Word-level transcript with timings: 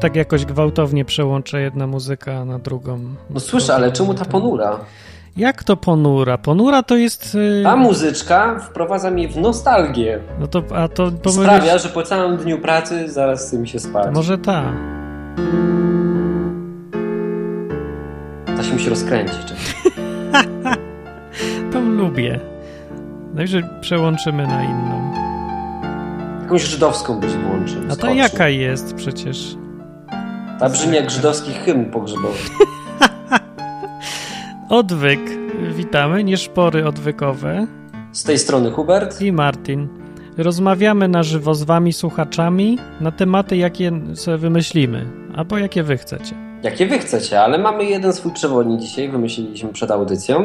tak 0.00 0.16
jakoś 0.16 0.44
gwałtownie 0.44 1.04
przełącza 1.04 1.58
jedna 1.58 1.86
muzyka 1.86 2.44
na 2.44 2.58
drugą. 2.58 2.98
No 3.30 3.40
słyszę, 3.40 3.74
ale 3.74 3.92
czemu 3.92 4.14
ta 4.14 4.24
ponura? 4.24 4.78
Jak 5.36 5.64
to 5.64 5.76
ponura? 5.76 6.38
Ponura 6.38 6.82
to 6.82 6.96
jest. 6.96 7.34
Yy... 7.34 7.62
Ta 7.64 7.76
muzyczka 7.76 8.58
wprowadza 8.58 9.10
mnie 9.10 9.28
w 9.28 9.36
nostalgię. 9.36 10.20
No 10.40 10.46
to, 10.46 10.62
a 10.74 10.88
to. 10.88 11.10
Sprawia, 11.30 11.78
że 11.78 11.88
po 11.88 12.02
całym 12.02 12.36
dniu 12.36 12.58
pracy 12.58 13.08
zaraz 13.08 13.46
chce 13.46 13.58
mi 13.58 13.68
się 13.68 13.78
spać. 13.78 14.14
Może 14.14 14.38
ta. 14.38 14.72
Ta 18.56 18.62
się 18.62 18.72
musi 18.72 18.90
rozkręcić. 18.90 19.54
to 21.72 21.80
lubię. 21.80 22.40
Najwyżej 23.34 23.62
przełączymy 23.80 24.46
na 24.46 24.64
inną. 24.64 25.12
Jakąś 26.42 26.62
żydowską 26.62 27.20
być 27.20 27.30
włączył. 27.30 27.82
A 27.92 27.96
ta 27.96 28.10
jaka 28.10 28.48
jest 28.48 28.94
przecież? 28.94 29.56
Ta 30.60 30.68
brzmi 30.68 30.96
jak 30.96 31.10
żydowski 31.10 31.52
hymn 31.52 31.90
pogrzebowy. 31.90 32.38
Odwyk. 34.68 35.20
Witamy, 35.76 36.24
nieszpory 36.24 36.86
odwykowe. 36.86 37.66
Z 38.12 38.24
tej 38.24 38.38
strony 38.38 38.70
Hubert 38.70 39.20
i 39.20 39.32
Martin. 39.32 39.88
Rozmawiamy 40.38 41.08
na 41.08 41.22
żywo 41.22 41.54
z 41.54 41.62
wami, 41.62 41.92
słuchaczami, 41.92 42.78
na 43.00 43.12
tematy, 43.12 43.56
jakie 43.56 43.92
sobie 44.14 44.38
wymyślimy, 44.38 45.06
albo 45.36 45.58
jakie 45.58 45.82
wy 45.82 45.96
chcecie. 45.96 46.34
Jakie 46.62 46.86
wy 46.86 46.98
chcecie, 46.98 47.40
ale 47.40 47.58
mamy 47.58 47.84
jeden 47.84 48.12
swój 48.12 48.32
przewodnik 48.32 48.80
dzisiaj, 48.80 49.08
wymyśliliśmy 49.08 49.72
przed 49.72 49.90
audycją. 49.90 50.44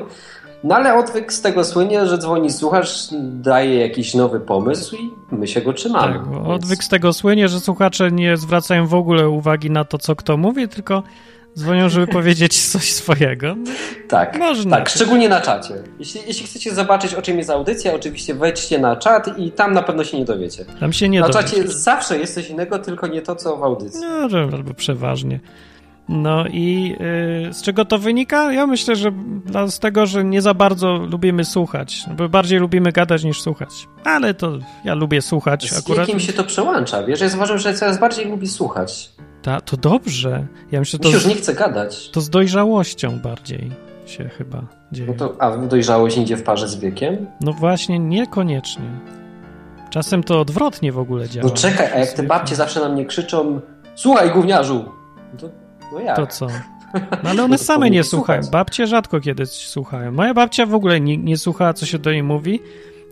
No 0.65 0.75
ale 0.75 0.95
odwyk 0.95 1.33
z 1.33 1.41
tego 1.41 1.63
słynie, 1.63 2.07
że 2.07 2.17
dzwoni 2.17 2.49
słuchacz, 2.51 2.89
daje 3.21 3.79
jakiś 3.79 4.13
nowy 4.13 4.39
pomysł 4.39 4.95
i 4.95 5.11
my 5.31 5.47
się 5.47 5.61
go 5.61 5.73
trzymamy. 5.73 6.13
Tak, 6.13 6.31
więc... 6.31 6.47
odwyk 6.47 6.83
z 6.83 6.89
tego 6.89 7.13
słynie, 7.13 7.47
że 7.47 7.59
słuchacze 7.59 8.11
nie 8.11 8.37
zwracają 8.37 8.87
w 8.87 8.93
ogóle 8.93 9.29
uwagi 9.29 9.71
na 9.71 9.85
to, 9.85 9.97
co 9.97 10.15
kto 10.15 10.37
mówi, 10.37 10.67
tylko 10.67 11.03
dzwonią, 11.57 11.89
żeby 11.89 12.07
powiedzieć 12.17 12.61
coś 12.71 12.91
swojego. 12.93 13.55
Tak, 14.07 14.39
Można. 14.39 14.77
tak, 14.77 14.89
szczególnie 14.89 15.29
na 15.29 15.41
czacie. 15.41 15.73
Jeśli, 15.99 16.21
jeśli 16.27 16.45
chcecie 16.45 16.75
zobaczyć, 16.75 17.13
o 17.13 17.21
czym 17.21 17.37
jest 17.37 17.49
audycja, 17.49 17.93
oczywiście 17.93 18.33
wejdźcie 18.33 18.79
na 18.79 18.95
czat 18.95 19.37
i 19.39 19.51
tam 19.51 19.73
na 19.73 19.81
pewno 19.83 20.03
się 20.03 20.19
nie 20.19 20.25
dowiecie. 20.25 20.65
Tam 20.79 20.93
się 20.93 21.09
nie 21.09 21.19
Na 21.21 21.27
dowiecie. 21.27 21.49
czacie 21.49 21.67
zawsze 21.67 22.17
jest 22.19 22.35
coś 22.35 22.49
innego, 22.49 22.79
tylko 22.79 23.07
nie 23.07 23.21
to, 23.21 23.35
co 23.35 23.57
w 23.57 23.63
audycji. 23.63 24.01
No, 24.01 24.37
albo 24.53 24.73
przeważnie. 24.73 25.39
No 26.09 26.47
i 26.47 26.95
yy, 27.45 27.53
z 27.53 27.61
czego 27.61 27.85
to 27.85 27.97
wynika? 27.97 28.53
Ja 28.53 28.67
myślę, 28.67 28.95
że 28.95 29.11
z 29.67 29.79
tego, 29.79 30.05
że 30.05 30.23
nie 30.23 30.41
za 30.41 30.53
bardzo 30.53 30.97
lubimy 30.97 31.45
słuchać, 31.45 32.05
bo 32.17 32.29
bardziej 32.29 32.59
lubimy 32.59 32.91
gadać 32.91 33.23
niż 33.23 33.41
słuchać. 33.41 33.87
Ale 34.03 34.33
to 34.33 34.57
ja 34.83 34.95
lubię 34.95 35.21
słuchać 35.21 35.69
z 35.69 35.77
akurat. 35.77 36.05
Z 36.05 36.07
jakim 36.07 36.19
się 36.19 36.33
to 36.33 36.43
przełącza? 36.43 37.03
Wiesz, 37.03 37.21
ja 37.21 37.29
zauważyłem, 37.29 37.59
że 37.59 37.73
coraz 37.73 37.99
bardziej 37.99 38.29
lubi 38.29 38.47
słuchać. 38.47 39.09
Ta, 39.41 39.61
to 39.61 39.77
dobrze. 39.77 40.47
Ja 40.71 40.79
myślę, 40.79 40.99
to 40.99 41.09
już 41.09 41.23
z, 41.23 41.27
nie 41.27 41.35
chce 41.35 41.53
gadać. 41.53 42.09
To 42.09 42.21
z 42.21 42.29
dojrzałością 42.29 43.19
bardziej 43.19 43.71
się 44.05 44.29
chyba 44.29 44.61
dzieje. 44.91 45.07
No 45.07 45.13
to, 45.13 45.35
a 45.39 45.57
dojrzałość 45.57 46.17
idzie 46.17 46.37
w 46.37 46.43
parze 46.43 46.67
z 46.67 46.75
wiekiem? 46.75 47.27
No 47.41 47.53
właśnie, 47.53 47.99
niekoniecznie. 47.99 48.85
Czasem 49.89 50.23
to 50.23 50.39
odwrotnie 50.39 50.91
w 50.91 50.99
ogóle 50.99 51.29
działa. 51.29 51.47
No 51.47 51.53
czekaj, 51.53 51.91
a 51.93 51.99
jak 51.99 52.13
te 52.13 52.23
babcie 52.23 52.55
zawsze 52.55 52.79
na 52.79 52.89
mnie 52.89 53.05
krzyczą 53.05 53.61
słuchaj 53.95 54.31
gówniarzu, 54.31 54.85
to 55.37 55.49
no 55.91 55.99
jak? 55.99 56.15
To 56.15 56.27
co? 56.27 56.47
No 57.23 57.29
ale 57.29 57.43
one 57.43 57.57
same 57.57 57.89
nie 57.89 58.03
słuchają. 58.03 58.41
Babcie 58.51 58.87
rzadko 58.87 59.19
kiedy 59.19 59.45
słuchają. 59.45 60.11
Moja 60.11 60.33
babcia 60.33 60.65
w 60.65 60.73
ogóle 60.73 61.01
nie, 61.01 61.17
nie 61.17 61.37
słuchała, 61.37 61.73
co 61.73 61.85
się 61.85 61.99
do 61.99 62.11
niej 62.11 62.23
mówi, 62.23 62.59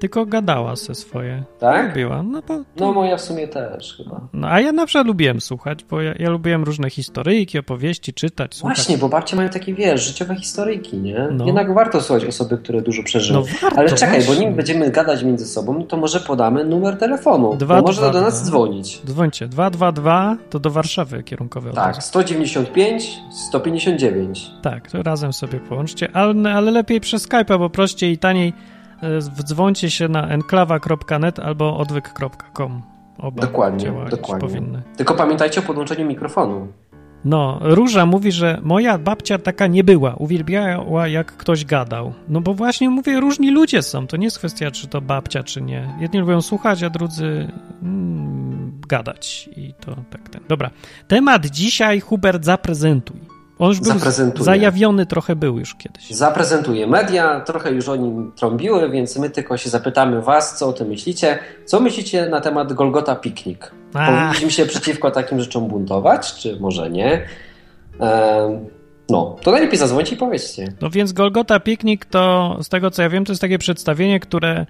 tylko 0.03 0.25
gadała 0.25 0.75
se 0.75 0.95
swoje. 0.95 1.43
Tak? 1.59 1.87
Lubiła. 1.87 2.23
No, 2.23 2.41
bo, 2.47 2.59
no 2.75 2.93
moja 2.93 3.17
w 3.17 3.21
sumie 3.21 3.47
też 3.47 3.97
chyba. 3.97 4.21
No 4.33 4.47
a 4.47 4.59
ja 4.59 4.71
na 4.71 4.85
przykład 4.85 5.07
lubiłem 5.07 5.41
słuchać, 5.41 5.83
bo 5.83 6.01
ja, 6.01 6.13
ja 6.19 6.29
lubiłem 6.29 6.63
różne 6.63 6.89
historyjki, 6.89 7.59
opowieści, 7.59 8.13
czytać, 8.13 8.55
słuchać. 8.55 8.77
Właśnie, 8.77 8.97
bo 8.97 9.09
babcie 9.09 9.35
mają 9.35 9.49
takie, 9.49 9.73
wiesz, 9.73 10.07
życiowe 10.07 10.35
historyjki, 10.35 10.97
nie? 10.97 11.27
No. 11.31 11.45
Jednak 11.45 11.73
warto 11.73 12.01
słuchać 12.01 12.25
osoby, 12.25 12.57
które 12.57 12.81
dużo 12.81 13.03
przeżyły. 13.03 13.39
No 13.39 13.45
warto, 13.61 13.77
Ale 13.79 13.89
czekaj, 13.89 14.21
właśnie. 14.21 14.35
bo 14.35 14.41
nim 14.41 14.55
będziemy 14.55 14.91
gadać 14.91 15.23
między 15.23 15.45
sobą, 15.45 15.83
to 15.83 15.97
może 15.97 16.19
podamy 16.19 16.65
numer 16.65 16.97
telefonu. 16.97 17.55
Dwa, 17.55 17.75
bo 17.75 17.87
może 17.87 18.01
dwa, 18.01 18.11
do 18.11 18.21
nas 18.21 18.41
dwa. 18.41 18.49
dzwonić. 18.51 19.01
Dzwońcie. 19.05 19.47
222 19.47 20.37
to 20.49 20.59
do 20.59 20.69
Warszawy 20.69 21.23
kierunkowe. 21.23 21.71
Tak, 21.71 22.03
195 22.03 23.19
159. 23.31 24.51
Tak, 24.61 24.91
to 24.91 25.03
razem 25.03 25.33
sobie 25.33 25.59
połączcie, 25.59 26.07
ale, 26.13 26.53
ale 26.53 26.71
lepiej 26.71 27.01
przez 27.01 27.27
Skype'a, 27.29 27.59
bo 27.59 27.69
prościej 27.69 28.11
i 28.11 28.17
taniej 28.17 28.53
wdzwońcie 29.19 29.91
się 29.91 30.07
na 30.07 30.27
enklawa.net 30.27 31.39
albo 31.39 31.77
odwyk.com. 31.77 32.81
Oba 33.17 33.41
dokładnie, 33.41 33.93
dokładnie. 34.09 34.47
Powinny. 34.49 34.81
Tylko 34.97 35.13
pamiętajcie 35.13 35.59
o 35.59 35.63
podłączeniu 35.63 36.05
mikrofonu. 36.05 36.67
No, 37.25 37.59
Róża 37.61 38.05
mówi, 38.05 38.31
że 38.31 38.59
moja 38.63 38.97
babcia 38.97 39.37
taka 39.37 39.67
nie 39.67 39.83
była. 39.83 40.15
Uwielbiała, 40.15 41.07
jak 41.07 41.37
ktoś 41.37 41.65
gadał. 41.65 42.13
No 42.29 42.41
bo 42.41 42.53
właśnie 42.53 42.89
mówię, 42.89 43.19
różni 43.19 43.51
ludzie 43.51 43.81
są. 43.81 44.07
To 44.07 44.17
nie 44.17 44.25
jest 44.25 44.37
kwestia, 44.37 44.71
czy 44.71 44.87
to 44.87 45.01
babcia, 45.01 45.43
czy 45.43 45.61
nie. 45.61 45.89
Jedni 45.99 46.19
lubią 46.19 46.41
słuchać, 46.41 46.83
a 46.83 46.89
drudzy 46.89 47.47
mm, 47.83 48.81
gadać. 48.87 49.49
I 49.57 49.73
to 49.73 49.95
tak 50.09 50.29
ten. 50.29 50.41
Dobra. 50.47 50.69
Temat 51.07 51.45
dzisiaj, 51.45 51.99
Hubert, 51.99 52.45
zaprezentuj. 52.45 53.32
On 53.59 53.69
już 53.69 53.79
był 53.79 53.93
zajawiony 54.39 55.05
trochę 55.05 55.35
był 55.35 55.59
już 55.59 55.75
kiedyś. 55.75 56.11
Zaprezentuje 56.11 56.87
media, 56.87 57.39
trochę 57.39 57.71
już 57.71 57.89
o 57.89 57.95
nim 57.95 58.31
trąbiły, 58.35 58.89
więc 58.89 59.17
my 59.17 59.29
tylko 59.29 59.57
się 59.57 59.69
zapytamy 59.69 60.21
was, 60.21 60.57
co 60.57 60.67
o 60.67 60.73
tym 60.73 60.87
myślicie. 60.87 61.39
Co 61.65 61.79
myślicie 61.79 62.29
na 62.29 62.41
temat 62.41 62.73
Golgota 62.73 63.15
Piknik? 63.15 63.71
Powinniśmy 63.93 64.51
się 64.51 64.65
przeciwko 64.65 65.11
takim 65.11 65.41
rzeczom 65.41 65.67
buntować, 65.67 66.33
czy 66.33 66.59
może 66.59 66.89
nie? 66.89 67.25
no, 69.09 69.35
to 69.41 69.51
najlepiej 69.51 69.77
zadzwońcie 69.77 70.15
i 70.15 70.17
powiedzcie. 70.17 70.73
No 70.81 70.89
więc 70.89 71.13
Golgota 71.13 71.59
Piknik 71.59 72.05
to, 72.05 72.57
z 72.61 72.69
tego 72.69 72.91
co 72.91 73.01
ja 73.01 73.09
wiem, 73.09 73.25
to 73.25 73.31
jest 73.31 73.41
takie 73.41 73.57
przedstawienie, 73.57 74.19
które 74.19 74.65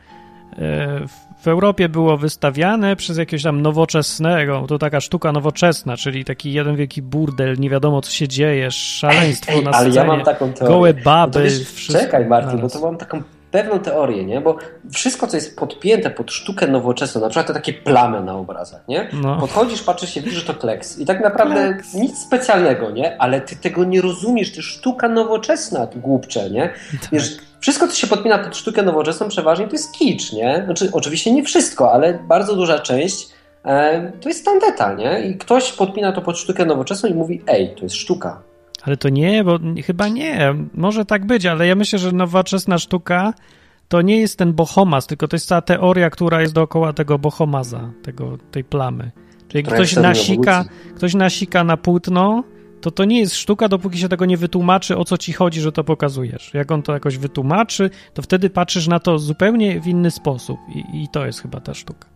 w 1.43 1.47
Europie 1.47 1.89
było 1.89 2.17
wystawiane 2.17 2.95
przez 2.95 3.17
jakiegoś 3.17 3.43
tam 3.43 3.61
nowoczesnego, 3.61 4.65
to 4.67 4.79
taka 4.79 5.01
sztuka 5.01 5.31
nowoczesna, 5.31 5.97
czyli 5.97 6.25
taki 6.25 6.53
jeden 6.53 6.75
wielki 6.75 7.01
burdel, 7.01 7.59
nie 7.59 7.69
wiadomo 7.69 8.01
co 8.01 8.11
się 8.11 8.27
dzieje, 8.27 8.71
szaleństwo 8.71 9.51
ej, 9.51 9.57
ej, 9.57 9.63
na 9.63 9.73
scenie, 9.73 9.87
ale 9.89 9.95
ja 9.95 10.03
mam 10.03 10.23
taką 10.25 10.53
teorię. 10.53 10.75
gołe 10.75 10.93
baby. 10.93 11.39
No 11.39 11.45
wiesz, 11.45 11.87
czekaj 11.87 12.25
Martin, 12.25 12.61
bo 12.61 12.69
to 12.69 12.79
mam 12.79 12.97
taką 12.97 13.23
pewną 13.53 13.79
teorię, 13.79 14.25
nie? 14.25 14.41
Bo 14.41 14.57
wszystko, 14.93 15.27
co 15.27 15.37
jest 15.37 15.57
podpięte 15.57 16.09
pod 16.09 16.31
sztukę 16.31 16.67
nowoczesną, 16.67 17.21
na 17.21 17.29
przykład 17.29 17.47
te 17.47 17.53
takie 17.53 17.73
plamy 17.73 18.21
na 18.21 18.35
obrazach, 18.35 18.87
nie? 18.87 19.09
No. 19.13 19.37
Podchodzisz, 19.39 19.83
patrzysz 19.83 20.13
się, 20.13 20.21
widzisz, 20.21 20.39
że 20.39 20.53
to 20.53 20.59
kleks. 20.59 20.99
I 20.99 21.05
tak 21.05 21.23
naprawdę 21.23 21.73
kleks. 21.73 21.93
nic 21.93 22.17
specjalnego, 22.17 22.91
nie? 22.91 23.21
Ale 23.21 23.41
ty 23.41 23.55
tego 23.55 23.83
nie 23.83 24.01
rozumiesz, 24.01 24.55
to 24.55 24.61
sztuka 24.61 25.09
nowoczesna, 25.09 25.87
głupcze, 25.95 26.49
nie? 26.49 26.73
Tak. 27.01 27.11
Wiesz, 27.11 27.37
wszystko, 27.59 27.87
co 27.87 27.95
się 27.95 28.07
podpina 28.07 28.37
pod 28.37 28.57
sztukę 28.57 28.83
nowoczesną, 28.83 29.27
przeważnie 29.27 29.67
to 29.67 29.71
jest 29.73 29.91
kicz, 29.91 30.33
nie? 30.33 30.61
Znaczy, 30.65 30.89
oczywiście 30.91 31.31
nie 31.31 31.43
wszystko, 31.43 31.91
ale 31.91 32.13
bardzo 32.13 32.55
duża 32.55 32.79
część 32.79 33.27
e, 33.65 34.11
to 34.21 34.29
jest 34.29 34.45
tandeta, 34.45 34.93
nie? 34.93 35.21
I 35.21 35.37
ktoś 35.37 35.73
podpina 35.73 36.11
to 36.11 36.21
pod 36.21 36.37
sztukę 36.37 36.65
nowoczesną 36.65 37.09
i 37.09 37.13
mówi, 37.13 37.41
ej, 37.47 37.75
to 37.75 37.83
jest 37.83 37.95
sztuka. 37.95 38.52
Ale 38.83 38.97
to 38.97 39.09
nie, 39.09 39.43
bo 39.43 39.59
chyba 39.85 40.07
nie. 40.07 40.55
Może 40.73 41.05
tak 41.05 41.25
być, 41.25 41.45
ale 41.45 41.67
ja 41.67 41.75
myślę, 41.75 41.99
że 41.99 42.11
nowoczesna 42.11 42.77
sztuka 42.77 43.33
to 43.87 44.01
nie 44.01 44.17
jest 44.17 44.37
ten 44.37 44.53
bohomas, 44.53 45.07
tylko 45.07 45.27
to 45.27 45.35
jest 45.35 45.47
cała 45.47 45.61
teoria, 45.61 46.09
która 46.09 46.41
jest 46.41 46.53
dookoła 46.53 46.93
tego 46.93 47.19
bohomaza, 47.19 47.91
tego, 48.03 48.37
tej 48.51 48.63
plamy. 48.63 49.11
Czyli 49.47 49.63
ktoś 49.63 49.95
nasika, 49.95 50.65
ktoś 50.95 51.13
nasika 51.13 51.63
na 51.63 51.77
płótno, 51.77 52.43
to 52.81 52.91
to 52.91 53.05
nie 53.05 53.19
jest 53.19 53.35
sztuka, 53.35 53.69
dopóki 53.69 53.97
się 53.97 54.09
tego 54.09 54.25
nie 54.25 54.37
wytłumaczy, 54.37 54.97
o 54.97 55.05
co 55.05 55.17
ci 55.17 55.33
chodzi, 55.33 55.61
że 55.61 55.71
to 55.71 55.83
pokazujesz. 55.83 56.53
Jak 56.53 56.71
on 56.71 56.81
to 56.81 56.93
jakoś 56.93 57.17
wytłumaczy, 57.17 57.89
to 58.13 58.21
wtedy 58.21 58.49
patrzysz 58.49 58.87
na 58.87 58.99
to 58.99 59.19
zupełnie 59.19 59.81
w 59.81 59.87
inny 59.87 60.11
sposób 60.11 60.59
i, 60.75 61.03
i 61.03 61.07
to 61.07 61.25
jest 61.25 61.41
chyba 61.41 61.59
ta 61.59 61.73
sztuka. 61.73 62.12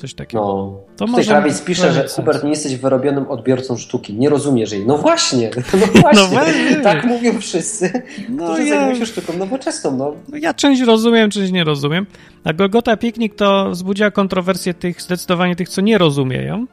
Coś 0.00 0.14
takiego. 0.14 0.44
No, 0.44 0.80
to 0.96 1.06
tutaj 1.06 1.24
krawiec 1.24 1.62
pisze, 1.62 1.92
że 1.92 2.08
Hubert 2.08 2.44
nie 2.44 2.50
jesteś 2.50 2.76
wyrobionym 2.76 3.28
odbiorcą 3.28 3.76
sztuki. 3.76 4.14
Nie 4.14 4.28
rozumiesz 4.28 4.72
jej. 4.72 4.86
No 4.86 4.98
właśnie, 4.98 5.50
no 5.80 5.86
właśnie. 5.86 6.22
No 6.22 6.26
właśnie. 6.26 6.76
tak 6.76 7.04
mówią 7.04 7.40
wszyscy, 7.40 8.02
no 8.28 8.44
którzy 8.44 8.64
ja... 8.64 8.74
zajmują 8.74 8.94
się 8.98 9.06
sztuką 9.06 9.32
nowoczesną. 9.32 9.96
No. 9.96 10.14
no. 10.28 10.36
ja 10.36 10.54
część 10.54 10.82
rozumiem, 10.82 11.30
część 11.30 11.52
nie 11.52 11.64
rozumiem. 11.64 12.06
A 12.44 12.52
Golgota 12.52 12.96
Piknik 12.96 13.34
to 13.34 13.70
wzbudziła 13.70 14.10
kontrowersję 14.10 14.74
tych, 14.74 15.02
zdecydowanie 15.02 15.56
tych, 15.56 15.68
co 15.68 15.80
nie 15.80 15.98
rozumieją. 15.98 16.66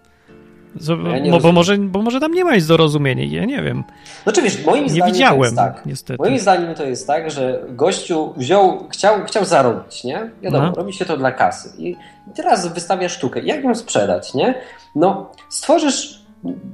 Ja 1.25 1.31
bo, 1.31 1.39
bo, 1.39 1.51
może, 1.51 1.77
bo 1.77 2.01
może 2.01 2.19
tam 2.19 2.33
nie 2.33 2.43
ma 2.43 2.55
nic 2.55 2.67
do 2.67 2.77
rozumienia, 2.77 3.39
ja 3.39 3.45
nie 3.45 3.61
wiem. 3.61 3.83
Znaczy 4.23 4.41
wiesz, 4.41 4.65
moim 4.65 4.83
nie 4.83 4.89
zdaniem 4.89 5.13
widziałem, 5.13 5.39
to 5.39 5.45
jest 5.45 5.55
tak. 5.55 5.85
Niestety. 5.85 6.23
Moim 6.23 6.39
zdaniem 6.39 6.75
to 6.75 6.83
jest 6.83 7.07
tak, 7.07 7.31
że 7.31 7.63
gościu 7.69 8.33
wziął, 8.37 8.87
chciał, 8.89 9.25
chciał 9.25 9.45
zarobić, 9.45 10.03
nie? 10.03 10.29
Wiadomo, 10.41 10.65
no. 10.65 10.73
robi 10.75 10.93
się 10.93 11.05
to 11.05 11.17
dla 11.17 11.31
kasy. 11.31 11.69
I 11.77 11.95
teraz 12.35 12.73
wystawia 12.73 13.09
sztukę. 13.09 13.41
Jak 13.41 13.63
ją 13.63 13.75
sprzedać, 13.75 14.33
nie? 14.33 14.55
No, 14.95 15.31
stworzysz 15.49 16.27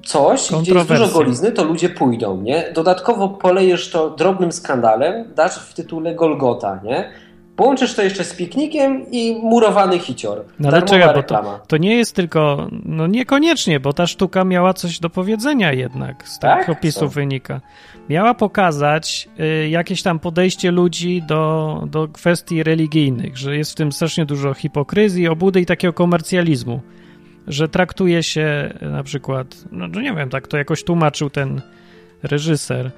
coś, 0.05 0.51
gdzie 0.61 0.73
jest 0.73 0.89
dużo 0.89 1.07
golizny, 1.07 1.51
to 1.51 1.63
ludzie 1.63 1.89
pójdą, 1.89 2.41
nie? 2.41 2.71
Dodatkowo 2.73 3.29
polejesz 3.29 3.89
to 3.89 4.09
drobnym 4.09 4.51
skandalem, 4.51 5.33
dasz 5.35 5.59
w 5.59 5.73
tytule 5.73 6.15
Golgota, 6.15 6.79
nie? 6.83 7.09
Połączysz 7.55 7.93
to 7.95 8.01
jeszcze 8.01 8.23
z 8.23 8.33
piknikiem 8.33 9.11
i 9.11 9.39
murowany 9.43 9.99
hicior. 9.99 10.45
No 10.59 10.69
ale 10.69 10.81
czekaj, 10.81 11.15
bo 11.15 11.23
to, 11.23 11.59
to, 11.67 11.77
nie 11.77 11.95
jest 11.95 12.15
tylko, 12.15 12.67
no 12.85 13.07
niekoniecznie, 13.07 13.79
bo 13.79 13.93
ta 13.93 14.07
sztuka 14.07 14.43
miała 14.43 14.73
coś 14.73 14.99
do 14.99 15.09
powiedzenia 15.09 15.73
jednak, 15.73 16.27
z 16.27 16.39
tak? 16.39 16.59
tych 16.59 16.77
opisów 16.77 17.09
Co? 17.09 17.15
wynika. 17.15 17.61
Miała 18.09 18.33
pokazać 18.33 19.29
y, 19.39 19.69
jakieś 19.69 20.01
tam 20.01 20.19
podejście 20.19 20.71
ludzi 20.71 21.23
do, 21.27 21.83
do 21.87 22.07
kwestii 22.07 22.63
religijnych, 22.63 23.37
że 23.37 23.57
jest 23.57 23.71
w 23.71 23.75
tym 23.75 23.91
strasznie 23.91 24.25
dużo 24.25 24.53
hipokryzji, 24.53 25.27
obudy 25.27 25.61
i 25.61 25.65
takiego 25.65 25.93
komercjalizmu, 25.93 26.81
że 27.47 27.69
traktuje 27.69 28.23
się 28.23 28.73
y, 28.81 28.85
na 28.85 29.03
przykład, 29.03 29.47
no, 29.71 29.87
no 29.87 30.01
nie 30.01 30.13
wiem, 30.13 30.29
tak 30.29 30.47
to 30.47 30.57
jakoś 30.57 30.83
tłumaczył 30.83 31.29
ten 31.29 31.61
reżyser, 32.23 32.91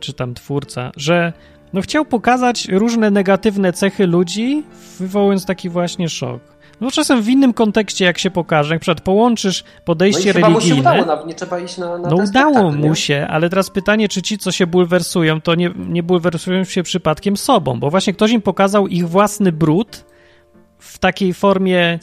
czy 0.00 0.12
tam 0.12 0.34
twórca, 0.34 0.90
że 0.96 1.32
no 1.72 1.80
chciał 1.80 2.04
pokazać 2.04 2.68
różne 2.68 3.10
negatywne 3.10 3.72
cechy 3.72 4.06
ludzi, 4.06 4.62
wywołując 4.98 5.46
taki 5.46 5.68
właśnie 5.68 6.08
szok. 6.08 6.40
No 6.80 6.90
czasem 6.90 7.22
w 7.22 7.28
innym 7.28 7.52
kontekście, 7.52 8.04
jak 8.04 8.18
się 8.18 8.30
pokaże, 8.30 8.74
jak 8.74 8.80
przykład 8.80 9.00
połączysz 9.00 9.64
podejście 9.84 10.32
no 10.34 10.40
religijne. 10.40 10.76
Mu 10.76 10.94
się 10.96 11.00
udało, 11.02 11.26
nie 11.26 11.34
trzeba 11.34 11.58
iść 11.58 11.78
na, 11.78 11.98
na 11.98 12.08
No 12.08 12.16
udało 12.16 12.72
mu 12.72 12.94
się, 12.94 13.26
ale 13.30 13.50
teraz 13.50 13.70
pytanie, 13.70 14.08
czy 14.08 14.22
ci, 14.22 14.38
co 14.38 14.52
się 14.52 14.66
bulwersują, 14.66 15.40
to 15.40 15.54
nie, 15.54 15.70
nie 15.88 16.02
bulwersują 16.02 16.64
się 16.64 16.82
przypadkiem 16.82 17.36
sobą, 17.36 17.80
bo 17.80 17.90
właśnie 17.90 18.12
ktoś 18.12 18.30
im 18.30 18.42
pokazał 18.42 18.88
ich 18.88 19.08
własny 19.08 19.52
brud 19.52 20.04
w 20.78 20.98
takiej 20.98 21.34
formie 21.34 21.98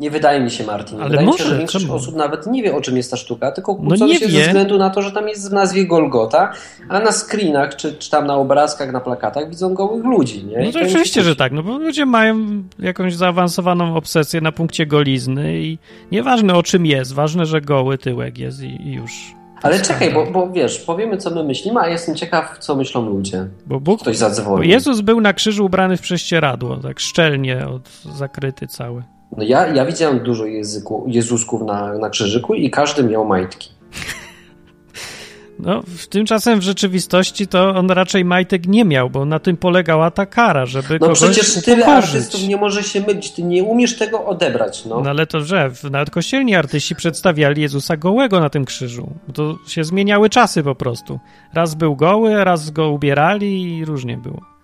nie 0.00 0.10
wydaje 0.10 0.40
mi 0.40 0.50
się, 0.50 0.64
Martin. 0.64 1.00
Ale 1.00 1.10
wydaje 1.10 1.26
może, 1.26 1.44
mi 1.44 1.44
się, 1.44 1.50
że 1.50 1.58
większość 1.58 1.84
czemu? 1.84 1.96
osób 1.96 2.16
nawet 2.16 2.46
nie 2.46 2.62
wie, 2.62 2.74
o 2.74 2.80
czym 2.80 2.96
jest 2.96 3.10
ta 3.10 3.16
sztuka, 3.16 3.52
tylko 3.52 3.72
no 3.72 3.78
kłócą 3.78 4.06
no 4.06 4.14
się 4.14 4.26
wie. 4.26 4.40
ze 4.40 4.46
względu 4.46 4.78
na 4.78 4.90
to, 4.90 5.02
że 5.02 5.12
tam 5.12 5.28
jest 5.28 5.50
w 5.50 5.52
nazwie 5.52 5.86
Golgota, 5.86 6.52
a 6.88 7.00
na 7.00 7.12
screenach, 7.12 7.76
czy, 7.76 7.92
czy 7.92 8.10
tam 8.10 8.26
na 8.26 8.34
obrazkach, 8.34 8.92
na 8.92 9.00
plakatach 9.00 9.48
widzą 9.48 9.74
gołych 9.74 10.04
ludzi. 10.04 10.44
Nie? 10.44 10.58
No 10.64 10.72
to 10.72 10.80
oczywiście, 10.80 11.22
że 11.22 11.36
tak, 11.36 11.52
no 11.52 11.62
bo 11.62 11.78
ludzie 11.78 12.06
mają 12.06 12.36
jakąś 12.78 13.14
zaawansowaną 13.14 13.96
obsesję 13.96 14.40
na 14.40 14.52
punkcie 14.52 14.86
golizny 14.86 15.60
i 15.60 15.78
nieważne 16.12 16.54
o 16.54 16.62
czym 16.62 16.86
jest, 16.86 17.14
ważne, 17.14 17.46
że 17.46 17.60
goły 17.60 17.98
tyłek 17.98 18.38
jest 18.38 18.62
i, 18.62 18.88
i 18.88 18.92
już. 18.92 19.38
Ale 19.62 19.80
czekaj, 19.80 20.14
bo, 20.14 20.26
bo 20.26 20.50
wiesz, 20.50 20.78
powiemy 20.78 21.16
co 21.16 21.30
my 21.30 21.44
myślimy, 21.44 21.80
a 21.80 21.88
jestem 21.88 22.14
ciekaw, 22.14 22.58
co 22.58 22.76
myślą 22.76 23.06
ludzie. 23.06 23.46
Bo 23.66 23.80
Bóg, 23.80 24.00
Ktoś 24.00 24.16
zadzwoni. 24.16 24.68
Jezus 24.68 25.00
był 25.00 25.20
na 25.20 25.32
krzyżu 25.32 25.64
ubrany 25.64 25.96
w 25.96 26.00
prześcieradło, 26.00 26.76
tak 26.76 27.00
szczelnie 27.00 27.68
od, 27.68 27.88
zakryty 28.16 28.66
cały. 28.66 29.02
No 29.36 29.44
ja, 29.44 29.66
ja 29.66 29.86
widziałem 29.86 30.20
dużo 30.20 30.46
języku, 30.46 31.04
Jezusków 31.06 31.62
na, 31.62 31.98
na 31.98 32.10
krzyżyku 32.10 32.54
i 32.54 32.70
każdy 32.70 33.02
miał 33.02 33.24
majtki. 33.24 33.70
No, 35.58 35.82
w 35.82 36.06
tymczasem 36.06 36.60
w 36.60 36.62
rzeczywistości 36.62 37.46
to 37.46 37.68
on 37.68 37.90
raczej 37.90 38.24
majtek 38.24 38.66
nie 38.66 38.84
miał, 38.84 39.10
bo 39.10 39.24
na 39.24 39.38
tym 39.38 39.56
polegała 39.56 40.10
ta 40.10 40.26
kara, 40.26 40.66
żeby 40.66 40.98
no 41.00 41.06
No 41.06 41.12
przecież 41.12 41.62
tyle 41.64 41.86
artystów 41.86 42.42
nie 42.42 42.56
może 42.56 42.82
się 42.82 43.00
mylić, 43.00 43.30
ty 43.30 43.42
nie 43.42 43.64
umiesz 43.64 43.98
tego 43.98 44.26
odebrać, 44.26 44.84
no. 44.84 45.00
no 45.00 45.10
ale 45.10 45.26
to, 45.26 45.40
że 45.40 45.70
nawet 45.90 46.10
kościelni 46.10 46.54
artyści 46.54 46.94
przedstawiali 46.94 47.62
Jezusa 47.62 47.96
gołego 47.96 48.40
na 48.40 48.50
tym 48.50 48.64
krzyżu. 48.64 49.10
To 49.34 49.56
się 49.66 49.84
zmieniały 49.84 50.30
czasy 50.30 50.62
po 50.62 50.74
prostu. 50.74 51.18
Raz 51.54 51.74
był 51.74 51.96
goły, 51.96 52.44
raz 52.44 52.70
go 52.70 52.90
ubierali 52.90 53.76
i 53.76 53.84
różnie 53.84 54.16
było. 54.16 54.57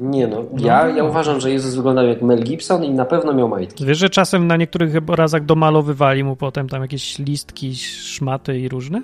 Nie 0.00 0.26
no, 0.26 0.44
ja, 0.58 0.86
no, 0.86 0.96
ja 0.96 1.04
uważam, 1.04 1.40
że 1.40 1.50
Jezus 1.50 1.74
wyglądał 1.74 2.06
jak 2.06 2.22
Mel 2.22 2.42
Gibson 2.42 2.84
i 2.84 2.90
na 2.90 3.04
pewno 3.04 3.34
miał 3.34 3.48
majtki. 3.48 3.86
Wiesz, 3.86 3.98
że 3.98 4.10
czasem 4.10 4.46
na 4.46 4.56
niektórych 4.56 4.96
obrazach 4.96 5.44
domalowywali 5.44 6.24
mu 6.24 6.36
potem 6.36 6.68
tam 6.68 6.82
jakieś 6.82 7.18
listki, 7.18 7.76
szmaty 7.76 8.58
i 8.58 8.68
różne? 8.68 9.02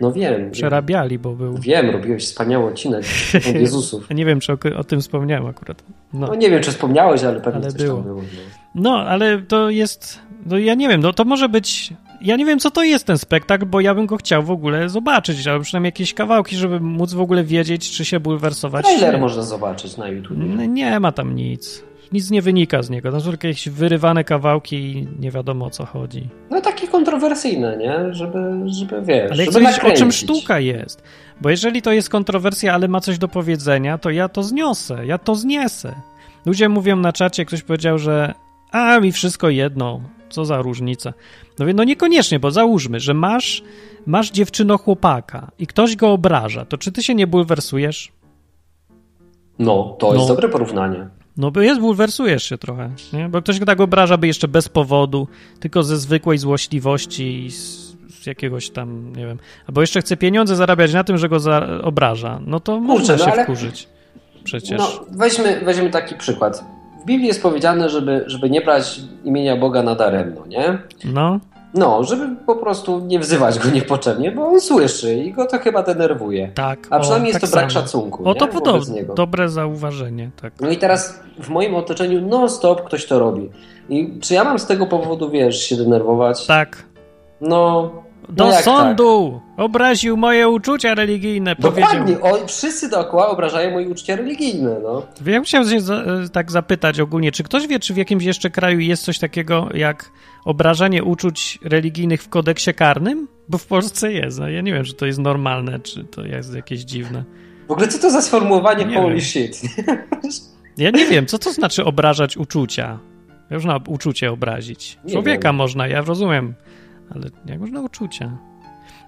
No 0.00 0.12
wiem. 0.12 0.50
Przerabiali, 0.50 1.18
bo 1.18 1.32
był... 1.32 1.54
Wiem, 1.58 1.90
robiłeś 1.90 2.24
wspaniały 2.24 2.70
odcinek 2.70 3.04
od 3.48 3.54
Jezusów. 3.60 4.10
nie 4.10 4.24
wiem, 4.24 4.40
czy 4.40 4.52
o, 4.52 4.56
o, 4.76 4.84
tym 4.84 5.00
wspomniałem 5.00 5.46
akurat. 5.46 5.82
No. 6.12 6.26
no. 6.26 6.34
nie 6.34 6.50
wiem, 6.50 6.62
czy 6.62 6.70
wspomniałeś, 6.70 7.24
ale 7.24 7.40
pewnie 7.40 7.60
ale 7.60 7.72
coś 7.72 7.82
było. 7.82 7.96
tam 7.96 8.04
było. 8.04 8.22
No. 8.74 8.82
no, 8.82 8.96
ale 8.96 9.38
to 9.38 9.70
jest... 9.70 10.18
No 10.46 10.58
ja 10.58 10.74
nie 10.74 10.88
wiem, 10.88 11.00
no 11.00 11.12
to 11.12 11.24
może 11.24 11.48
być 11.48 11.92
ja 12.20 12.36
nie 12.36 12.44
wiem, 12.44 12.58
co 12.58 12.70
to 12.70 12.82
jest 12.82 13.06
ten 13.06 13.18
spektakl, 13.18 13.66
bo 13.66 13.80
ja 13.80 13.94
bym 13.94 14.06
go 14.06 14.16
chciał 14.16 14.42
w 14.42 14.50
ogóle 14.50 14.88
zobaczyć, 14.88 15.46
albo 15.46 15.64
przynajmniej 15.64 15.88
jakieś 15.88 16.14
kawałki, 16.14 16.56
żeby 16.56 16.80
móc 16.80 17.12
w 17.12 17.20
ogóle 17.20 17.44
wiedzieć, 17.44 17.90
czy 17.90 18.04
się 18.04 18.20
bulwersować. 18.20 18.86
Trailer 18.86 19.20
można 19.20 19.42
zobaczyć 19.42 19.96
na 19.96 20.08
YouTube. 20.08 20.38
Nie 20.68 21.00
ma 21.00 21.12
tam 21.12 21.34
nic. 21.34 21.84
Nic 22.12 22.30
nie 22.30 22.42
wynika 22.42 22.82
z 22.82 22.90
niego. 22.90 23.10
Tam 23.10 23.20
są 23.20 23.30
jakieś 23.30 23.68
wyrywane 23.68 24.24
kawałki 24.24 24.76
i 24.76 25.08
nie 25.20 25.30
wiadomo 25.30 25.66
o 25.66 25.70
co 25.70 25.86
chodzi. 25.86 26.28
No 26.50 26.60
takie 26.60 26.88
kontrowersyjne, 26.88 27.76
nie? 27.76 28.14
Żeby, 28.14 28.38
żeby 28.66 29.02
wiesz, 29.02 29.30
Ale 29.30 29.44
żeby 29.44 29.92
o 29.92 29.96
czym 29.96 30.12
sztuka 30.12 30.60
jest. 30.60 31.02
Bo 31.40 31.50
jeżeli 31.50 31.82
to 31.82 31.92
jest 31.92 32.08
kontrowersja, 32.08 32.74
ale 32.74 32.88
ma 32.88 33.00
coś 33.00 33.18
do 33.18 33.28
powiedzenia, 33.28 33.98
to 33.98 34.10
ja 34.10 34.28
to 34.28 34.42
zniosę, 34.42 35.06
ja 35.06 35.18
to 35.18 35.34
zniesę. 35.34 35.94
Ludzie 36.46 36.68
mówią 36.68 36.96
na 36.96 37.12
czacie, 37.12 37.44
ktoś 37.44 37.62
powiedział, 37.62 37.98
że 37.98 38.34
a 38.70 39.00
mi 39.00 39.12
wszystko 39.12 39.50
jedno, 39.50 40.00
co 40.30 40.44
za 40.44 40.62
różnica. 40.62 41.12
No 41.58 41.66
więc 41.66 41.76
no 41.76 41.84
niekoniecznie, 41.84 42.40
bo 42.40 42.50
załóżmy, 42.50 43.00
że 43.00 43.14
masz, 43.14 43.62
masz 44.06 44.30
dziewczyno 44.30 44.78
chłopaka 44.78 45.50
i 45.58 45.66
ktoś 45.66 45.96
go 45.96 46.12
obraża, 46.12 46.64
to 46.64 46.78
czy 46.78 46.92
ty 46.92 47.02
się 47.02 47.14
nie 47.14 47.26
bulwersujesz? 47.26 48.12
No, 49.58 49.96
to 49.98 50.08
no. 50.08 50.14
jest 50.14 50.28
dobre 50.28 50.48
porównanie. 50.48 51.08
No 51.36 51.50
bo 51.50 51.60
jest, 51.60 51.80
bulwersujesz 51.80 52.44
się 52.44 52.58
trochę, 52.58 52.90
nie? 53.12 53.28
Bo 53.28 53.42
ktoś 53.42 53.58
go 53.58 53.66
tak 53.66 53.80
obraża, 53.80 54.16
by 54.16 54.26
jeszcze 54.26 54.48
bez 54.48 54.68
powodu, 54.68 55.28
tylko 55.60 55.82
ze 55.82 55.98
zwykłej 55.98 56.38
złośliwości 56.38 57.44
i 57.44 57.50
z, 57.50 57.96
z 58.08 58.26
jakiegoś 58.26 58.70
tam, 58.70 59.16
nie 59.16 59.26
wiem, 59.26 59.38
albo 59.66 59.80
jeszcze 59.80 60.00
chce 60.00 60.16
pieniądze 60.16 60.56
zarabiać 60.56 60.92
na 60.92 61.04
tym, 61.04 61.18
że 61.18 61.28
go 61.28 61.40
za, 61.40 61.66
obraża, 61.82 62.40
no 62.46 62.60
to 62.60 62.72
Kurczę, 62.72 62.88
można 62.88 63.16
no 63.16 63.24
się 63.24 63.32
ale... 63.32 63.44
wkurzyć. 63.44 63.88
Przecież. 64.44 64.78
No, 64.78 65.04
weźmy, 65.10 65.60
weźmy 65.64 65.90
taki 65.90 66.14
przykład. 66.14 66.64
W 67.00 67.04
Biblii 67.04 67.28
jest 67.28 67.42
powiedziane, 67.42 67.88
żeby, 67.88 68.24
żeby 68.26 68.50
nie 68.50 68.60
brać 68.60 69.00
imienia 69.24 69.56
Boga 69.56 69.82
nadaremno, 69.82 70.46
nie? 70.46 70.78
No. 71.04 71.40
No, 71.74 72.04
żeby 72.04 72.36
po 72.46 72.56
prostu 72.56 73.00
nie 73.00 73.18
wzywać 73.18 73.58
go 73.58 73.70
niepotrzebnie, 73.70 74.32
bo 74.32 74.46
on 74.46 74.60
słyszy 74.60 75.14
i 75.14 75.32
go 75.32 75.46
to 75.46 75.58
chyba 75.58 75.82
denerwuje. 75.82 76.48
Tak. 76.54 76.86
A 76.90 77.00
przynajmniej 77.00 77.32
o, 77.32 77.34
jest 77.34 77.40
tak 77.40 77.50
to 77.50 77.56
brak 77.56 77.72
samo. 77.72 77.84
szacunku. 77.84 78.28
O, 78.28 78.34
to 78.34 78.48
podobne. 78.48 79.02
Dobre 79.16 79.48
zauważenie, 79.48 80.30
tak. 80.42 80.52
No 80.60 80.70
i 80.70 80.76
teraz 80.76 81.20
w 81.42 81.48
moim 81.48 81.74
otoczeniu 81.74 82.28
non-stop 82.28 82.84
ktoś 82.84 83.06
to 83.06 83.18
robi. 83.18 83.50
I 83.88 84.18
czy 84.20 84.34
ja 84.34 84.44
mam 84.44 84.58
z 84.58 84.66
tego 84.66 84.86
powodu, 84.86 85.30
wiesz, 85.30 85.62
się 85.62 85.76
denerwować? 85.76 86.46
Tak. 86.46 86.84
No, 87.40 87.90
do 88.28 88.46
no 88.46 88.52
sądu! 88.52 89.40
Tak? 89.56 89.64
Obraził 89.64 90.16
moje 90.16 90.48
uczucia 90.48 90.94
religijne, 90.94 91.56
Dokładnie. 91.58 92.16
powiedział. 92.16 92.44
O, 92.44 92.46
wszyscy 92.46 92.90
dookoła 92.90 93.28
obrażają 93.28 93.70
moje 93.70 93.88
uczucia 93.88 94.16
religijne, 94.16 94.76
no. 94.82 95.02
Ja 95.26 95.42
chciałem 95.42 95.68
się 95.68 95.80
za, 95.80 96.04
tak 96.32 96.50
zapytać 96.50 97.00
ogólnie, 97.00 97.32
czy 97.32 97.42
ktoś 97.42 97.66
wie, 97.66 97.78
czy 97.78 97.94
w 97.94 97.96
jakimś 97.96 98.24
jeszcze 98.24 98.50
kraju 98.50 98.80
jest 98.80 99.02
coś 99.02 99.18
takiego 99.18 99.68
jak 99.74 100.10
obrażanie 100.44 101.04
uczuć 101.04 101.58
religijnych 101.62 102.22
w 102.22 102.28
kodeksie 102.28 102.74
karnym? 102.74 103.28
Bo 103.48 103.58
w 103.58 103.66
Polsce 103.66 104.12
jest. 104.12 104.38
No, 104.38 104.48
ja 104.48 104.60
nie 104.60 104.72
wiem, 104.72 104.84
czy 104.84 104.94
to 104.94 105.06
jest 105.06 105.18
normalne, 105.18 105.80
czy 105.80 106.04
to 106.04 106.24
jest 106.24 106.54
jakieś 106.54 106.80
dziwne. 106.80 107.24
W 107.68 107.70
ogóle 107.70 107.88
co 107.88 107.98
to 107.98 108.10
za 108.10 108.22
sformułowanie 108.22 108.84
nie 108.84 108.96
holy 108.96 109.14
wiem. 109.14 109.20
shit? 109.20 109.60
Ja 110.76 110.90
nie 110.90 111.06
wiem, 111.06 111.26
co 111.26 111.38
to 111.38 111.52
znaczy 111.52 111.84
obrażać 111.84 112.36
uczucia? 112.36 112.98
Można 113.50 113.80
uczucie 113.88 114.32
obrazić. 114.32 114.98
Człowieka 115.10 115.52
można, 115.52 115.86
ja 115.88 116.00
rozumiem 116.00 116.54
ale 117.14 117.26
jak 117.46 117.60
można 117.60 117.80
uczucia? 117.80 118.38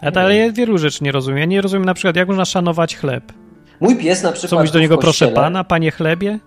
Ale, 0.01 0.13
ale 0.21 0.37
ja 0.37 0.53
wielu 0.53 0.79
rzeczy 0.79 1.05
nie 1.05 1.13
rozumiem. 1.13 1.39
Ja 1.39 1.45
nie 1.45 1.61
rozumiem 1.61 1.85
na 1.85 1.95
przykład, 1.95 2.17
jak 2.17 2.29
można 2.29 2.45
szanować 2.45 2.97
chleb. 2.97 3.33
Mój 3.81 3.97
pies 3.97 4.23
na 4.23 4.33
przykład. 4.33 4.51
Co 4.51 4.57
mówisz 4.57 4.71
do 4.71 4.81
niego, 4.81 4.99
proszę 4.99 5.29
pana, 5.29 5.65
panie 5.65 5.91
chlebie? 5.91 6.39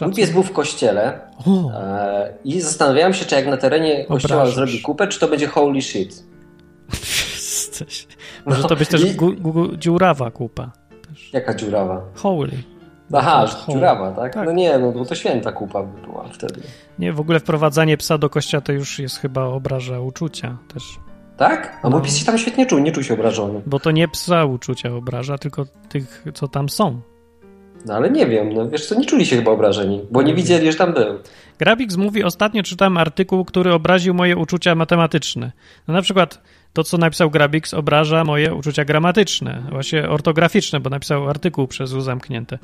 Mój 0.00 0.14
pies 0.14 0.30
był 0.30 0.42
w 0.42 0.52
kościele 0.52 1.20
e, 1.74 2.32
i 2.44 2.60
zastanawiałem 2.60 3.14
się, 3.14 3.24
czy 3.24 3.34
jak 3.34 3.46
na 3.46 3.56
terenie 3.56 4.04
kościoła 4.04 4.42
Obrażasz. 4.42 4.54
zrobi 4.54 4.80
kupę, 4.80 5.08
czy 5.08 5.20
to 5.20 5.28
będzie 5.28 5.46
holy 5.46 5.82
shit. 5.82 6.24
Może 8.46 8.62
to 8.62 8.76
być 8.76 8.88
też 8.88 9.04
I... 9.04 9.14
gu, 9.14 9.32
gu, 9.32 9.76
dziurawa 9.76 10.30
kupa. 10.30 10.72
Też. 11.08 11.32
Jaka 11.32 11.54
dziurawa? 11.54 12.02
Holy. 12.14 12.71
Aha, 13.12 13.46
dziurawa, 13.68 14.12
tak? 14.12 14.34
tak? 14.34 14.46
No 14.46 14.52
nie, 14.52 14.78
no 14.78 14.92
bo 14.92 15.04
to 15.04 15.14
święta 15.14 15.52
kupa 15.52 15.82
by 15.82 16.06
była 16.06 16.28
wtedy. 16.28 16.60
Nie, 16.98 17.12
w 17.12 17.20
ogóle 17.20 17.40
wprowadzanie 17.40 17.96
psa 17.96 18.18
do 18.18 18.30
kościoła 18.30 18.60
to 18.60 18.72
już 18.72 18.98
jest 18.98 19.18
chyba 19.18 19.44
obraża 19.44 20.00
uczucia 20.00 20.56
też. 20.74 20.98
Tak? 21.36 21.78
A 21.82 21.88
no, 21.88 21.96
mój 21.96 22.02
pies 22.02 22.16
się 22.16 22.24
tam 22.24 22.38
świetnie 22.38 22.66
czuł, 22.66 22.78
nie 22.78 22.92
czuł 22.92 23.02
się 23.02 23.14
obrażony. 23.14 23.62
Bo 23.66 23.80
to 23.80 23.90
nie 23.90 24.08
psa 24.08 24.44
uczucia 24.44 24.94
obraża, 24.94 25.38
tylko 25.38 25.64
tych, 25.88 26.24
co 26.34 26.48
tam 26.48 26.68
są. 26.68 27.00
No 27.86 27.94
ale 27.94 28.10
nie 28.10 28.26
wiem, 28.26 28.52
no 28.54 28.68
wiesz 28.68 28.86
co, 28.86 28.94
nie 28.94 29.04
czuli 29.04 29.26
się 29.26 29.36
chyba 29.36 29.50
obrażeni, 29.50 30.00
bo 30.10 30.22
nie 30.22 30.34
widzieli, 30.34 30.72
że 30.72 30.78
tam 30.78 30.92
był. 30.92 31.18
Grabix 31.58 31.96
mówi, 31.96 32.24
ostatnio 32.24 32.62
czytałem 32.62 32.96
artykuł, 32.96 33.44
który 33.44 33.72
obraził 33.72 34.14
moje 34.14 34.36
uczucia 34.36 34.74
matematyczne. 34.74 35.52
No 35.88 35.94
na 35.94 36.02
przykład 36.02 36.42
to, 36.72 36.84
co 36.84 36.98
napisał 36.98 37.30
Grabix, 37.30 37.74
obraża 37.74 38.24
moje 38.24 38.54
uczucia 38.54 38.84
gramatyczne, 38.84 39.62
właśnie 39.70 40.08
ortograficzne, 40.08 40.80
bo 40.80 40.90
napisał 40.90 41.28
artykuł 41.28 41.66
przez 41.66 41.92
U 41.92 42.00
zamknięte. 42.00 42.58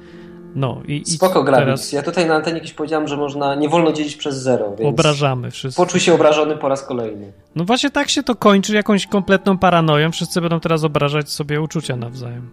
No 0.55 0.83
i, 0.89 1.05
Spoko, 1.05 1.45
Grabix. 1.45 1.65
Teraz... 1.65 1.93
Ja 1.93 2.03
tutaj 2.03 2.27
na 2.27 2.35
antenie 2.35 2.61
kiedyś 2.61 2.75
powiedziałem, 2.75 3.09
że 3.09 3.17
można, 3.17 3.55
nie 3.55 3.69
wolno 3.69 3.93
dzielić 3.93 4.17
przez 4.17 4.37
zero, 4.37 4.77
więc... 4.77 4.91
Obrażamy 4.91 5.51
wszyscy. 5.51 5.77
Poczuł 5.77 6.01
się 6.01 6.15
obrażony 6.15 6.57
po 6.57 6.69
raz 6.69 6.83
kolejny. 6.83 7.33
No 7.57 7.65
właśnie 7.65 7.91
tak 7.91 8.09
się 8.09 8.23
to 8.23 8.35
kończy 8.35 8.75
jakąś 8.75 9.07
kompletną 9.07 9.59
paranoją. 9.59 10.13
Wszyscy 10.13 10.41
będą 10.41 10.61
teraz 10.61 10.85
obrażać 10.85 11.31
sobie 11.31 11.61
uczucia 11.61 11.97
nawzajem. 11.97 12.51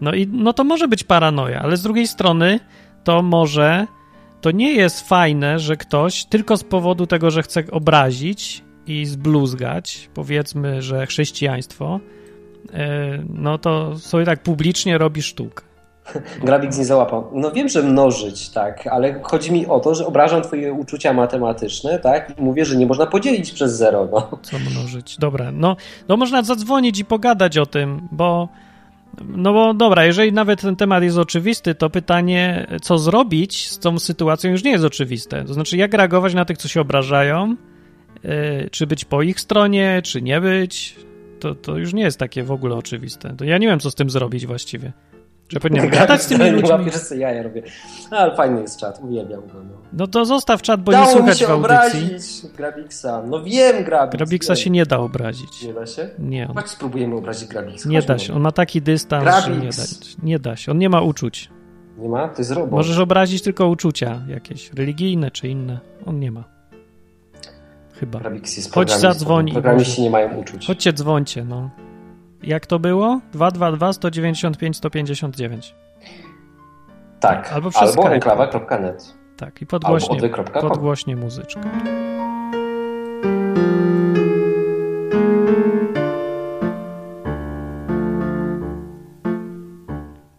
No 0.00 0.14
i 0.14 0.26
no 0.26 0.52
to 0.52 0.64
może 0.64 0.88
być 0.88 1.04
paranoja, 1.04 1.60
ale 1.60 1.76
z 1.76 1.82
drugiej 1.82 2.06
strony 2.06 2.60
to 3.04 3.22
może 3.22 3.86
to 4.40 4.50
nie 4.50 4.72
jest 4.72 5.08
fajne, 5.08 5.58
że 5.58 5.76
ktoś 5.76 6.24
tylko 6.24 6.56
z 6.56 6.64
powodu 6.64 7.06
tego, 7.06 7.30
że 7.30 7.42
chce 7.42 7.64
obrazić 7.70 8.64
i 8.86 9.06
zbluzgać, 9.06 10.10
powiedzmy, 10.14 10.82
że 10.82 11.06
chrześcijaństwo, 11.06 12.00
e, 12.72 13.18
no 13.34 13.58
to 13.58 13.98
sobie 13.98 14.24
tak 14.24 14.42
publicznie 14.42 14.98
robi 14.98 15.22
sztukę. 15.22 15.64
Grabik 16.44 16.78
nie 16.78 16.84
załapał. 16.84 17.30
No 17.32 17.52
wiem, 17.52 17.68
że 17.68 17.82
mnożyć, 17.82 18.48
tak, 18.48 18.86
ale 18.86 19.20
chodzi 19.22 19.52
mi 19.52 19.66
o 19.66 19.80
to, 19.80 19.94
że 19.94 20.06
obrażam 20.06 20.42
twoje 20.42 20.72
uczucia 20.72 21.12
matematyczne, 21.12 21.98
tak, 21.98 22.38
i 22.38 22.42
mówię, 22.42 22.64
że 22.64 22.76
nie 22.76 22.86
można 22.86 23.06
podzielić 23.06 23.52
przez 23.52 23.76
zero, 23.76 24.08
no. 24.12 24.38
Co 24.42 24.58
mnożyć? 24.58 25.16
Dobra, 25.18 25.52
no, 25.52 25.76
no 26.08 26.16
można 26.16 26.42
zadzwonić 26.42 26.98
i 26.98 27.04
pogadać 27.04 27.58
o 27.58 27.66
tym, 27.66 28.08
bo 28.12 28.48
no 29.26 29.52
bo 29.52 29.74
dobra, 29.74 30.04
jeżeli 30.04 30.32
nawet 30.32 30.60
ten 30.60 30.76
temat 30.76 31.02
jest 31.02 31.18
oczywisty, 31.18 31.74
to 31.74 31.90
pytanie, 31.90 32.66
co 32.82 32.98
zrobić 32.98 33.70
z 33.70 33.78
tą 33.78 33.98
sytuacją 33.98 34.50
już 34.50 34.64
nie 34.64 34.70
jest 34.70 34.84
oczywiste. 34.84 35.44
To 35.44 35.54
znaczy, 35.54 35.76
jak 35.76 35.94
reagować 35.94 36.34
na 36.34 36.44
tych, 36.44 36.58
co 36.58 36.68
się 36.68 36.80
obrażają, 36.80 37.56
yy, 38.24 38.30
czy 38.70 38.86
być 38.86 39.04
po 39.04 39.22
ich 39.22 39.40
stronie, 39.40 40.00
czy 40.04 40.22
nie 40.22 40.40
być, 40.40 40.96
to, 41.40 41.54
to 41.54 41.78
już 41.78 41.92
nie 41.92 42.02
jest 42.02 42.18
takie 42.18 42.42
w 42.42 42.50
ogóle 42.50 42.74
oczywiste. 42.74 43.34
To 43.36 43.44
ja 43.44 43.58
nie 43.58 43.66
wiem, 43.66 43.80
co 43.80 43.90
z 43.90 43.94
tym 43.94 44.10
zrobić 44.10 44.46
właściwie. 44.46 44.92
Że 45.54 45.60
powinienem 45.60 45.90
gadać 46.00 46.22
z 46.22 46.26
tymi 46.26 46.50
ludźmi. 46.50 46.70
Łapiesz 46.70 46.94
sobie 46.94 47.20
jaja 47.20 47.42
robię. 47.42 47.62
No, 48.10 48.16
ale 48.18 48.36
fajny 48.36 48.60
jest 48.60 48.80
czat, 48.80 49.00
uwielbiam 49.02 49.40
go. 49.40 49.54
No, 49.54 49.74
no 49.92 50.06
to 50.06 50.24
zostaw 50.24 50.62
czat, 50.62 50.82
bo 50.82 50.92
Dało 50.92 51.06
nie 51.06 51.12
słychać 51.12 51.34
mi 51.34 51.40
się 51.40 51.46
w 51.46 51.50
audycji. 51.50 51.74
obrazić 51.74 52.22
Grabiksa. 52.56 53.22
No 53.26 53.42
wiem, 53.42 53.84
Grabix. 53.84 54.16
Grabiksa 54.16 54.56
się 54.56 54.70
nie 54.70 54.86
da 54.86 54.98
obrazić. 54.98 55.62
Nie 55.62 55.72
da 55.74 55.86
się? 55.86 56.08
Nie. 56.18 56.48
On... 56.48 56.54
Chodź 56.54 56.68
spróbujemy 56.70 57.16
obrazić 57.16 57.48
Grabiksa. 57.48 57.88
Nie 57.88 58.02
da 58.02 58.18
się, 58.18 58.34
on 58.34 58.42
ma 58.42 58.52
taki 58.52 58.82
dystans, 58.82 59.24
Grabix. 59.24 59.46
że 59.46 59.56
nie 59.56 59.70
da, 59.70 59.82
nie 60.22 60.38
da 60.38 60.56
się. 60.56 60.72
On 60.72 60.78
nie 60.78 60.88
ma 60.88 61.00
uczuć. 61.00 61.50
Nie 61.98 62.08
ma? 62.08 62.28
To 62.28 62.38
jest 62.38 62.50
robot. 62.50 62.70
Możesz 62.70 62.98
obrazić 62.98 63.42
tylko 63.42 63.68
uczucia 63.68 64.22
jakieś, 64.28 64.72
religijne 64.72 65.30
czy 65.30 65.48
inne. 65.48 65.80
On 66.06 66.20
nie 66.20 66.30
ma. 66.30 66.44
Chyba. 68.00 68.18
Grabix 68.18 68.56
jest 68.56 68.74
Chodź 68.74 68.92
zadzwoń. 68.92 69.52
Programiści 69.52 70.02
nie 70.02 70.10
mają 70.10 70.34
uczuć. 70.36 70.66
Chodźcie, 70.66 70.92
dzwońcie, 70.92 71.44
no. 71.44 71.70
Jak 72.46 72.66
to 72.66 72.78
było? 72.78 73.20
222 73.32 73.92
195 73.92 74.76
159. 74.76 75.74
Tak, 77.20 77.52
albo, 77.52 77.70
przez 77.70 77.82
albo 77.82 78.12
enklawa.net. 78.12 79.14
Tak, 79.36 79.62
i 79.62 79.66
podgłośnie, 79.66 80.20
podgłośnie 80.60 81.16
muzyczkę. 81.16 81.60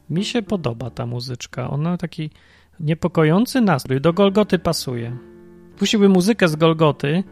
Mi 0.09 0.25
się 0.25 0.41
podoba 0.41 0.89
ta 0.89 1.05
muzyczka. 1.05 1.69
Ona 1.69 1.97
taki 1.97 2.29
niepokojący 2.79 3.61
nastrój. 3.61 4.01
Do 4.01 4.13
Golgoty 4.13 4.59
pasuje. 4.59 5.17
Puściłby 5.77 6.09
muzykę 6.09 6.47
z 6.47 6.55
Golgoty, 6.55 7.23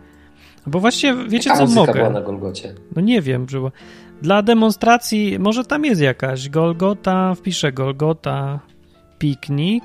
bo 0.68 0.80
właśnie 0.80 1.16
wiecie 1.16 1.50
Jaka 1.50 1.58
co 1.60 1.64
muzyka 1.66 1.82
mogę. 1.82 1.94
była 1.94 2.10
na 2.10 2.22
Golgocie? 2.22 2.76
No 2.96 3.02
nie 3.02 3.22
wiem, 3.22 3.50
że 3.50 3.60
dla 4.24 4.42
demonstracji 4.42 5.40
może 5.40 5.64
tam 5.64 5.86
jest 5.86 6.02
jakaś 6.02 6.50
Golgota, 6.50 7.36
wpiszę 7.36 7.72
Golgota 7.72 8.60
piknik. 9.20 9.84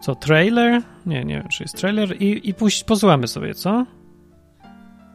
Co, 0.00 0.14
trailer? 0.14 0.82
Nie, 1.06 1.24
nie 1.24 1.34
wiem, 1.34 1.48
czy 1.48 1.62
jest 1.62 1.76
trailer. 1.76 2.22
I, 2.22 2.48
i 2.48 2.54
puść, 2.54 2.84
posłuchamy 2.84 3.28
sobie, 3.28 3.54
co? 3.54 3.86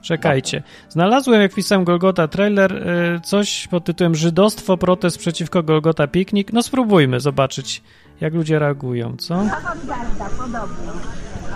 Czekajcie. 0.02 0.64
Znalazłem, 0.90 1.42
jak 1.42 1.54
pisałem 1.54 1.86
Golgota 1.86 2.28
trailer, 2.28 2.74
y, 2.74 3.20
coś 3.24 3.68
pod 3.68 3.86
tytułem 3.86 4.16
Żydostwo, 4.16 4.78
protest 4.78 5.18
przeciwko 5.18 5.64
Golgota 5.64 6.08
Piknik. 6.08 6.54
No 6.54 6.64
spróbujmy 6.64 7.20
zobaczyć, 7.20 7.84
jak 8.22 8.34
ludzie 8.34 8.60
reagują, 8.60 9.18
co? 9.18 9.36
Awangarda, 9.36 10.26
podobnie. 10.38 10.92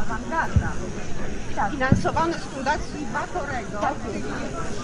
Awangarda. 0.01 0.71
Tak. 1.55 1.71
Finansowany 1.71 2.33
z 2.33 2.37
Fundacji 2.37 3.05
Batorego. 3.13 3.77
Tak. 3.81 3.95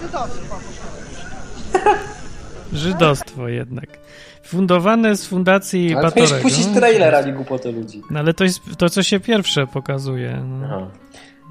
Żydostwo. 0.02 0.58
Żydostwo 2.72 3.48
jednak. 3.48 3.98
Fundowane 4.42 5.16
z 5.16 5.26
Fundacji 5.26 5.94
ale 5.94 6.02
Batorego. 6.02 6.32
Ale 6.32 6.42
puścić 6.42 6.66
trailer, 6.66 7.14
a 7.14 7.20
nie 7.20 7.32
głupoty 7.32 7.72
ludzi. 7.72 8.02
No 8.10 8.18
ale 8.18 8.34
to 8.34 8.44
jest 8.44 8.60
to, 8.78 8.90
co 8.90 9.02
się 9.02 9.20
pierwsze 9.20 9.66
pokazuje. 9.66 10.42
No, 10.46 10.90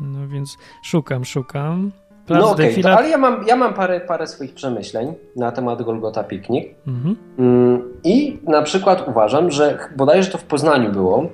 no 0.02 0.28
więc 0.28 0.58
szukam, 0.84 1.26
szukam. 1.26 1.92
no 2.30 2.52
okej, 2.52 2.80
okay, 2.80 2.96
ale 2.96 3.10
ja 3.10 3.18
mam, 3.18 3.48
ja 3.48 3.56
mam 3.56 3.74
parę, 3.74 4.00
parę 4.00 4.28
swoich 4.28 4.54
przemyśleń 4.54 5.14
na 5.36 5.52
temat 5.52 5.82
Golgota 5.82 6.24
Piknik. 6.24 6.76
Mhm. 6.88 7.16
Mm, 7.40 7.82
I 8.04 8.40
na 8.44 8.62
przykład 8.62 9.08
uważam, 9.08 9.52
że 9.52 9.78
bodajże 9.96 10.32
to 10.32 10.38
w 10.38 10.44
Poznaniu 10.44 10.92
było, 10.92 11.30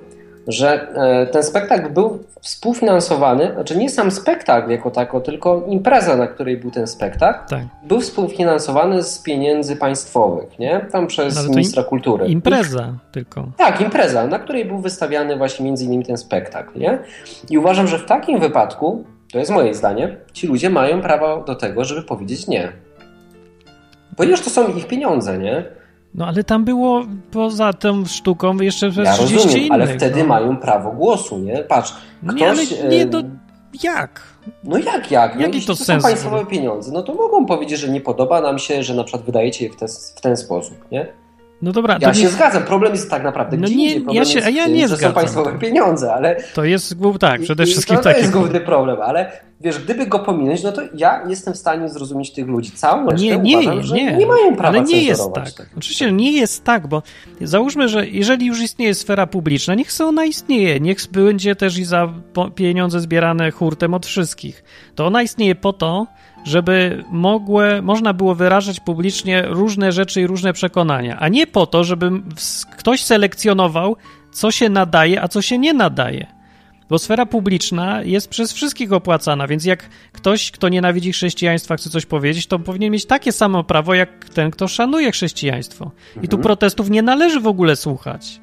że 0.48 0.88
e, 0.96 1.26
ten 1.26 1.44
spektakl 1.44 1.90
był 1.90 2.24
współfinansowany, 2.42 3.52
znaczy 3.54 3.78
nie 3.78 3.90
sam 3.90 4.12
spektakl 4.12 4.72
jako 4.72 4.92
tako, 4.92 5.22
tylko 5.22 5.64
impreza, 5.68 6.16
na 6.16 6.28
której 6.28 6.58
był 6.58 6.72
ten 6.72 6.88
spektakl, 6.88 7.50
tak. 7.50 7.64
był 7.84 8.02
współfinansowany 8.02 9.04
z 9.04 9.20
pieniędzy 9.20 9.76
państwowych, 9.76 10.60
nie? 10.60 10.86
Tam 10.92 11.08
przez 11.08 11.50
ministra 11.50 11.84
kultury. 11.84 12.28
Impreza 12.28 12.94
I, 13.10 13.14
tylko. 13.14 13.48
Tak, 13.58 13.82
impreza, 13.82 14.28
na 14.28 14.40
której 14.40 14.66
był 14.66 14.80
wystawiany 14.80 15.38
właśnie 15.38 15.66
między 15.66 15.86
innymi 15.86 16.06
ten 16.06 16.18
spektakl, 16.18 16.80
nie? 16.80 17.00
I 17.50 17.58
uważam, 17.58 17.88
że 17.88 18.00
w 18.00 18.06
takim 18.06 18.40
wypadku, 18.40 19.04
to 19.32 19.40
jest 19.40 19.52
moje 19.52 19.74
zdanie, 19.74 20.18
ci 20.34 20.48
ludzie 20.48 20.70
mają 20.70 21.02
prawo 21.02 21.44
do 21.44 21.56
tego, 21.56 21.86
żeby 21.86 22.04
powiedzieć 22.04 22.48
nie. 22.48 22.72
Ponieważ 24.18 24.42
to 24.42 24.50
są 24.50 24.68
ich 24.68 24.88
pieniądze, 24.88 25.38
nie? 25.38 25.64
No 26.16 26.28
ale 26.28 26.44
tam 26.44 26.66
było 26.66 27.04
poza 27.32 27.74
tą 27.74 28.06
sztuką 28.06 28.58
jeszcze 28.58 28.86
ja 28.86 29.14
30 29.14 29.36
rozumiem, 29.36 29.58
innych. 29.58 29.72
ale 29.72 29.88
wtedy 29.88 30.20
no. 30.20 30.26
mają 30.26 30.58
prawo 30.58 30.92
głosu, 30.92 31.40
nie? 31.40 31.58
Patrz, 31.64 31.94
ktoś... 32.28 32.40
Nie, 32.40 32.50
ale 32.50 32.64
nie, 32.90 33.06
do... 33.06 33.24
jak? 33.84 34.22
No 34.64 34.78
jak, 34.78 35.12
jak? 35.12 35.36
No, 35.36 35.42
Jaki 35.42 35.62
to, 35.62 35.68
to 35.68 35.76
sens? 35.76 36.04
są 36.04 36.10
państwowe 36.10 36.46
pieniądze, 36.46 36.92
no 36.92 37.04
to 37.04 37.14
mogą 37.14 37.46
powiedzieć, 37.46 37.80
że 37.80 37.90
nie 37.90 38.02
podoba 38.02 38.42
nam 38.42 38.60
się, 38.60 38.84
że 38.84 38.94
na 38.94 39.04
przykład 39.04 39.26
wydajecie 39.26 39.66
je 39.66 39.72
w, 39.72 39.76
te, 39.76 39.88
w 40.16 40.22
ten 40.22 40.38
sposób, 40.38 40.92
nie? 40.92 41.08
No 41.64 41.72
dobra. 41.72 41.98
Ja 42.02 42.14
się 42.14 42.24
nie... 42.24 42.30
zgadzam. 42.30 42.64
Problem 42.64 42.94
jest 42.94 43.10
tak 43.10 43.24
naprawdę 43.24 43.58
no 43.58 43.68
nie, 43.68 44.00
ja 44.00 44.26
się, 44.26 44.40
ja 44.40 44.68
nie 44.68 44.88
zgadzam. 44.88 45.10
są 45.10 45.16
państwowe 45.16 45.60
pieniądze, 45.60 46.14
ale... 46.14 46.36
To 46.54 46.64
jest, 46.64 46.96
tak, 47.20 47.42
przede 47.42 47.66
wszystkim 47.66 47.98
to, 47.98 48.04
to 48.04 48.12
jest 48.12 48.32
główny 48.32 48.60
problem, 48.60 48.98
ale 49.02 49.32
wiesz, 49.62 49.80
gdyby 49.80 50.08
go 50.08 50.20
pominąć, 50.20 50.64
no 50.64 50.72
to 50.72 50.82
ja 50.96 51.24
jestem 51.28 51.54
w 51.54 51.58
stanie 51.58 51.90
zrozumieć 51.90 52.32
tych 52.32 52.48
ludzi. 52.48 52.72
Całą 52.72 53.10
resztę 53.10 53.26
nie, 53.26 53.38
nie, 53.38 53.58
uważam, 53.60 53.84
że 53.84 53.96
nie, 53.96 54.18
nie 54.18 54.26
mają 54.26 54.56
prawa 54.56 54.78
Ale 54.78 54.82
nie 54.82 55.04
jest 55.04 55.34
tak. 55.34 55.52
tak. 55.52 55.70
Oczywiście 55.78 56.12
nie 56.12 56.32
jest 56.32 56.64
tak, 56.64 56.88
bo 56.88 57.04
załóżmy, 57.42 57.90
że 57.90 58.08
jeżeli 58.08 58.46
już 58.46 58.62
istnieje 58.62 58.96
sfera 58.96 59.28
publiczna, 59.28 59.76
niech 59.76 59.90
ona 60.00 60.26
istnieje, 60.26 60.80
niech 60.80 60.98
będzie 61.12 61.56
też 61.56 61.78
i 61.78 61.86
za 61.86 62.10
pieniądze 62.56 63.00
zbierane 63.00 63.52
hurtem 63.52 63.94
od 63.94 64.06
wszystkich. 64.06 64.64
To 64.96 65.08
ona 65.08 65.24
istnieje 65.24 65.56
po 65.56 65.74
to, 65.74 66.08
żeby 66.44 67.04
mogłe, 67.10 67.82
można 67.82 68.14
było 68.14 68.36
wyrażać 68.36 68.80
publicznie 68.80 69.42
różne 69.42 69.92
rzeczy 69.92 70.22
i 70.22 70.28
różne 70.28 70.54
przekonania, 70.54 71.18
a 71.20 71.28
nie 71.28 71.48
po 71.48 71.66
to, 71.66 71.84
żeby 71.84 72.12
ktoś 72.78 73.04
selekcjonował, 73.04 73.96
co 74.32 74.52
się 74.52 74.70
nadaje, 74.70 75.22
a 75.22 75.28
co 75.28 75.42
się 75.42 75.58
nie 75.58 75.74
nadaje. 75.74 76.28
Bo 76.90 77.00
sfera 77.00 77.26
publiczna 77.26 78.02
jest 78.04 78.30
przez 78.30 78.54
wszystkich 78.54 78.94
opłacana, 78.94 79.48
więc 79.48 79.66
jak 79.66 79.90
ktoś, 80.12 80.52
kto 80.52 80.70
nienawidzi 80.70 81.12
chrześcijaństwa, 81.12 81.76
chce 81.76 81.90
coś 81.90 82.06
powiedzieć, 82.06 82.48
to 82.48 82.60
powinien 82.60 82.92
mieć 82.92 83.06
takie 83.06 83.32
samo 83.32 83.64
prawo, 83.64 83.94
jak 83.94 84.30
ten, 84.30 84.52
kto 84.52 84.68
szanuje 84.68 85.12
chrześcijaństwo. 85.12 85.92
I 86.16 86.28
tu 86.28 86.36
mhm. 86.36 86.42
protestów 86.42 86.90
nie 86.90 87.02
należy 87.02 87.40
w 87.40 87.48
ogóle 87.48 87.76
słuchać. 87.76 88.42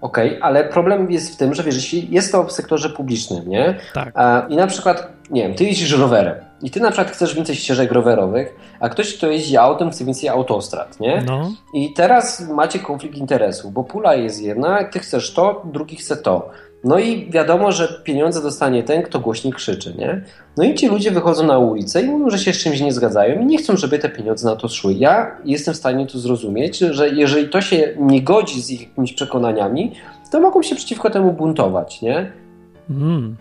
Okej, 0.00 0.28
okay, 0.28 0.42
ale 0.42 0.64
problem 0.64 1.10
jest 1.10 1.34
w 1.34 1.36
tym, 1.36 1.54
że 1.54 1.62
wiesz, 1.62 1.74
jeśli 1.74 2.10
jest 2.10 2.32
to 2.32 2.44
w 2.44 2.52
sektorze 2.52 2.90
publicznym, 2.90 3.48
nie? 3.48 3.74
Tak. 3.94 4.14
I 4.48 4.56
na 4.56 4.66
przykład, 4.66 5.12
nie 5.30 5.42
wiem, 5.42 5.54
ty 5.54 5.64
jeździsz 5.64 5.92
rowerem 5.92 6.47
i 6.62 6.70
ty 6.70 6.80
na 6.80 6.90
przykład 6.90 7.10
chcesz 7.10 7.34
więcej 7.34 7.56
ścieżek 7.56 7.92
rowerowych, 7.92 8.54
a 8.80 8.88
ktoś, 8.88 9.16
kto 9.16 9.30
jeździ 9.30 9.56
autem, 9.56 9.90
chce 9.90 10.04
więcej 10.04 10.28
autostrad, 10.28 11.00
nie? 11.00 11.22
No. 11.26 11.50
I 11.74 11.92
teraz 11.92 12.48
macie 12.48 12.78
konflikt 12.78 13.16
interesów, 13.16 13.72
bo 13.72 13.84
pula 13.84 14.14
jest 14.14 14.42
jedna, 14.42 14.84
ty 14.84 14.98
chcesz 14.98 15.34
to, 15.34 15.62
drugi 15.72 15.96
chce 15.96 16.16
to. 16.16 16.50
No 16.84 16.98
i 16.98 17.30
wiadomo, 17.30 17.72
że 17.72 18.00
pieniądze 18.04 18.42
dostanie 18.42 18.82
ten, 18.82 19.02
kto 19.02 19.20
głośniej 19.20 19.52
krzyczy, 19.52 19.94
nie? 19.98 20.24
No 20.56 20.64
i 20.64 20.74
ci 20.74 20.88
ludzie 20.88 21.10
wychodzą 21.10 21.46
na 21.46 21.58
ulicę 21.58 22.02
i 22.02 22.06
mówią, 22.06 22.30
że 22.30 22.38
się 22.38 22.52
z 22.52 22.58
czymś 22.58 22.80
nie 22.80 22.92
zgadzają 22.92 23.40
i 23.40 23.46
nie 23.46 23.58
chcą, 23.58 23.76
żeby 23.76 23.98
te 23.98 24.08
pieniądze 24.08 24.48
na 24.48 24.56
to 24.56 24.68
szły. 24.68 24.94
Ja 24.94 25.36
jestem 25.44 25.74
w 25.74 25.76
stanie 25.76 26.06
to 26.06 26.18
zrozumieć, 26.18 26.78
że 26.78 27.08
jeżeli 27.08 27.48
to 27.48 27.60
się 27.60 27.94
nie 27.98 28.22
godzi 28.22 28.62
z 28.62 28.70
ich 28.70 28.80
jakimiś 28.80 29.12
przekonaniami, 29.12 29.92
to 30.32 30.40
mogą 30.40 30.62
się 30.62 30.76
przeciwko 30.76 31.10
temu 31.10 31.32
buntować, 31.32 32.02
nie? 32.02 32.32
Mm. 32.90 33.36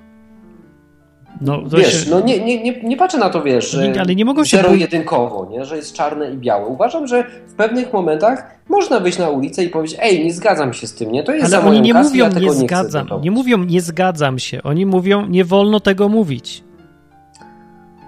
No, 1.42 1.62
wiesz, 1.78 2.04
się... 2.04 2.10
no 2.10 2.20
nie, 2.20 2.40
nie, 2.40 2.64
nie, 2.64 2.82
nie 2.84 2.98
patrzę 2.98 3.18
na 3.18 3.30
to, 3.30 3.42
wiesz, 3.42 3.72
że 3.72 3.94
ale 4.00 4.16
nie 4.16 4.26
mogą 4.26 4.46
się 4.46 4.58
zero-jedynkowo, 4.58 5.48
nie? 5.52 5.66
że 5.66 5.76
jest 5.76 5.94
czarne 5.94 6.32
i 6.32 6.38
białe. 6.38 6.68
Uważam, 6.68 7.08
że 7.08 7.24
w 7.48 7.54
pewnych 7.54 7.94
momentach 7.94 8.44
można 8.70 9.00
wyjść 9.00 9.18
na 9.18 9.30
ulicę 9.30 9.64
i 9.64 9.70
powiedzieć, 9.70 9.98
ej, 10.02 10.26
nie 10.26 10.34
zgadzam 10.34 10.74
się 10.74 10.88
z 10.88 10.94
tym, 10.94 11.12
nie? 11.12 11.24
To 11.24 11.32
jest 11.32 11.54
ale 11.54 11.64
za 11.64 11.70
oni 11.70 11.82
nie 11.82 11.94
kasę, 11.94 12.10
mówią, 12.10 12.30
ja 12.34 12.40
nie 12.40 12.54
zgadzam, 12.54 13.08
nie, 13.12 13.20
nie 13.20 13.32
mówią, 13.32 13.58
nie 13.64 13.82
zgadzam 13.82 14.40
się. 14.40 14.64
Oni 14.64 14.86
mówią, 14.86 15.26
nie 15.26 15.46
wolno 15.46 15.80
tego 15.80 16.10
mówić. 16.10 16.64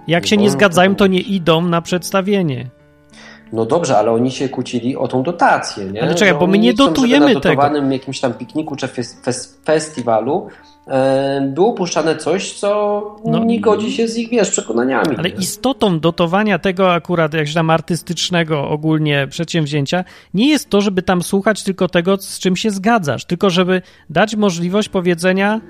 Jak 0.06 0.22
nie 0.22 0.28
się 0.28 0.36
nie 0.36 0.50
zgadzają, 0.50 0.94
to 0.94 1.06
nie 1.06 1.20
idą 1.20 1.60
na 1.60 1.82
przedstawienie. 1.82 2.66
No 3.52 3.64
dobrze, 3.64 3.98
ale 3.98 4.12
oni 4.12 4.30
się 4.30 4.48
kłócili 4.48 4.96
o 4.96 5.08
tą 5.08 5.22
dotację, 5.22 5.84
nie? 5.84 6.02
Ale 6.02 6.14
czekaj, 6.14 6.34
bo 6.34 6.46
my 6.46 6.58
nie 6.58 6.74
dotujemy 6.74 7.30
chcą, 7.30 7.40
żeby 7.42 7.56
na 7.56 7.68
tego. 7.70 7.92
jakimś 7.92 8.20
tam 8.20 8.34
pikniku 8.34 8.76
czy 8.76 8.88
fes 8.88 9.60
festiwalu 9.64 10.48
było 11.42 11.72
puszczane 11.72 12.16
coś, 12.16 12.52
co 12.52 13.00
no, 13.24 13.44
nie 13.44 13.60
godzi 13.60 13.92
się 13.92 14.08
z 14.08 14.16
ich, 14.16 14.30
wiesz, 14.30 14.50
przekonaniami. 14.50 15.16
Ale 15.18 15.30
nie? 15.30 15.36
istotą 15.36 16.00
dotowania 16.00 16.58
tego 16.58 16.94
akurat, 16.94 17.34
jakś 17.34 17.54
tam 17.54 17.70
artystycznego 17.70 18.68
ogólnie 18.68 19.26
przedsięwzięcia, 19.30 20.04
nie 20.34 20.48
jest 20.48 20.70
to, 20.70 20.80
żeby 20.80 21.02
tam 21.02 21.22
słuchać 21.22 21.62
tylko 21.62 21.88
tego, 21.88 22.16
z 22.16 22.38
czym 22.38 22.56
się 22.56 22.70
zgadzasz, 22.70 23.24
tylko 23.24 23.50
żeby 23.50 23.82
dać 24.10 24.36
możliwość 24.36 24.88
powiedzenia 24.88 25.60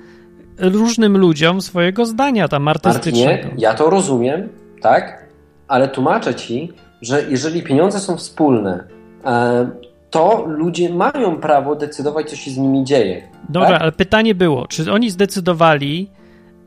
różnym 0.57 1.17
ludziom 1.17 1.61
swojego 1.61 2.05
zdania 2.05 2.47
tam 2.47 2.67
artystycznego. 2.67 3.29
Martinie, 3.29 3.53
ja 3.57 3.73
to 3.73 3.89
rozumiem, 3.89 4.49
tak? 4.81 5.25
Ale 5.67 5.87
tłumaczę 5.87 6.35
ci, 6.35 6.73
że 7.01 7.23
jeżeli 7.29 7.63
pieniądze 7.63 7.99
są 7.99 8.17
wspólne, 8.17 8.83
e, 9.25 9.69
to 10.09 10.45
ludzie 10.47 10.89
mają 10.89 11.37
prawo 11.37 11.75
decydować, 11.75 12.29
co 12.29 12.35
się 12.35 12.51
z 12.51 12.57
nimi 12.57 12.83
dzieje. 12.83 13.30
Dobra, 13.51 13.69
tak? 13.69 13.81
ale 13.81 13.91
pytanie 13.91 14.35
było, 14.35 14.67
czy 14.67 14.91
oni 14.91 15.09
zdecydowali, 15.09 16.07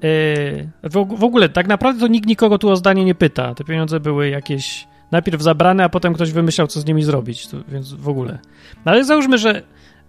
yy, 0.03 0.71
w 1.19 1.25
ogóle 1.25 1.49
tak 1.49 1.67
naprawdę 1.67 2.00
to 2.00 2.07
nikt 2.07 2.29
nikogo 2.29 2.59
tu 2.59 2.71
o 2.71 2.76
zdanie 2.76 3.05
nie 3.05 3.14
pyta. 3.14 3.55
Te 3.55 3.64
pieniądze 3.64 4.00
były 4.00 4.29
jakieś 4.29 4.87
najpierw 5.11 5.43
zabrane, 5.43 5.85
a 5.85 5.88
potem 5.88 6.14
ktoś 6.14 6.33
wymyślał, 6.33 6.67
co 6.67 6.81
z 6.81 6.87
nimi 6.87 7.03
zrobić, 7.03 7.49
to, 7.49 7.57
więc 7.69 7.93
w 7.93 8.09
ogóle. 8.09 8.38
No 8.85 8.93
ale 8.93 9.05
załóżmy, 9.05 9.38
że 9.38 9.62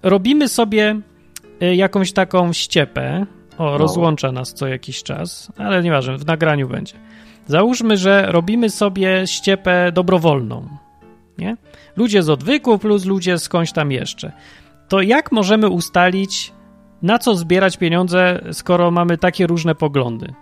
robimy 0.03 0.48
sobie 0.48 1.00
yy, 1.60 1.75
jakąś 1.75 2.13
taką 2.13 2.53
ściepę, 2.53 3.25
o, 3.58 3.63
no. 3.63 3.77
rozłącza 3.77 4.32
nas 4.32 4.53
co 4.53 4.67
jakiś 4.67 5.03
czas, 5.03 5.51
ale 5.58 5.84
nieważne, 5.84 6.17
w 6.17 6.25
nagraniu 6.25 6.70
będzie. 6.70 6.94
Załóżmy, 7.48 7.98
że 7.98 8.25
robimy 8.27 8.70
sobie 8.70 9.27
ściepę 9.27 9.91
dobrowolną, 9.91 10.67
nie? 11.38 11.58
Ludzie 11.96 12.24
z 12.24 12.29
odwyku 12.29 12.79
plus 12.79 13.05
ludzie 13.05 13.38
skądś 13.38 13.72
tam 13.72 13.91
jeszcze. 13.91 14.32
To 14.88 15.01
jak 15.01 15.32
możemy 15.32 15.70
ustalić, 15.70 16.53
na 17.05 17.19
co 17.19 17.35
zbierać 17.35 17.77
pieniądze, 17.77 18.41
skoro 18.51 18.91
mamy 18.91 19.17
takie 19.17 19.47
różne 19.47 19.75
poglądy? 19.75 20.33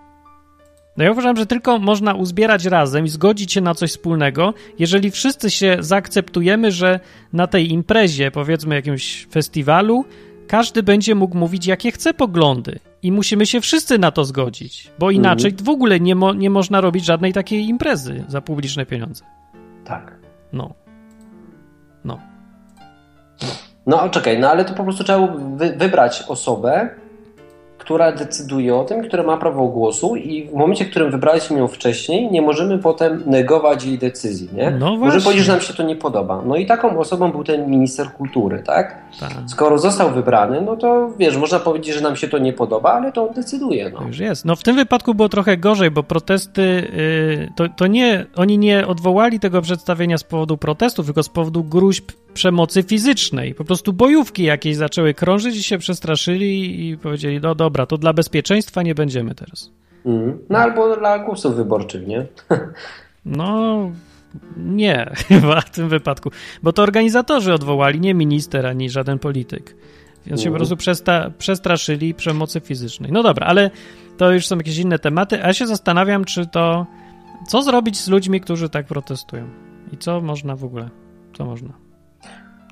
No 0.98 1.04
ja 1.04 1.12
uważam, 1.12 1.38
że 1.38 1.46
tylko 1.46 1.80
można 1.80 2.14
uzbierać 2.14 2.66
razem 2.66 3.06
i 3.06 3.10
zgodzić 3.10 3.54
się 3.54 3.62
na 3.62 3.76
coś 3.76 3.92
wspólnego, 3.92 4.54
jeżeli 4.80 5.12
wszyscy 5.12 5.52
się 5.52 5.78
zaakceptujemy, 5.80 6.72
że 6.72 7.00
na 7.34 7.48
tej 7.48 7.72
imprezie, 7.72 8.32
powiedzmy 8.32 8.76
jakimś 8.76 9.28
festiwalu, 9.32 10.06
każdy 10.48 10.84
będzie 10.84 11.16
mógł 11.16 11.38
mówić, 11.38 11.68
jakie 11.68 11.92
chce 11.92 12.14
poglądy. 12.14 12.80
I 13.02 13.12
musimy 13.12 13.46
się 13.46 13.62
wszyscy 13.62 14.00
na 14.00 14.12
to 14.12 14.26
zgodzić, 14.26 14.92
bo 15.00 15.12
inaczej 15.12 15.52
mhm. 15.52 15.66
w 15.66 15.70
ogóle 15.70 16.00
nie, 16.00 16.16
mo 16.16 16.34
nie 16.34 16.50
można 16.50 16.82
robić 16.82 17.06
żadnej 17.06 17.34
takiej 17.34 17.68
imprezy 17.68 18.24
za 18.28 18.42
publiczne 18.42 18.86
pieniądze. 18.86 19.26
Tak. 19.86 20.20
No. 20.54 20.74
No. 22.06 22.20
No, 23.88 24.10
czekaj, 24.10 24.40
no 24.40 24.50
ale 24.50 24.66
to 24.66 24.74
po 24.74 24.84
prostu 24.84 25.04
trzeba 25.04 25.28
wy 25.58 25.74
wybrać 25.78 26.24
osobę, 26.28 26.90
która 27.84 28.12
decyduje 28.12 28.76
o 28.76 28.84
tym, 28.84 29.04
która 29.04 29.24
ma 29.24 29.38
prawo 29.38 29.68
głosu 29.68 30.16
i 30.16 30.48
w 30.48 30.54
momencie, 30.54 30.86
w 30.86 30.90
którym 30.90 31.12
wybraliśmy 31.12 31.58
ją 31.58 31.68
wcześniej, 31.68 32.32
nie 32.32 32.42
możemy 32.42 32.78
potem 32.78 33.24
negować 33.26 33.86
jej 33.86 33.98
decyzji, 33.98 34.50
nie? 34.54 34.72
No 34.72 34.98
Może 34.98 35.22
powiedzieć, 35.22 35.46
że 35.46 35.52
nam 35.52 35.62
się 35.62 35.74
to 35.74 35.84
nie 35.84 35.96
podoba. 35.96 36.42
No 36.46 36.56
i 36.56 36.66
taką 36.66 37.00
osobą 37.00 37.32
był 37.32 37.44
ten 37.44 37.72
minister 37.72 38.12
kultury, 38.12 38.64
tak? 38.66 38.98
tak? 39.20 39.32
Skoro 39.48 39.78
został 39.78 40.12
wybrany, 40.12 40.62
no 40.62 40.76
to 40.76 41.10
wiesz, 41.20 41.38
można 41.38 41.60
powiedzieć, 41.60 41.96
że 41.96 42.02
nam 42.02 42.16
się 42.16 42.28
to 42.28 42.38
nie 42.38 42.54
podoba, 42.54 42.94
ale 42.94 43.12
to 43.12 43.28
on 43.28 43.34
decyduje, 43.34 43.90
no. 43.90 44.08
Już 44.08 44.20
jest. 44.20 44.46
No 44.46 44.56
w 44.56 44.64
tym 44.64 44.76
wypadku 44.76 45.14
było 45.14 45.30
trochę 45.30 45.58
gorzej, 45.58 45.92
bo 45.92 46.04
protesty, 46.04 46.62
yy, 46.62 47.50
to, 47.56 47.70
to 47.78 47.88
nie, 47.88 48.26
oni 48.36 48.58
nie 48.58 48.88
odwołali 48.88 49.40
tego 49.40 49.62
przedstawienia 49.62 50.18
z 50.18 50.24
powodu 50.24 50.58
protestów, 50.58 51.06
tylko 51.06 51.24
z 51.24 51.30
powodu 51.30 51.64
gruźb 51.64 52.12
przemocy 52.34 52.84
fizycznej. 52.84 53.56
Po 53.56 53.64
prostu 53.64 53.94
bojówki 53.94 54.44
jakieś 54.44 54.76
zaczęły 54.76 55.14
krążyć 55.14 55.58
i 55.58 55.64
się 55.64 55.78
przestraszyli 55.78 56.90
i 56.90 56.98
powiedzieli, 56.98 57.40
no 57.42 57.56
dobra, 57.56 57.86
to 57.86 57.98
dla 57.98 58.14
bezpieczeństwa 58.14 58.82
nie 58.82 58.96
będziemy 58.96 59.36
teraz. 59.36 59.72
Mm. 60.06 60.40
No 60.50 60.58
albo 60.58 60.98
dla 60.98 61.20
głosów 61.20 61.56
wyborczych, 61.56 62.08
nie? 62.08 62.26
no 63.26 63.92
nie, 64.58 65.12
chyba 65.28 65.62
w 65.62 65.70
tym 65.70 65.90
wypadku. 65.90 66.32
Bo 66.64 66.74
to 66.74 66.84
organizatorzy 66.84 67.54
odwołali, 67.54 68.00
nie 68.00 68.14
minister 68.14 68.66
ani 68.66 68.90
żaden 68.90 69.20
polityk. 69.20 69.76
Więc 70.26 70.42
się 70.42 70.50
po 70.50 70.56
mm. 70.56 70.58
prostu 70.58 70.76
przesta- 70.76 71.32
przestraszyli 71.38 72.14
przemocy 72.14 72.60
fizycznej. 72.60 73.12
No 73.12 73.24
dobra, 73.24 73.48
ale 73.48 73.72
to 74.18 74.32
już 74.32 74.48
są 74.48 74.58
jakieś 74.58 74.78
inne 74.78 75.00
tematy, 75.00 75.44
a 75.44 75.48
ja 75.48 75.54
się 75.54 75.68
zastanawiam, 75.68 76.26
czy 76.26 76.48
to... 76.48 76.86
Co 77.48 77.62
zrobić 77.62 78.00
z 78.00 78.08
ludźmi, 78.08 78.42
którzy 78.42 78.70
tak 78.70 78.86
protestują? 78.86 79.48
I 79.92 79.98
co 79.98 80.22
można 80.22 80.56
w 80.56 80.64
ogóle? 80.64 80.90
Co 81.38 81.46
można? 81.46 81.83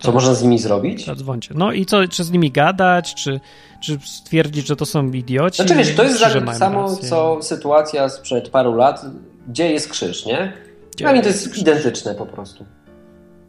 Co 0.02 0.12
można 0.12 0.34
z 0.34 0.44
nimi 0.44 0.60
zrobić? 0.60 1.06
Zadzwońcie. 1.06 1.54
No 1.58 1.72
i 1.72 1.86
co, 1.86 2.08
czy 2.08 2.24
z 2.24 2.32
nimi 2.32 2.52
gadać, 2.52 3.16
czy, 3.16 3.40
czy 3.82 4.00
stwierdzić, 4.06 4.68
że 4.68 4.76
to 4.76 4.86
są 4.86 5.12
idioci? 5.12 5.56
Znaczy 5.56 5.76
wiesz, 5.76 5.96
to 5.96 6.04
jest 6.04 6.20
tak 6.22 6.56
samo, 6.56 6.82
rację. 6.82 7.10
co 7.10 7.38
sytuacja 7.42 8.10
sprzed 8.10 8.50
paru 8.50 8.74
lat, 8.76 9.06
gdzie 9.48 9.72
jest 9.72 9.90
krzyż, 9.90 10.26
nie? 10.26 10.54
Gdzie 10.96 11.06
Dla 11.06 11.12
mnie 11.14 11.22
to 11.22 11.28
jest 11.28 11.50
krzyż? 11.50 11.62
identyczne 11.62 12.16
po 12.16 12.26
prostu. 12.26 12.66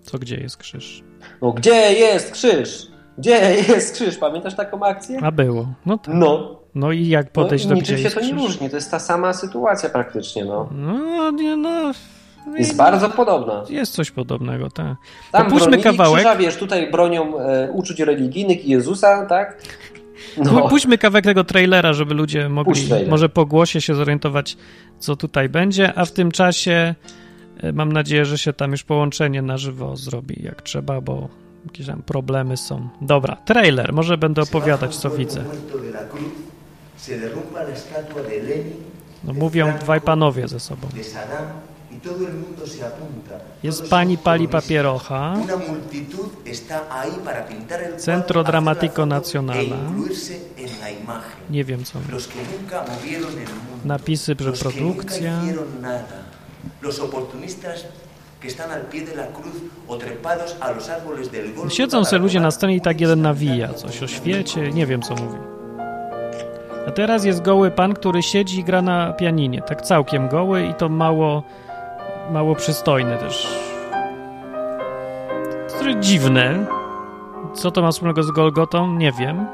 Co, 0.03 0.19
gdzie 0.19 0.37
jest 0.37 0.57
krzyż? 0.57 1.03
No, 1.43 1.53
gdzie 1.53 1.93
jest 1.93 2.31
krzyż? 2.31 2.87
Gdzie 3.19 3.55
jest 3.69 3.95
krzyż? 3.95 4.17
Pamiętasz 4.17 4.55
taką 4.55 4.85
akcję? 4.85 5.19
A 5.23 5.33
było. 5.33 5.67
No 5.87 5.99
tak. 5.99 6.15
No. 6.15 6.62
No 6.75 6.93
i 6.93 7.09
jak 7.09 7.33
podejść 7.33 7.65
no, 7.65 7.69
do 7.69 7.75
niczym 7.75 7.99
się 7.99 8.11
to 8.11 8.21
nie 8.21 8.33
różni, 8.33 8.71
to 8.71 8.77
jest 8.77 8.91
ta 8.91 8.99
sama 8.99 9.33
sytuacja 9.33 9.88
praktycznie, 9.88 10.45
no. 10.45 10.69
No, 10.73 11.31
nie, 11.31 11.57
no 11.57 11.93
jest 12.59 12.77
bardzo 12.77 13.11
podobna. 13.11 13.65
Jest 13.69 13.93
coś 13.93 14.11
podobnego, 14.11 14.71
tak. 14.71 14.97
Tam 15.33 15.51
puśćmy 15.51 15.83
kawałek. 15.83 16.21
Krzyża, 16.21 16.37
wiesz, 16.37 16.57
tutaj 16.57 16.91
bronią 16.91 17.39
e, 17.39 17.71
uczuć 17.71 18.01
religijnych 18.01 18.65
i 18.65 18.71
Jezusa, 18.71 19.27
tak? 19.27 19.63
No. 20.37 20.69
Puśćmy 20.69 20.99
kawałek 20.99 21.25
tego 21.25 21.45
trailera, 21.45 21.93
żeby 21.93 22.15
ludzie 22.15 22.49
mogli 22.49 22.89
może 23.09 23.29
po 23.29 23.47
głosie 23.47 23.81
się 23.81 23.95
zorientować, 23.95 24.57
co 24.99 25.17
tutaj 25.17 25.49
będzie, 25.49 25.99
a 25.99 26.05
w 26.05 26.13
tym 26.13 26.31
czasie 26.31 26.95
e, 27.63 27.73
mam 27.73 27.93
nadzieję, 27.93 28.25
że 28.25 28.39
się 28.39 28.53
tam 28.53 28.71
już 28.71 28.83
połączenie 28.83 29.43
na 29.43 29.59
żywo 29.59 29.97
zrobi 29.97 30.43
jak 30.43 30.63
trzeba, 30.63 31.01
bo 31.01 31.29
jakieś 31.65 31.87
tam 31.87 32.03
problemy 32.03 32.57
są. 32.57 32.89
Dobra, 33.01 33.37
trailer, 33.37 33.93
może 33.93 34.19
będę 34.19 34.43
opowiadać, 34.43 34.97
co 34.97 35.11
widzę. 35.11 35.45
No 39.25 39.33
mówią 39.33 39.73
dwaj 39.81 40.01
panowie 40.01 40.49
ze 40.49 40.61
sobą. 40.61 40.89
Jest 43.62 43.91
pani 43.91 44.19
pali 44.19 44.49
papierocha. 44.49 45.35
Centro 47.97 48.45
Dramático 48.45 49.07
Nacionala. 49.07 49.77
Nie 51.51 51.65
wiem 51.65 51.85
co. 51.85 51.99
Napisy, 53.85 54.37
że 54.38 54.53
produkcja. 54.53 55.41
Siedzą 61.69 62.05
sobie 62.05 62.23
ludzie 62.23 62.41
na 62.41 62.51
scenie 62.51 62.77
i 62.77 62.81
tak 62.81 63.01
jeden 63.01 63.23
nawija 63.23 63.75
coś 63.75 64.03
o 64.03 64.07
świecie, 64.07 64.71
nie 64.71 64.87
wiem 64.87 65.03
co 65.03 65.15
mówi. 65.15 65.38
A 66.88 66.91
teraz 66.91 67.25
jest 67.25 67.43
goły 67.43 67.71
pan, 67.71 67.95
który 67.95 68.23
siedzi 68.23 68.59
i 68.61 68.65
gra 68.65 68.83
na 68.83 69.12
pianinie, 69.12 69.62
tak 69.62 69.83
całkiem 69.83 70.29
goły 70.29 70.67
i 70.67 70.75
to 70.75 70.88
mało 70.88 71.43
mało 72.31 72.55
przystojny 72.55 73.17
też. 73.17 73.49
Trochę 75.69 76.01
dziwne. 76.01 76.67
Co 77.55 77.71
to 77.71 77.83
ma 77.83 77.91
wspólnego 77.91 78.23
z 78.23 78.31
Golgotą? 78.31 78.97
Nie 78.97 79.13
wiem. 79.13 79.47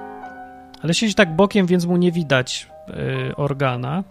Ale 0.82 0.94
siedzi 0.94 1.14
tak 1.14 1.36
bokiem, 1.36 1.66
więc 1.66 1.86
mu 1.86 1.96
nie 1.96 2.12
widać 2.12 2.70
yy, 2.88 3.36
organa. 3.36 4.04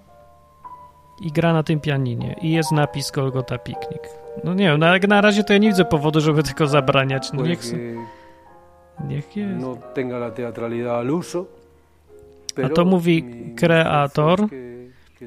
I 1.21 1.31
gra 1.31 1.53
na 1.53 1.63
tym 1.63 1.79
pianinie. 1.79 2.35
I 2.41 2.51
jest 2.51 2.71
napis 2.71 3.11
Golgota 3.11 3.57
Piknik. 3.57 4.01
No 4.43 4.53
nie 4.53 4.65
wiem, 4.65 4.79
no, 4.79 4.85
ale 4.85 4.99
na 4.99 5.21
razie 5.21 5.43
to 5.43 5.53
ja 5.53 5.59
nie 5.59 5.67
widzę 5.67 5.85
powodu, 5.85 6.21
żeby 6.21 6.43
tylko 6.43 6.67
zabraniać. 6.67 7.33
No 7.33 7.43
niech, 7.43 7.59
niech 9.07 9.37
jest. 9.37 9.61
No 9.61 9.77
tenga 9.93 10.17
la 10.17 10.31
teatralidad 10.31 10.93
al 10.93 11.11
uso. 11.11 11.45
A 12.65 12.69
to 12.69 12.85
mówi 12.85 13.25
kreator 13.55 14.39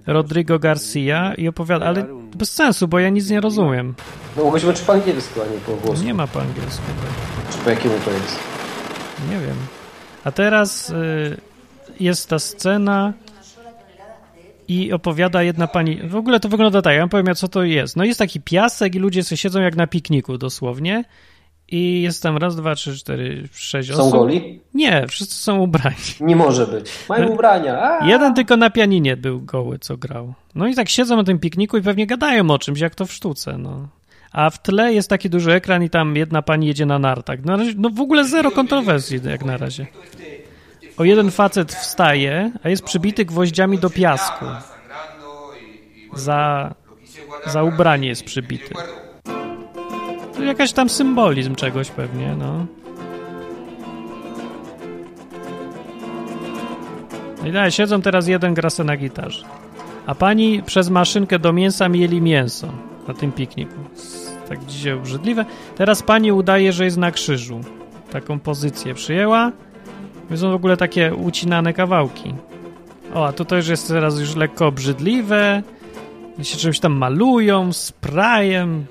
Rodrigo 0.06 0.58
Garcia 0.58 1.34
i 1.34 1.48
opowiada, 1.48 1.86
ale 1.86 2.06
bez 2.36 2.52
sensu, 2.52 2.88
bo 2.88 2.98
ja 2.98 3.08
nic 3.08 3.30
nie 3.30 3.40
rozumiem. 3.40 3.94
No 4.36 4.44
mogłeś 4.44 4.64
czy 4.74 4.84
po 4.84 4.92
angielsku, 4.92 5.40
a 5.40 5.52
nie 5.52 5.58
po 5.58 5.76
włosku. 5.76 6.04
Nie 6.04 6.14
ma 6.14 6.26
po 6.26 6.40
angielsku. 6.40 6.82
Czy 7.52 7.58
po 7.58 7.70
jakiemu 7.70 7.94
to 8.04 8.10
jest? 8.10 8.38
Nie 9.30 9.38
wiem. 9.38 9.56
A 10.24 10.30
teraz 10.32 10.90
y, 10.90 11.40
jest 12.00 12.28
ta 12.28 12.38
scena 12.38 13.12
i 14.68 14.92
opowiada 14.92 15.42
jedna 15.42 15.66
pani. 15.66 16.08
W 16.08 16.16
ogóle 16.16 16.40
to 16.40 16.48
wygląda 16.48 16.82
tak, 16.82 16.94
ja 16.96 17.08
powiem, 17.08 17.34
co 17.34 17.48
to 17.48 17.62
jest. 17.62 17.96
No 17.96 18.04
jest 18.04 18.18
taki 18.18 18.40
piasek 18.40 18.94
i 18.94 18.98
ludzie 18.98 19.24
sobie 19.24 19.36
siedzą 19.36 19.60
jak 19.60 19.76
na 19.76 19.86
pikniku 19.86 20.38
dosłownie 20.38 21.04
i 21.70 22.02
jest 22.02 22.22
tam 22.22 22.36
raz, 22.36 22.56
dwa, 22.56 22.74
trzy, 22.74 22.96
cztery, 22.96 23.48
sześć 23.52 23.90
osób. 23.90 24.04
Są 24.04 24.10
goli? 24.10 24.60
Nie, 24.74 25.06
wszyscy 25.08 25.34
są 25.34 25.58
ubrani. 25.58 25.96
Nie 26.20 26.36
może 26.36 26.66
być. 26.66 26.90
Mają 27.08 27.28
ubrania. 27.34 27.82
A! 27.82 28.06
Jeden 28.06 28.34
tylko 28.34 28.56
na 28.56 28.70
pianinie 28.70 29.16
był 29.16 29.40
goły, 29.40 29.78
co 29.78 29.96
grał. 29.96 30.34
No 30.54 30.66
i 30.66 30.74
tak 30.74 30.88
siedzą 30.88 31.16
na 31.16 31.24
tym 31.24 31.38
pikniku 31.38 31.76
i 31.76 31.82
pewnie 31.82 32.06
gadają 32.06 32.50
o 32.50 32.58
czymś, 32.58 32.80
jak 32.80 32.94
to 32.94 33.06
w 33.06 33.12
sztuce, 33.12 33.58
no. 33.58 33.88
a 34.32 34.50
w 34.50 34.62
tle 34.62 34.94
jest 34.94 35.10
taki 35.10 35.30
duży 35.30 35.52
ekran 35.52 35.82
i 35.82 35.90
tam 35.90 36.16
jedna 36.16 36.42
pani 36.42 36.66
jedzie 36.66 36.86
na 36.86 36.98
nartach. 36.98 37.38
No, 37.44 37.56
no 37.76 37.90
w 37.90 38.00
ogóle 38.00 38.24
zero 38.24 38.50
kontrowersji 38.50 39.20
jak 39.24 39.44
na 39.44 39.56
razie. 39.56 39.86
O 40.96 41.04
jeden 41.04 41.30
facet 41.30 41.72
wstaje, 41.72 42.52
a 42.62 42.68
jest 42.68 42.84
przybity 42.84 43.24
gwoździami 43.24 43.78
do 43.78 43.90
piasku. 43.90 44.44
Za, 46.14 46.74
za 47.46 47.62
ubranie 47.62 48.08
jest 48.08 48.24
przybity. 48.24 48.74
Jakaś 50.44 50.72
tam 50.72 50.88
symbolizm 50.88 51.54
czegoś 51.54 51.90
pewnie, 51.90 52.36
no. 52.38 52.66
No 57.42 57.48
i 57.48 57.52
dalej, 57.52 57.72
siedzą 57.72 58.02
teraz 58.02 58.28
jeden 58.28 58.54
grasę 58.54 58.84
na 58.84 58.96
gitarze. 58.96 59.44
A 60.06 60.14
pani 60.14 60.62
przez 60.62 60.90
maszynkę 60.90 61.38
do 61.38 61.52
mięsa 61.52 61.88
mieli 61.88 62.20
mięso 62.20 62.68
na 63.08 63.14
tym 63.14 63.32
pikniku. 63.32 63.74
Tak 64.48 64.66
dzisiaj 64.66 64.92
obrzydliwe. 64.92 65.44
Teraz 65.76 66.02
pani 66.02 66.32
udaje, 66.32 66.72
że 66.72 66.84
jest 66.84 66.96
na 66.96 67.10
krzyżu. 67.10 67.60
Taką 68.10 68.38
pozycję 68.40 68.94
przyjęła. 68.94 69.52
Są 70.34 70.50
w 70.50 70.54
ogóle 70.54 70.76
takie 70.76 71.14
ucinane 71.14 71.72
kawałki. 71.72 72.34
O, 73.14 73.26
a 73.26 73.32
to 73.32 73.44
też 73.44 73.68
jest 73.68 73.88
teraz 73.88 74.20
już 74.20 74.36
lekko 74.36 74.66
obrzydliwe. 74.66 75.62
Się 76.42 76.56
czymś 76.56 76.80
tam 76.80 76.92
malują, 76.92 77.72
sprayem. 77.72 78.86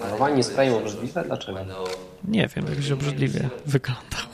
Malowanie 0.00 0.42
sprayem 0.42 0.74
obrzydliwe? 0.74 1.24
Dlaczego? 1.24 1.58
Nie 2.24 2.48
wiem, 2.56 2.66
jakoś 2.70 2.90
obrzydliwie 2.90 3.48
wyglądało. 3.66 4.30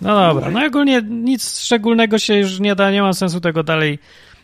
No 0.00 0.14
dobra, 0.34 0.50
no 0.50 0.66
ogólnie 0.66 1.02
nic 1.10 1.60
szczególnego 1.60 2.18
się 2.18 2.34
już 2.34 2.60
nie 2.60 2.74
da, 2.74 2.90
nie 2.90 3.02
ma 3.02 3.12
sensu 3.12 3.40
tego 3.40 3.62
dalej 3.62 3.98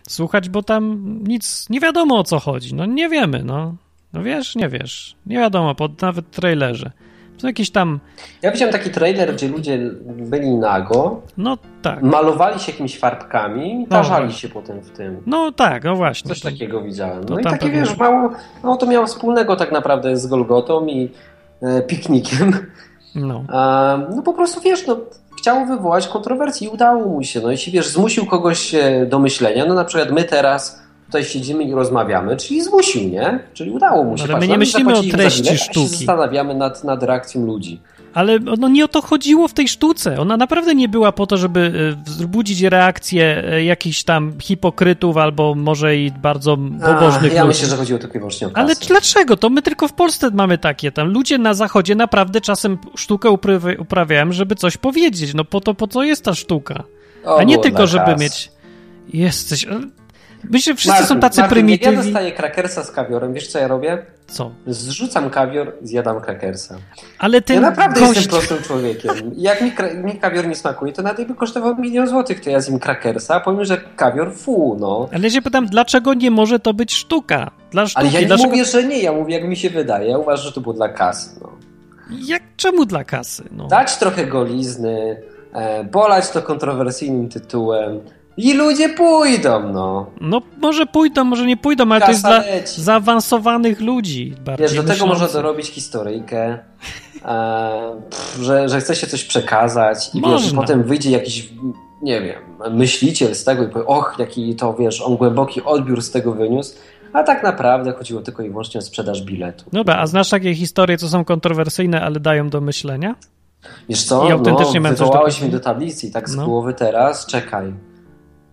słuchać, 0.09 0.49
bo 0.49 0.63
tam 0.63 1.15
nic, 1.25 1.71
nie 1.71 1.81
wiadomo 1.81 2.19
o 2.19 2.25
co 2.25 2.39
chodzi, 2.39 2.75
no 2.75 2.87
nie 2.87 3.09
wiemy, 3.09 3.45
no. 3.45 3.75
No 4.13 4.23
wiesz, 4.23 4.57
nie 4.57 4.69
wiesz, 4.69 5.17
nie 5.27 5.37
wiadomo, 5.37 5.75
po 5.75 5.89
nawet 6.03 6.31
trailerze. 6.31 6.91
To 7.41 7.47
jakiś 7.47 7.71
tam... 7.71 8.01
Ja 8.43 8.53
widziałem 8.53 8.73
taki 8.73 8.91
trailer, 8.91 9.35
gdzie 9.35 9.49
ludzie 9.49 9.79
byli 10.03 10.51
nago, 10.51 11.23
no 11.37 11.59
tak. 11.83 12.03
malowali 12.03 12.61
się 12.61 12.73
jakimiś 12.73 12.99
farbkami 12.99 13.83
i 13.83 13.87
tarzali 13.87 14.27
no, 14.27 14.33
się 14.33 14.49
potem 14.49 14.81
w 14.81 14.91
tym. 14.91 15.23
No 15.27 15.53
tak, 15.53 15.85
no 15.85 15.97
właśnie. 15.97 16.29
Coś 16.29 16.41
takiego 16.41 16.83
widziałem. 16.83 17.25
No 17.29 17.39
i 17.39 17.45
takie, 17.45 17.71
wiesz, 17.71 17.97
mało, 17.97 18.31
mało 18.63 18.77
to 18.77 18.87
miało 18.87 19.07
wspólnego 19.07 19.57
tak 19.57 19.73
naprawdę 19.73 20.17
z 20.17 20.27
Golgotą 20.27 20.87
i 20.87 21.11
e, 21.63 21.83
piknikiem. 21.83 22.53
No. 23.15 23.45
E, 23.53 24.07
no 24.17 24.23
po 24.23 24.33
prostu, 24.33 24.61
wiesz, 24.61 24.87
no 24.87 24.97
chciał 25.39 25.67
wywołać 25.67 26.09
kontrowersję 26.09 26.69
i 26.69 26.71
udało 26.71 27.09
mu 27.09 27.23
się. 27.23 27.41
No 27.41 27.51
jeśli 27.51 27.73
wiesz, 27.73 27.89
zmusił 27.89 28.27
kogoś 28.27 28.75
do 29.07 29.19
myślenia, 29.19 29.67
no 29.67 29.75
na 29.75 29.85
przykład 29.85 30.11
my 30.11 30.25
teraz 30.25 30.83
tutaj 31.11 31.25
siedzimy 31.25 31.65
i 31.65 31.73
rozmawiamy, 31.73 32.37
czyli 32.37 32.63
zmusił, 32.63 33.09
nie? 33.09 33.39
Czyli 33.55 33.71
udało 33.71 34.05
mu 34.05 34.19
się. 34.19 34.25
Ale 34.25 34.39
my 34.39 34.49
nie 34.49 34.59
myślimy 34.59 34.99
o 34.99 35.03
treści 35.03 35.59
sztuki. 35.59 35.89
się 35.89 35.97
zastanawiamy 35.97 36.55
nad, 36.55 36.85
nad 36.85 37.03
reakcją 37.03 37.47
ludzi. 37.47 37.81
Ale 38.15 38.39
no 38.39 38.69
nie 38.69 38.85
o 38.85 38.89
to 38.89 39.03
chodziło 39.03 39.49
w 39.49 39.53
tej 39.55 39.69
sztuce. 39.69 40.21
Ona 40.21 40.37
naprawdę 40.37 40.75
nie 40.75 40.89
była 40.89 41.13
po 41.13 41.27
to, 41.27 41.37
żeby 41.37 41.73
e, 41.99 42.11
wzbudzić 42.11 42.63
reakcję 42.63 43.45
e, 43.45 43.65
jakichś 43.65 44.03
tam 44.03 44.33
hipokrytów 44.41 45.17
albo 45.17 45.55
może 45.55 45.97
i 45.97 46.11
bardzo 46.11 46.57
pobożnych 46.57 47.33
Ja 47.33 47.45
ludzi. 47.45 47.49
myślę, 47.49 47.69
że 47.69 47.77
chodziło 47.77 47.99
tylko 47.99 48.15
i 48.15 48.19
wyłącznie 48.19 48.47
o 48.47 48.51
kasę. 48.51 48.61
Ale 48.65 48.75
dlaczego? 48.89 49.37
To 49.37 49.51
my 49.51 49.63
tylko 49.63 49.89
w 49.89 49.93
Polsce 49.93 50.31
mamy 50.31 50.59
takie 50.59 50.93
tam. 50.93 51.09
Ludzie 51.13 51.39
na 51.39 51.55
zachodzie 51.55 51.95
naprawdę 51.95 52.41
czasem 52.41 52.79
sztukę 52.97 53.31
uprawiają, 53.79 54.33
żeby 54.33 54.55
coś 54.55 54.77
powiedzieć. 54.77 55.35
No 55.35 55.45
po 55.45 55.61
to, 55.61 55.75
po 55.75 55.89
co 55.89 56.03
jest 56.03 56.25
ta 56.25 56.35
sztuka. 56.35 56.85
O, 57.25 57.39
A 57.39 57.43
nie 57.43 57.59
tylko, 57.59 57.87
żeby 57.87 58.17
mieć... 58.17 58.51
Jesteś... 59.13 59.67
Myślę, 60.45 60.73
że 60.73 60.77
wszyscy 60.77 61.01
Martin, 61.01 61.09
są 61.09 61.21
tacy 61.21 61.41
Martin, 61.41 61.55
prymitywni. 61.55 61.97
Ja 61.97 62.03
dostaję 62.03 62.33
krakersa 62.33 62.85
z 62.85 62.91
kawiorem. 62.91 63.35
Wiesz, 63.35 63.49
co 63.49 63.59
ja 63.59 63.69
robię? 63.69 63.99
Co? 64.27 64.51
Zrzucam 64.67 65.31
kawior, 65.31 65.73
zjadam 65.83 66.21
krakersa. 66.21 66.77
Ale 67.19 67.43
ten 67.43 67.57
Ja 67.57 67.63
naprawdę 67.63 68.01
gość... 68.01 68.17
jestem 68.17 68.31
prostym 68.31 68.63
człowiekiem. 68.63 69.13
Jak 69.37 69.61
mi, 69.61 69.73
mi 70.05 70.19
kawior 70.19 70.47
nie 70.49 70.55
smakuje, 70.57 70.93
to 70.93 71.03
nawet 71.03 71.19
jakby 71.19 71.35
kosztował 71.35 71.77
milion 71.77 72.07
złotych, 72.09 72.41
to 72.41 72.51
ja 72.51 72.61
zjem 72.61 72.79
krakersa, 72.79 73.35
a 73.35 73.41
powiem, 73.41 73.65
że 73.65 73.81
kawior 73.97 74.35
fu, 74.37 74.77
no. 74.81 75.09
Ale 75.13 75.23
ja 75.23 75.31
się 75.31 75.43
pytam, 75.43 75.67
dlaczego 75.67 76.15
nie 76.15 76.31
może 76.31 76.59
to 76.59 76.75
być 76.75 76.95
sztuka? 76.95 77.51
Dla 77.71 77.87
sztuki. 77.87 78.07
Ale 78.07 78.15
ja 78.15 78.21
nie 78.21 78.27
dlaczego... 78.27 78.49
mówię, 78.51 78.65
że 78.65 78.85
nie. 78.85 78.99
Ja 79.03 79.13
mówię, 79.13 79.35
jak 79.35 79.49
mi 79.49 79.57
się 79.57 79.71
wydaje. 79.71 80.11
Ja 80.11 80.19
uważam, 80.19 80.47
że 80.47 80.53
to 80.53 80.61
było 80.61 80.75
dla 80.75 80.89
kasy, 80.89 81.41
no. 81.41 81.51
Jak, 82.27 82.43
czemu 82.57 82.87
dla 82.87 83.05
kasy? 83.05 83.45
No. 83.51 83.67
Dać 83.67 83.97
trochę 83.97 84.27
golizny, 84.27 85.23
e, 85.53 85.85
bolać 85.85 86.31
to 86.31 86.43
kontrowersyjnym 86.43 87.29
tytułem, 87.29 88.01
i 88.43 88.55
ludzie 88.55 88.89
pójdą, 88.89 89.73
no. 89.73 90.07
No 90.21 90.43
może 90.61 90.87
pójdą, 90.87 91.25
może 91.25 91.47
nie 91.47 91.57
pójdą, 91.57 91.93
ale 91.93 92.01
Kasa 92.01 92.07
to 92.07 92.11
jest 92.11 92.23
dla 92.23 92.39
leci. 92.39 92.83
zaawansowanych 92.83 93.81
ludzi. 93.81 94.35
Bardziej 94.45 94.67
Wiesz, 94.69 94.77
do 94.77 94.83
tego 94.83 95.07
można 95.07 95.29
dorobić 95.29 95.67
historyjkę, 95.67 96.59
e, 97.25 98.03
pff, 98.11 98.39
że, 98.43 98.69
że 98.69 98.81
chce 98.81 98.97
się 98.97 99.07
coś 99.07 99.25
przekazać 99.25 100.11
i 100.15 100.21
wiesz, 100.21 100.53
potem 100.53 100.83
wyjdzie 100.83 101.11
jakiś, 101.11 101.49
nie 102.03 102.21
wiem, 102.21 102.43
myśliciel 102.79 103.35
z 103.35 103.45
tego 103.45 103.65
i 103.65 103.69
powie, 103.69 103.87
och, 103.87 104.17
jaki 104.19 104.57
to, 104.57 104.75
wiesz, 104.75 105.01
on 105.01 105.17
głęboki 105.17 105.63
odbiór 105.63 106.03
z 106.03 106.11
tego 106.11 106.33
wyniósł. 106.33 106.75
A 107.13 107.23
tak 107.23 107.43
naprawdę 107.43 107.93
chodziło 107.93 108.21
tylko 108.21 108.43
i 108.43 108.51
wyłącznie 108.51 108.79
o 108.79 108.83
sprzedaż 108.83 109.23
biletu. 109.23 109.65
Dobra, 109.73 109.97
a 109.97 110.07
znasz 110.07 110.31
takie 110.31 110.55
historie, 110.55 110.99
co 110.99 111.09
są 111.09 111.25
kontrowersyjne, 111.25 112.03
ale 112.03 112.21
dają 112.21 112.49
do 112.49 112.61
myślenia? 112.61 113.15
Wiesz 113.89 114.05
co, 114.05 114.29
I 114.29 114.33
autentycznie 114.33 114.81
no, 114.81 114.89
wywołałeś 114.89 115.41
mnie 115.41 115.51
do 115.51 115.61
tablicy 115.61 116.07
i 116.07 116.11
tak 116.11 116.29
z 116.29 116.37
no. 116.37 116.45
głowy 116.47 116.75
teraz, 116.75 117.27
czekaj. 117.27 117.75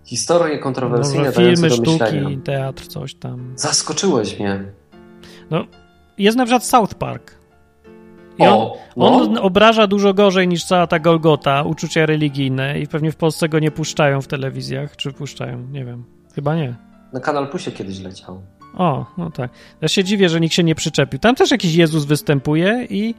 Historie 0.08 0.58
kontrowersyjne 0.58 1.26
no, 1.26 1.32
filmy, 1.32 1.70
sztuki, 1.70 2.38
teatr, 2.44 2.86
coś 2.86 3.14
tam. 3.14 3.52
Zaskoczyłeś 3.56 4.38
mnie. 4.40 4.64
No, 5.50 5.64
jest 6.18 6.36
na 6.36 6.44
przykład 6.44 6.66
South 6.66 6.94
Park. 6.94 7.34
I 8.38 8.42
o, 8.42 8.72
on, 8.72 8.78
no. 8.96 9.16
on 9.16 9.38
obraża 9.38 9.86
dużo 9.86 10.14
gorzej 10.14 10.48
niż 10.48 10.64
cała 10.64 10.86
ta 10.86 10.98
Golgota, 10.98 11.62
uczucia 11.62 12.06
religijne 12.06 12.80
i 12.80 12.86
pewnie 12.86 13.12
w 13.12 13.16
Polsce 13.16 13.48
go 13.48 13.58
nie 13.58 13.70
puszczają 13.70 14.22
w 14.22 14.26
telewizjach, 14.26 14.96
czy 14.96 15.12
puszczają, 15.12 15.66
nie 15.72 15.84
wiem. 15.84 16.04
Chyba 16.34 16.56
nie. 16.56 16.74
Na 17.12 17.20
Kanal 17.20 17.48
Plusie 17.48 17.72
kiedyś 17.72 18.00
leciał. 18.00 18.42
O, 18.74 19.06
no 19.18 19.30
tak. 19.30 19.50
Ja 19.80 19.88
się 19.88 20.04
dziwię, 20.04 20.28
że 20.28 20.40
nikt 20.40 20.54
się 20.54 20.64
nie 20.64 20.74
przyczepił. 20.74 21.18
Tam 21.18 21.34
też 21.34 21.50
jakiś 21.50 21.74
Jezus 21.74 22.04
występuje 22.04 22.86
i 22.90 23.14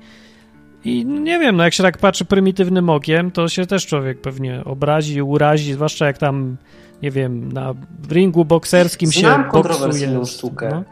i 0.86 1.06
nie 1.06 1.40
wiem, 1.40 1.56
no 1.56 1.64
jak 1.64 1.74
się 1.74 1.84
tak 1.84 1.98
patrzy 1.98 2.26
prymitywnym 2.26 2.90
okiem, 2.90 3.32
to 3.32 3.48
się 3.48 3.66
też 3.66 3.86
człowiek 3.86 4.22
pewnie 4.22 4.64
obrazi, 4.66 5.22
urazi, 5.22 5.74
zwłaszcza 5.74 6.06
jak 6.06 6.18
tam, 6.18 6.58
nie 7.02 7.12
wiem, 7.12 7.52
na 7.52 7.74
ringu 8.12 8.46
bokserskim 8.46 9.10
Znam 9.12 9.44
się 9.44 9.50
kontrowersyjną 9.50 10.26
sztukę. 10.26 10.70
No? 10.72 10.84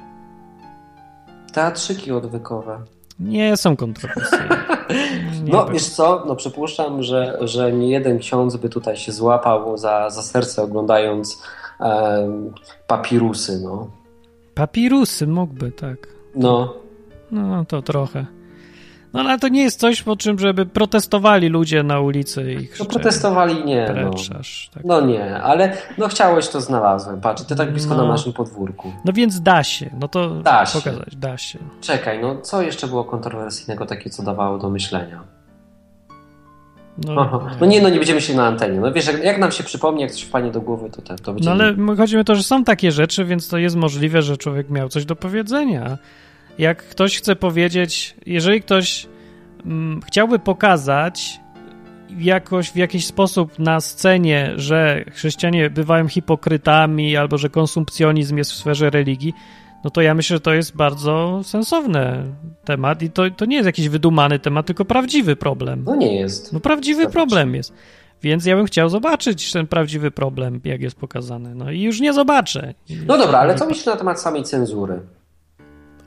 Teatrzyki 1.54 2.12
odwykowe. 2.12 2.80
Nie 3.20 3.58
są 3.58 3.76
kontrowersyjne. 3.76 4.58
no 5.52 5.66
wiesz 5.66 5.90
co, 5.90 6.24
no 6.28 6.36
przypuszczam, 6.36 7.04
że, 7.04 7.38
że 7.42 7.72
nie 7.74 7.90
jeden 7.90 8.20
ksiądz 8.20 8.56
by 8.56 8.70
tutaj 8.70 8.98
się 8.98 9.12
złapał 9.12 9.78
za, 9.78 10.10
za 10.10 10.24
serce 10.24 10.64
oglądając 10.64 11.44
e, 11.80 12.30
papirusy, 12.88 13.60
no. 13.64 13.88
Papirusy 14.56 15.28
mógłby, 15.28 15.72
tak. 15.72 16.08
No. 16.36 16.74
No 17.32 17.66
to 17.66 17.82
trochę. 17.82 18.26
No 19.14 19.20
ale 19.20 19.40
to 19.40 19.48
nie 19.48 19.64
jest 19.64 19.80
coś, 19.80 20.04
po 20.04 20.16
czym, 20.16 20.40
żeby 20.40 20.66
protestowali 20.66 21.50
ludzie 21.50 21.84
na 21.84 22.00
ulicy 22.00 22.54
i 22.54 22.70
No 22.80 22.86
protestowali 22.86 23.66
nie. 23.66 23.86
Preczasz, 23.86 24.70
no. 24.70 24.74
Tak. 24.74 24.86
no 24.86 25.02
nie, 25.02 25.42
ale 25.42 25.78
no 25.98 26.08
chciałeś, 26.08 26.48
to 26.48 26.62
znalazłem. 26.62 27.22
Patrz, 27.22 27.44
ty 27.44 27.56
tak 27.56 27.72
blisko 27.72 27.96
no. 27.96 28.04
na 28.04 28.10
naszym 28.10 28.34
podwórku. 28.34 28.94
No 29.06 29.14
więc 29.14 29.42
da 29.42 29.64
się, 29.64 29.90
no 30.00 30.08
to 30.08 30.30
da 30.30 30.66
się. 30.66 30.80
pokazać, 30.80 31.16
da 31.16 31.38
się. 31.38 31.60
Czekaj, 31.82 32.20
no 32.22 32.42
co 32.42 32.62
jeszcze 32.62 32.88
było 32.88 33.04
kontrowersyjnego 33.04 33.86
takie, 33.86 34.10
co 34.10 34.24
dawało 34.24 34.58
do 34.58 34.70
myślenia? 34.70 35.24
No, 37.06 37.50
no 37.60 37.66
nie, 37.66 37.82
no 37.82 37.90
nie 37.90 37.98
będziemy 37.98 38.22
się 38.22 38.36
na 38.36 38.46
antenie. 38.48 38.80
No 38.80 38.92
wiesz, 38.92 39.08
jak, 39.08 39.24
jak, 39.24 39.38
nam 39.38 39.52
się 39.52 39.64
przypomni, 39.64 40.02
jak 40.02 40.12
coś 40.12 40.22
wpadnie 40.22 40.52
do 40.52 40.62
głowy, 40.62 40.90
to, 40.90 41.02
ten, 41.02 41.18
to 41.18 41.34
będziemy... 41.34 41.56
No 41.56 41.64
ale 41.64 41.96
chodzi 41.98 42.16
mi 42.16 42.22
o 42.22 42.24
to, 42.24 42.36
że 42.36 42.44
są 42.44 42.64
takie 42.64 42.92
rzeczy, 42.92 43.26
więc 43.26 43.48
to 43.48 43.58
jest 43.58 43.76
możliwe, 43.76 44.22
że 44.22 44.38
człowiek 44.38 44.70
miał 44.70 44.90
coś 44.90 45.06
do 45.06 45.16
powiedzenia 45.16 45.98
jak 46.58 46.84
ktoś 46.84 47.18
chce 47.18 47.36
powiedzieć, 47.36 48.16
jeżeli 48.26 48.62
ktoś 48.62 49.08
mm, 49.66 50.02
chciałby 50.08 50.40
pokazać 50.40 51.40
jakoś 52.20 52.72
w 52.72 52.76
jakiś 52.76 53.06
sposób 53.06 53.60
na 53.60 53.82
scenie, 53.82 54.54
że 54.56 55.06
chrześcijanie 55.12 55.70
bywają 55.70 56.08
hipokrytami 56.08 57.18
albo 57.18 57.38
że 57.38 57.50
konsumpcjonizm 57.50 58.38
jest 58.38 58.52
w 58.52 58.56
sferze 58.56 58.90
religii, 58.90 59.34
no 59.84 59.90
to 59.90 60.02
ja 60.02 60.14
myślę, 60.14 60.36
że 60.36 60.42
to 60.42 60.54
jest 60.54 60.76
bardzo 60.76 61.42
sensowny 61.44 62.24
temat 62.66 63.02
i 63.02 63.10
to, 63.10 63.24
to 63.30 63.46
nie 63.46 63.56
jest 63.56 63.66
jakiś 63.66 63.90
wydumany 63.90 64.40
temat, 64.40 64.66
tylko 64.66 64.86
prawdziwy 64.86 65.36
problem. 65.36 65.84
No 65.86 65.96
nie 65.96 66.20
jest. 66.20 66.54
No 66.54 66.60
prawdziwy 66.60 67.10
problem 67.10 67.56
jest. 67.56 67.74
Więc 68.22 68.46
ja 68.46 68.56
bym 68.56 68.66
chciał 68.66 68.90
zobaczyć 68.90 69.52
ten 69.52 69.68
prawdziwy 69.68 70.12
problem, 70.12 70.62
jak 70.64 70.82
jest 70.82 70.96
pokazany. 70.96 71.56
No 71.56 71.72
i 71.72 71.82
już 71.82 72.00
nie 72.00 72.14
zobaczę. 72.14 72.74
No 73.06 73.18
dobra, 73.18 73.40
ale 73.40 73.56
co 73.56 73.66
myślisz 73.66 73.86
na 73.86 73.96
temat 73.96 74.22
samej 74.22 74.44
cenzury? 74.44 75.00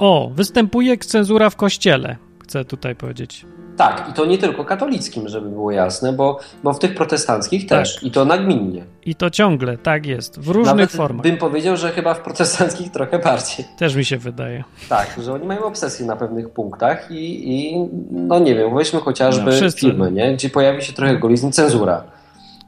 O, 0.00 0.30
występuje 0.34 0.98
cenzura 0.98 1.50
w 1.50 1.56
kościele, 1.56 2.16
chcę 2.42 2.64
tutaj 2.64 2.96
powiedzieć. 2.96 3.46
Tak, 3.76 4.06
i 4.10 4.12
to 4.12 4.26
nie 4.26 4.38
tylko 4.38 4.64
katolickim, 4.64 5.28
żeby 5.28 5.50
było 5.50 5.70
jasne, 5.70 6.12
bo, 6.12 6.38
bo 6.62 6.72
w 6.72 6.78
tych 6.78 6.94
protestanckich 6.94 7.66
tak. 7.68 7.78
też. 7.78 8.02
I 8.02 8.10
to 8.10 8.24
nagminnie. 8.24 8.84
I 9.04 9.14
to 9.14 9.30
ciągle, 9.30 9.78
tak 9.78 10.06
jest, 10.06 10.40
w 10.40 10.48
różnych 10.48 10.76
Nawet 10.76 10.92
formach. 10.92 11.22
bym 11.22 11.36
powiedział, 11.36 11.76
że 11.76 11.90
chyba 11.90 12.14
w 12.14 12.20
protestanckich 12.20 12.90
trochę 12.96 13.18
bardziej. 13.18 13.66
Też 13.78 13.94
mi 13.94 14.04
się 14.04 14.18
wydaje. 14.18 14.64
Tak, 14.88 15.16
że 15.22 15.32
oni 15.32 15.46
mają 15.46 15.64
obsesję 15.64 16.06
na 16.06 16.16
pewnych 16.16 16.50
punktach 16.50 17.10
i, 17.10 17.52
i 17.52 17.88
no 18.10 18.38
nie 18.38 18.54
wiem, 18.54 18.74
weźmy 18.74 19.00
chociażby 19.00 19.60
no, 19.62 19.70
filmy, 19.70 20.12
nie? 20.12 20.34
gdzie 20.34 20.50
pojawi 20.50 20.82
się 20.82 20.92
trochę 20.92 21.16
golizm, 21.16 21.50
cenzura. 21.50 22.04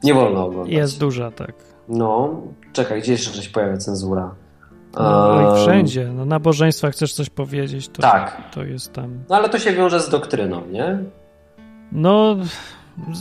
Nie 0.03 0.13
wolno 0.13 0.45
oglądać. 0.45 0.73
Jest 0.73 0.99
duża, 0.99 1.31
tak. 1.31 1.53
No, 1.89 2.41
czekaj, 2.73 3.01
gdzie 3.01 3.11
jeszcze 3.11 3.43
się 3.43 3.49
pojawia 3.49 3.77
cenzura? 3.77 4.35
No, 4.99 5.27
um, 5.27 5.57
i 5.57 5.61
wszędzie. 5.61 6.11
No, 6.15 6.25
nabożeństwa 6.25 6.89
chcesz 6.89 7.13
coś 7.13 7.29
powiedzieć, 7.29 7.87
to, 7.87 8.01
tak. 8.01 8.41
to 8.51 8.63
jest 8.63 8.93
tam. 8.93 9.23
No 9.29 9.35
ale 9.35 9.49
to 9.49 9.59
się 9.59 9.73
wiąże 9.73 9.99
z 9.99 10.09
doktryną, 10.09 10.61
nie? 10.65 10.99
No, 11.91 12.35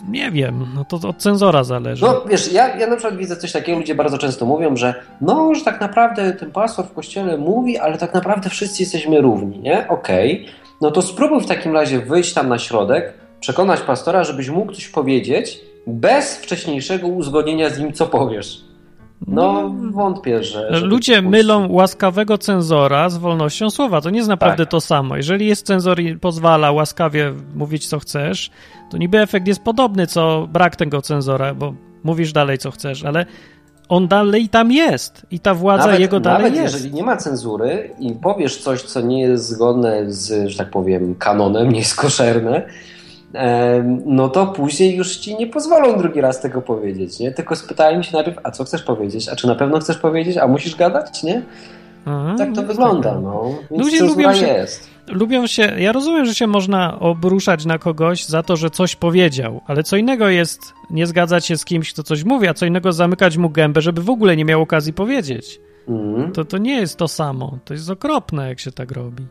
nie 0.08 0.30
wiem, 0.30 0.66
no 0.74 0.84
to 0.84 1.08
od 1.08 1.16
cenzora 1.16 1.64
zależy. 1.64 2.04
No 2.04 2.24
wiesz, 2.28 2.52
ja, 2.52 2.76
ja 2.76 2.86
na 2.86 2.96
przykład 2.96 3.16
widzę 3.16 3.36
coś 3.36 3.52
takiego, 3.52 3.78
ludzie 3.78 3.94
bardzo 3.94 4.18
często 4.18 4.46
mówią, 4.46 4.76
że 4.76 4.94
no, 5.20 5.54
że 5.54 5.64
tak 5.64 5.80
naprawdę 5.80 6.32
ten 6.32 6.50
pastor 6.50 6.86
w 6.86 6.92
kościele 6.92 7.38
mówi, 7.38 7.78
ale 7.78 7.98
tak 7.98 8.14
naprawdę 8.14 8.50
wszyscy 8.50 8.82
jesteśmy 8.82 9.20
równi, 9.20 9.58
nie? 9.58 9.88
Okej, 9.88 10.42
okay. 10.42 10.54
no 10.80 10.90
to 10.90 11.02
spróbuj 11.02 11.40
w 11.40 11.46
takim 11.46 11.74
razie 11.74 11.98
wyjść 11.98 12.32
tam 12.32 12.48
na 12.48 12.58
środek, 12.58 13.14
przekonać 13.40 13.80
pastora, 13.80 14.24
żebyś 14.24 14.48
mógł 14.48 14.72
coś 14.72 14.88
powiedzieć 14.88 15.60
bez 15.86 16.36
wcześniejszego 16.36 17.06
uzgodnienia 17.06 17.70
z 17.70 17.78
nim, 17.78 17.92
co 17.92 18.06
powiesz. 18.06 18.71
No, 19.26 19.74
wątpię, 19.90 20.44
że. 20.44 20.80
Ludzie 20.80 21.22
mylą 21.22 21.72
łaskawego 21.72 22.38
cenzora 22.38 23.08
z 23.10 23.16
wolnością 23.16 23.70
słowa. 23.70 24.00
To 24.00 24.10
nie 24.10 24.16
jest 24.16 24.28
naprawdę 24.28 24.64
tak. 24.64 24.70
to 24.70 24.80
samo. 24.80 25.16
Jeżeli 25.16 25.46
jest 25.46 25.66
cenzor 25.66 26.00
i 26.00 26.18
pozwala 26.18 26.72
łaskawie 26.72 27.32
mówić, 27.54 27.86
co 27.86 27.98
chcesz, 27.98 28.50
to 28.90 28.98
niby 28.98 29.18
efekt 29.18 29.46
jest 29.46 29.62
podobny, 29.62 30.06
co 30.06 30.48
brak 30.52 30.76
tego 30.76 31.02
cenzora, 31.02 31.54
bo 31.54 31.74
mówisz 32.04 32.32
dalej, 32.32 32.58
co 32.58 32.70
chcesz, 32.70 33.04
ale 33.04 33.26
on 33.88 34.08
dalej 34.08 34.48
tam 34.48 34.72
jest 34.72 35.26
i 35.30 35.40
ta 35.40 35.54
władza 35.54 35.84
nawet, 35.84 36.00
jego 36.00 36.20
dalej 36.20 36.42
nawet 36.42 36.62
jest. 36.62 36.74
jeżeli 36.74 36.94
nie 36.94 37.02
ma 37.02 37.16
cenzury 37.16 37.90
i 37.98 38.12
powiesz 38.12 38.56
coś, 38.56 38.82
co 38.82 39.00
nie 39.00 39.20
jest 39.20 39.48
zgodne 39.48 40.12
z, 40.12 40.48
że 40.48 40.58
tak 40.58 40.70
powiem, 40.70 41.14
kanonem, 41.14 41.70
nie 41.72 41.78
jest 41.78 41.96
koszerne, 41.96 42.62
no 44.06 44.28
to 44.28 44.46
później 44.46 44.96
już 44.96 45.16
ci 45.16 45.36
nie 45.36 45.46
pozwolą 45.46 45.98
drugi 45.98 46.20
raz 46.20 46.40
tego 46.40 46.62
powiedzieć, 46.62 47.18
nie? 47.18 47.32
Tylko 47.32 47.56
spytają 47.56 48.02
się 48.02 48.12
najpierw, 48.12 48.38
a 48.42 48.50
co 48.50 48.64
chcesz 48.64 48.82
powiedzieć? 48.82 49.28
A 49.28 49.36
czy 49.36 49.46
na 49.46 49.54
pewnie 49.54 49.80
chcesz 49.80 49.98
powiedzieć? 49.98 50.36
A 50.36 50.48
musisz 50.48 50.76
gadać, 50.76 51.22
nie? 51.22 51.42
Aha, 52.06 52.34
tak 52.38 52.54
to 52.54 52.62
wygląda, 52.62 53.12
tak. 53.12 53.22
no. 53.22 53.44
Więc 53.70 53.84
Ludzie 53.84 54.04
lubią 54.04 54.34
się, 54.34 54.46
jest. 54.46 54.90
lubią 55.08 55.46
się, 55.46 55.62
ja 55.62 55.92
rozumiem, 55.92 56.24
że 56.24 56.34
się 56.34 56.46
można 56.46 57.00
obruszać 57.00 57.64
na 57.64 57.78
kogoś 57.78 58.24
za 58.24 58.42
to, 58.42 58.56
że 58.56 58.70
coś 58.70 58.96
powiedział, 58.96 59.60
ale 59.66 59.82
co 59.82 59.96
innego 59.96 60.28
jest 60.28 60.60
nie 60.90 61.06
zgadzać 61.06 61.46
się 61.46 61.56
z 61.56 61.64
kimś, 61.64 61.92
kto 61.92 62.02
coś 62.02 62.24
mówi, 62.24 62.48
a 62.48 62.54
co 62.54 62.66
innego 62.66 62.92
zamykać 62.92 63.36
mu 63.36 63.50
gębę, 63.50 63.80
żeby 63.80 64.02
w 64.02 64.10
ogóle 64.10 64.36
nie 64.36 64.44
miał 64.44 64.62
okazji 64.62 64.92
powiedzieć. 64.92 65.60
Mm. 65.88 66.32
To, 66.32 66.44
to 66.44 66.58
nie 66.58 66.80
jest 66.80 66.96
to 66.96 67.08
samo. 67.08 67.58
To 67.64 67.74
jest 67.74 67.90
okropne, 67.90 68.48
jak 68.48 68.60
się 68.60 68.72
tak 68.72 68.92
robi. 68.92 69.26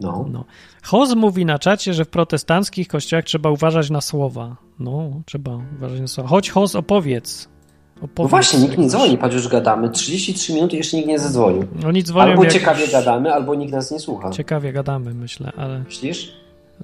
No. 0.00 0.26
no. 0.32 0.44
Hoz 0.82 1.14
mówi 1.14 1.44
na 1.44 1.58
czacie, 1.58 1.94
że 1.94 2.04
w 2.04 2.08
protestanckich 2.08 2.88
kościołach 2.88 3.24
trzeba 3.24 3.50
uważać 3.50 3.90
na 3.90 4.00
słowa. 4.00 4.56
No, 4.78 5.10
trzeba 5.26 5.58
uważać 5.76 6.00
na 6.00 6.06
słowa. 6.06 6.30
Chodź, 6.30 6.50
Hoz, 6.50 6.74
opowiedz. 6.74 7.48
opowiedz 7.96 8.18
no 8.18 8.28
właśnie, 8.28 8.58
nikt 8.58 8.78
nie 8.78 8.88
dzwoni, 8.88 9.18
patrz, 9.18 9.34
już 9.34 9.48
gadamy. 9.48 9.90
33 9.90 10.54
minuty 10.54 10.76
jeszcze 10.76 10.96
nikt 10.96 11.08
nie 11.08 11.18
zadzwonił. 11.18 11.64
Oni 11.86 12.02
dzwonią 12.02 12.30
albo 12.30 12.46
ciekawie 12.46 12.88
gadamy, 12.88 13.34
albo 13.34 13.54
nikt 13.54 13.72
nas 13.72 13.90
nie 13.90 14.00
słucha. 14.00 14.30
Ciekawie 14.30 14.72
gadamy, 14.72 15.14
myślę, 15.14 15.52
ale... 15.56 15.78
Myślisz? 15.78 16.32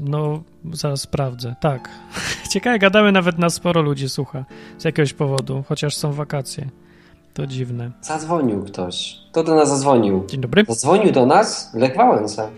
No, 0.00 0.42
zaraz 0.72 1.00
sprawdzę. 1.00 1.55
Tak. 1.61 1.90
Ciekawie 2.52 2.79
gadamy, 2.79 3.12
nawet 3.12 3.38
nas 3.38 3.55
sporo 3.55 3.83
ludzi 3.83 4.09
słucha. 4.09 4.44
Z 4.79 4.85
jakiegoś 4.85 5.12
powodu, 5.12 5.64
chociaż 5.68 5.96
są 5.96 6.12
wakacje. 6.12 6.68
To 7.35 7.46
dziwne. 7.46 7.90
Zadzwonił 8.00 8.64
ktoś. 8.64 9.16
Kto 9.31 9.44
do 9.44 9.55
nas 9.55 9.68
zadzwonił? 9.68 10.24
Dzień 10.26 10.40
dobry. 10.40 10.64
Zadzwonił 10.68 11.12
do 11.12 11.26
nas 11.26 11.74
Lech 11.74 11.96
Wałęsa. 11.96 12.48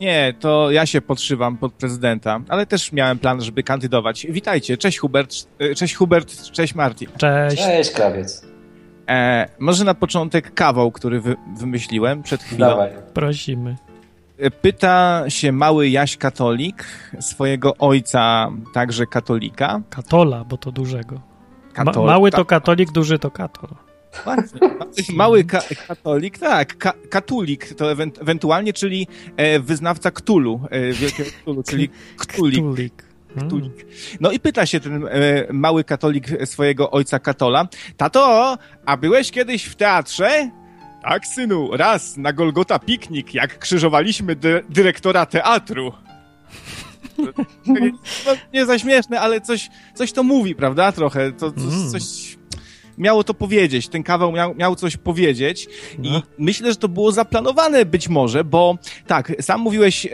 Nie, 0.00 0.34
to 0.40 0.70
ja 0.70 0.86
się 0.86 1.00
podszywam 1.00 1.56
pod 1.56 1.72
prezydenta, 1.72 2.40
ale 2.48 2.66
też 2.66 2.92
miałem 2.92 3.18
plan, 3.18 3.40
żeby 3.40 3.62
kandydować. 3.62 4.26
Witajcie, 4.30 4.76
cześć 4.76 4.98
Hubert, 4.98 5.34
e, 5.58 5.74
cześć 5.74 5.94
Hubert, 5.94 6.50
cześć 6.50 6.74
Martin. 6.74 7.08
Cześć. 7.16 7.56
Cześć 7.62 7.90
Krawiec. 7.90 8.46
E, 9.08 9.48
może 9.58 9.84
na 9.84 9.94
początek 9.94 10.54
kawał, 10.54 10.92
który 10.92 11.20
wy, 11.20 11.36
wymyśliłem 11.56 12.22
przed 12.22 12.42
chwilą. 12.42 12.68
Dawaj. 12.68 12.90
Prosimy. 13.14 13.76
E, 14.38 14.50
pyta 14.50 15.24
się 15.28 15.52
mały 15.52 15.88
Jaś 15.88 16.16
katolik 16.16 16.84
swojego 17.20 17.76
ojca, 17.76 18.50
także 18.74 19.06
katolika. 19.06 19.80
Katola, 19.90 20.44
bo 20.44 20.56
to 20.56 20.72
dużego. 20.72 21.20
Ma, 21.84 21.92
mały 21.92 22.30
to 22.30 22.44
katolik, 22.44 22.92
duży 22.92 23.18
to 23.18 23.30
katol. 23.30 23.87
Mały 25.14 25.44
ka 25.44 25.60
katolik, 25.88 26.38
tak, 26.38 26.78
ka 26.78 26.92
katulik 27.10 27.74
to 27.74 27.92
ewentualnie, 28.20 28.72
czyli 28.72 29.06
e, 29.36 29.60
wyznawca 29.60 30.10
Ktulu, 30.10 30.60
e, 30.70 30.92
wielkiego 30.92 31.30
Ktulu, 31.42 31.62
czyli 31.62 31.88
Ktulik. 32.16 32.64
Ktulik. 33.46 33.74
Hmm. 33.76 34.18
No 34.20 34.30
i 34.30 34.40
pyta 34.40 34.66
się 34.66 34.80
ten 34.80 35.06
e, 35.06 35.08
mały 35.52 35.84
katolik 35.84 36.26
swojego 36.44 36.90
ojca 36.90 37.18
katola, 37.18 37.68
tato, 37.96 38.58
a 38.86 38.96
byłeś 38.96 39.30
kiedyś 39.30 39.64
w 39.64 39.76
teatrze? 39.76 40.50
Tak, 41.02 41.26
synu, 41.26 41.70
raz 41.72 42.16
na 42.16 42.32
Golgota 42.32 42.78
piknik, 42.78 43.34
jak 43.34 43.58
krzyżowaliśmy 43.58 44.36
dy 44.36 44.62
dyrektora 44.68 45.26
teatru. 45.26 45.92
No, 48.26 48.32
nie 48.54 48.66
za 48.66 48.78
śmieszne, 48.78 49.20
ale 49.20 49.40
coś, 49.40 49.70
coś 49.94 50.12
to 50.12 50.22
mówi, 50.22 50.54
prawda? 50.54 50.92
Trochę. 50.92 51.32
To, 51.32 51.50
to 51.50 51.60
mm. 51.60 51.90
coś 51.90 52.27
miało 52.98 53.24
to 53.24 53.34
powiedzieć, 53.34 53.88
ten 53.88 54.02
kawał 54.02 54.32
miał, 54.32 54.54
miał 54.54 54.76
coś 54.76 54.96
powiedzieć 54.96 55.68
i 56.02 56.10
no. 56.10 56.22
myślę, 56.38 56.70
że 56.70 56.76
to 56.76 56.88
było 56.88 57.12
zaplanowane 57.12 57.84
być 57.84 58.08
może, 58.08 58.44
bo 58.44 58.78
tak, 59.06 59.32
sam 59.40 59.60
mówiłeś, 59.60 60.06
e, 60.06 60.10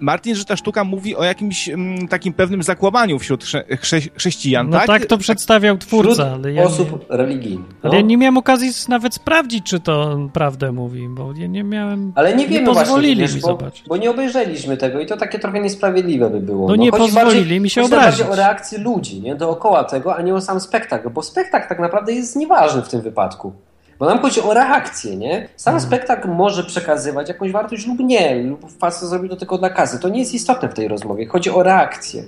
Martin, 0.00 0.34
że 0.34 0.44
ta 0.44 0.56
sztuka 0.56 0.84
mówi 0.84 1.16
o 1.16 1.24
jakimś 1.24 1.68
m, 1.68 1.80
mm, 1.80 2.08
takim 2.08 2.32
pewnym 2.32 2.62
zakłamaniu 2.62 3.18
wśród 3.18 3.44
chrze 3.44 3.64
chrze 3.80 4.00
chrześcijan, 4.16 4.70
no 4.70 4.78
tak? 4.78 4.86
tak 4.86 5.06
to 5.06 5.18
przedstawiał 5.18 5.78
twórca. 5.78 6.32
ale 6.32 6.52
ja 6.52 6.62
osób 6.62 7.10
nie, 7.10 7.16
religijnych. 7.16 7.66
No. 7.68 7.90
Ale 7.90 7.96
ja 7.96 8.00
nie 8.00 8.16
miałem 8.16 8.36
okazji 8.36 8.70
nawet 8.88 9.14
sprawdzić, 9.14 9.66
czy 9.66 9.80
to 9.80 10.18
prawdę 10.32 10.72
mówi, 10.72 11.08
bo 11.08 11.32
ja 11.36 11.46
nie 11.46 11.64
miałem... 11.64 12.12
Ale 12.14 12.36
nie 12.36 12.48
wiemy 12.48 12.68
nie 12.68 12.74
pozwolili 12.74 13.20
właśnie, 13.20 13.36
mi 13.36 13.42
bo, 13.42 13.48
zobaczyć. 13.48 13.84
Bo 13.88 13.96
nie 13.96 14.10
obejrzeliśmy 14.10 14.76
tego 14.76 15.00
i 15.00 15.06
to 15.06 15.16
takie 15.16 15.38
trochę 15.38 15.60
niesprawiedliwe 15.60 16.30
by 16.30 16.40
było. 16.40 16.68
No, 16.68 16.76
no 16.76 16.82
nie 16.82 16.90
pozwolili 16.90 17.38
bardziej, 17.38 17.60
mi 17.60 17.70
się 17.70 17.82
obrazić. 17.82 18.20
Chodzi 18.20 18.32
o 18.32 18.36
reakcję 18.36 18.78
ludzi, 18.78 19.20
nie? 19.20 19.34
Dookoła 19.34 19.84
tego, 19.84 20.16
a 20.16 20.22
nie 20.22 20.34
o 20.34 20.40
sam 20.40 20.60
spektakl, 20.60 21.10
bo 21.10 21.22
spektakl 21.22 21.68
tak 21.68 21.78
naprawdę 21.78 22.12
jest 22.12 22.36
nieważny 22.36 22.82
w 22.82 22.88
tym 22.88 23.00
wypadku. 23.00 23.52
Bo 23.98 24.06
nam 24.06 24.18
chodzi 24.18 24.40
o 24.40 24.54
reakcję, 24.54 25.16
nie? 25.16 25.48
Sam 25.56 25.72
hmm. 25.72 25.88
spektakl 25.88 26.28
może 26.28 26.64
przekazywać 26.64 27.28
jakąś 27.28 27.52
wartość 27.52 27.86
lub 27.86 27.98
nie, 27.98 28.34
lub 28.34 28.78
facet 28.78 29.08
zrobi 29.08 29.28
to 29.28 29.36
tylko 29.36 29.58
dla 29.58 29.70
kasy. 29.70 29.98
To 29.98 30.08
nie 30.08 30.20
jest 30.20 30.34
istotne 30.34 30.68
w 30.68 30.74
tej 30.74 30.88
rozmowie. 30.88 31.26
Chodzi 31.26 31.50
o 31.50 31.62
reakcję 31.62 32.22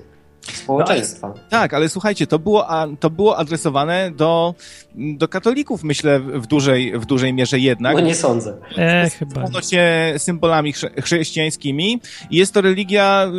społeczeństwa. 0.53 1.29
No, 1.29 1.43
tak, 1.51 1.75
ale 1.75 1.89
słuchajcie, 1.89 2.27
to 2.27 2.39
było, 2.39 2.67
to 3.01 3.11
było 3.11 3.39
adresowane 3.39 4.11
do, 4.11 4.55
do 4.95 5.29
katolików, 5.29 5.85
myślę, 5.85 6.21
w 6.21 6.47
dużej, 6.47 6.99
w 6.99 7.07
dużej 7.07 7.33
mierze 7.33 7.59
jednak. 7.59 7.95
No 7.95 8.01
nie 8.01 8.15
sądzę. 8.15 8.57
E, 8.77 9.11
chyba. 9.11 9.63
się 9.63 10.15
symbolami 10.19 10.73
chrześcijańskimi 11.03 12.01
i 12.31 12.37
jest 12.37 12.55
to 12.55 12.61
religia, 12.61 13.33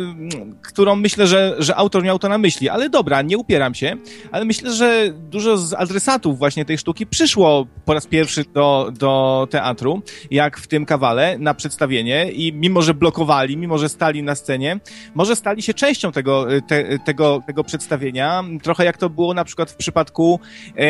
którą 0.62 0.96
myślę, 0.96 1.26
że, 1.26 1.56
że 1.58 1.76
autor 1.76 2.02
miał 2.02 2.18
to 2.18 2.28
na 2.28 2.38
myśli. 2.38 2.68
Ale 2.68 2.90
dobra, 2.90 3.22
nie 3.22 3.38
upieram 3.38 3.74
się, 3.74 3.96
ale 4.32 4.44
myślę, 4.44 4.72
że 4.72 5.12
dużo 5.30 5.56
z 5.56 5.72
adresatów 5.72 6.38
właśnie 6.38 6.64
tej 6.64 6.78
sztuki 6.78 7.06
przyszło 7.06 7.66
po 7.84 7.94
raz 7.94 8.06
pierwszy 8.06 8.44
do, 8.54 8.92
do 8.98 9.48
teatru, 9.50 10.02
jak 10.30 10.58
w 10.58 10.66
tym 10.66 10.86
kawale, 10.86 11.38
na 11.38 11.54
przedstawienie 11.54 12.30
i 12.30 12.52
mimo, 12.52 12.82
że 12.82 12.94
blokowali, 12.94 13.56
mimo, 13.56 13.78
że 13.78 13.88
stali 13.88 14.22
na 14.22 14.34
scenie, 14.34 14.80
może 15.14 15.36
stali 15.36 15.62
się 15.62 15.74
częścią 15.74 16.12
tego, 16.12 16.46
te, 16.66 16.98
tego, 17.00 17.42
tego 17.46 17.64
przedstawienia. 17.64 18.44
Trochę 18.62 18.84
jak 18.84 18.96
to 18.96 19.10
było 19.10 19.34
na 19.34 19.44
przykład 19.44 19.70
w 19.70 19.76
przypadku 19.76 20.40
e, 20.76 20.84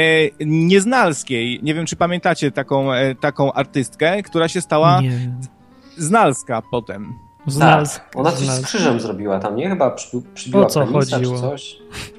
Nieznalskiej. 0.46 1.61
Nie 1.62 1.75
wiem, 1.75 1.87
czy 1.87 1.96
pamiętacie 1.96 2.51
taką, 2.51 2.92
e, 2.92 3.14
taką 3.14 3.53
artystkę, 3.53 4.23
która 4.23 4.49
się 4.49 4.61
stała 4.61 5.01
nie. 5.01 5.11
Znalska 5.96 6.62
potem. 6.70 7.12
Znalska. 7.46 8.05
Tak, 8.05 8.16
ona 8.16 8.33
coś 8.33 8.46
z 8.46 8.64
krzyżem 8.64 9.01
zrobiła 9.01 9.38
tam, 9.38 9.57
nie? 9.57 9.68
Chyba 9.68 9.90
przy, 9.90 10.23
przybiła 10.35 10.66
o 10.66 10.66
co 10.66 10.87
chodziło? 10.87 11.35
czy 11.35 11.40
coś. 11.40 11.77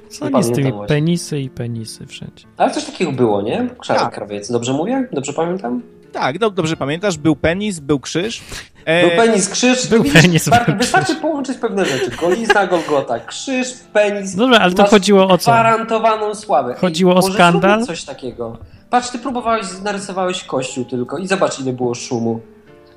Co 0.10 0.30
nie 0.30 0.44
z 0.44 0.52
tymi 0.52 0.72
właśnie. 0.72 0.88
penisy 0.88 1.40
i 1.40 1.50
penisy 1.50 2.08
wszędzie. 2.08 2.46
Ale 2.58 2.72
coś 2.72 2.86
takiego 2.86 3.12
było, 3.12 3.42
nie? 3.42 3.70
Krzaczek 3.80 4.04
tak. 4.04 4.14
krawiec. 4.14 4.52
Dobrze 4.52 4.74
mówię? 4.74 5.08
Dobrze 5.12 5.34
pamiętam? 5.34 5.82
Tak, 6.12 6.38
dobrze 6.40 6.78
pamiętasz, 6.78 7.18
był 7.18 7.36
penis, 7.36 7.80
był 7.80 8.00
krzyż. 8.00 8.42
E... 8.86 9.08
Był 9.08 9.18
penis, 9.18 9.50
krzyż. 9.50 9.88
Był 9.88 10.04
widzisz, 10.04 10.22
penis, 10.22 10.50
był 10.50 10.76
Wystarczy 10.78 11.06
krzyż. 11.12 11.22
połączyć 11.22 11.58
pewne 11.58 11.86
rzeczy. 11.86 12.12
Golizna, 12.22 12.68
Golgota, 12.68 13.20
krzyż, 13.20 13.68
penis. 13.94 14.36
Dobra, 14.36 14.60
ale 14.60 14.74
to 14.74 14.86
chodziło 14.86 15.28
o 15.28 15.38
co? 15.38 15.52
Gwarantowaną 15.52 16.36
sławę. 16.36 16.76
Chodziło 16.82 17.12
Ej, 17.14 17.18
o 17.20 17.22
skandal? 17.22 17.86
coś 17.86 18.04
takiego. 18.04 18.58
Patrz, 18.90 19.10
ty 19.10 19.20
próbowałeś, 19.20 19.66
narysowałeś 19.84 20.44
kościół 20.44 20.86
tylko 20.86 21.18
i 21.18 21.28
zobacz, 21.28 21.60
ile 21.60 21.74
było 21.74 21.96
szumu. 21.96 22.40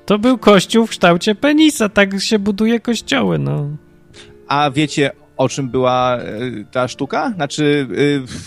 To 0.05 0.19
był 0.19 0.37
kościół 0.37 0.85
w 0.85 0.89
kształcie 0.89 1.35
penisa, 1.35 1.89
tak 1.89 2.21
się 2.21 2.39
buduje 2.39 2.79
kościoły, 2.79 3.39
no. 3.39 3.67
A 4.47 4.71
wiecie, 4.71 5.11
o 5.37 5.49
czym 5.49 5.69
była 5.69 6.17
ta 6.71 6.87
sztuka? 6.87 7.29
Znaczy, 7.35 7.87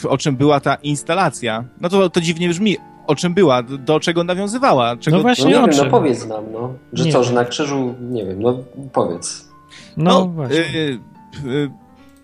o 0.08 0.18
czym 0.18 0.36
była 0.36 0.60
ta 0.60 0.74
instalacja? 0.74 1.64
No 1.80 1.88
to, 1.88 2.10
to 2.10 2.20
dziwnie 2.20 2.48
brzmi. 2.48 2.76
O 3.08 3.14
czym 3.14 3.34
była? 3.34 3.62
Do 3.62 4.00
czego 4.00 4.24
nawiązywała? 4.24 4.96
Czego... 4.96 5.16
No 5.16 5.22
właśnie 5.22 5.44
no, 5.44 5.50
nie 5.50 5.72
wiem, 5.72 5.84
no 5.84 5.90
powiedz 5.90 6.26
nam, 6.26 6.44
no. 6.52 6.74
Że 6.92 7.04
nie 7.04 7.12
co, 7.12 7.18
wiem. 7.18 7.28
że 7.28 7.34
na 7.34 7.44
krzyżu, 7.44 7.94
nie 8.00 8.26
wiem, 8.26 8.42
no 8.42 8.58
powiedz. 8.92 9.48
No, 9.96 10.10
no 10.10 10.26
właśnie. 10.26 10.58
Y, 10.58 11.00
y, 11.46 11.70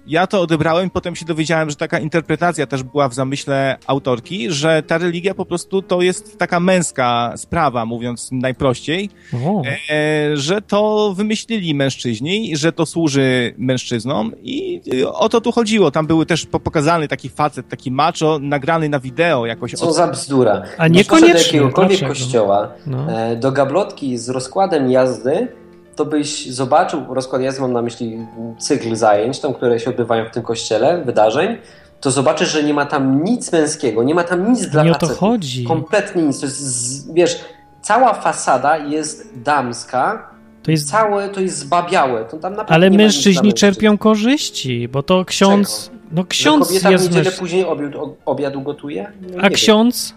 ja 0.06 0.26
to 0.26 0.40
odebrałem, 0.40 0.90
potem 0.90 1.16
się 1.16 1.24
dowiedziałem, 1.24 1.70
że 1.70 1.76
taka 1.76 1.98
interpretacja 1.98 2.66
też 2.66 2.82
była 2.82 3.08
w 3.08 3.14
zamyśle 3.14 3.76
autorki, 3.86 4.50
że 4.50 4.82
ta 4.82 4.98
religia 4.98 5.34
po 5.34 5.44
prostu 5.44 5.82
to 5.82 6.02
jest 6.02 6.38
taka 6.38 6.60
męska 6.60 7.32
sprawa, 7.36 7.84
mówiąc 7.86 8.28
najprościej, 8.32 9.10
e, 9.90 10.36
że 10.36 10.62
to 10.62 11.12
wymyślili 11.16 11.74
mężczyźni, 11.74 12.56
że 12.56 12.72
to 12.72 12.86
służy 12.86 13.54
mężczyznom 13.58 14.32
i 14.42 14.80
o 15.12 15.28
to 15.28 15.40
tu 15.40 15.52
chodziło. 15.52 15.90
Tam 15.90 16.06
były 16.06 16.26
też 16.26 16.46
pokazany 16.46 17.08
taki 17.08 17.28
facet, 17.28 17.68
taki 17.68 17.90
macho, 17.90 18.38
nagrany 18.40 18.88
na 18.88 19.00
wideo 19.00 19.46
jakoś. 19.46 19.72
Co 19.72 19.88
od... 19.88 19.94
za 19.94 20.08
bzdura. 20.08 20.62
A 20.78 20.88
niekoniecznie. 20.88 21.32
do 21.32 21.38
jakiegokolwiek 21.38 21.98
Dlaczego? 21.98 22.08
kościoła, 22.08 22.72
no. 22.86 23.12
E, 23.12 23.36
do 23.36 23.52
gablotki 23.52 24.18
z 24.18 24.28
rozkładem 24.28 24.90
jazdy 24.90 25.48
to 25.96 26.04
byś 26.04 26.50
zobaczył 26.50 27.14
rozkład 27.14 27.42
jazdy, 27.42 27.60
mam 27.60 27.72
na 27.72 27.82
myśli 27.82 28.26
cykl 28.58 28.94
zajęć, 28.96 29.40
tam, 29.40 29.54
które 29.54 29.80
się 29.80 29.90
odbywają 29.90 30.24
w 30.24 30.30
tym 30.30 30.42
kościele, 30.42 31.04
wydarzeń, 31.04 31.58
to 32.00 32.10
zobaczysz, 32.10 32.52
że 32.52 32.62
nie 32.62 32.74
ma 32.74 32.86
tam 32.86 33.24
nic 33.24 33.52
męskiego, 33.52 34.02
nie 34.02 34.14
ma 34.14 34.24
tam 34.24 34.52
nic 34.52 34.66
dla 34.66 34.84
nie 34.84 34.92
o 34.92 34.94
to 34.94 35.06
chodzi. 35.06 35.64
Kompletnie 35.64 36.22
nic. 36.22 36.40
To 36.40 36.46
jest, 36.46 37.14
wiesz, 37.14 37.40
cała 37.82 38.14
fasada 38.14 38.78
jest 38.78 39.28
damska, 39.42 40.34
to 40.62 40.70
jest... 40.70 40.90
Całe 40.90 41.28
to 41.28 41.40
jest 41.40 41.58
zbabiałe. 41.58 42.24
To 42.24 42.36
tam 42.36 42.54
Ale 42.66 42.90
mężczyźni 42.90 43.52
czerpią 43.52 43.98
korzyści, 43.98 44.88
bo 44.88 45.02
to 45.02 45.24
ksiądz. 45.24 45.84
Czego? 45.84 45.98
No 46.12 46.24
ksiądz 46.24 46.64
że 46.64 46.68
kobieta 46.68 46.90
jest. 46.90 47.04
w 47.04 47.16
niedzielę 47.16 47.36
później 47.36 47.64
obiad, 47.64 47.92
obiadu 48.24 48.62
gotuje? 48.62 49.12
No, 49.20 49.42
A 49.42 49.50
ksiądz? 49.50 50.14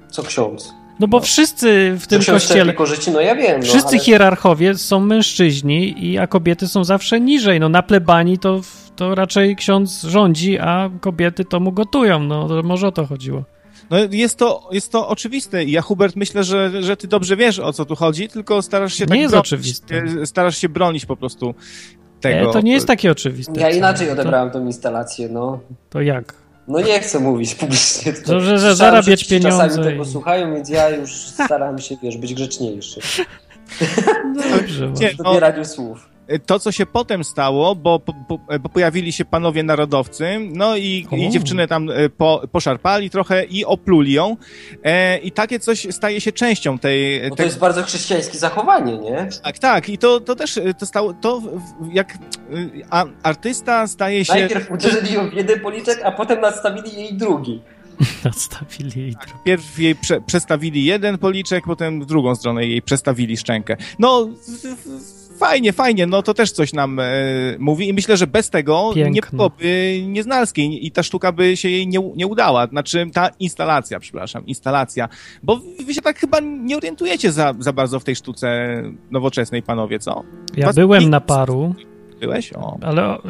Wiem. 0.00 0.10
Co 0.10 0.22
ksiądz? 0.22 0.74
No 1.00 1.08
bo 1.08 1.16
no. 1.16 1.24
wszyscy 1.24 1.96
w 2.00 2.06
tym 2.06 2.22
Co 2.22 2.32
kościele. 2.32 2.72
Korzyści, 2.72 3.10
no 3.10 3.20
ja 3.20 3.34
wiem. 3.34 3.60
No, 3.60 3.66
wszyscy 3.66 3.96
ale... 3.96 3.98
hierarchowie 3.98 4.74
są 4.74 5.00
mężczyźni, 5.00 6.06
i, 6.06 6.18
a 6.18 6.26
kobiety 6.26 6.68
są 6.68 6.84
zawsze 6.84 7.20
niżej. 7.20 7.60
No 7.60 7.68
na 7.68 7.82
plebanii 7.82 8.38
to, 8.38 8.60
to 8.96 9.14
raczej 9.14 9.56
ksiądz 9.56 10.02
rządzi, 10.02 10.58
a 10.58 10.90
kobiety 11.00 11.44
to 11.44 11.60
mu 11.60 11.72
gotują. 11.72 12.20
No 12.20 12.48
to 12.48 12.62
może 12.62 12.86
o 12.88 12.92
to 12.92 13.06
chodziło. 13.06 13.44
No 13.90 13.96
jest 14.10 14.38
to, 14.38 14.68
jest 14.72 14.92
to 14.92 15.08
oczywiste. 15.08 15.64
Ja, 15.64 15.82
Hubert, 15.82 16.16
myślę, 16.16 16.44
że, 16.44 16.82
że 16.82 16.96
ty 16.96 17.08
dobrze 17.08 17.36
wiesz, 17.36 17.58
o 17.58 17.72
co 17.72 17.84
tu 17.84 17.96
chodzi, 17.96 18.28
tylko 18.28 18.62
starasz 18.62 18.94
się 18.94 19.04
nie 19.04 19.08
tak 19.08 19.18
jest 19.18 19.30
bronić, 19.30 19.46
oczywiste. 19.46 20.02
Starasz 20.26 20.58
się 20.58 20.68
bronić 20.68 21.06
po 21.06 21.16
prostu 21.16 21.54
tego. 22.20 22.46
Nie, 22.46 22.52
to 22.52 22.60
nie 22.60 22.72
jest 22.72 22.86
takie 22.86 23.10
oczywiste. 23.10 23.60
Ja 23.60 23.70
inaczej 23.70 24.10
odebrałem 24.10 24.50
to... 24.50 24.58
tą 24.58 24.66
instalację, 24.66 25.28
no. 25.28 25.60
To 25.90 26.00
jak? 26.00 26.43
No 26.68 26.80
nie 26.80 27.00
chcę 27.00 27.20
mówić 27.20 27.54
publicznie. 27.54 28.12
To, 28.12 28.40
że, 28.40 28.58
że 28.58 28.76
zarabiać 28.76 29.24
pieniądze. 29.24 29.68
Czasami 29.68 29.84
tego 29.84 30.04
słuchają, 30.04 30.54
więc 30.54 30.68
ja 30.68 30.88
już 30.88 31.16
staram 31.16 31.78
się, 31.78 31.96
wiesz, 32.02 32.16
być 32.16 32.34
grzeczniejszy. 32.34 33.00
No 34.34 34.42
dobrze. 34.56 34.88
W 34.88 35.16
dobieraniu 35.16 35.64
słów 35.64 36.13
to, 36.46 36.58
co 36.58 36.72
się 36.72 36.86
potem 36.86 37.24
stało, 37.24 37.74
bo, 37.74 37.98
bo, 38.28 38.38
bo 38.60 38.68
pojawili 38.68 39.12
się 39.12 39.24
panowie 39.24 39.62
narodowcy, 39.62 40.38
no 40.52 40.76
i, 40.76 41.06
i 41.12 41.30
dziewczyny 41.30 41.68
tam 41.68 41.90
e, 41.90 42.08
po, 42.08 42.42
poszarpali 42.52 43.10
trochę 43.10 43.44
i 43.44 43.64
opluli 43.64 44.12
ją. 44.12 44.36
E, 44.84 45.18
I 45.18 45.32
takie 45.32 45.58
coś 45.58 45.86
staje 45.90 46.20
się 46.20 46.32
częścią 46.32 46.78
tej... 46.78 47.30
No 47.30 47.36
to 47.36 47.42
jest 47.42 47.58
bardzo 47.58 47.82
chrześcijańskie 47.82 48.38
zachowanie, 48.38 48.98
nie? 48.98 49.28
Tak, 49.42 49.58
tak. 49.58 49.88
I 49.88 49.98
to, 49.98 50.20
to 50.20 50.36
też 50.36 50.58
e, 50.58 50.74
to 50.74 50.86
stało, 50.86 51.14
to 51.14 51.42
jak 51.92 52.18
a, 52.90 53.04
artysta 53.22 53.86
staje 53.86 54.24
się... 54.24 54.32
Najpierw 54.32 54.70
uderzyli 54.70 55.12
ją 55.12 55.30
w 55.30 55.32
jeden 55.32 55.60
policzek, 55.60 56.00
a 56.04 56.12
potem 56.12 56.40
nastawili 56.40 56.96
jej 56.96 57.14
drugi. 57.14 57.62
Nastawili 58.24 59.02
jej 59.02 59.14
tak, 59.14 59.42
Pierw 59.44 59.78
jej 59.78 59.94
prze, 59.94 60.20
przestawili 60.20 60.84
jeden 60.84 61.18
policzek, 61.18 61.64
potem 61.64 62.00
w 62.00 62.06
drugą 62.06 62.34
stronę 62.34 62.66
jej 62.66 62.82
przestawili 62.82 63.36
szczękę. 63.36 63.76
No... 63.98 64.28
Fajnie, 65.38 65.72
fajnie, 65.72 66.06
no 66.06 66.22
to 66.22 66.34
też 66.34 66.52
coś 66.52 66.72
nam 66.72 67.00
e, 67.00 67.04
mówi 67.58 67.88
i 67.88 67.92
myślę, 67.92 68.16
że 68.16 68.26
bez 68.26 68.50
tego 68.50 68.90
Piękne. 68.94 69.10
nie 69.10 69.20
byłoby 69.32 70.02
Nieznalskiej 70.06 70.86
i 70.86 70.90
ta 70.90 71.02
sztuka 71.02 71.32
by 71.32 71.56
się 71.56 71.68
jej 71.68 71.88
nie, 71.88 71.98
nie 72.16 72.26
udała. 72.26 72.66
Znaczy 72.66 73.06
ta 73.12 73.28
instalacja, 73.40 74.00
przepraszam, 74.00 74.46
instalacja, 74.46 75.08
bo 75.42 75.60
wy 75.86 75.94
się 75.94 76.02
tak 76.02 76.18
chyba 76.18 76.40
nie 76.40 76.76
orientujecie 76.76 77.32
za, 77.32 77.54
za 77.58 77.72
bardzo 77.72 78.00
w 78.00 78.04
tej 78.04 78.16
sztuce 78.16 78.82
nowoczesnej, 79.10 79.62
panowie, 79.62 79.98
co? 79.98 80.22
Ja 80.56 80.66
Was 80.66 80.76
byłem 80.76 81.10
na 81.10 81.20
paru. 81.20 81.74
Byłeś? 82.20 82.52
O. 82.52 82.78
Ale 82.82 83.04
o, 83.04 83.22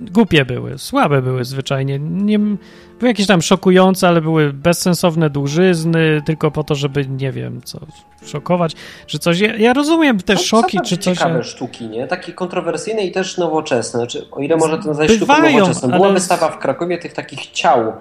głupie 0.00 0.44
były, 0.44 0.78
słabe 0.78 1.22
były 1.22 1.44
zwyczajnie. 1.44 1.98
Nie, 1.98 2.38
były 2.38 3.08
jakieś 3.08 3.26
tam 3.26 3.42
szokujące, 3.42 4.08
ale 4.08 4.20
były 4.20 4.52
bezsensowne 4.52 5.30
dłużyzny, 5.30 6.22
tylko 6.26 6.50
po 6.50 6.64
to, 6.64 6.74
żeby, 6.74 7.06
nie 7.08 7.32
wiem, 7.32 7.60
co, 7.64 7.80
szokować, 8.26 8.72
czy 9.06 9.18
coś. 9.18 9.40
Ja, 9.40 9.56
ja 9.56 9.72
rozumiem 9.72 10.20
te 10.20 10.34
no, 10.34 10.40
szoki, 10.40 10.78
czy 10.84 10.96
coś. 10.96 11.18
ciekawe 11.18 11.44
sztuki, 11.44 11.88
nie? 11.88 12.06
Takie 12.06 12.32
kontrowersyjne 12.32 13.02
i 13.02 13.12
też 13.12 13.38
nowoczesne. 13.38 14.00
Znaczy, 14.00 14.26
o 14.30 14.40
ile 14.40 14.56
można 14.56 14.78
to 14.78 14.88
nazwać 14.88 15.10
sztuką 15.10 15.34
nowoczesną. 15.42 15.90
Była 15.90 16.06
ale... 16.06 16.14
wystawa 16.14 16.48
w 16.48 16.58
Krakowie 16.58 16.98
tych 16.98 17.12
takich 17.12 17.50
ciał. 17.50 17.92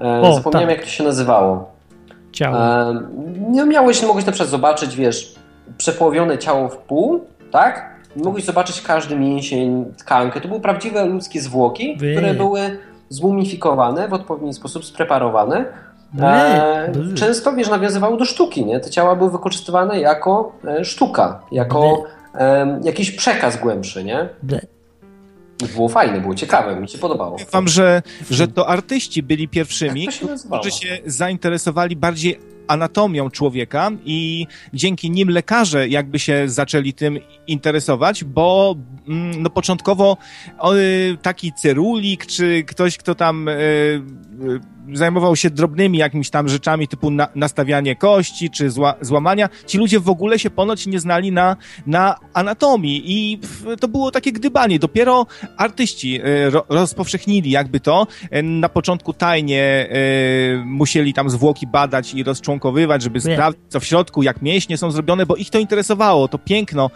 E, 0.00 0.20
o, 0.20 0.34
zapomniałem, 0.34 0.68
tak. 0.68 0.76
jak 0.76 0.86
to 0.86 0.90
się 0.92 1.04
nazywało. 1.04 1.72
Ciało. 2.32 2.56
E, 2.56 3.00
no, 3.50 3.66
miałeś, 3.66 4.02
mogłeś 4.02 4.26
na 4.26 4.32
przykład 4.32 4.50
zobaczyć, 4.50 4.96
wiesz, 4.96 5.34
przepołowione 5.78 6.38
ciało 6.38 6.68
w 6.68 6.76
pół, 6.76 7.24
tak? 7.50 7.92
Mogłeś 8.16 8.44
zobaczyć 8.44 8.82
każdy 8.82 9.16
mięsień, 9.16 9.84
tkankę. 9.98 10.40
To 10.40 10.48
były 10.48 10.60
prawdziwe 10.60 11.06
ludzkie 11.06 11.40
zwłoki, 11.40 11.96
By. 11.96 12.12
które 12.12 12.34
były 12.34 12.78
zmumifikowane, 13.08 14.08
w 14.08 14.12
odpowiedni 14.12 14.54
sposób 14.54 14.84
spreparowane. 14.84 15.64
E, 16.20 16.92
często, 17.14 17.52
wiesz, 17.52 17.68
nawiązywały 17.68 18.18
do 18.18 18.24
sztuki, 18.24 18.64
nie? 18.64 18.80
Te 18.80 18.90
ciała 18.90 19.16
były 19.16 19.30
wykorzystywane 19.30 20.00
jako 20.00 20.52
e, 20.64 20.84
sztuka, 20.84 21.42
jako 21.52 22.04
e, 22.34 22.80
jakiś 22.84 23.10
przekaz 23.10 23.60
głębszy, 23.60 24.04
nie? 24.04 24.28
Było 25.74 25.88
fajne, 25.88 26.20
było 26.20 26.34
ciekawe, 26.34 26.76
mi 26.76 26.88
się 26.88 26.98
podobało. 26.98 27.36
Wam, 27.52 27.68
że, 27.68 28.02
że 28.30 28.48
to 28.48 28.68
artyści 28.68 29.22
byli 29.22 29.48
pierwszymi, 29.48 30.08
którzy 30.58 30.70
się 30.70 30.98
zainteresowali 31.06 31.96
bardziej 31.96 32.38
anatomią 32.68 33.30
człowieka 33.30 33.90
i 34.04 34.46
dzięki 34.74 35.10
nim 35.10 35.28
lekarze 35.28 35.88
jakby 35.88 36.18
się 36.18 36.48
zaczęli 36.48 36.92
tym 36.92 37.18
interesować, 37.46 38.24
bo 38.24 38.74
mm, 39.08 39.42
no 39.42 39.50
początkowo 39.50 40.16
taki 41.22 41.52
cerulik, 41.52 42.26
czy 42.26 42.64
ktoś, 42.66 42.96
kto 42.96 43.14
tam 43.14 43.48
e, 43.48 43.54
zajmował 44.92 45.36
się 45.36 45.50
drobnymi 45.50 45.98
jakimiś 45.98 46.30
tam 46.30 46.48
rzeczami 46.48 46.88
typu 46.88 47.10
na, 47.10 47.28
nastawianie 47.34 47.96
kości 47.96 48.50
czy 48.50 48.70
zła, 48.70 48.94
złamania, 49.00 49.48
ci 49.66 49.78
ludzie 49.78 50.00
w 50.00 50.08
ogóle 50.08 50.38
się 50.38 50.50
ponoć 50.50 50.86
nie 50.86 51.00
znali 51.00 51.32
na, 51.32 51.56
na 51.86 52.16
anatomii 52.34 53.02
i 53.06 53.38
to 53.80 53.88
było 53.88 54.10
takie 54.10 54.32
gdybanie. 54.32 54.78
Dopiero 54.78 55.26
artyści 55.56 56.20
e, 56.24 56.50
ro, 56.50 56.64
rozpowszechnili 56.68 57.50
jakby 57.50 57.80
to. 57.80 58.06
E, 58.30 58.42
na 58.42 58.68
początku 58.68 59.12
tajnie 59.12 59.62
e, 59.62 60.64
musieli 60.64 61.14
tam 61.14 61.30
zwłoki 61.30 61.66
badać 61.66 62.14
i 62.14 62.22
rozczłonkowywać, 62.22 63.02
żeby 63.02 63.20
sprawdzić 63.20 63.62
co 63.68 63.80
w 63.80 63.84
środku, 63.84 64.22
jak 64.22 64.42
mięśnie 64.42 64.78
są 64.78 64.90
zrobione, 64.90 65.26
bo 65.26 65.36
ich 65.36 65.50
to 65.50 65.58
interesowało. 65.58 66.28
To 66.28 66.38
piękno, 66.38 66.90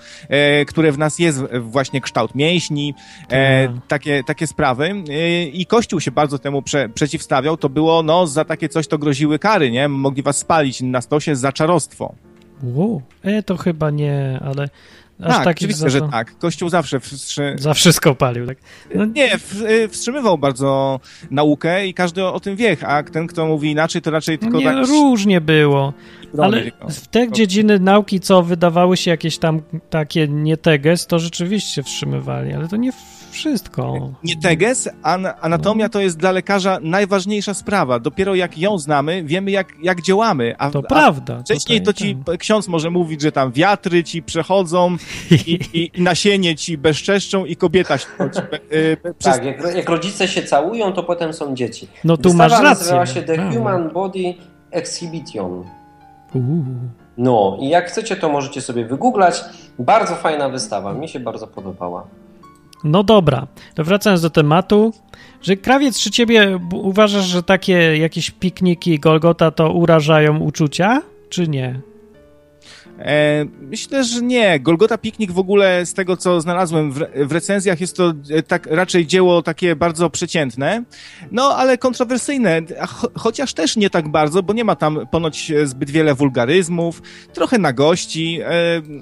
które 0.67 0.93
w 0.93 0.99
nas 0.99 1.19
jest 1.19 1.43
właśnie 1.61 2.01
kształt 2.01 2.35
mięśni, 2.35 2.95
tak. 3.29 3.71
takie, 3.89 4.25
takie 4.25 4.47
sprawy. 4.47 5.05
I 5.53 5.67
Kościół 5.67 6.01
się 6.01 6.11
bardzo 6.11 6.39
temu 6.39 6.63
prze, 6.63 6.89
przeciwstawiał. 6.89 7.57
To 7.57 7.69
było, 7.77 8.03
no, 8.03 8.27
za 8.27 8.45
takie 8.45 8.69
coś 8.69 8.87
to 8.87 8.99
groziły 8.99 9.39
kary, 9.39 9.71
nie? 9.71 9.89
Mogli 9.89 10.23
was 10.23 10.39
spalić 10.39 10.81
na 10.81 11.01
stosie 11.01 11.37
za 11.37 11.53
czarostwo. 11.53 12.15
Wow. 12.63 13.03
E, 13.23 13.43
to 13.43 13.57
chyba 13.57 13.91
nie, 13.91 14.41
ale 14.45 14.69
Aż 15.23 15.35
tak, 15.35 15.45
tak 15.45 15.57
oczywiście, 15.57 15.91
że 15.91 16.01
tak. 16.01 16.39
Kościół 16.39 16.69
zawsze 16.69 17.01
wstrzy... 17.01 17.57
Za 17.59 17.75
wszystko 17.75 18.15
palił, 18.15 18.47
tak? 18.47 18.59
No... 18.95 19.05
Nie, 19.05 19.35
y, 19.71 19.89
wstrzymywał 19.89 20.39
bardzo 20.39 21.01
naukę 21.31 21.87
i 21.87 21.95
każdy 21.95 22.25
o 22.25 22.41
tym 22.41 22.57
wie, 22.57 22.77
a 22.87 23.03
ten, 23.03 23.27
kto 23.27 23.47
mówi 23.47 23.71
inaczej, 23.71 24.03
to 24.03 24.11
raczej 24.11 24.39
tylko... 24.39 24.59
Nie, 24.59 24.65
tak... 24.65 24.87
różnie 24.87 25.41
było. 25.41 25.93
Ale 26.39 26.63
w 26.91 27.07
te 27.07 27.33
dziedziny 27.33 27.81
nauki, 27.81 28.21
co 28.21 28.43
wydawały 28.43 28.97
się 28.97 29.11
jakieś 29.11 29.39
tam 29.39 29.63
takie 29.91 30.29
nie 30.29 30.57
teges, 30.57 31.07
to 31.07 31.19
rzeczywiście 31.19 31.83
wstrzymywali, 31.83 32.53
ale 32.53 32.69
to 32.69 32.77
nie 32.77 32.93
wszystko. 33.37 34.11
Nie 34.25 34.37
teges, 34.37 34.89
an 35.03 35.27
anatomia 35.41 35.89
to 35.89 36.01
jest 36.01 36.19
dla 36.19 36.33
lekarza 36.33 36.79
najważniejsza 36.83 37.55
sprawa. 37.55 37.99
Dopiero 37.99 38.35
jak 38.35 38.59
ją 38.59 38.79
znamy, 38.79 39.25
wiemy 39.25 39.51
jak, 39.51 39.73
jak 39.83 40.03
działamy. 40.03 40.55
A, 40.59 40.71
to 40.71 40.79
a 40.79 40.83
prawda. 40.83 41.41
Wcześniej 41.41 41.83
to 41.83 41.93
ci 41.93 42.17
tak. 42.17 42.39
ksiądz 42.39 42.69
może 42.69 42.91
mówić, 42.91 43.23
że 43.23 43.33
tam 43.33 43.53
wiatry 43.53 44.05
ci 44.05 44.23
przechodzą 44.23 44.97
i, 45.31 45.35
i, 45.35 45.91
i 45.99 46.03
nasienie 46.03 46.57
ci 46.57 46.79
bezczeszczą 46.79 47.45
i 47.45 47.57
kobieta 47.57 47.99
się... 47.99 48.07
E, 48.21 49.13
przez... 49.13 49.35
Tak, 49.35 49.45
jak, 49.45 49.77
jak, 49.77 49.89
rodzice 49.89 50.29
się 50.29 50.43
całują, 50.43 50.93
to 50.93 51.03
potem 51.03 51.33
są 51.33 51.55
dzieci. 51.55 51.89
No 52.05 52.17
tu 52.17 52.23
Wystawa 52.23 52.49
masz 52.49 52.53
rację. 52.53 52.65
nazywała 52.65 53.07
się 53.07 53.23
The 53.23 53.53
Human 53.53 53.91
Body 53.91 54.35
Exhibition. 54.71 55.65
No 57.19 57.57
i 57.61 57.69
jak 57.69 57.87
chcecie, 57.87 58.17
to 58.17 58.29
możecie 58.29 58.61
sobie 58.61 58.85
wygooglać. 58.85 59.45
Bardzo 59.79 60.15
fajna 60.15 60.49
wystawa, 60.49 60.93
mi 60.93 61.09
się 61.09 61.21
bardzo 61.21 61.47
podobała. 61.47 62.07
No 62.85 63.03
dobra, 63.03 63.47
to 63.75 63.85
wracając 63.85 64.23
do 64.23 64.31
tematu, 64.31 64.93
że 65.43 65.57
krawiec, 65.57 65.99
czy 65.99 66.11
ciebie 66.11 66.59
uważasz, 66.73 67.25
że 67.25 67.43
takie 67.43 67.97
jakieś 67.97 68.31
pikniki 68.31 68.99
Golgota 68.99 69.51
to 69.51 69.73
urażają 69.73 70.39
uczucia, 70.39 71.03
czy 71.29 71.49
nie? 71.49 71.81
E, 72.99 73.45
myślę, 73.61 74.05
że 74.05 74.23
nie. 74.23 74.61
Golgota 74.61 74.99
Piknik 74.99 75.33
w 75.33 75.39
ogóle 75.39 75.87
z 75.87 75.95
tego, 75.95 76.17
co 76.17 76.41
znalazłem 76.41 76.93
w, 76.93 77.01
w 77.17 77.33
recenzjach, 77.33 77.81
jest 77.81 77.97
to 77.97 78.13
e, 78.31 78.43
tak 78.43 78.67
raczej 78.67 79.07
dzieło 79.07 79.43
takie 79.43 79.77
bardzo 79.77 80.11
przeciętne, 80.11 80.85
no 81.33 81.43
ale 81.57 81.79
kontrowersyjne, 81.79 82.63
cho 82.89 83.11
chociaż 83.15 83.55
też 83.55 83.77
nie 83.77 83.91
tak 83.91 84.09
bardzo, 84.09 84.43
bo 84.43 84.53
nie 84.53 84.65
ma 84.65 84.77
tam 84.77 85.07
ponoć 85.11 85.53
zbyt 85.65 85.91
wiele 85.91 86.15
wulgaryzmów, 86.15 87.03
trochę 87.33 87.59
nagości, 87.59 88.41
e, 88.41 88.49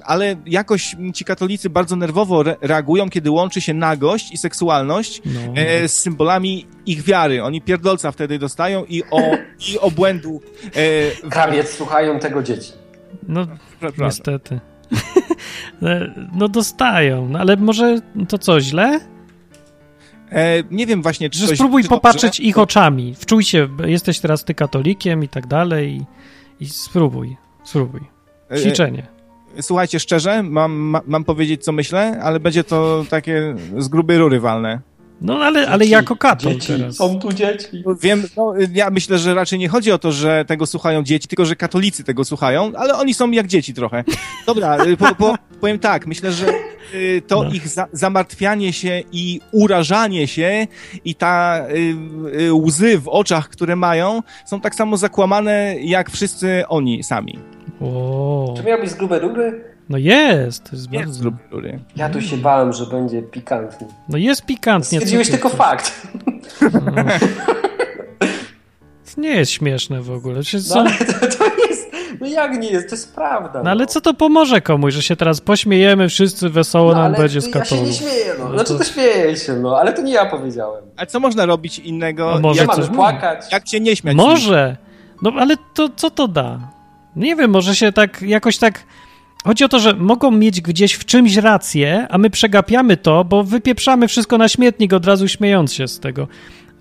ale 0.03 0.35
jakoś 0.45 0.95
ci 1.13 1.25
katolicy 1.25 1.69
bardzo 1.69 1.95
nerwowo 1.95 2.41
re 2.41 2.55
reagują, 2.61 3.09
kiedy 3.09 3.31
łączy 3.31 3.61
się 3.61 3.73
nagość 3.73 4.33
i 4.33 4.37
seksualność 4.37 5.21
no. 5.25 5.53
z 5.87 5.91
symbolami 5.91 6.65
ich 6.85 7.03
wiary. 7.03 7.43
Oni 7.43 7.61
pierdolca 7.61 8.11
wtedy 8.11 8.39
dostają 8.39 8.85
i 8.85 9.03
o, 9.11 9.21
i 9.69 9.79
obłędu. 9.79 10.41
E, 11.23 11.29
Krawiec 11.29 11.69
słuchają 11.69 12.19
tego 12.19 12.43
dzieci. 12.43 12.84
No, 13.27 13.47
niestety. 13.97 14.59
no 16.39 16.47
dostają, 16.47 17.29
no, 17.29 17.39
ale 17.39 17.57
może 17.57 18.01
to 18.27 18.37
co, 18.37 18.61
źle? 18.61 18.99
E, 20.31 20.63
nie 20.71 20.85
wiem 20.85 21.01
właśnie, 21.01 21.29
czy 21.29 21.39
Że 21.39 21.55
spróbuj 21.55 21.83
popatrzeć 21.83 22.39
ich 22.39 22.57
oczami. 22.57 23.15
Wczuj 23.15 23.43
się, 23.43 23.67
jesteś 23.85 24.19
teraz 24.19 24.43
ty 24.43 24.53
katolikiem 24.53 25.23
i 25.23 25.27
tak 25.27 25.47
dalej 25.47 25.97
i, 26.59 26.63
i 26.63 26.69
spróbuj, 26.69 27.37
spróbuj. 27.63 28.01
E, 28.51 28.61
Ćwiczenie. 28.61 29.07
E, 29.57 29.61
słuchajcie, 29.61 29.99
szczerze, 29.99 30.43
mam, 30.43 30.71
ma, 30.71 31.01
mam 31.05 31.23
powiedzieć, 31.23 31.63
co 31.63 31.71
myślę, 31.71 32.19
ale 32.23 32.39
będzie 32.39 32.63
to 32.63 33.05
takie 33.09 33.55
z 33.77 33.87
grubej 33.87 34.17
rury 34.17 34.39
walne. 34.39 34.81
No 35.21 35.39
ale, 35.39 35.67
ale 35.67 35.85
jako 35.85 36.15
katol 36.15 36.53
dzieci. 36.53 36.67
teraz. 36.67 36.95
Są 36.95 37.19
tu 37.19 37.33
dzieci. 37.33 37.83
Wiem, 38.01 38.23
no, 38.37 38.53
ja 38.73 38.89
myślę, 38.89 39.17
że 39.17 39.33
raczej 39.33 39.59
nie 39.59 39.69
chodzi 39.69 39.91
o 39.91 39.97
to, 39.97 40.11
że 40.11 40.45
tego 40.45 40.65
słuchają 40.65 41.03
dzieci, 41.03 41.27
tylko 41.27 41.45
że 41.45 41.55
katolicy 41.55 42.03
tego 42.03 42.25
słuchają, 42.25 42.71
ale 42.75 42.97
oni 42.97 43.13
są 43.13 43.31
jak 43.31 43.47
dzieci 43.47 43.73
trochę. 43.73 44.03
Dobra, 44.45 44.85
y, 44.85 44.97
po, 44.97 45.15
po, 45.15 45.35
powiem 45.61 45.79
tak, 45.79 46.07
myślę, 46.07 46.31
że 46.31 46.47
y, 46.93 47.21
to 47.27 47.43
no. 47.43 47.49
ich 47.49 47.67
za, 47.67 47.87
zamartwianie 47.91 48.73
się 48.73 49.03
i 49.11 49.41
urażanie 49.51 50.27
się 50.27 50.67
i 51.05 51.15
ta 51.15 51.65
y, 52.39 52.53
łzy 52.53 52.99
w 52.99 53.07
oczach, 53.07 53.49
które 53.49 53.75
mają, 53.75 54.21
są 54.45 54.61
tak 54.61 54.75
samo 54.75 54.97
zakłamane 54.97 55.75
jak 55.81 56.11
wszyscy 56.11 56.63
oni 56.67 57.03
sami. 57.03 57.39
O. 57.81 58.53
Czy 58.57 58.63
miał 58.63 58.79
być 58.79 58.89
z 58.89 58.95
grube 58.95 59.19
rury? 59.19 59.74
No 59.89 59.97
jest, 59.97 60.63
to 60.63 60.75
jest, 60.75 60.91
jest 60.91 61.23
bardzo... 61.23 61.39
rury. 61.51 61.79
Ja 61.95 62.09
tu 62.09 62.21
się 62.21 62.37
bałem, 62.37 62.73
że 62.73 62.85
będzie 62.85 63.21
pikantnie. 63.21 63.87
No 64.09 64.17
jest 64.17 64.45
pikantnie. 64.45 64.97
Stwierdziłeś 64.97 65.29
tylko 65.29 65.49
to... 65.49 65.57
fakt. 65.57 66.07
No. 66.61 67.03
To 69.15 69.21
nie 69.21 69.29
jest 69.29 69.51
śmieszne 69.51 70.01
w 70.01 70.11
ogóle. 70.11 70.41
No, 70.69 70.81
ale 70.81 70.91
to, 71.05 71.37
to, 71.37 71.45
jest, 71.69 71.91
no 72.21 72.27
jak 72.27 72.59
nie 72.59 72.69
jest, 72.69 72.89
to 72.89 72.95
jest 72.95 73.15
prawda. 73.15 73.63
No, 73.63 73.69
ale 73.69 73.79
no. 73.79 73.85
co 73.85 74.01
to 74.01 74.13
pomoże 74.13 74.61
komuś, 74.61 74.93
że 74.93 75.01
się 75.01 75.15
teraz 75.15 75.41
pośmiejemy, 75.41 76.09
wszyscy 76.09 76.49
wesoło 76.49 76.93
no, 76.93 77.01
nam 77.01 77.13
będzie 77.13 77.41
z 77.41 77.55
Ja 77.55 77.65
się 77.65 77.81
nie 77.81 77.93
śmieję, 77.93 78.35
no. 78.39 78.49
Znaczy 78.49 78.73
to... 78.73 78.77
to 78.77 78.83
śmieję 78.83 79.37
się, 79.37 79.53
no, 79.53 79.79
ale 79.79 79.93
to 79.93 80.01
nie 80.01 80.13
ja 80.13 80.25
powiedziałem. 80.25 80.83
A 80.97 81.05
co 81.05 81.19
można 81.19 81.45
robić 81.45 81.79
innego? 81.79 82.31
No, 82.33 82.39
może 82.39 82.61
jak 82.61 82.75
coś 82.75 82.87
płakać? 82.87 83.51
Jak 83.51 83.63
cię 83.63 83.79
nie 83.79 83.95
śmiać? 83.95 84.15
Może. 84.15 84.77
No 85.21 85.31
ale 85.39 85.57
to 85.73 85.89
co 85.95 86.09
to 86.09 86.27
da? 86.27 86.59
Nie 87.15 87.35
wiem, 87.35 87.51
może 87.51 87.75
się 87.75 87.91
tak 87.91 88.21
jakoś 88.21 88.57
tak 88.57 88.83
Chodzi 89.45 89.63
o 89.63 89.69
to, 89.69 89.79
że 89.79 89.93
mogą 89.93 90.31
mieć 90.31 90.61
gdzieś 90.61 90.93
w 90.93 91.05
czymś 91.05 91.35
rację, 91.35 92.07
a 92.09 92.17
my 92.17 92.29
przegapiamy 92.29 92.97
to, 92.97 93.25
bo 93.25 93.43
wypieprzamy 93.43 94.07
wszystko 94.07 94.37
na 94.37 94.47
śmietnik 94.47 94.93
od 94.93 95.05
razu 95.05 95.27
śmiejąc 95.27 95.73
się 95.73 95.87
z 95.87 95.99
tego. 95.99 96.27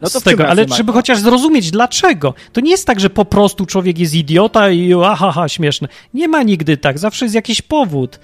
No 0.00 0.10
to 0.10 0.20
z 0.20 0.22
tego, 0.22 0.48
ale 0.48 0.66
żeby 0.76 0.92
chociaż 0.92 1.18
zrozumieć 1.18 1.70
dlaczego. 1.70 2.34
To 2.52 2.60
nie 2.60 2.70
jest 2.70 2.86
tak, 2.86 3.00
że 3.00 3.10
po 3.10 3.24
prostu 3.24 3.66
człowiek 3.66 3.98
jest 3.98 4.14
idiota 4.14 4.70
i 4.70 4.94
aha, 5.04 5.48
śmieszne. 5.48 5.88
Nie 6.14 6.28
ma 6.28 6.42
nigdy 6.42 6.76
tak, 6.76 6.98
zawsze 6.98 7.24
jest 7.24 7.34
jakiś 7.34 7.62
powód. 7.62 8.20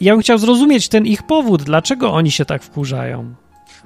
Ja 0.00 0.12
bym 0.12 0.22
chciał 0.22 0.38
zrozumieć 0.38 0.88
ten 0.88 1.06
ich 1.06 1.22
powód, 1.22 1.62
dlaczego 1.62 2.12
oni 2.12 2.30
się 2.30 2.44
tak 2.44 2.62
wkurzają 2.62 3.34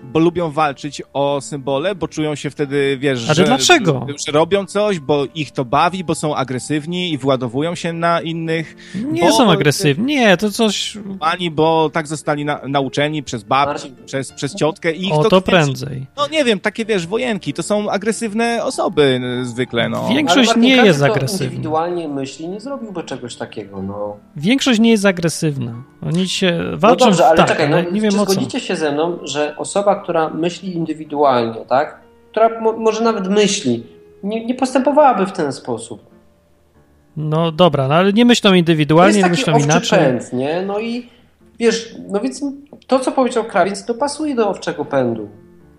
bo 0.03 0.18
lubią 0.18 0.51
walczyć 0.51 1.03
o 1.12 1.40
symbole, 1.40 1.94
bo 1.94 2.09
czują 2.09 2.34
się 2.34 2.51
wtedy, 2.51 2.96
wiesz, 3.01 3.18
że, 3.18 3.44
dlaczego? 3.44 4.07
że 4.26 4.32
robią 4.32 4.66
coś, 4.66 4.99
bo 5.01 5.26
ich 5.34 5.51
to 5.51 5.64
bawi, 5.64 6.05
bo 6.05 6.14
są 6.14 6.36
agresywni 6.36 7.12
i 7.12 7.18
władowują 7.18 7.74
się 7.74 7.92
na 7.92 8.20
innych. 8.20 8.76
Nie 9.12 9.32
są 9.32 9.51
agresywni, 9.51 10.07
nie, 10.07 10.36
to 10.36 10.51
coś... 10.51 10.99
Ani, 11.20 11.51
bo 11.51 11.90
tak 11.92 12.07
zostali 12.07 12.44
na, 12.44 12.61
nauczeni 12.68 13.22
przez 13.22 13.42
babci, 13.42 13.94
przez, 14.07 14.32
przez 14.32 14.55
ciotkę 14.55 14.92
i 14.92 15.07
ich 15.07 15.14
o, 15.14 15.22
to, 15.22 15.28
to 15.28 15.40
prędzej. 15.40 16.07
No 16.16 16.28
nie 16.28 16.44
wiem, 16.44 16.61
takie, 16.61 16.84
wiesz, 16.84 17.07
wojenki, 17.07 17.53
to 17.55 17.62
są 17.62 17.90
agresywne 17.90 18.64
osoby 18.64 19.20
zwykle, 19.42 19.88
no. 19.88 20.09
Większość 20.09 20.57
nie 20.57 20.76
jest 20.76 21.03
agresywna. 21.03 21.44
indywidualnie 21.44 22.09
myśli, 22.09 22.49
nie 22.49 22.61
zrobiłby 22.61 23.03
czegoś 23.03 23.36
takiego, 23.36 23.82
no. 23.82 24.16
Większość 24.36 24.80
nie 24.80 24.90
jest 24.90 25.05
agresywna. 25.05 25.74
Oni 26.07 26.28
się 26.28 26.64
walczą 26.74 27.05
no 27.05 27.11
dobrze, 27.11 27.26
ale 27.26 27.36
tak, 27.36 27.49
czekaj, 27.49 27.70
no, 27.70 27.90
nie 27.90 28.01
wiem 28.01 28.11
czy 28.11 28.18
zgodzicie 28.18 28.61
się 28.61 28.76
ze 28.76 28.92
mną, 28.92 29.18
że 29.22 29.57
osoba 29.57 29.88
osoba, 29.89 30.03
która 30.03 30.28
myśli 30.28 30.76
indywidualnie, 30.76 31.64
tak? 31.68 32.01
Która 32.30 32.61
mo 32.61 32.72
może 32.72 33.05
nawet 33.05 33.28
myśli, 33.28 33.86
nie, 34.22 34.47
nie, 34.47 34.55
postępowałaby 34.55 35.26
w 35.26 35.32
ten 35.32 35.53
sposób. 35.53 36.03
No 37.16 37.53
dobra, 37.53 37.89
no 37.89 37.95
ale 37.95 38.12
nie 38.12 38.24
myślą 38.24 38.55
indywidualnie, 38.55 39.22
nie 39.22 39.28
myślą 39.28 39.59
inaczej. 39.59 39.99
Pęd, 39.99 40.32
nie? 40.32 40.62
No 40.62 40.78
i 40.78 41.09
wiesz, 41.59 41.95
no 42.09 42.20
więc 42.20 42.43
to, 42.86 43.01
co 43.01 43.12
powiedział 43.12 43.45
Krawiec, 43.45 43.84
to 43.84 43.95
pasuje 43.95 44.34
do 44.34 44.49
owczego 44.49 44.84
pędu. 44.84 45.28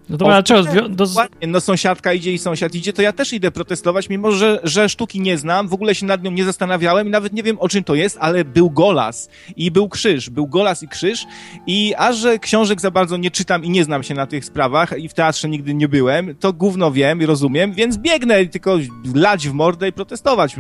No 0.09 0.33
ale 0.33 0.43
czego? 0.43 0.89
Do... 0.89 1.05
No 1.47 1.61
sąsiadka 1.61 2.13
idzie 2.13 2.33
i 2.33 2.37
sąsiad 2.37 2.75
idzie, 2.75 2.93
to 2.93 3.01
ja 3.01 3.13
też 3.13 3.33
idę 3.33 3.51
protestować, 3.51 4.09
mimo 4.09 4.31
że, 4.31 4.59
że 4.63 4.89
sztuki 4.89 5.21
nie 5.21 5.37
znam, 5.37 5.67
w 5.67 5.73
ogóle 5.73 5.95
się 5.95 6.05
nad 6.05 6.23
nią 6.23 6.31
nie 6.31 6.45
zastanawiałem 6.45 7.07
i 7.07 7.09
nawet 7.09 7.33
nie 7.33 7.43
wiem 7.43 7.59
o 7.59 7.69
czym 7.69 7.83
to 7.83 7.95
jest, 7.95 8.17
ale 8.21 8.45
był 8.45 8.69
golas 8.69 9.29
i 9.55 9.71
był 9.71 9.89
krzyż, 9.89 10.29
był 10.29 10.47
golas 10.47 10.83
i 10.83 10.87
krzyż 10.87 11.25
i 11.67 11.93
aż, 11.97 12.17
że 12.17 12.39
książek 12.39 12.81
za 12.81 12.91
bardzo 12.91 13.17
nie 13.17 13.31
czytam 13.31 13.63
i 13.65 13.69
nie 13.69 13.83
znam 13.83 14.03
się 14.03 14.13
na 14.13 14.27
tych 14.27 14.45
sprawach 14.45 14.99
i 14.99 15.09
w 15.09 15.13
teatrze 15.13 15.49
nigdy 15.49 15.73
nie 15.73 15.87
byłem, 15.87 16.35
to 16.35 16.53
gówno 16.53 16.91
wiem 16.91 17.21
i 17.21 17.25
rozumiem, 17.25 17.73
więc 17.73 17.97
biegnę 17.97 18.45
tylko 18.45 18.77
lać 19.15 19.47
w 19.47 19.53
mordę 19.53 19.87
i 19.87 19.93
protestować, 19.93 20.55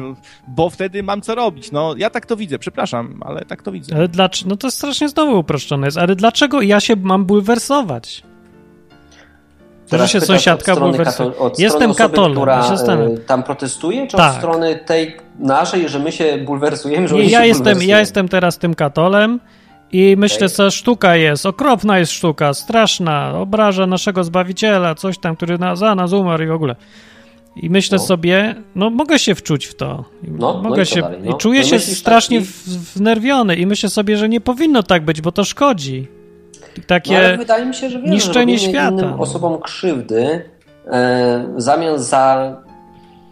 bo 0.47 0.69
wtedy 0.69 1.03
mam 1.03 1.21
co 1.21 1.35
robić. 1.35 1.71
No, 1.71 1.95
ja 1.97 2.09
tak 2.09 2.25
to 2.25 2.37
widzę, 2.37 2.59
przepraszam, 2.59 3.19
ale 3.25 3.45
tak 3.45 3.63
to 3.63 3.71
widzę. 3.71 3.95
Ale 3.95 4.07
dlaczego? 4.07 4.49
No 4.49 4.57
to 4.57 4.71
strasznie 4.71 5.09
znowu 5.09 5.39
uproszczone 5.39 5.87
jest, 5.87 5.97
ale 5.97 6.15
dlaczego 6.15 6.61
ja 6.61 6.79
się 6.79 6.95
mam 6.95 7.25
bulwersować? 7.25 8.28
To, 9.89 10.07
się 10.07 10.21
sąsiadka 10.21 10.75
bulwersuje. 10.75 11.31
Jestem 11.57 11.93
katolem. 11.93 12.31
która 12.31 12.77
e, 12.87 13.17
tam 13.17 13.43
protestuje, 13.43 14.07
czy 14.07 14.17
tak. 14.17 14.31
od 14.31 14.37
strony 14.37 14.79
tej 14.85 15.17
naszej, 15.39 15.89
że 15.89 15.99
my 15.99 16.11
się 16.11 16.37
bulwersujemy, 16.37 17.07
że 17.07 17.15
Nie, 17.15 17.23
ja 17.23 17.45
jestem, 17.45 17.81
ja 17.81 17.99
jestem 17.99 18.27
teraz 18.27 18.57
tym 18.57 18.75
katolem 18.75 19.39
i 19.91 20.15
myślę, 20.17 20.47
okay. 20.47 20.49
że 20.49 20.71
sztuka 20.71 21.15
jest, 21.15 21.45
okropna 21.45 21.99
jest 21.99 22.11
sztuka, 22.11 22.53
straszna, 22.53 23.33
obraża 23.33 23.87
naszego 23.87 24.23
Zbawiciela, 24.23 24.95
coś 24.95 25.17
tam, 25.17 25.35
który 25.35 25.57
na, 25.57 25.75
za 25.75 25.95
nas 25.95 26.13
umarł 26.13 26.43
i 26.43 26.47
w 26.47 26.51
ogóle. 26.51 26.75
I 27.55 27.69
myślę 27.69 27.97
no. 27.97 28.03
sobie, 28.03 28.55
no 28.75 28.89
mogę 28.89 29.19
się 29.19 29.35
wczuć 29.35 29.65
w 29.65 29.75
to. 29.75 30.05
No, 30.23 30.61
mogę 30.63 30.75
no 30.75 30.83
i 30.83 30.85
się, 30.85 31.01
dalej, 31.01 31.19
no. 31.23 31.31
I 31.31 31.37
czuję 31.37 31.61
no 31.61 31.67
się 31.67 31.79
strasznie 31.79 32.39
taki... 32.39 32.51
wnerwiony 32.95 33.55
i 33.55 33.65
myślę 33.65 33.89
sobie, 33.89 34.17
że 34.17 34.29
nie 34.29 34.41
powinno 34.41 34.83
tak 34.83 35.05
być, 35.05 35.21
bo 35.21 35.31
to 35.31 35.43
szkodzi 35.43 36.18
takie 36.87 37.31
no, 37.31 37.37
wydaje 37.37 37.65
mi 37.65 37.75
się, 37.75 37.89
że 37.89 37.99
wiesz, 37.99 38.11
niszczenie 38.11 38.59
świata. 38.59 38.89
innym 38.89 39.09
no. 39.09 39.17
osobom 39.19 39.61
krzywdy 39.61 40.49
e, 40.87 41.45
w 41.55 41.61
zamian 41.61 41.99
za 41.99 42.55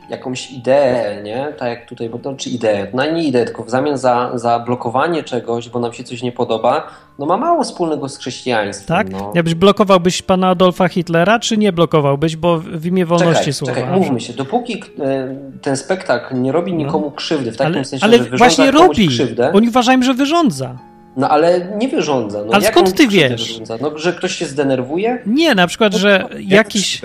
jakąś 0.09 0.51
ideę, 0.51 1.23
nie? 1.23 1.53
Tak 1.57 1.69
jak 1.69 1.89
tutaj, 1.89 2.09
bo 2.09 2.19
to 2.19 2.35
czy 2.35 2.49
ideę, 2.49 2.87
no 2.93 3.11
nie 3.11 3.23
ideę, 3.23 3.45
tylko 3.45 3.63
w 3.63 3.69
zamian 3.69 3.97
za, 3.97 4.31
za 4.33 4.59
blokowanie 4.59 5.23
czegoś, 5.23 5.69
bo 5.69 5.79
nam 5.79 5.93
się 5.93 6.03
coś 6.03 6.21
nie 6.23 6.31
podoba, 6.31 6.87
no 7.19 7.25
ma 7.25 7.37
mało 7.37 7.63
wspólnego 7.63 8.09
z 8.09 8.17
chrześcijaństwem. 8.17 8.97
Tak? 8.97 9.09
No. 9.09 9.31
Jakbyś 9.35 9.55
blokowałbyś 9.55 10.21
pana 10.21 10.49
Adolfa 10.49 10.87
Hitlera, 10.87 11.39
czy 11.39 11.57
nie 11.57 11.73
blokowałbyś, 11.73 12.35
bo 12.35 12.59
w 12.59 12.85
imię 12.85 13.05
wolności 13.05 13.39
czekaj, 13.39 13.53
słowa? 13.53 13.73
Czekaj, 13.73 13.99
mówmy 13.99 14.21
się, 14.21 14.33
dopóki 14.33 14.83
e, 14.99 15.35
ten 15.61 15.77
spektakl 15.77 16.41
nie 16.41 16.51
robi 16.51 16.71
no. 16.73 16.77
nikomu 16.77 17.11
krzywdy, 17.11 17.51
w 17.51 17.57
takim 17.57 17.75
ale, 17.75 17.85
sensie, 17.85 18.05
ale 18.05 18.17
że 18.17 18.23
wyrządza 18.23 18.37
właśnie 18.37 18.71
robi. 18.71 19.07
krzywdę. 19.07 19.51
Oni 19.53 19.67
uważają, 19.67 20.03
że 20.03 20.13
wyrządza. 20.13 20.77
No 21.17 21.29
ale 21.29 21.67
nie 21.77 21.87
wyrządza. 21.87 22.43
No, 22.45 22.53
ale 22.53 22.65
skąd 22.65 22.93
ty 22.93 23.07
wiesz? 23.07 23.47
Wyrządza? 23.47 23.77
No, 23.81 23.97
że 23.97 24.13
ktoś 24.13 24.35
się 24.35 24.45
zdenerwuje? 24.45 25.21
Nie, 25.25 25.55
na 25.55 25.67
przykład, 25.67 25.93
że 25.93 26.29
jakiś... 26.39 27.01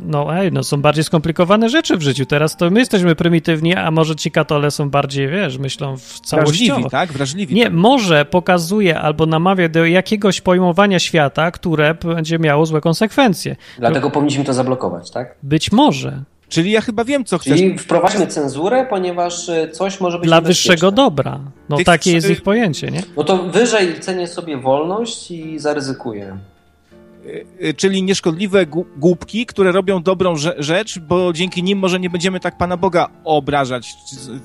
No 0.00 0.36
ej, 0.36 0.52
no 0.52 0.64
są 0.64 0.82
bardziej 0.82 1.04
skomplikowane 1.04 1.68
rzeczy 1.68 1.96
w 1.96 2.02
życiu. 2.02 2.26
Teraz 2.26 2.56
to 2.56 2.70
my 2.70 2.80
jesteśmy 2.80 3.14
prymitywni, 3.14 3.74
a 3.74 3.90
może 3.90 4.16
ci 4.16 4.30
katole 4.30 4.70
są 4.70 4.90
bardziej, 4.90 5.28
wiesz, 5.28 5.58
myślą 5.58 5.96
w 5.96 6.20
całościowo. 6.20 6.66
Wrażliwi, 6.66 6.90
tak? 6.90 7.12
Wrażliwi. 7.12 7.54
Nie, 7.54 7.64
tak. 7.64 7.72
może 7.72 8.24
pokazuje 8.24 9.00
albo 9.00 9.26
namawia 9.26 9.68
do 9.68 9.84
jakiegoś 9.84 10.40
pojmowania 10.40 10.98
świata, 10.98 11.50
które 11.50 11.94
będzie 11.94 12.38
miało 12.38 12.66
złe 12.66 12.80
konsekwencje. 12.80 13.56
Dlatego 13.78 14.10
powinniśmy 14.10 14.44
to 14.44 14.52
zablokować, 14.52 15.10
tak? 15.10 15.34
Być 15.42 15.72
może. 15.72 16.22
Czyli 16.48 16.70
ja 16.70 16.80
chyba 16.80 17.04
wiem, 17.04 17.24
co 17.24 17.38
chcesz. 17.38 17.58
Czyli 17.58 17.78
wprowadźmy 17.78 18.26
cenzurę, 18.26 18.86
ponieważ 18.90 19.48
e, 19.48 19.68
coś 19.68 20.00
może 20.00 20.18
być 20.18 20.26
Dla 20.26 20.40
wyższego 20.40 20.90
dobra. 20.90 21.40
No 21.68 21.76
Tych 21.76 21.86
takie 21.86 22.12
jest 22.12 22.30
ich 22.30 22.42
pojęcie, 22.42 22.90
nie? 22.90 23.02
No 23.16 23.24
to 23.24 23.36
wyżej 23.36 24.00
cenię 24.00 24.28
sobie 24.28 24.56
wolność 24.56 25.30
i 25.30 25.58
zaryzykuję. 25.58 26.38
y, 27.64 27.74
czyli 27.74 28.02
nieszkodliwe 28.02 28.66
głupki, 28.96 29.46
które 29.46 29.72
robią 29.72 30.02
dobrą 30.02 30.34
rzecz, 30.58 30.98
bo 30.98 31.32
dzięki 31.32 31.62
nim 31.62 31.78
może 31.78 32.00
nie 32.00 32.10
będziemy 32.10 32.40
tak 32.40 32.58
Pana 32.58 32.76
Boga 32.76 33.08
obrażać. 33.24 33.94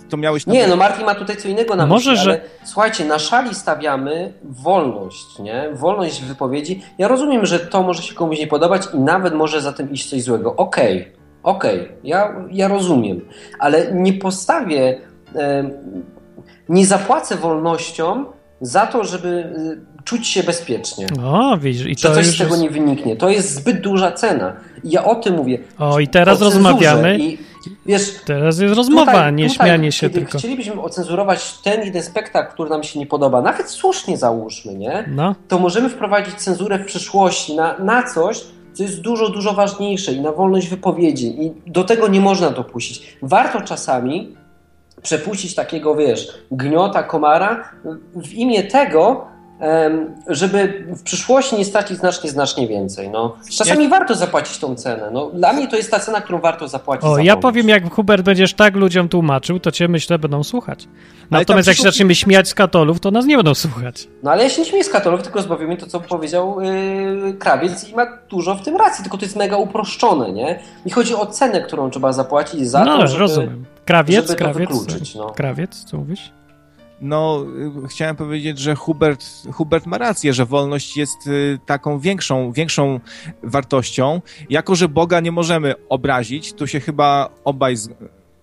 To 0.09 0.17
miałeś 0.17 0.45
na 0.45 0.53
Nie, 0.53 0.67
no 0.67 0.75
Martin 0.75 1.05
ma 1.05 1.15
tutaj 1.15 1.37
co 1.37 1.47
innego 1.47 1.75
na 1.75 1.85
może, 1.85 2.11
myśli, 2.11 2.25
że... 2.25 2.31
ale 2.31 2.41
słuchajcie, 2.63 3.05
na 3.05 3.19
szali 3.19 3.55
stawiamy 3.55 4.33
wolność, 4.43 5.39
nie? 5.39 5.69
Wolność 5.73 6.21
wypowiedzi. 6.21 6.81
Ja 6.97 7.07
rozumiem, 7.07 7.45
że 7.45 7.59
to 7.59 7.83
może 7.83 8.03
się 8.03 8.15
komuś 8.15 8.39
nie 8.39 8.47
podobać 8.47 8.81
i 8.93 8.99
nawet 8.99 9.33
może 9.33 9.61
za 9.61 9.73
tym 9.73 9.91
iść 9.91 10.09
coś 10.09 10.23
złego. 10.23 10.55
Okej, 10.55 11.01
okay, 11.01 11.18
okej, 11.43 11.81
okay, 11.81 11.97
ja, 12.03 12.35
ja 12.51 12.67
rozumiem, 12.67 13.21
ale 13.59 13.91
nie 13.91 14.13
postawię, 14.13 15.01
nie 16.69 16.85
zapłacę 16.85 17.35
wolnością 17.35 18.25
za 18.61 18.87
to, 18.87 19.03
żeby 19.03 19.27
y, 19.27 20.03
czuć 20.03 20.27
się 20.27 20.43
bezpiecznie. 20.43 21.07
O, 21.23 21.57
widzisz, 21.57 21.87
i 21.87 21.95
to 21.95 22.07
że 22.07 22.15
coś 22.15 22.27
z 22.27 22.37
tego 22.37 22.49
jest... 22.49 22.61
nie 22.61 22.69
wyniknie. 22.69 23.15
To 23.15 23.29
jest 23.29 23.55
zbyt 23.55 23.81
duża 23.81 24.11
cena. 24.11 24.55
I 24.83 24.89
ja 24.89 25.03
o 25.03 25.15
tym 25.15 25.35
mówię. 25.35 25.59
O, 25.79 25.99
i 25.99 26.07
teraz 26.07 26.41
rozmawiamy. 26.41 27.19
I, 27.19 27.37
wiesz, 27.85 28.15
teraz 28.25 28.59
jest 28.59 28.75
rozmowa, 28.75 29.11
tutaj, 29.11 29.33
nie 29.33 29.49
tutaj, 29.49 29.67
śmianie 29.67 29.91
się 29.91 30.09
tylko. 30.09 30.37
chcielibyśmy 30.37 30.81
ocenzurować 30.81 31.57
ten 31.57 31.83
jeden 31.83 32.03
spektakl, 32.03 32.53
który 32.53 32.69
nam 32.69 32.83
się 32.83 32.99
nie 32.99 33.05
podoba, 33.05 33.41
nawet 33.41 33.69
słusznie 33.69 34.17
załóżmy, 34.17 34.75
nie? 34.75 35.05
No. 35.07 35.35
To 35.47 35.59
możemy 35.59 35.89
wprowadzić 35.89 36.35
cenzurę 36.35 36.79
w 36.79 36.85
przyszłości 36.85 37.55
na, 37.55 37.77
na 37.77 38.03
coś, 38.03 38.41
co 38.79 38.83
jest 38.83 39.01
dużo, 39.01 39.29
dużo 39.29 39.53
ważniejsze 39.53 40.13
i 40.13 40.21
na 40.21 40.31
wolność 40.31 40.67
wypowiedzi. 40.67 41.43
I 41.43 41.71
do 41.71 41.83
tego 41.83 42.07
nie 42.07 42.21
można 42.21 42.49
dopuścić. 42.49 43.17
Warto 43.21 43.61
czasami 43.61 44.35
przepuścić 45.01 45.55
takiego, 45.55 45.95
wiesz, 45.95 46.27
gniota, 46.51 47.03
komara 47.03 47.71
w 48.15 48.33
imię 48.33 48.63
tego, 48.63 49.27
żeby 50.27 50.85
w 50.97 51.03
przyszłości 51.03 51.55
nie 51.55 51.65
stracić 51.65 51.97
znacznie, 51.97 52.29
znacznie 52.29 52.67
więcej. 52.67 53.09
No. 53.09 53.35
Czasami 53.57 53.83
ja... 53.83 53.89
warto 53.89 54.15
zapłacić 54.15 54.57
tą 54.57 54.75
cenę. 54.75 55.09
No, 55.13 55.31
dla 55.33 55.53
mnie 55.53 55.67
to 55.67 55.75
jest 55.75 55.91
ta 55.91 55.99
cena, 55.99 56.21
którą 56.21 56.39
warto 56.39 56.67
zapłacić. 56.67 57.05
O, 57.05 57.15
za 57.15 57.21
ja 57.21 57.37
powiem, 57.37 57.69
jak 57.69 57.93
Hubert 57.93 58.23
będziesz 58.23 58.53
tak 58.53 58.75
ludziom 58.75 59.09
tłumaczył, 59.09 59.59
to 59.59 59.71
cię 59.71 59.87
myślę 59.87 60.19
będą 60.19 60.43
słuchać. 60.43 60.87
Natomiast 61.31 61.67
jak 61.67 61.77
się 61.77 61.83
zaczniemy 61.83 62.15
śmiać 62.15 62.47
z 62.47 62.53
katolów, 62.53 62.99
to 62.99 63.11
nas 63.11 63.25
nie 63.25 63.35
będą 63.35 63.55
słuchać. 63.55 64.07
No 64.23 64.31
ale 64.31 64.43
ja 64.43 64.49
się 64.49 64.61
nie 64.61 64.67
śmieję 64.67 64.83
z 64.83 64.89
katolów, 64.89 65.23
tylko 65.23 65.41
zbawimy 65.41 65.77
to, 65.77 65.87
co 65.87 65.99
powiedział 65.99 66.61
yy, 66.61 67.33
krawiec 67.33 67.89
i 67.89 67.95
ma 67.95 68.05
dużo 68.29 68.55
w 68.55 68.63
tym 68.63 68.75
racji, 68.75 69.03
tylko 69.03 69.17
to 69.17 69.25
jest 69.25 69.35
mega 69.35 69.57
uproszczone, 69.57 70.31
nie? 70.31 70.59
Mi 70.85 70.91
chodzi 70.91 71.15
o 71.15 71.25
cenę, 71.25 71.61
którą 71.61 71.89
trzeba 71.89 72.13
zapłacić 72.13 72.69
za 72.69 72.85
no, 72.85 72.97
to, 72.97 73.07
żeby, 73.07 73.19
rozumiem. 73.19 73.65
Krawiec, 73.85 74.27
żeby 74.27 74.35
krawiec, 74.35 74.69
no. 75.15 75.29
krawiec, 75.29 75.83
co 75.83 75.97
mówisz? 75.97 76.31
No, 77.01 77.45
chciałem 77.89 78.15
powiedzieć, 78.15 78.59
że 78.59 78.75
Hubert, 78.75 79.25
Hubert 79.53 79.85
ma 79.85 79.97
rację, 79.97 80.33
że 80.33 80.45
wolność 80.45 80.97
jest 80.97 81.27
y, 81.27 81.59
taką 81.65 81.99
większą, 81.99 82.51
większą 82.51 82.99
wartością. 83.43 84.21
Jako, 84.49 84.75
że 84.75 84.89
Boga 84.89 85.19
nie 85.19 85.31
możemy 85.31 85.75
obrazić, 85.89 86.53
tu 86.53 86.67
się 86.67 86.79
chyba 86.79 87.29
obaj 87.43 87.75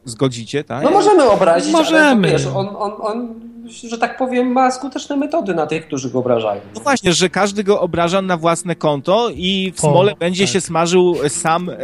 zgodzicie, 0.05 0.65
tak? 0.65 0.85
No 0.85 0.91
możemy 0.91 1.31
obrazić, 1.31 1.73
możemy. 1.73 2.29
ale 2.29 2.39
wiesz, 2.39 2.47
on, 2.47 2.69
on, 2.79 2.93
on, 3.01 3.41
że 3.69 3.99
tak 3.99 4.17
powiem, 4.17 4.53
ma 4.53 4.71
skuteczne 4.71 5.17
metody 5.17 5.55
na 5.55 5.67
tych, 5.67 5.87
którzy 5.87 6.11
go 6.11 6.19
obrażają. 6.19 6.61
No 6.75 6.81
właśnie, 6.81 7.13
że 7.13 7.31
każdy 7.31 7.65
go 7.65 7.81
obraża 7.81 8.23
na 8.23 8.37
własne 8.37 8.75
konto 8.75 9.29
i 9.35 9.73
w 9.77 9.81
smole 9.81 10.13
o, 10.13 10.17
będzie 10.17 10.45
tak. 10.45 10.53
się 10.53 10.61
smażył 10.61 11.17
sam 11.29 11.71
e, 11.71 11.75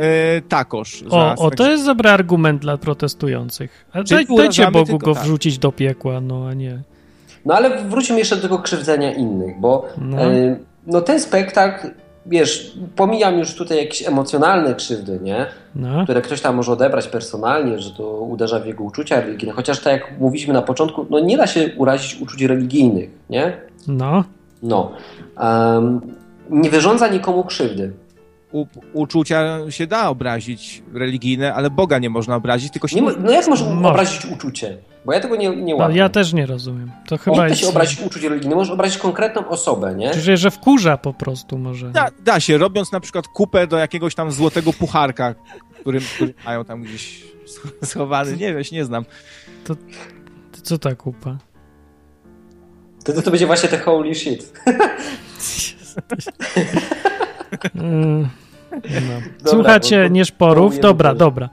takosz. 0.48 1.04
O, 1.10 1.34
o, 1.34 1.50
to 1.50 1.70
jest 1.70 1.86
dobry 1.86 2.10
argument 2.10 2.62
dla 2.62 2.76
protestujących. 2.76 3.86
Daj, 4.10 4.26
dajcie 4.36 4.70
Bogu 4.70 4.98
go 4.98 5.14
tak. 5.14 5.22
wrzucić 5.22 5.58
do 5.58 5.72
piekła, 5.72 6.20
no 6.20 6.46
a 6.46 6.54
nie... 6.54 6.82
No 7.44 7.54
ale 7.54 7.82
wróćmy 7.84 8.18
jeszcze 8.18 8.36
do 8.36 8.42
tego 8.42 8.58
krzywdzenia 8.58 9.12
innych, 9.14 9.60
bo 9.60 9.86
no. 9.98 10.22
E, 10.22 10.56
no 10.86 11.00
ten 11.00 11.20
spektakl 11.20 11.86
wiesz, 12.26 12.72
pomijam 12.96 13.38
już 13.38 13.54
tutaj 13.54 13.78
jakieś 13.78 14.08
emocjonalne 14.08 14.74
krzywdy, 14.74 15.20
nie? 15.22 15.46
No. 15.74 16.04
Które 16.04 16.22
ktoś 16.22 16.40
tam 16.40 16.56
może 16.56 16.72
odebrać 16.72 17.08
personalnie, 17.08 17.78
że 17.78 17.90
to 17.90 18.20
uderza 18.20 18.60
w 18.60 18.66
jego 18.66 18.84
uczucia 18.84 19.20
religijne. 19.20 19.52
Chociaż 19.54 19.80
tak 19.80 19.92
jak 19.92 20.20
mówiliśmy 20.20 20.54
na 20.54 20.62
początku, 20.62 21.06
no 21.10 21.20
nie 21.20 21.36
da 21.36 21.46
się 21.46 21.70
urazić 21.76 22.20
uczuć 22.20 22.42
religijnych, 22.42 23.10
nie? 23.30 23.56
No. 23.88 24.24
No. 24.62 24.92
Um, 25.40 26.00
nie 26.50 26.70
wyrządza 26.70 27.08
nikomu 27.08 27.44
krzywdy. 27.44 27.92
U, 28.52 28.66
uczucia 28.92 29.58
się 29.70 29.86
da 29.86 30.08
obrazić 30.08 30.82
religijne, 30.94 31.54
ale 31.54 31.70
Boga 31.70 31.98
nie 31.98 32.10
można 32.10 32.36
obrazić, 32.36 32.72
tylko 32.72 32.88
się... 32.88 33.00
Nie, 33.00 33.12
no 33.20 33.30
jak 33.30 33.48
można 33.48 33.90
obrazić 33.90 34.26
uczucie? 34.26 34.78
Bo 35.04 35.12
ja 35.12 35.20
tego 35.20 35.36
nie, 35.36 35.56
nie 35.56 35.74
łapię. 35.74 35.92
No, 35.92 35.98
ja 35.98 36.08
też 36.08 36.32
nie 36.32 36.46
rozumiem. 36.46 36.90
To 37.06 37.18
chyba 37.18 37.48
da 37.48 37.54
się 37.54 37.68
obrazić 37.68 38.00
uczuć 38.00 38.22
religijnych, 38.22 38.56
możesz 38.58 38.72
obrazić 38.72 38.98
konkretną 38.98 39.48
osobę, 39.48 39.94
nie? 39.94 40.10
Czyli, 40.10 40.36
że 40.36 40.50
wkurza 40.50 40.96
po 40.96 41.12
prostu 41.12 41.58
może. 41.58 41.90
Da, 41.90 42.08
da 42.24 42.40
się, 42.40 42.58
robiąc 42.58 42.92
na 42.92 43.00
przykład 43.00 43.28
kupę 43.28 43.66
do 43.66 43.78
jakiegoś 43.78 44.14
tam 44.14 44.32
złotego 44.32 44.72
pucharka, 44.72 45.34
którym, 45.80 46.02
który 46.14 46.34
mają 46.44 46.64
tam 46.64 46.82
gdzieś 46.82 47.22
schowany, 47.84 48.36
nie 48.36 48.54
wiesz, 48.54 48.72
nie 48.72 48.84
znam. 48.84 49.04
To, 49.64 49.74
to 50.52 50.60
co 50.62 50.78
ta 50.78 50.94
kupa? 50.94 51.38
To, 53.04 53.12
to, 53.12 53.22
to 53.22 53.30
będzie 53.30 53.46
właśnie 53.46 53.68
te 53.68 53.78
holy 53.78 54.14
shit. 54.14 54.52
Mm, 57.74 58.28
no. 58.84 59.50
Słuchacie 59.50 60.08
nieszporów? 60.10 60.78
Dobra, 60.78 61.14
dobra. 61.14 61.48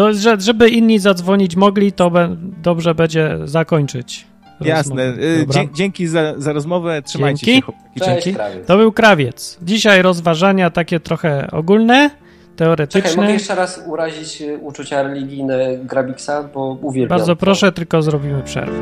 To, 0.00 0.12
że, 0.12 0.40
żeby 0.40 0.68
inni 0.68 0.98
zadzwonić 0.98 1.56
mogli, 1.56 1.92
to 1.92 2.10
be, 2.10 2.36
dobrze 2.62 2.94
będzie 2.94 3.38
zakończyć. 3.44 4.26
Jasne. 4.60 5.02
Y, 5.02 5.46
dzięki 5.74 6.06
za, 6.06 6.34
za 6.40 6.52
rozmowę. 6.52 7.02
Trzymajcie 7.02 7.46
Dzięki. 7.46 7.66
się. 7.66 7.72
Cześć, 7.98 8.24
Dzięki. 8.24 8.34
Krawiec. 8.34 8.66
To 8.66 8.76
był 8.76 8.92
krawiec. 8.92 9.58
Dzisiaj 9.62 10.02
rozważania 10.02 10.70
takie 10.70 11.00
trochę 11.00 11.50
ogólne, 11.52 12.10
teoretyczne. 12.56 13.02
Czekaj, 13.02 13.16
mogę 13.16 13.32
jeszcze 13.32 13.54
raz 13.54 13.82
urazić 13.86 14.42
y, 14.42 14.58
uczucia 14.58 15.02
religijne 15.02 15.78
Grabiksa, 15.84 16.42
bo 16.54 16.78
uwielbiam 16.82 17.18
Bardzo 17.18 17.32
to. 17.32 17.40
proszę, 17.40 17.72
tylko 17.72 18.02
zrobimy 18.02 18.42
przerwę. 18.42 18.80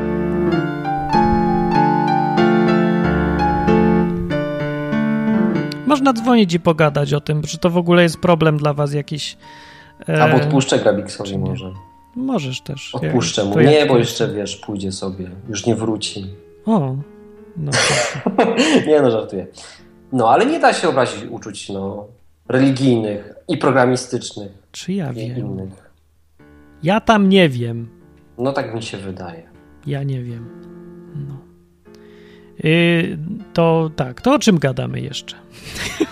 Można 5.85 6.13
dzwonić 6.13 6.53
i 6.53 6.59
pogadać 6.59 7.13
o 7.13 7.21
tym, 7.21 7.41
czy 7.41 7.57
to 7.57 7.69
w 7.69 7.77
ogóle 7.77 8.03
jest 8.03 8.17
problem 8.17 8.57
dla 8.57 8.73
was 8.73 8.93
jakiś 8.93 9.37
Albo 10.07 10.37
odpuszczę 10.37 10.79
Grabiksowi 10.79 11.37
może. 11.37 11.73
Możesz 12.15 12.61
też. 12.61 12.95
Odpuszczę 12.95 13.45
mu. 13.45 13.59
Nie, 13.59 13.85
bo 13.85 13.97
jeszcze 13.97 14.33
wiesz, 14.33 14.55
pójdzie 14.55 14.91
sobie. 14.91 15.29
Już 15.49 15.65
nie 15.65 15.75
wróci. 15.75 16.25
O. 16.65 16.95
No, 17.57 17.71
nie 18.87 19.01
no, 19.01 19.11
żartuję. 19.11 19.47
No, 20.11 20.29
ale 20.29 20.45
nie 20.45 20.59
da 20.59 20.73
się 20.73 20.89
obrazić 20.89 21.23
uczuć 21.29 21.69
no, 21.69 22.07
religijnych 22.47 23.33
i 23.47 23.57
programistycznych. 23.57 24.51
Czy 24.71 24.93
ja 24.93 25.13
wiem? 25.13 25.37
Innych. 25.37 25.91
Ja 26.83 27.01
tam 27.01 27.29
nie 27.29 27.49
wiem. 27.49 27.89
No 28.37 28.53
tak 28.53 28.75
mi 28.75 28.83
się 28.83 28.97
wydaje. 28.97 29.43
Ja 29.87 30.03
nie 30.03 30.23
wiem. 30.23 30.49
No. 31.27 31.48
Yy, 32.63 33.17
to 33.53 33.89
tak, 33.95 34.21
to 34.21 34.33
o 34.33 34.39
czym 34.39 34.59
gadamy 34.59 35.01
jeszcze? 35.01 35.35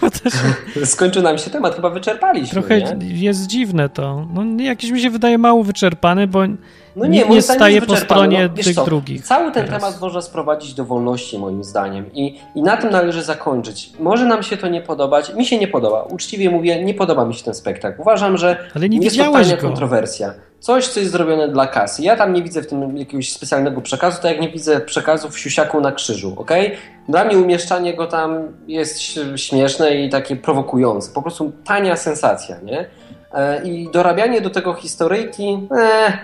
Skończył 0.86 1.24
nam 1.24 1.38
się 1.38 1.50
temat, 1.50 1.76
chyba 1.76 1.89
wyczerpaliśmy. 1.89 2.62
Trochę 2.62 2.82
nie? 2.82 3.22
jest 3.22 3.48
dziwne 3.48 3.89
to. 3.89 4.28
No, 4.34 4.64
jakiś 4.64 4.91
mi 4.91 5.02
się 5.02 5.10
wydaje 5.10 5.38
mało 5.38 5.64
wyczerpany, 5.64 6.28
bo 6.28 6.39
no 6.95 7.06
nie, 7.06 7.26
nie 7.28 7.41
staje 7.41 7.82
po 7.82 7.95
stronie 7.95 8.50
no, 8.50 8.64
tych 8.64 8.76
co, 8.76 8.86
drugich. 8.86 9.26
Cały 9.26 9.52
ten 9.52 9.66
teraz. 9.66 9.82
temat 9.82 10.02
można 10.02 10.22
sprowadzić 10.22 10.74
do 10.74 10.86
wolności, 10.86 11.39
moim 11.39 11.64
zdaniem. 11.64 12.14
I, 12.14 12.39
I 12.56 12.62
na 12.62 12.78
tym 12.78 12.89
należy 12.89 13.24
zakończyć. 13.24 13.89
Może 14.00 14.26
nam 14.26 14.43
się 14.43 14.58
to 14.58 14.68
nie 14.68 14.82
podobać. 14.82 15.34
Mi 15.34 15.45
się 15.45 15.58
nie 15.58 15.68
podoba. 15.68 16.04
Uczciwie 16.04 16.50
mówię, 16.50 16.84
nie 16.84 16.93
podoba 16.93 17.26
mi 17.26 17.34
się 17.34 17.43
ten 17.43 17.54
spektakl. 17.54 18.02
Uważam, 18.02 18.38
że 18.38 18.58
Ale 18.76 18.89
nie 18.89 18.98
jest 18.98 19.18
to 19.18 19.58
kontrowersja 19.62 20.34
coś, 20.60 20.88
co 20.88 20.99
jest 20.99 21.12
zrobione 21.12 21.47
dla 21.47 21.68
kasy. 21.68 22.01
Ja 22.01 22.16
tam 22.16 22.34
nie 22.34 22.43
widzę 22.43 22.62
w 22.62 22.68
tym 22.68 22.97
jakiegoś 22.97 23.32
specjalnego 23.32 23.82
przekazu, 23.82 24.22
tak 24.22 24.32
jak 24.32 24.41
nie 24.41 24.49
widzę 24.49 24.80
przekazu 24.80 25.30
w 25.30 25.39
siusiaku 25.39 25.82
na 25.82 25.91
krzyżu, 25.91 26.34
ok? 26.38 26.51
Dla 27.10 27.26
mnie 27.26 27.38
umieszczanie 27.38 27.93
go 27.93 28.08
tam 28.08 28.58
jest 28.68 28.99
śmieszne 29.36 29.95
i 29.95 30.10
takie 30.10 30.36
prowokujące. 30.36 31.14
Po 31.14 31.22
prostu 31.22 31.51
tania 31.66 31.95
sensacja, 31.95 32.60
nie? 32.64 32.89
E, 33.34 33.64
I 33.64 33.89
dorabianie 33.91 34.41
do 34.41 34.49
tego 34.49 34.74
historyjki, 34.74 35.68
eh, 35.78 36.18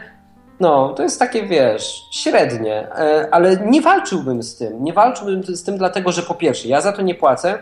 no, 0.59 0.93
to 0.93 1.03
jest 1.03 1.19
takie, 1.19 1.43
wiesz, 1.43 2.05
średnie, 2.11 2.88
e, 2.95 3.27
ale 3.31 3.57
nie 3.57 3.81
walczyłbym 3.81 4.43
z 4.43 4.55
tym. 4.55 4.84
Nie 4.84 4.93
walczyłbym 4.93 5.43
z 5.43 5.63
tym 5.63 5.77
dlatego, 5.77 6.11
że 6.11 6.21
po 6.21 6.34
pierwsze, 6.34 6.67
ja 6.67 6.81
za 6.81 6.91
to 6.91 7.01
nie 7.01 7.15
płacę, 7.15 7.59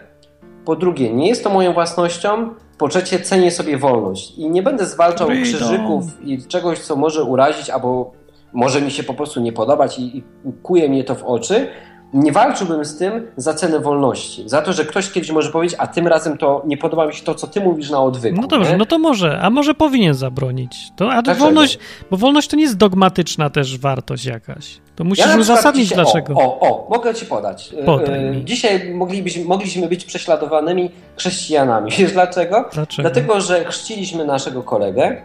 po 0.65 0.75
drugie, 0.75 1.13
nie 1.13 1.27
jest 1.27 1.43
to 1.43 1.49
moją 1.49 1.73
własnością, 1.73 2.49
po 2.81 2.87
trzecie, 2.87 3.19
cenię 3.19 3.51
sobie 3.51 3.77
wolność 3.77 4.37
i 4.37 4.49
nie 4.49 4.63
będę 4.63 4.85
zwalczał 4.85 5.27
Freedom. 5.27 5.43
krzyżyków 5.43 6.03
i 6.23 6.47
czegoś, 6.47 6.79
co 6.79 6.95
może 6.95 7.23
urazić 7.23 7.69
albo 7.69 8.11
może 8.53 8.81
mi 8.81 8.91
się 8.91 9.03
po 9.03 9.13
prostu 9.13 9.41
nie 9.41 9.53
podobać 9.53 9.99
i, 9.99 10.17
i 10.17 10.23
kuje 10.63 10.89
mnie 10.89 11.03
to 11.03 11.15
w 11.15 11.23
oczy, 11.23 11.67
nie 12.13 12.31
walczyłbym 12.31 12.85
z 12.85 12.97
tym 12.97 13.27
za 13.37 13.53
cenę 13.53 13.79
wolności. 13.79 14.49
Za 14.49 14.61
to, 14.61 14.73
że 14.73 14.85
ktoś 14.85 15.11
kiedyś 15.11 15.31
może 15.31 15.51
powiedzieć, 15.51 15.77
a 15.79 15.87
tym 15.87 16.07
razem 16.07 16.37
to 16.37 16.63
nie 16.65 16.77
podoba 16.77 17.07
mi 17.07 17.13
się 17.13 17.23
to, 17.23 17.35
co 17.35 17.47
ty 17.47 17.61
mówisz 17.61 17.89
na 17.89 18.03
odwyku. 18.03 18.41
No 18.41 18.47
dobrze, 18.47 18.71
nie? 18.71 18.77
no 18.77 18.85
to 18.85 18.99
może, 18.99 19.39
a 19.41 19.49
może 19.49 19.73
powinien 19.73 20.13
zabronić. 20.13 20.91
To, 20.95 21.11
a 21.11 21.21
to 21.21 21.35
wolność, 21.35 21.79
bo 22.11 22.17
wolność 22.17 22.47
to 22.47 22.55
nie 22.55 22.63
jest 22.63 22.77
dogmatyczna 22.77 23.49
też 23.49 23.77
wartość 23.77 24.25
jakaś. 24.25 24.81
To 24.95 25.03
musisz 25.03 25.25
ja 25.25 25.37
uzasadnić 25.37 25.89
dzisiaj, 25.89 26.03
dlaczego. 26.03 26.33
O, 26.33 26.59
o, 26.59 26.59
o, 26.59 26.87
mogę 26.89 27.13
ci 27.13 27.25
podać. 27.25 27.73
Podaj 27.85 28.43
Dzisiaj 28.45 28.93
moglibyśmy, 28.93 29.45
mogliśmy 29.45 29.87
być 29.87 30.05
prześladowanymi 30.05 30.91
chrześcijanami. 31.17 31.91
Wiesz 31.99 32.11
dlaczego? 32.11 32.69
Dlaczego? 32.73 33.09
Dlatego, 33.09 33.41
że 33.41 33.65
chrzciliśmy 33.65 34.25
naszego 34.25 34.63
kolegę. 34.63 35.21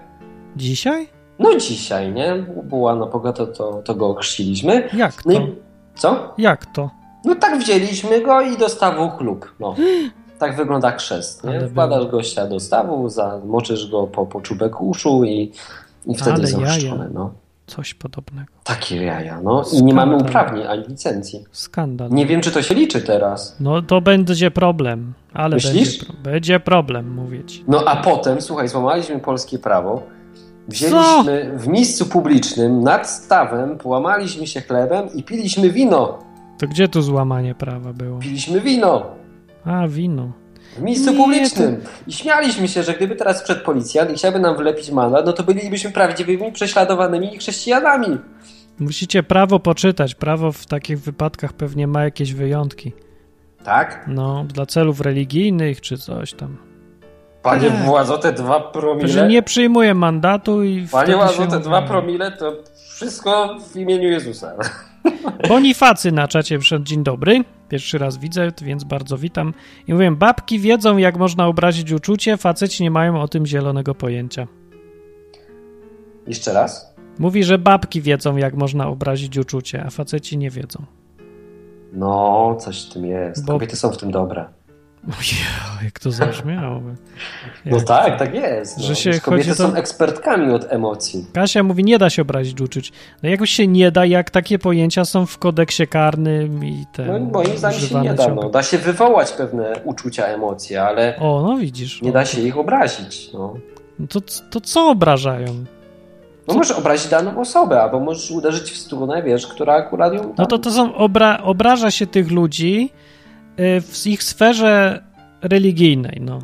Dzisiaj? 0.57 1.09
No 1.39 1.57
dzisiaj, 1.57 2.13
nie? 2.13 2.35
Była 2.63 2.95
na 2.95 3.07
pogodę, 3.07 3.47
to, 3.47 3.83
to 3.85 3.95
go 3.95 4.15
chrzciliśmy. 4.15 4.89
Jak 4.93 5.23
to? 5.23 5.31
No 5.31 5.41
i, 5.41 5.66
co? 5.97 6.35
Jak 6.39 6.67
to? 6.67 6.91
No 7.25 7.35
tak 7.35 7.59
wzięliśmy 7.59 8.21
go 8.21 8.41
i 8.41 8.57
do 8.57 8.69
stawu 8.69 9.11
chlub. 9.11 9.55
No. 9.61 9.75
Tak 10.39 10.57
wygląda 10.57 10.91
chrzest. 10.91 11.45
Nie? 11.45 11.69
Wkładasz 11.69 12.07
gościa 12.07 12.47
do 12.47 12.61
stawu, 12.61 13.09
zamoczysz 13.09 13.91
go 13.91 14.07
po, 14.07 14.27
po 14.27 14.41
czubek 14.41 14.81
uszu 14.81 15.25
i, 15.25 15.53
i 16.07 16.15
wtedy 16.15 16.41
jest 16.41 16.55
ochrzczony. 16.55 17.11
No. 17.15 17.31
Coś 17.67 17.95
podobnego. 17.95 18.53
Takie 18.65 19.05
jaja, 19.05 19.41
no. 19.41 19.65
I 19.73 19.83
nie 19.83 19.95
mamy 19.95 20.17
uprawnień 20.17 20.67
ani 20.67 20.85
licencji. 20.89 21.45
Skandal. 21.53 22.11
Nie 22.11 22.27
wiem, 22.27 22.41
czy 22.41 22.51
to 22.51 22.63
się 22.63 22.75
liczy 22.75 23.01
teraz. 23.01 23.57
No 23.61 23.83
to 23.83 24.01
będzie 24.01 24.51
problem. 24.51 25.13
Ale 25.35 25.57
Myślisz? 25.57 25.99
Będzie, 25.99 26.23
będzie 26.23 26.61
problem, 26.61 27.15
mówię 27.15 27.45
ci. 27.45 27.65
No 27.69 27.85
a 27.87 27.97
potem, 27.97 28.41
słuchaj, 28.43 28.69
złamaliśmy 28.69 29.19
polskie 29.19 29.59
prawo. 29.59 30.03
Wzięliśmy 30.69 31.53
Co? 31.53 31.59
w 31.59 31.69
miejscu 31.69 32.07
publicznym 32.07 32.83
nad 32.83 33.11
stawem, 33.11 33.79
połamaliśmy 33.79 34.47
się 34.47 34.61
chlebem 34.61 35.09
i 35.15 35.23
piliśmy 35.23 35.71
wino. 35.71 36.19
To 36.59 36.67
gdzie 36.67 36.89
tu 36.89 37.03
złamanie 37.03 37.55
prawa 37.55 37.93
było? 37.93 38.19
Piliśmy 38.19 38.61
wino. 38.61 39.07
A, 39.65 39.89
wino. 39.89 40.33
W 40.79 40.83
miejscu 40.83 41.11
Nie, 41.11 41.17
publicznym. 41.17 41.77
To... 41.77 41.89
I 42.07 42.13
śmialiśmy 42.13 42.69
się, 42.69 42.83
że 42.83 42.95
gdyby 42.95 43.17
teraz 43.17 43.43
przed 43.43 43.63
policjant 43.63 44.11
i 44.11 44.15
chciałby 44.15 44.39
nam 44.39 44.57
wylepić 44.57 44.91
mandat, 44.91 45.27
no 45.27 45.33
to 45.33 45.43
bylibyśmy 45.43 45.91
prawdziwymi 45.91 46.53
prześladowanymi 46.53 47.39
chrześcijanami. 47.39 48.19
Musicie 48.79 49.23
prawo 49.23 49.61
poczytać. 49.61 50.15
Prawo 50.15 50.53
w 50.53 50.67
takich 50.67 51.01
wypadkach 51.01 51.53
pewnie 51.53 51.87
ma 51.87 52.05
jakieś 52.05 52.35
wyjątki. 52.35 52.93
Tak? 53.65 54.05
No, 54.09 54.45
dla 54.45 54.67
celów 54.67 55.01
religijnych 55.01 55.81
czy 55.81 55.99
coś 55.99 56.33
tam. 56.35 56.57
Panie 57.47 57.71
tak. 57.71 57.85
władzo, 57.85 58.19
te 58.19 58.33
dwa 58.33 58.61
promile... 58.61 59.09
Że 59.09 59.29
nie 59.29 59.43
przyjmuje 59.43 59.95
mandatu 59.95 60.63
i... 60.63 60.87
Panie 60.93 61.15
władzo, 61.15 61.47
te 61.47 61.61
dwa 61.61 61.83
promile 61.83 62.33
to 62.33 62.53
wszystko 62.91 63.57
w 63.73 63.77
imieniu 63.77 64.09
Jezusa. 64.09 64.53
Bonifacy 65.49 66.13
na 66.13 66.29
czacie 66.29 66.59
przed 66.59 66.83
dzień 66.83 67.05
dobry. 67.05 67.45
Pierwszy 67.69 67.99
raz 67.99 68.19
widzę, 68.19 68.53
więc 68.63 68.85
bardzo 68.85 69.19
witam. 69.19 69.55
I 69.87 69.93
mówię, 69.93 70.11
babki 70.11 70.59
wiedzą, 70.59 70.97
jak 70.97 71.17
można 71.17 71.47
obrazić 71.47 71.93
uczucie, 71.93 72.37
faceci 72.37 72.83
nie 72.83 72.91
mają 72.91 73.21
o 73.21 73.29
tym 73.29 73.47
zielonego 73.47 73.95
pojęcia. 73.95 74.47
Jeszcze 76.27 76.53
raz? 76.53 76.95
Mówi, 77.19 77.45
że 77.45 77.59
babki 77.59 78.03
wiedzą, 78.03 78.37
jak 78.37 78.55
można 78.55 78.89
obrazić 78.89 79.39
uczucie, 79.39 79.85
a 79.87 79.91
faceci 79.91 80.39
nie 80.39 80.51
wiedzą. 80.51 80.85
No, 81.93 82.57
coś 82.61 82.87
w 82.87 82.93
tym 82.93 83.07
jest. 83.07 83.45
Bo... 83.45 83.53
Kobiety 83.53 83.77
są 83.77 83.91
w 83.91 83.97
tym 83.97 84.11
dobre. 84.11 84.45
Ojej, 85.09 85.85
jak 85.85 85.99
to 85.99 86.11
zabrzmiało. 86.11 86.83
No 87.67 87.81
tak, 87.81 88.19
tak 88.19 88.35
jest. 88.35 88.79
No. 88.79 88.85
Że 88.85 88.97
się 88.97 89.21
kobiety 89.21 89.49
to... 89.49 89.55
są 89.55 89.75
ekspertkami 89.75 90.53
od 90.53 90.73
emocji. 90.73 91.27
Kasia 91.33 91.63
mówi, 91.63 91.85
nie 91.85 91.99
da 91.99 92.11
się 92.11 92.23
obrazić 92.23 92.61
uczuć. 92.61 92.93
No 93.23 93.29
jakoś 93.29 93.51
się 93.51 93.67
nie 93.67 93.91
da, 93.91 94.07
jak 94.07 94.31
takie 94.31 94.59
pojęcia 94.59 95.05
są 95.05 95.27
w 95.27 95.39
kodeksie 95.39 95.87
karnym 95.87 96.65
i 96.65 96.87
te. 96.93 97.05
No 97.05 97.19
moim 97.19 97.59
zdaniem 97.59 97.81
się 97.81 98.01
nie 98.01 98.15
da. 98.15 98.29
No. 98.29 98.51
Da 98.51 98.63
się 98.63 98.79
wywołać 98.79 99.33
pewne 99.33 99.73
uczucia, 99.85 100.27
emocje, 100.27 100.83
ale. 100.83 101.17
O, 101.21 101.43
no 101.43 101.57
widzisz. 101.57 102.03
Nie 102.03 102.11
o. 102.11 102.13
da 102.13 102.25
się 102.25 102.41
ich 102.41 102.59
obrazić. 102.59 103.33
No. 103.33 103.55
no 103.99 104.07
to, 104.07 104.21
to 104.51 104.61
co 104.61 104.91
obrażają? 104.91 105.65
No 106.49 106.55
możesz 106.55 106.77
obrazić 106.77 107.09
daną 107.09 107.41
osobę, 107.41 107.83
albo 107.83 108.01
możesz 108.01 108.31
uderzyć 108.31 108.71
w 108.71 108.77
strunę, 108.77 109.23
wiesz, 109.23 109.47
która 109.47 109.75
akurat 109.75 110.15
ją. 110.15 110.21
Tam... 110.21 110.35
No 110.39 110.47
to 110.47 110.59
to 110.59 110.71
są. 110.71 110.95
Obra 110.95 111.43
obraża 111.43 111.91
się 111.91 112.07
tych 112.07 112.31
ludzi 112.31 112.91
w 113.83 114.07
ich 114.07 114.23
sferze 114.23 115.03
religijnej, 115.43 116.19
no. 116.21 116.39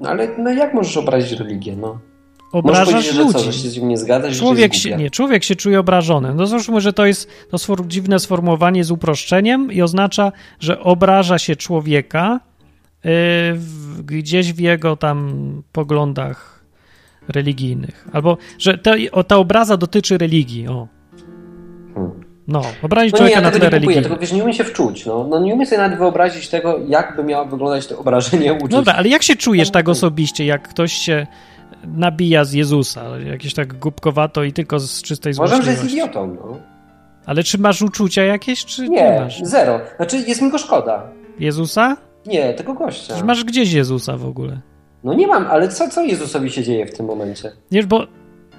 No 0.00 0.08
ale 0.08 0.28
no 0.38 0.50
jak 0.50 0.74
możesz 0.74 0.96
obrazić 0.96 1.38
religię, 1.38 1.76
no? 1.76 1.98
Obrażasz 2.52 3.14
ludzi. 3.14 3.32
Że, 3.32 3.38
co, 3.38 3.52
że 3.52 3.52
się 3.52 3.68
z 3.68 3.76
nim 3.76 3.88
nie 3.88 3.98
zgadzasz, 3.98 4.38
człowiek 4.38 4.74
się, 4.74 4.96
Nie, 4.96 5.10
człowiek 5.10 5.44
się 5.44 5.56
czuje 5.56 5.80
obrażony. 5.80 6.34
No 6.34 6.46
załóżmy, 6.46 6.80
że 6.80 6.92
to 6.92 7.06
jest 7.06 7.28
to 7.50 7.58
sfor 7.58 7.86
dziwne 7.86 8.18
sformułowanie 8.18 8.84
z 8.84 8.90
uproszczeniem 8.90 9.72
i 9.72 9.82
oznacza, 9.82 10.32
że 10.60 10.80
obraża 10.80 11.38
się 11.38 11.56
człowieka 11.56 12.40
yy, 13.04 13.12
gdzieś 14.04 14.52
w 14.52 14.60
jego 14.60 14.96
tam 14.96 15.62
poglądach 15.72 16.64
religijnych. 17.28 18.08
Albo, 18.12 18.36
że 18.58 18.78
te, 18.78 18.96
o, 19.12 19.24
ta 19.24 19.36
obraza 19.36 19.76
dotyczy 19.76 20.18
religii, 20.18 20.68
o. 20.68 20.88
No, 22.48 22.62
obrazić 22.82 23.12
no 23.12 23.18
człowieka 23.18 23.40
nie, 23.40 23.46
ja 23.46 23.50
na 23.50 23.58
tle 23.58 23.70
religii. 23.70 24.02
Tylko 24.02 24.16
wiesz, 24.16 24.32
nie 24.32 24.42
umiem 24.42 24.54
się 24.54 24.64
wczuć. 24.64 25.06
No. 25.06 25.26
no 25.30 25.40
nie 25.40 25.54
umiem 25.54 25.66
sobie 25.66 25.78
nawet 25.78 25.98
wyobrazić 25.98 26.48
tego, 26.48 26.78
jakby 26.88 27.24
miało 27.24 27.46
wyglądać 27.46 27.86
to 27.86 27.98
obrażenie 27.98 28.54
uczuć. 28.54 28.70
Dobra, 28.70 28.92
ale 28.92 29.08
jak 29.08 29.22
się 29.22 29.36
czujesz 29.36 29.70
tak 29.70 29.88
osobiście, 29.88 30.44
jak 30.44 30.68
ktoś 30.68 30.92
się 30.92 31.26
nabija 31.86 32.44
z 32.44 32.52
Jezusa, 32.52 33.18
jakieś 33.18 33.54
tak 33.54 33.78
głupkowato 33.78 34.44
i 34.44 34.52
tylko 34.52 34.78
z 34.78 35.02
czystej 35.02 35.32
złości. 35.32 35.56
Może, 35.56 35.64
że 35.64 35.70
jest 35.70 35.92
idiotą, 35.92 36.26
no. 36.26 36.58
Ale 37.26 37.42
czy 37.42 37.58
masz 37.58 37.82
uczucia 37.82 38.22
jakieś, 38.22 38.64
czy 38.64 38.88
nie, 38.88 38.88
nie 38.88 39.20
masz? 39.20 39.40
zero. 39.42 39.80
Znaczy, 39.96 40.16
jest 40.26 40.42
mi 40.42 40.50
go 40.50 40.58
szkoda. 40.58 41.02
Jezusa? 41.38 41.96
Nie, 42.26 42.54
tego 42.54 42.74
gościa. 42.74 43.14
Czy 43.18 43.24
masz 43.24 43.44
gdzieś 43.44 43.72
Jezusa 43.72 44.16
w 44.16 44.26
ogóle? 44.26 44.60
No 45.04 45.14
nie 45.14 45.26
mam, 45.26 45.46
ale 45.46 45.68
co, 45.68 45.88
co 45.88 46.02
Jezusowi 46.02 46.50
się 46.50 46.62
dzieje 46.62 46.86
w 46.86 46.96
tym 46.96 47.06
momencie? 47.06 47.52
Wiesz, 47.70 47.86
bo 47.86 48.06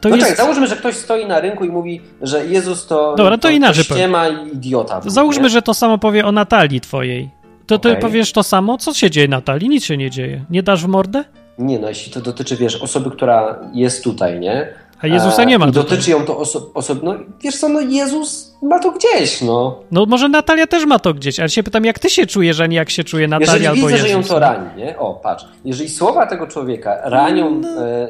to 0.06 0.10
no 0.10 0.16
jest... 0.16 0.30
czekaj, 0.30 0.46
załóżmy, 0.46 0.68
że 0.68 0.76
ktoś 0.76 0.96
stoi 0.96 1.26
na 1.26 1.40
rynku 1.40 1.66
i 1.66 1.70
mówi, 1.70 2.02
że 2.22 2.46
Jezus 2.46 2.88
to, 2.88 3.16
Dobra, 3.16 3.38
to, 3.38 3.42
to 3.42 3.50
inaczej 3.50 3.84
ściema 3.84 4.28
i 4.28 4.48
idiota. 4.54 5.02
Załóżmy, 5.06 5.44
nie? 5.44 5.50
że 5.50 5.62
to 5.62 5.74
samo 5.74 5.98
powie 5.98 6.26
o 6.26 6.32
Natalii 6.32 6.82
twojej. 6.82 7.30
To 7.68 7.76
okay. 7.76 7.96
ty 7.96 8.02
powiesz 8.02 8.32
to 8.32 8.44
samo? 8.44 8.78
Co 8.78 8.94
się 8.94 9.12
dzieje 9.12 9.28
Natalii? 9.28 9.70
Nic 9.70 9.86
się 9.86 9.98
nie 9.98 10.10
dzieje. 10.10 10.46
Nie 10.50 10.64
dasz 10.64 10.84
w 10.84 10.88
mordę? 10.88 11.24
Nie, 11.60 11.80
no 11.80 11.90
jeśli 11.90 12.12
to 12.12 12.22
dotyczy, 12.22 12.56
wiesz, 12.56 12.76
osoby, 12.76 13.12
która 13.12 13.60
jest 13.74 14.04
tutaj, 14.04 14.40
nie? 14.40 14.74
A 15.02 15.08
Jezusa 15.08 15.44
nie 15.44 15.60
ma. 15.60 15.68
I 15.68 15.72
dotyczy 15.72 16.12
ją 16.12 16.26
to 16.26 16.38
oso 16.38 16.72
osoby. 16.74 17.02
No 17.04 17.16
wiesz 17.42 17.58
co, 17.58 17.70
no 17.70 17.82
Jezus 17.82 18.56
ma 18.62 18.80
to 18.80 18.92
gdzieś, 18.92 19.42
no. 19.42 19.80
No 19.92 20.06
może 20.06 20.30
Natalia 20.30 20.68
też 20.68 20.86
ma 20.86 21.00
to 21.00 21.14
gdzieś, 21.14 21.40
ale 21.40 21.50
się 21.50 21.64
pytam, 21.64 21.86
jak 21.86 22.00
ty 22.00 22.10
się 22.10 22.26
czujesz, 22.26 22.60
a 22.60 22.66
nie 22.66 22.78
jak 22.78 22.90
się 22.90 23.04
czuje 23.04 23.28
Natalia 23.28 23.54
Jeżeli 23.54 23.68
albo 23.68 23.82
widzę, 23.82 23.92
Jezus. 23.92 24.08
że 24.08 24.14
ją 24.14 24.24
to 24.24 24.40
rani, 24.40 24.70
nie? 24.78 25.00
O, 25.00 25.14
patrz. 25.14 25.46
Jeżeli 25.66 25.90
słowa 25.90 26.28
tego 26.28 26.48
człowieka 26.48 26.98
ranią 27.04 27.52
no. 27.62 27.88
e, 27.88 28.08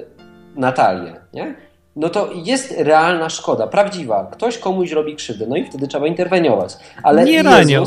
Natalię, 0.55 1.15
nie? 1.33 1.55
No 1.95 2.09
to 2.09 2.29
jest 2.33 2.73
realna 2.77 3.29
szkoda, 3.29 3.67
prawdziwa. 3.67 4.27
Ktoś 4.31 4.57
komuś 4.57 4.91
robi 4.91 5.15
krzywdę, 5.15 5.45
no 5.47 5.55
i 5.55 5.65
wtedy 5.65 5.87
trzeba 5.87 6.07
interweniować. 6.07 6.77
Ale 7.03 7.23
nie 7.23 7.31
Jezus, 7.31 7.51
ranią. 7.51 7.83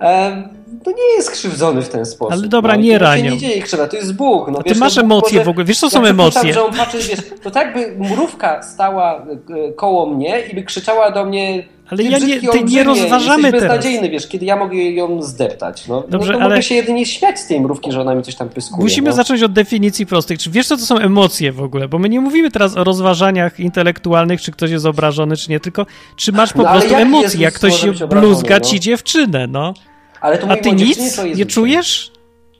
E, 0.00 0.48
to 0.84 0.90
nie 0.90 1.14
jest 1.16 1.30
krzywdzony 1.30 1.82
w 1.82 1.88
ten 1.88 2.06
sposób. 2.06 2.32
Ale 2.32 2.48
dobra, 2.48 2.74
no, 2.74 2.80
nie 2.80 2.98
to 2.98 3.04
ranią. 3.04 3.24
się 3.24 3.30
nie 3.30 3.38
dzieje 3.38 3.62
krzywda, 3.62 3.88
to 3.88 3.96
jest 3.96 4.14
Bóg. 4.14 4.50
No, 4.50 4.58
A 4.58 4.62
wiesz, 4.62 4.74
ty 4.74 4.80
masz 4.80 4.96
no, 4.96 5.02
emocje 5.02 5.38
może, 5.38 5.44
w 5.44 5.48
ogóle, 5.48 5.64
wiesz 5.64 5.78
co 5.78 5.90
są 5.90 6.04
emocje? 6.04 6.52
że 6.52 6.64
on 6.64 6.74
patrzy, 6.74 6.98
wiesz, 6.98 7.20
to 7.42 7.50
tak 7.50 7.74
by 7.74 7.96
mrówka 7.98 8.62
stała 8.62 9.26
e, 9.68 9.72
koło 9.72 10.06
mnie 10.06 10.40
i 10.40 10.54
by 10.54 10.62
krzyczała 10.62 11.10
do 11.10 11.24
mnie 11.24 11.64
ale 11.92 12.02
ja 12.02 12.18
nie, 12.18 12.40
ty 12.40 12.64
nie 12.64 12.84
rozważamy 12.84 13.42
jesteś 13.42 13.60
teraz. 13.60 13.76
beznadziejny, 13.76 14.10
wiesz, 14.10 14.28
kiedy 14.28 14.44
ja 14.44 14.56
mogę 14.56 14.76
ją 14.76 15.22
zdeptać. 15.22 15.86
No, 15.88 16.04
Dobrze, 16.08 16.32
no 16.32 16.38
ale... 16.38 16.48
mogę 16.48 16.62
się 16.62 16.74
jedynie 16.74 17.06
śmiać 17.06 17.40
z 17.40 17.46
tej 17.46 17.60
mrówki, 17.60 17.92
że 17.92 18.00
ona 18.00 18.14
mi 18.14 18.22
coś 18.22 18.34
tam 18.34 18.48
pyskuje. 18.48 18.82
Musimy 18.82 19.10
no. 19.10 19.16
zacząć 19.16 19.42
od 19.42 19.52
definicji 19.52 20.06
prostych. 20.06 20.38
Czy 20.38 20.50
wiesz, 20.50 20.66
co 20.66 20.76
to 20.76 20.82
są 20.82 20.98
emocje 20.98 21.52
w 21.52 21.62
ogóle? 21.62 21.88
Bo 21.88 21.98
my 21.98 22.08
nie 22.08 22.20
mówimy 22.20 22.50
teraz 22.50 22.76
o 22.76 22.84
rozważaniach 22.84 23.60
intelektualnych, 23.60 24.40
czy 24.40 24.52
ktoś 24.52 24.70
jest 24.70 24.86
obrażony, 24.86 25.36
czy 25.36 25.50
nie, 25.50 25.60
tylko 25.60 25.86
czy 26.16 26.32
masz 26.32 26.52
po 26.52 26.62
no, 26.62 26.70
prostu 26.70 26.90
jak 26.90 27.00
emocje, 27.00 27.40
jak 27.40 27.54
ktoś 27.54 27.84
bluzga 28.08 28.54
no? 28.54 28.64
ci 28.64 28.80
dziewczynę, 28.80 29.46
no. 29.46 29.74
Ale 30.22 30.38
to 30.38 30.50
A 30.50 30.56
ty 30.56 30.72
nic 30.72 31.20
nie 31.36 31.46
czujesz? 31.46 32.12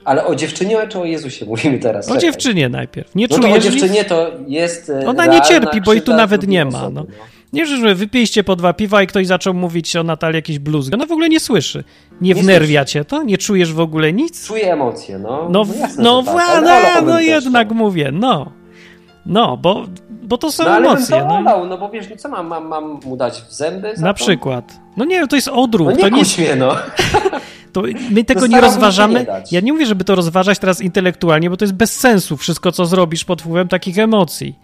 Ale 0.05 0.25
o 0.25 0.35
dziewczynie 0.35 0.77
czy 0.89 0.99
o 0.99 1.05
Jezusie 1.05 1.45
mówimy 1.45 1.79
teraz? 1.79 2.11
O 2.11 2.17
dziewczynie 2.17 2.69
najpierw. 2.69 3.15
Nie 3.15 3.27
no 3.29 3.37
czujesz 3.37 3.51
to 3.51 3.57
o 3.57 3.71
dziewczynie 3.71 4.05
to 4.05 4.31
jest 4.47 4.89
e, 4.89 5.07
Ona 5.07 5.25
nie 5.25 5.41
cierpi, 5.41 5.81
bo 5.81 5.93
i 5.93 6.01
tu 6.01 6.13
nawet 6.13 6.47
nie 6.47 6.65
ma. 6.65 6.89
No. 6.89 7.05
Nie, 7.53 7.65
że 7.65 7.95
wypiliście 7.95 8.43
po 8.43 8.55
dwa 8.55 8.73
piwa 8.73 9.03
i 9.03 9.07
ktoś 9.07 9.27
zaczął 9.27 9.53
mówić 9.53 9.95
o 9.95 10.03
Natalii 10.03 10.35
jakieś 10.35 10.59
bluzgi. 10.59 10.93
Ona 10.93 11.05
w 11.05 11.11
ogóle 11.11 11.29
nie 11.29 11.39
słyszy. 11.39 11.83
Nie, 12.21 12.33
nie 12.33 12.41
wnerwia 12.41 12.85
cię 12.85 13.05
to? 13.05 13.23
Nie 13.23 13.37
czujesz 13.37 13.73
w 13.73 13.79
ogóle 13.79 14.13
nic? 14.13 14.47
Czuję 14.47 14.73
emocje, 14.73 15.19
no. 15.19 15.49
No, 15.49 15.65
no, 15.65 15.73
jasne, 15.79 16.03
no, 16.03 16.23
tak. 16.23 16.63
no, 16.65 17.11
no 17.11 17.19
jednak 17.19 17.67
to. 17.67 17.73
mówię, 17.73 18.11
no. 18.11 18.51
No, 19.25 19.57
bo, 19.57 19.85
bo 20.09 20.37
to 20.37 20.51
są 20.51 20.63
no, 20.63 20.69
ale 20.71 20.87
emocje. 20.87 21.17
Bym 21.17 21.27
to 21.27 21.41
no. 21.41 21.65
no 21.65 21.77
bo 21.77 21.89
wiesz, 21.89 22.09
no 22.09 22.15
co 22.15 22.29
mam, 22.29 22.47
mam, 22.47 22.67
mam 22.67 22.99
mu 23.05 23.17
dać 23.17 23.41
w 23.41 23.53
zęby? 23.53 23.93
Na 23.97 24.13
to? 24.13 24.13
przykład. 24.13 24.79
No 24.97 25.05
nie, 25.05 25.27
to 25.27 25.35
jest 25.35 25.47
odruch. 25.47 25.87
No 25.87 25.95
nie 25.95 26.01
to 26.01 26.09
nie 26.09 26.23
mnie, 26.37 26.55
no. 26.55 26.75
To 27.73 27.83
my 28.09 28.23
tego 28.23 28.47
nie 28.47 28.61
rozważamy. 28.61 29.19
Nie 29.19 29.43
ja 29.51 29.59
nie 29.59 29.73
mówię, 29.73 29.85
żeby 29.85 30.03
to 30.03 30.15
rozważać 30.15 30.59
teraz 30.59 30.81
intelektualnie, 30.81 31.49
bo 31.49 31.57
to 31.57 31.65
jest 31.65 31.75
bez 31.75 31.99
sensu 31.99 32.37
wszystko, 32.37 32.71
co 32.71 32.85
zrobisz 32.85 33.25
pod 33.25 33.41
wpływem 33.41 33.67
takich 33.67 33.99
emocji. 33.99 34.55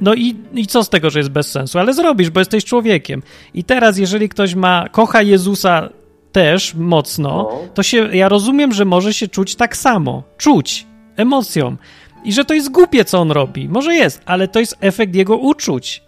No 0.00 0.14
i, 0.14 0.36
i 0.54 0.66
co 0.66 0.84
z 0.84 0.88
tego, 0.88 1.10
że 1.10 1.18
jest 1.18 1.30
bez 1.30 1.50
sensu? 1.50 1.78
Ale 1.78 1.94
zrobisz, 1.94 2.30
bo 2.30 2.40
jesteś 2.40 2.64
człowiekiem. 2.64 3.22
I 3.54 3.64
teraz, 3.64 3.98
jeżeli 3.98 4.28
ktoś 4.28 4.54
ma, 4.54 4.88
kocha 4.88 5.22
Jezusa 5.22 5.88
też 6.32 6.74
mocno, 6.74 7.28
no. 7.28 7.68
to 7.74 7.82
się, 7.82 8.16
ja 8.16 8.28
rozumiem, 8.28 8.72
że 8.72 8.84
może 8.84 9.14
się 9.14 9.28
czuć 9.28 9.54
tak 9.54 9.76
samo. 9.76 10.22
Czuć 10.38 10.86
emocją. 11.16 11.76
I 12.24 12.32
że 12.32 12.44
to 12.44 12.54
jest 12.54 12.70
głupie, 12.70 13.04
co 13.04 13.18
on 13.20 13.30
robi. 13.30 13.68
Może 13.68 13.94
jest, 13.94 14.22
ale 14.26 14.48
to 14.48 14.60
jest 14.60 14.76
efekt 14.80 15.14
jego 15.14 15.36
uczuć. 15.36 16.02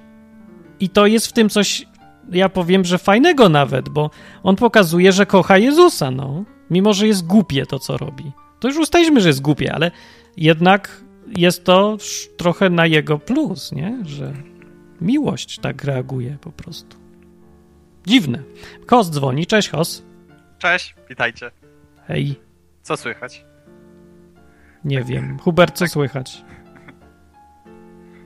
I 0.81 0.89
to 0.89 1.07
jest 1.07 1.27
w 1.27 1.33
tym 1.33 1.49
coś, 1.49 1.87
ja 2.33 2.49
powiem, 2.49 2.85
że 2.85 2.99
fajnego 2.99 3.49
nawet, 3.49 3.89
bo 3.89 4.11
on 4.43 4.57
pokazuje, 4.57 5.13
że 5.13 5.27
kocha 5.27 5.59
Jezusa, 5.59 6.11
no. 6.11 6.45
Mimo, 6.71 6.93
że 6.93 7.07
jest 7.07 7.27
głupie 7.27 7.67
to, 7.67 7.79
co 7.79 7.97
robi. 7.97 8.33
To 8.61 8.69
już 8.69 8.77
ustaliliśmy, 8.77 9.21
że 9.21 9.29
jest 9.29 9.43
głupie, 9.43 9.73
ale 9.75 9.91
jednak 10.37 11.03
jest 11.37 11.65
to 11.65 11.97
trochę 12.37 12.71
na 12.71 12.87
jego 12.87 13.19
plus, 13.19 13.73
nie? 13.73 13.99
Że 14.05 14.33
miłość 15.01 15.59
tak 15.59 15.85
reaguje 15.85 16.39
po 16.41 16.53
prostu. 16.53 16.97
Dziwne. 18.07 18.43
Kos 18.87 19.11
dzwoni. 19.11 19.47
Cześć, 19.47 19.69
Kos. 19.69 20.03
Cześć, 20.59 20.95
witajcie. 21.09 21.51
Hej. 22.07 22.41
Co 22.83 22.97
słychać? 22.97 23.45
Nie 24.85 25.05
wiem. 25.05 25.39
Hubert, 25.39 25.75
co 25.75 25.85
tak. 25.85 25.91
słychać? 25.91 26.45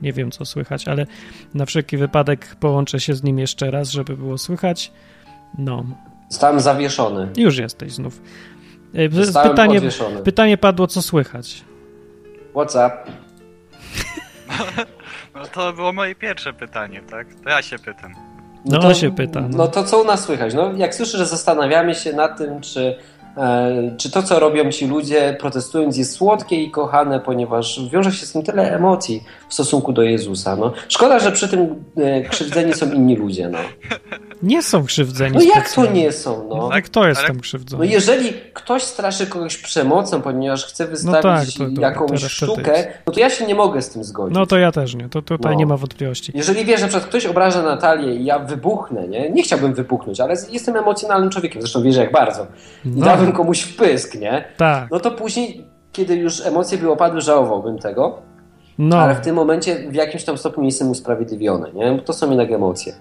Nie 0.01 0.13
wiem, 0.13 0.31
co 0.31 0.45
słychać, 0.45 0.87
ale 0.87 1.05
na 1.53 1.65
wszelki 1.65 1.97
wypadek 1.97 2.55
połączę 2.59 2.99
się 2.99 3.13
z 3.13 3.23
nim 3.23 3.39
jeszcze 3.39 3.71
raz, 3.71 3.89
żeby 3.89 4.17
było 4.17 4.37
słychać. 4.37 4.91
No. 5.57 5.83
Zostałem 6.29 6.59
zawieszony. 6.59 7.27
Już 7.37 7.57
jesteś 7.57 7.93
znów. 7.93 8.21
E, 8.95 9.09
Zostałem 9.25 9.49
pytanie, 9.49 9.81
pytanie 10.23 10.57
padło, 10.57 10.87
co 10.87 11.01
słychać? 11.01 11.63
What's 12.53 12.87
up? 12.87 12.97
No 15.35 15.45
to 15.47 15.73
było 15.73 15.93
moje 15.93 16.15
pierwsze 16.15 16.53
pytanie, 16.53 17.01
tak? 17.09 17.27
To 17.43 17.49
ja 17.49 17.61
się 17.61 17.79
pytam. 17.79 18.13
No, 18.65 18.77
no 18.77 18.79
to 18.79 18.93
się 18.93 19.15
pyta. 19.15 19.41
No. 19.41 19.57
no 19.57 19.67
to 19.67 19.83
co 19.83 20.01
u 20.01 20.05
nas 20.05 20.23
słychać? 20.23 20.53
No, 20.53 20.73
jak 20.73 20.95
słyszę, 20.95 21.17
że 21.17 21.25
zastanawiamy 21.25 21.95
się 21.95 22.13
nad 22.13 22.37
tym, 22.37 22.61
czy 22.61 22.95
czy 23.97 24.11
to, 24.11 24.23
co 24.23 24.39
robią 24.39 24.71
ci 24.71 24.87
ludzie 24.87 25.37
protestując, 25.39 25.97
jest 25.97 26.11
słodkie 26.11 26.63
i 26.63 26.71
kochane, 26.71 27.19
ponieważ 27.19 27.89
wiąże 27.91 28.11
się 28.11 28.25
z 28.25 28.31
tym 28.31 28.43
tyle 28.43 28.75
emocji 28.75 29.23
w 29.49 29.53
stosunku 29.53 29.93
do 29.93 30.01
Jezusa. 30.01 30.55
No. 30.55 30.73
Szkoda, 30.87 31.19
że 31.19 31.31
przy 31.31 31.47
tym 31.49 31.83
e, 31.97 32.21
krzywdzeni 32.21 32.73
są 32.73 32.91
inni 32.91 33.15
ludzie. 33.15 33.49
No. 33.49 33.59
Nie 34.43 34.63
są 34.63 34.85
krzywdzeni. 34.85 35.35
No 35.35 35.41
jak 35.41 35.73
to 35.73 35.91
nie 35.91 36.11
są? 36.11 36.47
No? 36.49 36.69
Tak, 36.69 36.85
kto 36.85 37.07
jest 37.07 37.25
tam 37.27 37.39
krzywdzony? 37.39 37.85
No 37.85 37.91
jeżeli 37.91 38.33
ktoś 38.53 38.83
straszy 38.83 39.27
kogoś 39.27 39.57
przemocą, 39.57 40.21
ponieważ 40.21 40.65
chce 40.65 40.87
wystawić 40.87 41.59
no 41.59 41.65
tak, 41.65 41.69
to, 41.69 41.75
to, 41.75 41.81
jakąś 41.81 42.23
sztukę, 42.23 42.87
no 43.07 43.13
to 43.13 43.19
ja 43.19 43.29
się 43.29 43.45
nie 43.45 43.55
mogę 43.55 43.81
z 43.81 43.89
tym 43.89 44.03
zgodzić. 44.03 44.37
No 44.37 44.45
to 44.45 44.57
ja 44.57 44.71
też 44.71 44.95
nie, 44.95 45.09
to 45.09 45.21
tutaj 45.21 45.51
no. 45.51 45.59
nie 45.59 45.65
ma 45.65 45.77
wątpliwości. 45.77 46.31
Jeżeli 46.35 46.65
wiesz, 46.65 46.79
że 46.79 46.87
przykład 46.87 47.09
ktoś 47.09 47.25
obraża 47.25 47.61
Natalię 47.61 48.15
i 48.15 48.25
ja 48.25 48.39
wybuchnę, 48.39 49.07
nie? 49.07 49.29
Nie 49.29 49.43
chciałbym 49.43 49.73
wybuchnąć, 49.73 50.19
ale 50.19 50.35
jestem 50.51 50.75
emocjonalnym 50.75 51.29
człowiekiem, 51.29 51.61
zresztą 51.61 51.83
wiesz 51.83 51.95
jak 51.95 52.11
bardzo. 52.11 52.47
I 52.85 52.89
no. 52.89 53.05
Dałbym 53.21 53.37
komuś 53.37 53.61
wpysk, 53.61 54.15
nie? 54.15 54.43
Tak. 54.57 54.91
No 54.91 54.99
to 54.99 55.11
później, 55.11 55.65
kiedy 55.91 56.15
już 56.15 56.45
emocje 56.45 56.77
by 56.77 56.91
opadły, 56.91 57.21
żałowałbym 57.21 57.79
tego. 57.79 58.21
No. 58.77 58.97
Ale 58.99 59.15
w 59.15 59.19
tym 59.19 59.35
momencie 59.35 59.89
w 59.89 59.93
jakimś 59.93 60.23
tam 60.23 60.37
stopniu 60.37 60.63
jestem 60.63 60.89
usprawiedliwiony, 60.89 61.71
nie? 61.73 61.91
Bo 61.91 62.01
to 62.01 62.13
są 62.13 62.29
jednak 62.29 62.51
emocje. 62.51 62.93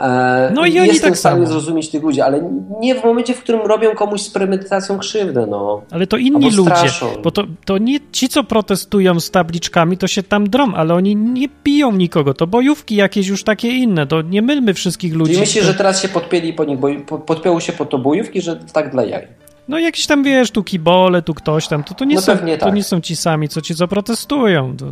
E, 0.00 0.52
no 0.54 0.66
i 0.66 0.78
oni 0.78 0.88
Jestem 0.88 1.10
tak 1.10 1.16
w 1.16 1.18
stanie 1.18 1.36
samo. 1.36 1.46
zrozumieć 1.46 1.90
tych 1.90 2.02
ludzi, 2.02 2.20
ale 2.20 2.50
nie 2.80 2.94
w 2.94 3.04
momencie, 3.04 3.34
w 3.34 3.42
którym 3.42 3.60
robią 3.60 3.94
komuś 3.94 4.20
z 4.20 4.30
premedytacją 4.30 4.98
krzywdę, 4.98 5.46
no. 5.46 5.82
Ale 5.90 6.06
to 6.06 6.16
inni 6.16 6.50
ludzie, 6.50 6.90
bo 7.22 7.30
to, 7.30 7.44
to 7.64 7.78
nie 7.78 7.98
ci, 8.12 8.28
co 8.28 8.44
protestują 8.44 9.20
z 9.20 9.30
tabliczkami, 9.30 9.98
to 9.98 10.06
się 10.06 10.22
tam 10.22 10.48
drom, 10.48 10.74
ale 10.74 10.94
oni 10.94 11.16
nie 11.16 11.48
biją 11.64 11.92
nikogo, 11.92 12.34
to 12.34 12.46
bojówki 12.46 12.96
jakieś 12.96 13.26
już 13.26 13.44
takie 13.44 13.68
inne, 13.68 14.06
to 14.06 14.22
nie 14.22 14.42
mylmy 14.42 14.74
wszystkich 14.74 15.14
ludzi. 15.14 15.32
Czyli 15.32 15.40
myślisz, 15.40 15.64
że 15.64 15.74
teraz 15.74 16.02
się 16.02 16.08
podpięli 16.08 16.52
po 16.52 16.64
nich, 16.64 16.78
bo 16.78 17.18
podpięły 17.18 17.60
się 17.60 17.72
po 17.72 17.84
to 17.84 17.98
bojówki, 17.98 18.40
że 18.40 18.56
tak 18.56 18.90
dla 18.90 19.04
jaj? 19.04 19.43
No 19.68 19.78
jakieś 19.78 20.06
tam, 20.06 20.22
wiesz, 20.22 20.50
tu 20.50 20.64
kibole, 20.64 21.22
tu 21.22 21.34
ktoś 21.34 21.68
tam, 21.68 21.84
to, 21.84 21.94
to, 21.94 22.04
nie, 22.04 22.14
no 22.14 22.22
są, 22.22 22.38
to 22.38 22.56
tak. 22.58 22.74
nie 22.74 22.84
są 22.84 23.00
ci 23.00 23.16
sami, 23.16 23.48
co 23.48 23.60
ci, 23.60 23.74
co 23.74 23.88
protestują, 23.88 24.76
to... 24.76 24.86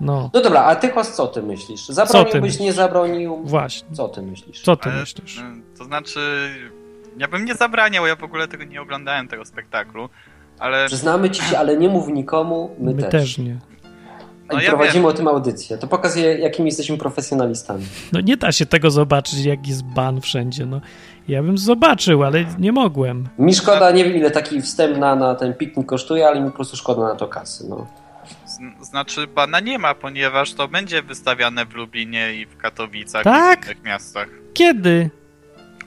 No. 0.00 0.30
no 0.34 0.40
dobra, 0.40 0.64
a 0.64 0.76
ty 0.76 0.88
Kos, 0.88 1.12
co 1.12 1.26
ty 1.26 1.42
myślisz? 1.42 1.88
Zabroniłbyś, 1.88 2.58
nie 2.58 2.72
zabronił? 2.72 3.42
Właśnie. 3.44 3.88
Co 3.92 4.08
ty 4.08 4.22
myślisz? 4.22 4.62
Co 4.62 4.76
ty 4.76 4.88
myślisz? 4.88 5.42
To 5.78 5.84
znaczy, 5.84 6.20
ja 7.18 7.28
bym 7.28 7.44
nie 7.44 7.54
zabraniał, 7.54 8.06
ja 8.06 8.16
w 8.16 8.24
ogóle 8.24 8.48
tego 8.48 8.64
nie 8.64 8.82
oglądałem, 8.82 9.28
tego 9.28 9.44
spektaklu, 9.44 10.08
ale... 10.58 10.86
Przyznamy 10.86 11.30
ci 11.30 11.42
się, 11.42 11.58
ale 11.58 11.76
nie 11.76 11.88
mów 11.88 12.08
nikomu, 12.08 12.70
my, 12.78 12.94
my 12.94 13.02
też. 13.02 13.10
też 13.10 13.38
nie. 13.38 13.58
No 14.52 14.60
I 14.60 14.64
ja 14.64 14.68
prowadzimy 14.68 15.02
wiem. 15.02 15.04
o 15.04 15.12
tym 15.12 15.28
audycję. 15.28 15.78
To 15.78 15.86
pokazuje, 15.86 16.38
jakimi 16.38 16.66
jesteśmy 16.66 16.98
profesjonalistami. 16.98 17.86
No 18.12 18.20
nie 18.20 18.36
da 18.36 18.52
się 18.52 18.66
tego 18.66 18.90
zobaczyć, 18.90 19.44
jak 19.44 19.66
jest 19.66 19.82
ban 19.82 20.20
wszędzie. 20.20 20.66
No, 20.66 20.80
ja 21.28 21.42
bym 21.42 21.58
zobaczył, 21.58 22.24
ale 22.24 22.44
nie 22.58 22.72
mogłem. 22.72 23.28
Mi 23.38 23.54
szkoda, 23.54 23.90
nie 23.90 24.04
wiem 24.04 24.16
ile 24.16 24.30
taki 24.30 24.62
wstęp 24.62 24.98
na, 24.98 25.16
na 25.16 25.34
ten 25.34 25.54
piknik 25.54 25.86
kosztuje, 25.86 26.26
ale 26.26 26.40
mi 26.40 26.50
po 26.50 26.56
prostu 26.56 26.76
szkoda 26.76 27.02
na 27.02 27.14
to 27.14 27.28
kasy. 27.28 27.64
No. 27.68 27.86
Znaczy 28.80 29.26
bana 29.26 29.60
nie 29.60 29.78
ma, 29.78 29.94
ponieważ 29.94 30.54
to 30.54 30.68
będzie 30.68 31.02
wystawiane 31.02 31.66
w 31.66 31.74
Lublinie 31.74 32.34
i 32.34 32.46
w 32.46 32.56
Katowicach 32.56 33.24
tak? 33.24 33.60
i 33.60 33.62
w 33.62 33.66
innych 33.66 33.84
miastach. 33.84 34.28
Kiedy? 34.54 35.10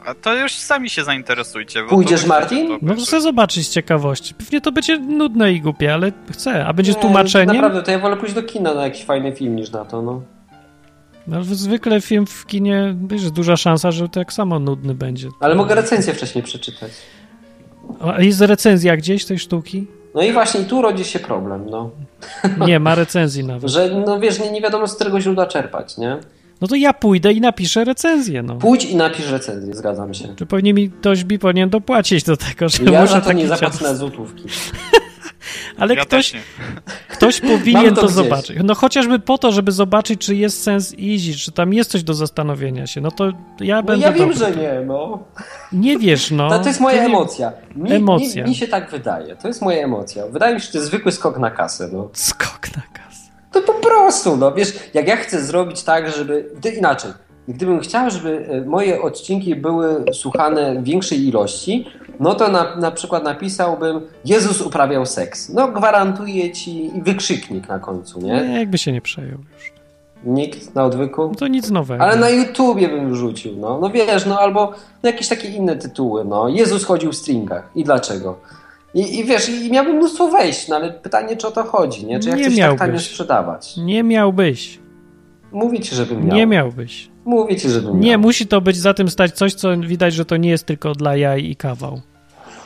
A 0.06 0.14
to 0.14 0.36
już 0.36 0.52
sami 0.54 0.90
się 0.90 1.04
zainteresujcie. 1.04 1.84
Pójdziesz, 1.84 2.26
Martin? 2.26 2.78
No 2.82 2.96
chcę 2.96 3.22
zobaczyć 3.22 3.68
z 3.68 3.70
ciekawości. 3.70 4.34
Pewnie 4.34 4.62
to 4.62 4.72
będzie 4.72 5.00
nudne 5.00 5.54
i 5.54 5.62
głupie, 5.62 5.94
ale 5.94 6.12
chcę. 6.32 6.66
A 6.66 6.74
będzie 6.74 6.94
z 6.94 6.98
tłumaczeniem? 6.98 7.56
Naprawdę, 7.56 7.84
to 7.84 7.92
ja 7.92 8.00
wolę 8.00 8.18
pójść 8.18 8.36
do 8.36 8.44
kina 8.44 8.74
na 8.74 8.84
jakiś 8.84 9.06
fajny 9.06 9.36
film 9.36 9.56
niż 9.56 9.72
na 9.72 9.86
to, 9.86 10.02
no. 10.02 10.22
No, 11.30 11.44
zwykle 11.44 12.02
film 12.02 12.26
w 12.26 12.46
kinie, 12.46 12.96
wiesz, 13.08 13.32
duża 13.32 13.58
szansa, 13.58 13.92
że 13.92 14.10
tak 14.10 14.34
samo 14.34 14.60
nudny 14.60 14.96
będzie. 14.96 15.30
Ale 15.40 15.56
mogę 15.56 15.76
recenzję 15.76 16.14
wcześniej 16.14 16.44
przeczytać. 16.44 16.92
A 18.02 18.22
jest 18.22 18.42
recenzja 18.42 18.98
gdzieś 18.98 19.26
tej 19.26 19.40
sztuki? 19.40 19.88
No 20.16 20.22
i 20.22 20.34
właśnie 20.34 20.64
tu 20.64 20.82
rodzi 20.82 21.06
się 21.06 21.20
problem, 21.20 21.66
no. 21.70 21.90
Nie, 22.68 22.80
ma 22.80 22.96
recenzji 22.96 23.44
nawet. 23.44 23.70
Że, 23.70 24.04
no 24.06 24.20
wiesz, 24.20 24.40
nie, 24.40 24.52
nie 24.52 24.62
wiadomo 24.62 24.88
z 24.88 24.96
którego 24.96 25.22
źródła 25.22 25.46
czerpać, 25.46 25.98
nie? 25.98 26.18
No 26.62 26.68
to 26.68 26.76
ja 26.76 26.94
pójdę 26.94 27.34
i 27.34 27.42
napiszę 27.42 27.84
recenzję, 27.84 28.44
no. 28.44 28.56
Pójdź 28.56 28.86
i 28.86 28.96
napisz 28.96 29.32
recenzję, 29.32 29.74
zgadzam 29.74 30.14
się. 30.14 30.36
Czy 30.36 30.46
pewnie 30.46 30.74
mi 30.74 30.90
ktoś 30.90 31.24
by 31.24 31.40
powinien 31.40 31.70
dopłacić 31.70 32.24
do 32.24 32.38
tego, 32.38 32.70
że 32.70 32.84
ja 32.84 33.08
za 33.08 33.22
to 33.22 33.34
nie 33.34 33.48
zapłacę 33.48 33.84
na 33.84 33.96
złotówki. 33.96 34.44
Ale 35.78 35.95
ja 35.95 36.02
ktoś, 36.02 36.34
ktoś 37.16 37.41
powinien 37.41 37.95
to, 37.95 38.02
to 38.02 38.08
zobaczyć. 38.08 38.58
No 38.64 38.76
chociażby 38.76 39.20
po 39.20 39.38
to, 39.38 39.52
żeby 39.52 39.72
zobaczyć, 39.72 40.26
czy 40.26 40.36
jest 40.36 40.64
sens 40.64 40.93
iść, 40.97 41.45
czy 41.45 41.52
tam 41.52 41.74
jest 41.74 41.91
coś 41.91 42.04
do 42.04 42.14
zastanowienia 42.14 42.88
się. 42.88 43.02
No 43.02 43.12
to 43.12 43.32
ja 43.60 43.76
no 43.76 43.84
będę. 43.84 44.06
Ja 44.06 44.12
wiem, 44.12 44.34
że 44.34 44.52
nie, 44.52 44.82
no. 44.86 45.24
Nie 45.72 45.97
wiesz, 45.97 46.32
no. 46.32 46.50
To, 46.50 46.60
to 46.60 46.68
jest 46.68 46.80
moja 46.80 47.04
emocja. 47.04 47.52
Mi, 47.76 47.93
emocja. 47.93 48.43
Mi, 48.43 48.50
mi, 48.50 48.56
się 48.56 48.68
tak 48.68 48.91
wydaje. 48.91 49.36
To 49.36 49.47
jest 49.47 49.62
moja 49.62 49.84
emocja. 49.84 50.28
Wydaje 50.28 50.56
mi 50.56 50.62
się, 50.62 50.66
że 50.66 50.72
to 50.72 50.78
jest 50.78 50.88
zwykły 50.88 51.12
skok 51.12 51.38
na 51.39 51.52
kasę, 51.52 51.89
no. 51.93 52.10
Skok 52.14 52.76
na 52.76 52.82
kasę. 52.93 53.32
To 53.52 53.62
po 53.62 53.74
prostu, 53.74 54.38
no 54.38 54.52
wiesz, 54.52 54.74
jak 54.93 55.08
ja 55.08 55.16
chcę 55.16 55.43
zrobić 55.43 55.84
tak, 55.84 56.12
żeby. 56.12 56.50
Inaczej. 56.78 57.12
Gdybym 57.47 57.80
chciał, 57.80 58.10
żeby 58.10 58.47
e, 58.50 58.62
moje 58.62 59.02
odcinki 59.02 59.56
były 59.56 60.06
słuchane 60.14 60.76
w 60.76 60.84
większej 60.84 61.28
ilości, 61.28 61.86
no 62.20 62.36
to 62.36 62.48
na, 62.48 62.76
na 62.76 62.92
przykład 62.92 63.24
napisałbym 63.24 64.02
Jezus 64.26 64.62
uprawiał 64.62 65.06
seks. 65.06 65.50
No 65.50 65.68
gwarantuję 65.68 66.52
ci 66.52 66.92
wykrzyknik 67.02 67.68
na 67.68 67.80
końcu, 67.80 68.20
nie? 68.22 68.48
Nie, 68.48 68.60
jakby 68.60 68.78
się 68.78 68.92
nie 68.92 69.02
przejął 69.02 69.38
już. 69.54 69.74
Nikt 70.26 70.76
na 70.76 70.86
odwyku? 70.86 71.28
No 71.28 71.36
to 71.36 71.48
nic 71.48 71.70
nowego. 71.70 72.04
Ale 72.04 72.16
na 72.16 72.30
YouTubie 72.30 72.90
bym 72.90 73.16
rzucił, 73.16 73.56
no. 73.58 73.80
No 73.82 73.90
wiesz, 73.90 74.26
no 74.26 74.40
albo 74.40 74.74
jakieś 75.04 75.28
takie 75.28 75.48
inne 75.48 75.76
tytuły, 75.76 76.26
no. 76.26 76.50
Jezus 76.50 76.84
chodził 76.84 77.12
w 77.12 77.16
stringach. 77.16 77.70
I 77.76 77.84
dlaczego? 77.84 78.40
I, 78.94 79.20
I, 79.20 79.24
wiesz, 79.24 79.50
i 79.50 79.72
miałbym 79.72 79.96
mnóstwo 79.96 80.28
wejść, 80.28 80.68
no 80.68 80.76
ale 80.76 80.92
pytanie, 80.92 81.38
czy 81.38 81.48
o 81.48 81.52
to 81.52 81.64
chodzi, 81.64 82.06
nie? 82.06 82.20
Czy 82.20 82.30
ja 82.30 82.36
nie 82.36 82.50
chcę 82.50 82.62
tak 82.62 82.80
tanio 82.80 83.00
sprzedawać? 83.00 83.78
Nie 83.78 84.04
miałbyś. 84.04 84.80
Mówicie, 85.52 85.96
żebym 85.96 86.26
miał. 86.26 86.36
Nie 86.36 86.46
miałbyś. 86.46 87.10
Mówicie, 87.26 87.70
żebym 87.70 87.92
miał. 87.92 88.00
Nie, 88.00 88.18
musi 88.18 88.48
to 88.48 88.62
być 88.62 88.78
za 88.78 88.94
tym 88.94 89.10
stać 89.10 89.32
coś, 89.32 89.54
co 89.54 89.78
widać, 89.78 90.14
że 90.14 90.26
to 90.26 90.38
nie 90.38 90.50
jest 90.50 90.66
tylko 90.66 90.94
dla 90.94 91.16
jaj 91.16 91.46
i 91.46 91.56
kawał. 91.56 92.02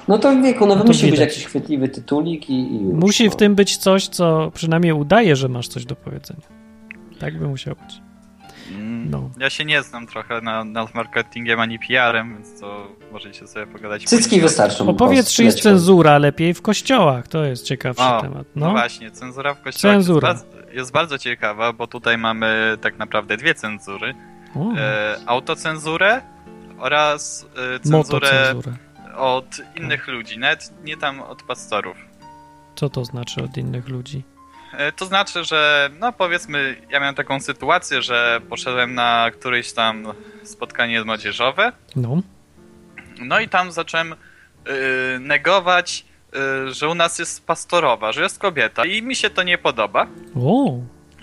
No 0.08 0.18
to 0.18 0.42
wieku, 0.42 0.66
no, 0.66 0.76
no 0.76 0.84
musi 0.84 1.12
być 1.12 1.20
jakiś 1.20 1.46
chwytliwy 1.46 1.90
tytulik 1.90 2.50
i, 2.50 2.54
i 2.54 2.84
już, 2.84 2.94
Musi 2.94 3.26
no. 3.26 3.32
w 3.32 3.36
tym 3.36 3.56
być 3.56 3.78
coś, 3.78 4.08
co 4.08 4.52
przynajmniej 4.54 4.94
udaje, 4.94 5.36
że 5.36 5.50
masz 5.50 5.68
coś 5.68 5.86
do 5.86 5.96
powiedzenia. 5.96 6.48
Tak 7.20 7.40
by 7.40 7.48
musiało 7.48 7.78
być. 7.86 8.02
Mm, 8.72 9.10
no. 9.10 9.30
Ja 9.40 9.50
się 9.50 9.66
nie 9.66 9.84
znam 9.84 10.08
trochę 10.08 10.42
nad, 10.42 10.68
nad 10.68 10.96
marketingiem 10.96 11.60
ani 11.60 11.80
PR-em, 11.80 12.34
więc 12.34 12.60
to 12.60 12.88
możecie 13.12 13.48
sobie 13.48 13.68
pogadać. 13.68 14.04
Cycki 14.04 14.42
wystarczą. 14.42 14.90
Opowiedz, 14.90 15.34
czy 15.34 15.44
jest 15.44 15.60
cenzura 15.60 16.18
lepiej 16.18 16.54
w 16.54 16.62
kościołach. 16.62 17.28
To 17.28 17.46
jest 17.46 17.66
ciekawszy 17.66 18.04
o, 18.04 18.22
temat. 18.22 18.48
No. 18.56 18.66
no. 18.66 18.72
właśnie, 18.72 19.12
cenzura 19.12 19.54
w 19.54 19.62
kościołach 19.62 19.98
cenzura. 19.98 20.30
Jest, 20.30 20.46
bardzo, 20.46 20.74
jest, 20.74 20.92
bardzo, 20.92 21.18
ciekawa, 21.18 21.74
bo 21.74 21.88
tutaj 21.88 22.18
mamy 22.18 22.78
tak 22.82 22.98
naprawdę 22.98 23.38
dwie 23.38 23.56
cenzury. 23.56 24.14
E, 24.78 25.18
autocenzurę 25.26 26.22
oraz 26.80 27.46
e, 27.76 27.80
cenzurę 27.80 28.54
od 29.16 29.46
innych 29.76 30.08
ludzi, 30.08 30.40
nawet 30.40 30.74
nie 30.84 30.98
tam 30.98 31.22
od 31.22 31.44
pastorów. 31.44 31.98
Co 32.76 32.90
to 32.90 33.06
znaczy 33.06 33.44
od 33.44 33.58
innych 33.58 33.90
ludzi? 33.90 34.24
E, 34.74 34.92
to 34.92 35.06
znaczy, 35.06 35.44
że 35.44 35.90
no 36.00 36.14
powiedzmy, 36.14 36.76
ja 36.90 37.00
miałem 37.00 37.16
taką 37.16 37.40
sytuację, 37.40 38.02
że 38.02 38.42
poszedłem 38.50 38.94
na 38.94 39.32
któreś 39.32 39.74
tam 39.74 40.08
spotkanie 40.44 41.04
młodzieżowe. 41.04 41.72
No. 41.96 42.22
No 43.20 43.40
i 43.40 43.50
tam 43.50 43.72
zacząłem 43.72 44.14
y, 44.14 44.16
negować, 45.20 46.06
y, 46.68 46.74
że 46.74 46.90
u 46.90 46.96
nas 46.96 47.20
jest 47.20 47.46
pastorowa, 47.46 48.12
że 48.12 48.24
jest 48.24 48.40
kobieta 48.40 48.86
i 48.86 49.02
mi 49.02 49.16
się 49.16 49.30
to 49.30 49.44
nie 49.44 49.58
podoba. 49.58 50.08
O. 50.36 50.78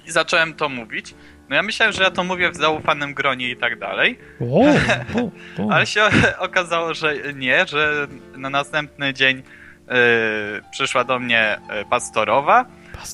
I 0.07 0.11
zacząłem 0.11 0.55
to 0.55 0.69
mówić. 0.69 1.15
No 1.51 1.57
ja 1.57 1.63
myślałem, 1.63 1.93
że 1.93 2.03
ja 2.03 2.11
to 2.11 2.25
mówię 2.25 2.51
w 2.51 2.57
zaufanym 2.57 3.15
gronie 3.15 3.51
i 3.51 3.57
tak 3.57 3.79
dalej. 3.79 4.19
O, 4.41 4.61
o, 5.21 5.31
o. 5.65 5.73
Ale 5.73 5.87
się 5.87 6.03
okazało, 6.39 6.95
że 6.95 7.15
nie, 7.35 7.67
że 7.67 8.07
na 8.37 8.51
następny 8.51 9.15
dzień 9.15 9.39
y, 9.39 9.43
przyszła 10.71 11.05
do 11.05 11.19
mnie 11.19 11.59
y, 11.83 11.85
pastorowa, 11.85 12.65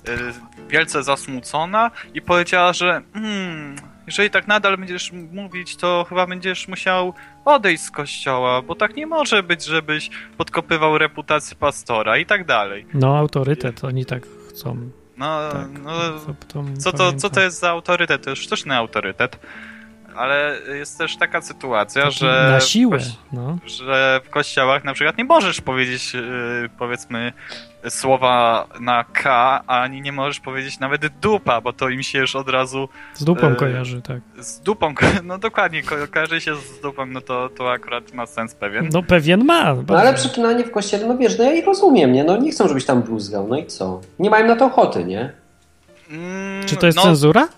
y, 0.09 0.69
wielce 0.69 1.03
zasmucona 1.03 1.91
i 2.15 2.23
powiedziała, 2.23 2.73
że 2.73 3.03
hmm, 3.15 3.77
jeżeli 4.07 4.31
tak 4.31 4.47
nadal 4.47 4.77
będziesz 4.79 5.13
mówić, 5.13 5.77
to 5.77 6.07
chyba 6.09 6.27
będziesz 6.27 6.69
musiał 6.69 7.15
odejść 7.45 7.83
z 7.83 7.91
kościoła, 7.91 8.63
bo 8.63 8.75
tak 8.75 8.97
nie 8.97 9.07
może 9.07 9.43
być, 9.43 9.65
żebyś 9.65 10.11
podkopywał 10.37 10.99
reputację 10.99 11.57
pastora 11.57 12.19
i 12.19 12.27
tak 12.27 12.47
dalej. 12.47 12.87
No, 12.95 13.19
autorytet, 13.19 13.85
oni 13.85 14.05
tak 14.05 14.27
chcą. 14.49 14.91
No, 15.17 15.53
tak, 15.53 15.69
no 15.83 15.93
co, 16.79 16.93
to, 16.93 17.13
co 17.13 17.31
to 17.31 17.41
jest 17.41 17.61
za 17.61 17.71
autorytet? 17.71 18.25
To 18.25 18.31
jest 18.31 18.43
sztuczny 18.43 18.77
autorytet. 18.77 19.39
Ale 20.17 20.59
jest 20.79 20.99
też 20.99 21.17
taka 21.17 21.41
sytuacja, 21.41 22.03
Taki 22.03 22.17
że. 22.17 22.49
Na 22.51 22.61
siłę. 22.61 22.99
No. 23.33 23.59
Że 23.67 24.21
w 24.25 24.31
kościołach 24.31 24.85
na 24.85 24.95
przykład 24.95 25.19
nie 25.19 25.25
możesz 25.25 25.61
powiedzieć, 25.61 26.15
yy, 26.15 26.21
powiedzmy, 26.79 27.33
słowa 27.91 28.67
na 28.81 29.05
K, 29.05 29.31
a 29.67 29.81
ani 29.81 30.03
nie 30.03 30.13
możesz 30.13 30.41
powiedzieć 30.41 30.79
nawet 30.79 31.07
dupa, 31.07 31.61
bo 31.61 31.73
to 31.73 31.89
im 31.89 32.03
się 32.03 32.19
już 32.19 32.37
od 32.37 32.49
razu... 32.49 32.89
Z 33.15 33.25
dupą 33.25 33.47
e, 33.47 33.55
kojarzy, 33.55 34.03
tak. 34.03 34.21
Z 34.45 34.61
dupą, 34.61 34.95
no 35.25 35.39
dokładnie, 35.39 35.83
ko 35.83 35.97
kojarzy 36.13 36.41
się 36.41 36.57
z 36.57 36.81
dupą, 36.81 37.07
no 37.07 37.21
to, 37.21 37.49
to 37.49 37.73
akurat 37.73 38.15
ma 38.15 38.27
sens 38.27 38.55
pewien. 38.55 38.89
No 38.93 39.03
pewien 39.03 39.45
ma. 39.45 39.75
No 39.89 39.99
ale 39.99 40.15
przeklinanie 40.15 40.65
w 40.65 40.71
kościele, 40.71 41.07
no 41.07 41.19
wiesz, 41.19 41.39
no 41.39 41.45
ja 41.45 41.53
ich 41.53 41.67
rozumiem, 41.67 42.13
nie? 42.13 42.25
No 42.25 42.37
nie 42.37 42.51
chcą, 42.51 42.69
żebyś 42.69 42.85
tam 42.85 43.03
bluzgał, 43.03 43.49
no 43.49 43.59
i 43.59 43.67
co? 43.67 44.01
Nie 44.19 44.31
mają 44.31 44.47
na 44.47 44.57
to 44.57 44.65
ochoty, 44.65 45.05
nie? 45.05 45.33
Mm, 46.11 46.67
Czy 46.67 46.77
to 46.77 46.87
jest 46.87 46.97
no, 46.97 47.03
cenzura? 47.03 47.49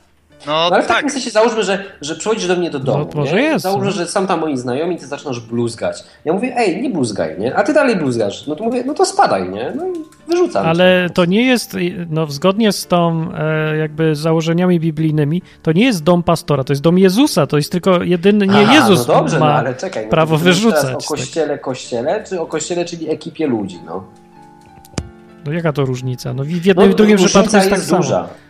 No, 0.47 0.53
no 0.53 0.77
ale 0.77 0.77
tak. 0.77 0.85
w 0.85 0.89
takim 0.89 1.11
sensie 1.11 1.31
załóżmy, 1.31 1.63
że, 1.63 1.85
że 2.01 2.15
przychodzisz 2.15 2.47
do 2.49 2.57
mnie 2.57 2.71
do 2.71 2.79
domu. 2.79 3.09
No, 3.15 3.21
może 3.21 3.37
nie? 3.37 3.43
jest. 3.43 3.63
Załóżmy, 3.63 3.87
no. 3.87 3.93
że 3.93 4.07
są 4.07 4.27
tam 4.27 4.41
moi 4.41 4.57
znajomi 4.57 4.95
i 4.95 4.99
ty 4.99 5.07
zaczynasz 5.07 5.41
bluzgać. 5.41 6.05
Ja 6.25 6.33
mówię, 6.33 6.57
ej, 6.57 6.83
nie 6.83 6.91
bluzgaj, 6.91 7.39
nie? 7.39 7.57
A 7.57 7.63
ty 7.63 7.73
dalej 7.73 7.97
bluzgasz. 7.97 8.47
No 8.47 8.57
to 8.57 8.65
mówię, 8.65 8.85
no 8.87 8.95
to 8.95 9.05
spadaj, 9.05 9.49
nie? 9.49 9.73
No 9.77 9.87
i 9.87 9.93
wyrzucam. 10.29 10.67
Ale 10.67 11.05
cię. 11.09 11.15
to 11.15 11.25
nie 11.25 11.43
jest, 11.43 11.77
no 12.11 12.27
zgodnie 12.27 12.73
z 12.73 12.87
tą 12.87 13.29
e, 13.35 13.77
jakby 13.77 14.15
założeniami 14.15 14.81
biblijnymi, 14.81 15.43
to 15.63 15.73
nie 15.73 15.85
jest 15.85 16.03
dom 16.03 16.23
pastora, 16.23 16.65
to 16.65 16.73
jest 16.73 16.83
dom 16.83 16.99
Jezusa, 16.99 17.47
to 17.47 17.57
jest 17.57 17.73
tylko 17.73 18.03
jedyny, 18.03 18.47
nie 18.47 18.63
Aha, 18.63 18.75
Jezus 18.75 19.09
no 19.09 19.15
dobrze, 19.15 19.39
ma 19.39 19.47
no, 19.47 19.53
ale 19.53 19.75
czekaj, 19.75 20.05
no 20.05 20.11
prawo 20.11 20.37
wyrzucać. 20.37 20.95
o 20.95 21.09
kościele, 21.09 21.49
tak. 21.49 21.61
kościele, 21.61 22.25
czy 22.25 22.41
o 22.41 22.47
kościele, 22.47 22.85
czyli 22.85 23.11
ekipie 23.11 23.47
ludzi, 23.47 23.79
no? 23.87 24.05
No 25.47 25.53
jaka 25.53 25.73
to 25.73 25.85
różnica? 25.85 26.35
No 26.35 26.45
w 26.45 26.51
jednym 26.51 26.87
no, 26.87 26.93
i 26.93 26.95
drugim 26.95 27.17
przypadku 27.17 27.57
jest, 27.57 27.71
jest 27.71 27.91
tak 27.91 27.99
duża. 27.99 28.09
samo. 28.11 28.48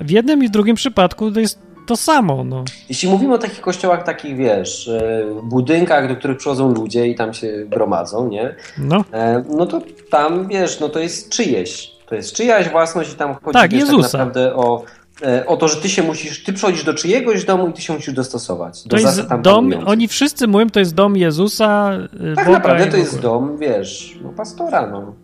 W 0.00 0.10
jednym 0.10 0.44
i 0.44 0.48
w 0.48 0.50
drugim 0.50 0.76
przypadku 0.76 1.30
to 1.30 1.40
jest 1.40 1.58
to 1.86 1.96
samo. 1.96 2.44
No. 2.44 2.64
Jeśli 2.88 3.08
mówimy 3.08 3.34
o 3.34 3.38
takich 3.38 3.60
kościołach, 3.60 4.04
takich 4.04 4.36
wiesz, 4.36 4.88
e, 4.88 5.24
budynkach, 5.42 6.08
do 6.08 6.16
których 6.16 6.36
przychodzą 6.36 6.74
ludzie 6.74 7.06
i 7.06 7.14
tam 7.14 7.34
się 7.34 7.52
gromadzą, 7.66 8.28
nie? 8.28 8.54
No. 8.78 9.04
E, 9.12 9.44
no 9.56 9.66
to 9.66 9.82
tam 10.10 10.48
wiesz, 10.48 10.80
no 10.80 10.88
to 10.88 10.98
jest 10.98 11.28
czyjeś. 11.28 11.92
To 12.06 12.14
jest 12.14 12.32
czyjaś 12.32 12.68
własność 12.68 13.12
i 13.12 13.16
tam 13.16 13.34
chodzi 13.34 13.52
tak, 13.52 13.70
wiesz, 13.70 13.88
tak 13.88 13.98
naprawdę 13.98 14.54
o, 14.54 14.82
e, 15.22 15.46
o 15.46 15.56
to, 15.56 15.68
że 15.68 15.76
ty 15.76 15.88
się 15.88 16.02
musisz, 16.02 16.44
ty 16.44 16.52
przychodzisz 16.52 16.84
do 16.84 16.94
czyjegoś 16.94 17.44
domu 17.44 17.68
i 17.68 17.72
ty 17.72 17.82
się 17.82 17.92
musisz 17.92 18.14
dostosować. 18.14 18.82
Do 18.82 18.96
to 18.96 19.02
jest 19.02 19.22
dom, 19.42 19.72
oni 19.86 20.08
wszyscy 20.08 20.48
mówią, 20.48 20.70
to 20.70 20.80
jest 20.80 20.94
dom 20.94 21.16
Jezusa. 21.16 21.90
Tak 22.34 22.46
Boga 22.46 22.58
naprawdę 22.58 22.86
to 22.86 22.96
jest 22.96 23.20
dom, 23.20 23.58
wiesz, 23.58 24.18
no 24.22 24.32
pastora, 24.32 24.86
no. 24.86 25.00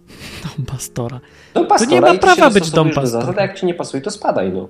Dom 0.57 0.67
pastora. 0.67 1.21
Dom 1.57 1.67
pastora 1.67 2.01
to 2.01 2.07
nie 2.07 2.13
ma 2.13 2.19
prawa 2.19 2.51
być 2.51 2.71
dom 2.71 2.91
pastora. 2.91 3.07
Zasad, 3.07 3.37
jak 3.37 3.59
ci 3.59 3.67
nie 3.67 3.75
pasuje, 3.75 4.03
to 4.03 4.11
spadaj, 4.11 4.53
no. 4.53 4.69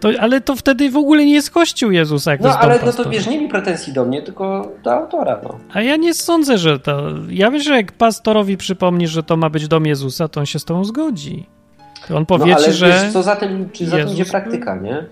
To, 0.00 0.08
ale 0.20 0.40
to 0.40 0.56
wtedy 0.56 0.90
w 0.90 0.96
ogóle 0.96 1.24
nie 1.24 1.32
jest 1.32 1.50
kościół 1.50 1.90
Jezusa, 1.90 2.30
jak 2.30 2.40
No, 2.40 2.58
ale 2.58 2.78
no 2.86 2.92
to 2.92 3.10
wiesz, 3.10 3.26
nie 3.26 3.40
mi 3.40 3.48
pretensji 3.48 3.92
do 3.92 4.04
mnie, 4.04 4.22
tylko 4.22 4.72
do 4.82 4.92
autora, 4.92 5.40
no. 5.42 5.58
A 5.72 5.82
ja 5.82 5.96
nie 5.96 6.14
sądzę, 6.14 6.58
że 6.58 6.78
to... 6.78 7.02
Ja 7.28 7.50
wiem, 7.50 7.62
że 7.62 7.76
jak 7.76 7.92
pastorowi 7.92 8.56
przypomnisz, 8.56 9.10
że 9.10 9.22
to 9.22 9.36
ma 9.36 9.50
być 9.50 9.68
dom 9.68 9.86
Jezusa, 9.86 10.28
to 10.28 10.40
on 10.40 10.46
się 10.46 10.58
z 10.58 10.64
tą 10.64 10.84
zgodzi. 10.84 11.46
On 12.14 12.26
powie 12.26 12.46
no, 12.46 12.56
ale 12.56 12.72
że... 12.72 12.88
Wiesz, 12.88 13.12
co 13.12 13.22
za 13.22 13.36
tym, 13.36 13.70
czy 13.72 13.86
za 13.86 13.96
tym 13.96 14.08
idzie 14.08 14.24
praktyka, 14.24 14.76
nie? 14.76 15.04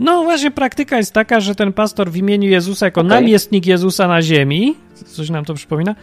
No 0.00 0.22
właśnie, 0.24 0.50
praktyka 0.50 0.96
jest 0.96 1.12
taka, 1.12 1.40
że 1.40 1.54
ten 1.54 1.72
pastor 1.72 2.10
w 2.10 2.16
imieniu 2.16 2.48
Jezusa, 2.48 2.86
jako 2.86 3.00
okay. 3.00 3.10
namiestnik 3.10 3.66
Jezusa 3.66 4.08
na 4.08 4.22
ziemi, 4.22 4.76
coś 5.06 5.30
nam 5.30 5.44
to 5.44 5.54
przypomina, 5.54 5.94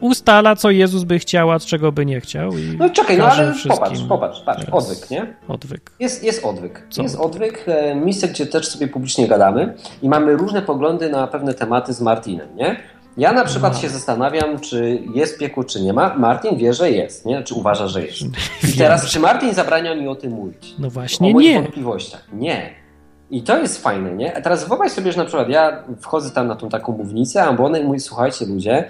ustala, 0.00 0.56
co 0.56 0.70
Jezus 0.70 1.04
by 1.04 1.18
chciał, 1.18 1.50
a 1.50 1.60
czego 1.60 1.92
by 1.92 2.06
nie 2.06 2.20
chciał. 2.20 2.50
no 2.78 2.90
czekaj, 2.90 3.18
no 3.18 3.26
ale 3.26 3.54
popatrz, 3.68 4.02
popatrz, 4.08 4.40
patrz, 4.40 4.64
odwyk, 4.72 5.10
nie? 5.10 5.36
Odwyk. 5.48 5.90
Jest, 6.00 6.24
jest 6.24 6.44
odwyk. 6.44 6.86
Co? 6.90 7.02
Jest 7.02 7.16
odwyk, 7.16 7.64
e, 7.66 7.94
miejsce, 7.94 8.28
gdzie 8.28 8.46
też 8.46 8.68
sobie 8.68 8.88
publicznie 8.88 9.28
gadamy 9.28 9.74
i 10.02 10.08
mamy 10.08 10.36
różne 10.36 10.62
poglądy 10.62 11.08
na 11.08 11.26
pewne 11.26 11.54
tematy 11.54 11.92
z 11.92 12.00
Martinem, 12.00 12.56
nie? 12.56 12.76
Ja 13.16 13.32
na 13.32 13.44
przykład 13.44 13.72
no. 13.72 13.78
się 13.78 13.88
zastanawiam, 13.88 14.60
czy 14.60 15.02
jest 15.14 15.38
piekło, 15.38 15.64
czy 15.64 15.82
nie 15.82 15.92
ma. 15.92 16.14
Martin 16.14 16.56
wie, 16.56 16.74
że 16.74 16.90
jest, 16.90 17.26
nie? 17.26 17.42
Czy 17.42 17.54
uważa, 17.54 17.88
że 17.88 18.06
jest. 18.06 18.22
I 18.74 18.78
teraz, 18.78 19.06
czy 19.06 19.20
Martin 19.20 19.54
zabrania 19.54 19.94
mi 19.94 20.08
o 20.08 20.14
tym 20.14 20.32
mówić? 20.32 20.74
No 20.78 20.90
właśnie 20.90 21.28
o 21.28 21.32
moich 21.32 21.48
nie. 21.48 21.62
wątpliwościach. 21.62 22.28
Nie. 22.32 22.82
I 23.30 23.42
to 23.42 23.58
jest 23.58 23.82
fajne, 23.82 24.12
nie? 24.14 24.36
A 24.36 24.40
teraz 24.40 24.68
wyobraź 24.68 24.92
sobie, 24.92 25.12
że 25.12 25.18
na 25.18 25.24
przykład 25.24 25.48
ja 25.48 25.84
wchodzę 26.00 26.30
tam 26.30 26.46
na 26.46 26.56
tą 26.56 26.68
taką 26.68 26.92
mównicę, 26.92 27.44
a 27.44 27.48
one 27.48 27.82
mówi, 27.82 28.00
słuchajcie 28.00 28.46
ludzie, 28.46 28.88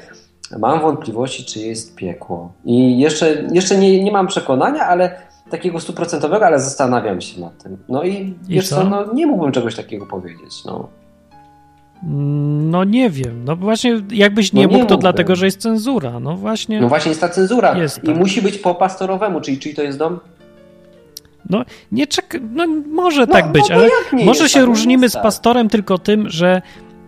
mam 0.58 0.80
wątpliwości, 0.80 1.44
czy 1.44 1.60
jest 1.60 1.96
piekło. 1.96 2.52
I 2.64 2.98
jeszcze, 2.98 3.44
jeszcze 3.52 3.78
nie, 3.78 4.04
nie 4.04 4.12
mam 4.12 4.26
przekonania, 4.26 4.86
ale 4.86 5.16
takiego 5.50 5.80
stuprocentowego, 5.80 6.46
ale 6.46 6.60
zastanawiam 6.60 7.20
się 7.20 7.40
nad 7.40 7.62
tym. 7.62 7.76
No 7.88 8.02
i, 8.02 8.12
I 8.12 8.34
wiesz 8.48 8.68
co? 8.68 8.76
co? 8.76 8.84
no 8.84 9.12
nie 9.14 9.26
mógłbym 9.26 9.52
czegoś 9.52 9.74
takiego 9.76 10.06
powiedzieć, 10.06 10.64
no. 10.66 10.88
No 12.70 12.84
nie 12.84 13.10
wiem. 13.10 13.44
No 13.44 13.56
właśnie, 13.56 14.00
jakbyś 14.10 14.52
nie 14.52 14.62
no, 14.62 14.68
mógł, 14.68 14.82
nie 14.82 14.88
to 14.88 14.96
dlatego, 14.96 15.36
że 15.36 15.46
jest 15.46 15.60
cenzura. 15.60 16.20
No 16.20 16.36
właśnie. 16.36 16.80
No 16.80 16.88
właśnie 16.88 17.08
jest 17.08 17.20
ta 17.20 17.28
cenzura. 17.28 17.78
Jest 17.78 18.04
I 18.04 18.06
tak. 18.06 18.16
musi 18.16 18.42
być 18.42 18.58
po 18.58 18.74
pastorowemu, 18.74 19.40
czyli, 19.40 19.58
czyli 19.58 19.74
to 19.74 19.82
jest 19.82 19.98
dom 19.98 20.20
no, 21.50 21.64
nie 21.92 22.06
czek 22.06 22.40
no 22.50 22.66
może 22.92 23.20
no, 23.20 23.32
tak 23.32 23.52
być, 23.52 23.68
no, 23.68 23.74
ale 23.74 23.88
może 24.24 24.48
się 24.48 24.58
tak, 24.58 24.66
różnimy 24.66 25.08
z 25.08 25.16
pastorem 25.16 25.68
tylko 25.68 25.98
tym, 25.98 26.30
że 26.30 26.62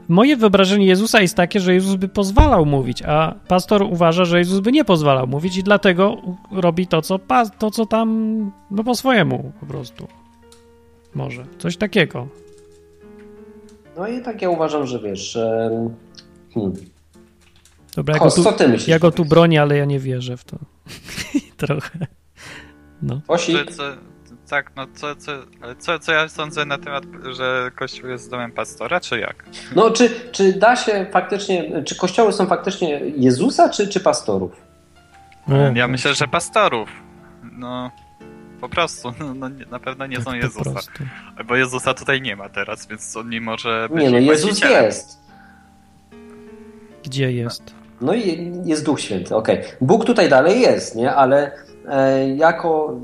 moje 0.08 0.36
wyobrażenie 0.36 0.86
Jezusa 0.86 1.20
jest 1.20 1.36
takie, 1.36 1.60
że 1.60 1.74
Jezus 1.74 1.94
by 1.94 2.08
pozwalał 2.08 2.66
mówić, 2.66 3.02
a 3.02 3.34
pastor 3.48 3.82
uważa, 3.82 4.24
że 4.24 4.38
Jezus 4.38 4.60
by 4.60 4.72
nie 4.72 4.84
pozwalał 4.84 5.26
mówić 5.26 5.56
i 5.56 5.62
dlatego 5.62 6.16
robi 6.52 6.86
to, 6.86 7.02
co, 7.02 7.18
to, 7.58 7.70
co 7.70 7.86
tam, 7.86 8.50
no 8.70 8.84
po 8.84 8.94
swojemu 8.94 9.52
po 9.60 9.66
prostu. 9.66 10.08
Może. 11.14 11.44
Coś 11.58 11.76
takiego. 11.76 12.28
No 13.96 14.08
i 14.08 14.22
tak 14.22 14.42
ja 14.42 14.50
uważam, 14.50 14.86
że 14.86 15.00
wiesz... 15.00 15.38
Hmm. 16.54 16.72
Dobra, 17.96 18.14
ja 18.14 18.20
go, 18.20 18.30
tu, 18.30 18.42
co 18.42 18.52
ty 18.52 18.68
myślisz? 18.68 18.88
Ja 18.88 18.98
go 18.98 19.10
tu 19.10 19.24
bronię, 19.24 19.62
ale 19.62 19.76
ja 19.76 19.84
nie 19.84 19.98
wierzę 19.98 20.36
w 20.36 20.44
to. 20.44 20.58
Trochę. 21.66 22.06
No. 23.02 23.20
Osi 23.28 23.54
tak, 24.50 24.70
no 24.76 24.86
co, 24.94 25.16
co, 25.16 25.32
co, 25.78 25.98
co 25.98 26.12
ja 26.12 26.28
sądzę 26.28 26.64
na 26.64 26.78
temat, 26.78 27.04
że 27.36 27.70
Kościół 27.76 28.08
jest 28.08 28.30
domem 28.30 28.52
pastora, 28.52 29.00
czy 29.00 29.18
jak? 29.18 29.44
No, 29.76 29.90
czy, 29.90 30.10
czy 30.32 30.52
da 30.52 30.76
się 30.76 31.06
faktycznie, 31.12 31.84
czy 31.84 31.96
kościoły 31.96 32.32
są 32.32 32.46
faktycznie 32.46 33.00
Jezusa, 33.16 33.68
czy, 33.68 33.88
czy 33.88 34.00
pastorów? 34.00 34.52
No, 35.48 35.56
ja 35.74 35.88
myślę, 35.88 36.14
że 36.14 36.28
pastorów. 36.28 36.88
No, 37.52 37.90
po 38.60 38.68
prostu. 38.68 39.12
No, 39.18 39.34
no 39.34 39.48
na 39.70 39.78
pewno 39.78 40.06
nie 40.06 40.16
tak 40.16 40.24
są 40.24 40.34
Jezusa. 40.34 40.80
Bo 41.46 41.56
Jezusa 41.56 41.94
tutaj 41.94 42.22
nie 42.22 42.36
ma 42.36 42.48
teraz, 42.48 42.86
więc 42.86 43.16
on 43.16 43.28
nie 43.28 43.40
może 43.40 43.88
być 43.90 44.02
Nie, 44.02 44.10
no 44.10 44.18
Jezus 44.18 44.60
jest. 44.60 45.18
Gdzie 47.04 47.32
jest? 47.32 47.74
No 48.00 48.14
i 48.14 48.52
jest 48.64 48.84
Duch 48.84 49.00
Święty, 49.00 49.36
okej. 49.36 49.58
Okay. 49.58 49.76
Bóg 49.80 50.04
tutaj 50.04 50.28
dalej 50.28 50.60
jest, 50.60 50.96
nie? 50.96 51.14
Ale 51.14 51.52
jako 52.36 52.96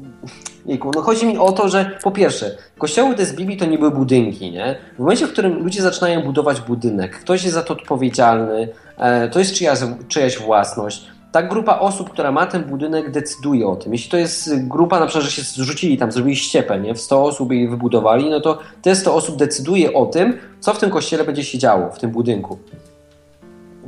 Jejku, 0.66 0.90
no 0.94 1.02
chodzi 1.02 1.26
mi 1.26 1.38
o 1.38 1.52
to, 1.52 1.68
że 1.68 1.98
po 2.02 2.10
pierwsze, 2.10 2.56
kościoły 2.78 3.14
te 3.14 3.26
z 3.26 3.32
Biblii 3.32 3.56
to 3.56 3.66
nie 3.66 3.78
były 3.78 3.90
budynki, 3.90 4.52
nie? 4.52 4.76
W 4.96 4.98
momencie, 4.98 5.26
w 5.26 5.32
którym 5.32 5.64
ludzie 5.64 5.82
zaczynają 5.82 6.22
budować 6.22 6.60
budynek, 6.60 7.20
ktoś 7.20 7.42
jest 7.42 7.54
za 7.54 7.62
to 7.62 7.74
odpowiedzialny, 7.74 8.68
e, 8.98 9.28
to 9.28 9.38
jest 9.38 9.54
czyjaś, 9.54 9.78
czyjaś 10.08 10.38
własność, 10.38 11.06
ta 11.32 11.42
grupa 11.42 11.78
osób, 11.78 12.10
która 12.10 12.32
ma 12.32 12.46
ten 12.46 12.64
budynek, 12.64 13.10
decyduje 13.10 13.66
o 13.66 13.76
tym. 13.76 13.92
Jeśli 13.92 14.10
to 14.10 14.16
jest 14.16 14.66
grupa, 14.66 15.00
na 15.00 15.06
przykład, 15.06 15.24
że 15.24 15.30
się 15.30 15.42
zrzucili 15.42 15.98
tam, 15.98 16.12
zrobili 16.12 16.36
ściepę, 16.36 16.80
nie? 16.80 16.94
w 16.94 17.00
100 17.00 17.24
osób 17.24 17.52
i 17.52 17.68
wybudowali, 17.68 18.30
no 18.30 18.40
to 18.40 18.58
te 18.82 18.96
100 18.96 19.14
osób 19.14 19.36
decyduje 19.36 19.92
o 19.92 20.06
tym, 20.06 20.38
co 20.60 20.74
w 20.74 20.78
tym 20.78 20.90
kościele 20.90 21.24
będzie 21.24 21.44
się 21.44 21.58
działo, 21.58 21.90
w 21.90 21.98
tym 21.98 22.10
budynku. 22.10 22.58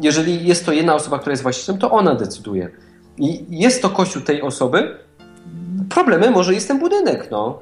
Jeżeli 0.03 0.47
jest 0.47 0.66
to 0.66 0.72
jedna 0.72 0.95
osoba, 0.95 1.18
która 1.18 1.32
jest 1.32 1.43
właścicielem, 1.43 1.80
to 1.80 1.90
ona 1.90 2.14
decyduje. 2.14 2.70
I 3.18 3.44
jest 3.60 3.82
to 3.82 3.90
kościół 3.90 4.22
tej 4.22 4.42
osoby, 4.42 5.02
Problemem 5.88 6.32
może 6.32 6.54
jest 6.54 6.68
ten 6.68 6.78
budynek, 6.78 7.28
no. 7.30 7.58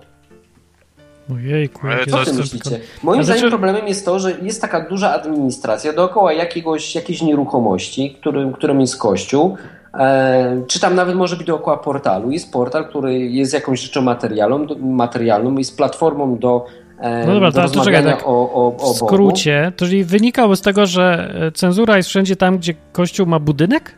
Ojejku, 1.35 1.87
Ale 1.87 2.07
co 2.07 2.25
ty 2.25 2.33
myślicie? 2.33 2.81
Moim 3.03 3.25
zdaniem 3.25 3.41
znaczy... 3.41 3.51
problemem 3.51 3.89
jest 3.89 4.05
to, 4.05 4.19
że 4.19 4.33
jest 4.43 4.61
taka 4.61 4.89
duża 4.89 5.13
administracja 5.13 5.93
dookoła 5.93 6.33
jakiegoś, 6.33 6.95
jakiejś 6.95 7.23
nieruchomości, 7.23 8.17
którym, 8.21 8.53
którą 8.53 8.79
jest 8.79 8.99
kościół, 8.99 9.57
e, 9.95 10.63
czy 10.69 10.81
tam 10.81 10.95
nawet 10.95 11.17
może 11.17 11.37
być 11.37 11.47
dookoła 11.47 11.77
portalu. 11.77 12.31
Jest 12.31 12.53
portal, 12.53 12.89
który 12.89 13.19
jest 13.19 13.55
jakąś 13.55 13.81
rzeczą 13.81 14.03
materialną, 14.03 14.67
materialną 14.81 15.57
jest 15.57 15.77
platformą 15.77 16.39
do 16.39 16.67
e, 17.01 17.27
no 17.27 17.35
dobra, 17.35 17.53
to 17.53 17.85
czekaj, 17.85 18.05
tak 18.05 18.23
o, 18.27 18.53
o, 18.53 18.77
o 18.77 18.95
w 18.95 18.97
skrócie, 18.97 19.73
to 19.77 19.85
czyli 19.85 20.05
wynikało 20.05 20.57
z 20.57 20.61
tego, 20.61 20.87
że 20.87 21.35
cenzura 21.55 21.97
jest 21.97 22.09
wszędzie 22.09 22.37
tam, 22.37 22.59
gdzie 22.59 22.75
kościół 22.93 23.27
ma 23.27 23.39
budynek? 23.39 23.95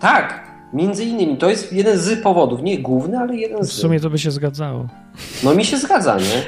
Tak, 0.00 0.43
Między 0.74 1.04
innymi, 1.04 1.36
to 1.36 1.50
jest 1.50 1.72
jeden 1.72 1.98
z 1.98 2.22
powodów, 2.22 2.62
nie 2.62 2.78
główny, 2.78 3.18
ale 3.18 3.36
jeden 3.36 3.64
z. 3.64 3.70
W 3.70 3.72
sumie 3.72 4.00
to 4.00 4.10
by 4.10 4.18
się 4.18 4.30
zgadzało. 4.30 4.86
No 5.42 5.54
mi 5.54 5.64
się 5.64 5.78
zgadza, 5.78 6.16
nie? 6.16 6.42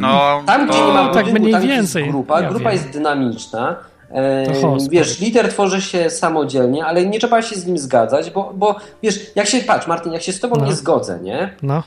No, 0.00 0.42
tam, 0.46 0.68
gdzie 0.68 0.78
nie 0.78 0.92
ma 0.92 1.08
budynku, 1.08 1.14
tak 1.14 1.40
mniej 1.40 1.52
tam 1.52 1.62
więcej. 1.62 2.02
jest 2.02 2.12
grupa, 2.12 2.40
ja 2.40 2.48
grupa 2.48 2.70
wiem. 2.70 2.72
jest 2.72 2.90
dynamiczna. 2.90 3.76
E, 4.10 4.44
wiesz, 4.90 5.20
lider 5.20 5.48
tworzy 5.48 5.82
się 5.82 6.10
samodzielnie, 6.10 6.86
ale 6.86 7.06
nie 7.06 7.18
trzeba 7.18 7.42
się 7.42 7.56
z 7.56 7.66
nim 7.66 7.78
zgadzać, 7.78 8.30
bo, 8.30 8.52
bo 8.54 8.76
wiesz, 9.02 9.20
jak 9.34 9.46
się, 9.46 9.60
patrz 9.60 9.86
Martin, 9.86 10.12
jak 10.12 10.22
się 10.22 10.32
z 10.32 10.40
tobą 10.40 10.56
no. 10.56 10.66
nie 10.66 10.74
zgodzę, 10.74 11.18
nie? 11.22 11.54
No. 11.62 11.82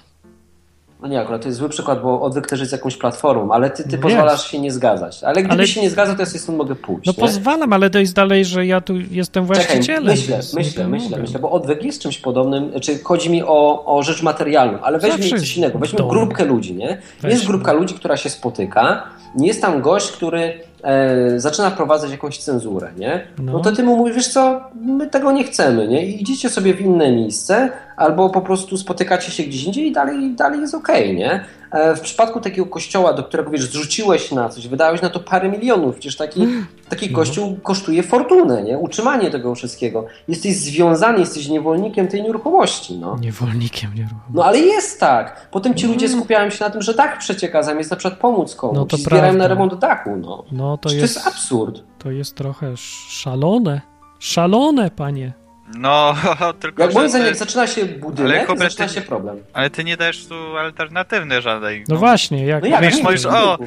No 1.01 1.07
nie, 1.07 1.19
akurat 1.19 1.41
to 1.41 1.47
jest 1.47 1.59
zły 1.59 1.69
przykład, 1.69 2.01
bo 2.01 2.21
odwyk 2.21 2.47
też 2.47 2.59
jest 2.59 2.71
jakąś 2.71 2.97
platformą, 2.97 3.51
ale 3.51 3.69
ty, 3.69 3.83
ty 3.83 3.97
pozwalasz 3.97 4.51
się 4.51 4.59
nie 4.59 4.71
zgadzać. 4.71 5.23
Ale 5.23 5.35
gdyby 5.35 5.53
ale... 5.53 5.67
się 5.67 5.81
nie 5.81 5.89
zgadza, 5.89 6.15
to 6.15 6.21
ja 6.21 6.25
stąd 6.25 6.57
mogę 6.57 6.75
pójść. 6.75 7.05
No 7.05 7.13
nie? 7.17 7.21
pozwalam, 7.21 7.73
ale 7.73 7.89
to 7.89 7.99
jest 7.99 8.13
dalej, 8.13 8.45
że 8.45 8.65
ja 8.65 8.81
tu 8.81 8.93
jestem 9.11 9.45
właścicielem. 9.45 9.83
Czekaj, 9.83 10.03
myślę, 10.05 10.37
myślę, 10.53 10.87
myślę, 10.87 11.17
myślę, 11.17 11.39
bo 11.39 11.51
odwyk 11.51 11.83
jest 11.83 12.01
czymś 12.01 12.17
podobnym, 12.17 12.71
czy 12.81 12.99
chodzi 12.99 13.29
mi 13.29 13.43
o, 13.43 13.85
o 13.85 14.03
rzecz 14.03 14.23
materialną, 14.23 14.79
ale 14.81 14.99
weźmy 14.99 15.17
Zawsze 15.17 15.39
coś 15.39 15.57
innego, 15.57 15.79
weźmy 15.79 15.99
grupkę 16.09 16.45
ludzi, 16.45 16.75
nie? 16.75 17.01
Jest 17.23 17.45
grupka 17.45 17.73
ludzi, 17.73 17.95
która 17.95 18.17
się 18.17 18.29
spotyka, 18.29 19.03
jest 19.39 19.61
tam 19.61 19.81
gość, 19.81 20.11
który 20.11 20.53
e, 20.83 21.39
zaczyna 21.39 21.69
wprowadzać 21.69 22.11
jakąś 22.11 22.37
cenzurę, 22.37 22.91
nie? 22.97 23.27
No. 23.39 23.51
no. 23.53 23.59
to 23.59 23.71
ty 23.71 23.83
mu 23.83 23.97
mówisz, 23.97 24.15
wiesz 24.15 24.27
co, 24.27 24.61
my 24.75 25.07
tego 25.07 25.31
nie 25.31 25.43
chcemy, 25.43 25.87
nie? 25.87 26.05
I 26.05 26.21
idziecie 26.21 26.49
sobie 26.49 26.73
w 26.73 26.81
inne 26.81 27.11
miejsce, 27.11 27.71
albo 28.01 28.29
po 28.29 28.41
prostu 28.41 28.77
spotykacie 28.77 29.31
się 29.31 29.43
gdzieś 29.43 29.63
indziej 29.63 29.87
i 29.87 29.91
dalej, 29.91 30.35
dalej 30.35 30.61
jest 30.61 30.75
okej, 30.75 31.03
okay, 31.03 31.15
nie? 31.15 31.45
E, 31.71 31.95
w 31.95 32.01
przypadku 32.01 32.41
takiego 32.41 32.65
kościoła, 32.65 33.13
do 33.13 33.23
którego 33.23 33.49
wiesz, 33.49 33.61
zrzuciłeś 33.61 34.31
na 34.31 34.49
coś, 34.49 34.67
wydałeś 34.67 35.01
na 35.01 35.09
to 35.09 35.19
parę 35.19 35.49
milionów, 35.49 35.95
przecież 35.95 36.15
taki, 36.15 36.47
taki 36.89 37.09
no. 37.09 37.15
kościół 37.15 37.57
kosztuje 37.63 38.03
fortunę, 38.03 38.63
nie? 38.63 38.77
Utrzymanie 38.77 39.29
tego 39.29 39.55
wszystkiego. 39.55 40.05
Jesteś 40.27 40.55
związany, 40.55 41.19
jesteś 41.19 41.47
niewolnikiem 41.47 42.07
tej 42.07 42.23
nieruchomości, 42.23 42.97
no. 42.97 43.17
Niewolnikiem 43.21 43.93
nieruchomości. 43.95 44.33
No 44.33 44.45
ale 44.45 44.59
jest 44.59 44.99
tak. 44.99 45.47
Potem 45.51 45.73
ci 45.73 45.87
ludzie 45.87 46.05
mm. 46.05 46.19
skupiają 46.19 46.49
się 46.49 46.65
na 46.65 46.69
tym, 46.69 46.81
że 46.81 46.93
tak 46.93 47.17
przecieka, 47.17 47.63
zamiast 47.63 47.91
na 47.91 47.97
przykład 47.97 48.19
pomóc 48.19 48.55
komuś. 48.55 48.75
No 48.75 48.85
to 48.85 48.97
zbierają 48.97 49.33
na 49.33 49.47
remont 49.47 49.75
dachu, 49.75 50.17
no. 50.17 50.43
No 50.51 50.77
to 50.77 50.89
jest, 50.89 50.99
to 50.99 51.19
jest 51.19 51.27
absurd. 51.27 51.83
To 51.97 52.11
jest 52.11 52.35
trochę 52.35 52.77
szalone. 53.09 53.81
Szalone, 54.19 54.91
panie. 54.91 55.40
No, 55.77 56.15
tylko. 56.59 56.83
Jak 56.83 56.93
moim 56.93 57.09
zdaniem, 57.09 57.27
jak 57.27 57.35
zaczyna 57.35 57.67
się 57.67 57.85
budynek, 57.85 58.49
ale 58.49 58.59
zaczyna 58.59 58.87
ty, 58.87 58.93
się 58.93 59.01
problem. 59.01 59.43
Ale 59.53 59.69
ty 59.69 59.83
nie 59.83 59.97
dajesz 59.97 60.25
tu 60.25 60.57
alternatywny 60.57 61.41
żadnej. 61.41 61.79
No, 61.79 61.85
no 61.95 61.99
właśnie, 61.99 62.45
jak. 62.45 62.63
No 62.63 62.69
jak 62.69 62.81
wiesz, 62.81 63.03
możesz, 63.03 63.25
o, 63.25 63.57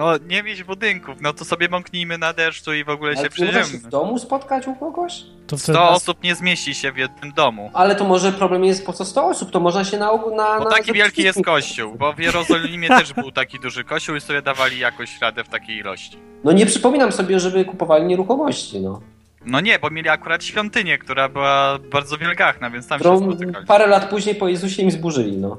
no 0.00 0.16
nie 0.28 0.42
mieć 0.42 0.64
budynków, 0.64 1.16
no 1.20 1.32
to 1.32 1.44
sobie 1.44 1.68
mąknijmy 1.68 2.18
na 2.18 2.32
deszczu 2.32 2.74
i 2.74 2.84
w 2.84 2.88
ogóle 2.88 3.12
ale 3.16 3.22
się 3.22 3.30
przyjdziemy. 3.30 3.64
w 3.64 3.88
domu 3.88 4.18
spotkać 4.18 4.66
u 4.66 4.74
kogoś? 4.74 5.22
To 5.46 5.58
100 5.58 5.72
nas... 5.72 5.96
osób 5.96 6.22
nie 6.22 6.34
zmieści 6.34 6.74
się 6.74 6.92
w 6.92 6.96
jednym 6.96 7.32
domu. 7.32 7.70
Ale 7.74 7.96
to 7.96 8.04
może 8.04 8.32
problem 8.32 8.64
jest 8.64 8.86
po 8.86 8.92
co 8.92 9.04
100 9.04 9.26
osób, 9.26 9.50
to 9.50 9.60
można 9.60 9.84
się 9.84 9.98
na... 9.98 10.06
na 10.06 10.58
bo 10.58 10.64
na 10.64 10.70
taki 10.70 10.92
wielki 10.92 11.22
jest 11.22 11.44
kościół, 11.44 11.94
bo 11.94 12.12
w 12.12 12.18
Jerozolimie 12.18 12.88
też 12.98 13.12
był 13.12 13.32
taki 13.32 13.60
duży 13.60 13.84
kościół 13.84 14.16
i 14.16 14.20
sobie 14.20 14.42
dawali 14.42 14.78
jakoś 14.78 15.20
radę 15.20 15.44
w 15.44 15.48
takiej 15.48 15.76
ilości. 15.76 16.18
No 16.44 16.52
nie 16.52 16.66
przypominam 16.66 17.12
sobie, 17.12 17.40
żeby 17.40 17.64
kupowali 17.64 18.04
nieruchomości, 18.04 18.80
no. 18.80 19.00
No 19.46 19.60
nie, 19.60 19.78
bo 19.78 19.90
mieli 19.90 20.08
akurat 20.08 20.44
świątynię, 20.44 20.98
która 20.98 21.28
była 21.28 21.78
bardzo 21.92 22.18
wielgachna, 22.18 22.70
więc 22.70 22.86
tam 22.88 22.98
Którą 23.00 23.18
się 23.20 23.24
spotykali. 23.24 23.66
parę 23.66 23.86
lat 23.86 24.10
później 24.10 24.34
po 24.34 24.48
Jezusie 24.48 24.82
im 24.82 24.90
zburzyli, 24.90 25.36
no. 25.36 25.56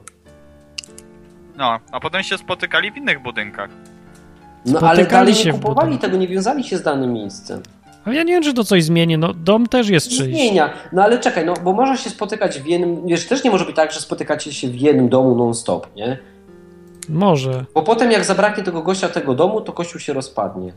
No, 1.57 1.79
a 1.91 1.99
potem 1.99 2.23
się 2.23 2.37
spotykali 2.37 2.91
w 2.91 2.97
innych 2.97 3.21
budynkach. 3.21 3.69
No 4.65 4.79
ale 4.79 5.05
dalej 5.05 5.33
nie 5.45 5.51
kupowali 5.53 5.97
tego, 5.97 6.17
nie 6.17 6.27
wiązali 6.27 6.63
się 6.63 6.77
z 6.77 6.83
danym 6.83 7.13
miejscem. 7.13 7.61
Ale 8.05 8.15
ja 8.15 8.23
nie 8.23 8.33
wiem, 8.33 8.43
czy 8.43 8.53
to 8.53 8.63
coś 8.63 8.83
zmieni, 8.83 9.17
no 9.17 9.33
dom 9.33 9.67
też 9.67 9.89
jest 9.89 10.07
czyjś. 10.09 10.35
Zmienia, 10.35 10.69
no 10.93 11.03
ale 11.03 11.19
czekaj, 11.19 11.45
no 11.45 11.53
bo 11.63 11.73
można 11.73 11.97
się 11.97 12.09
spotykać 12.09 12.59
w 12.59 12.65
jednym, 12.65 13.07
wiesz, 13.07 13.27
też 13.27 13.43
nie 13.43 13.51
może 13.51 13.65
być 13.65 13.75
tak, 13.75 13.91
że 13.91 13.99
spotykacie 13.99 14.53
się 14.53 14.67
w 14.67 14.75
jednym 14.75 15.09
domu 15.09 15.35
non-stop, 15.35 15.95
nie? 15.95 16.17
Może. 17.09 17.65
Bo 17.73 17.83
potem 17.83 18.11
jak 18.11 18.25
zabraknie 18.25 18.63
tego 18.63 18.81
gościa 18.81 19.09
tego 19.09 19.33
domu, 19.35 19.61
to 19.61 19.73
kościół 19.73 19.99
się 19.99 20.13
rozpadnie. 20.13 20.73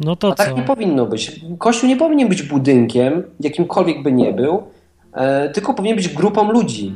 No 0.00 0.16
to 0.16 0.32
A 0.32 0.34
tak 0.34 0.56
nie 0.56 0.62
powinno 0.62 1.06
być. 1.06 1.40
Kościół 1.58 1.88
nie 1.88 1.96
powinien 1.96 2.28
być 2.28 2.42
budynkiem, 2.42 3.22
jakimkolwiek 3.40 4.02
by 4.02 4.12
nie 4.12 4.32
był, 4.32 4.62
e, 5.12 5.48
tylko 5.48 5.74
powinien 5.74 5.96
być 5.96 6.08
grupą 6.08 6.52
ludzi. 6.52 6.94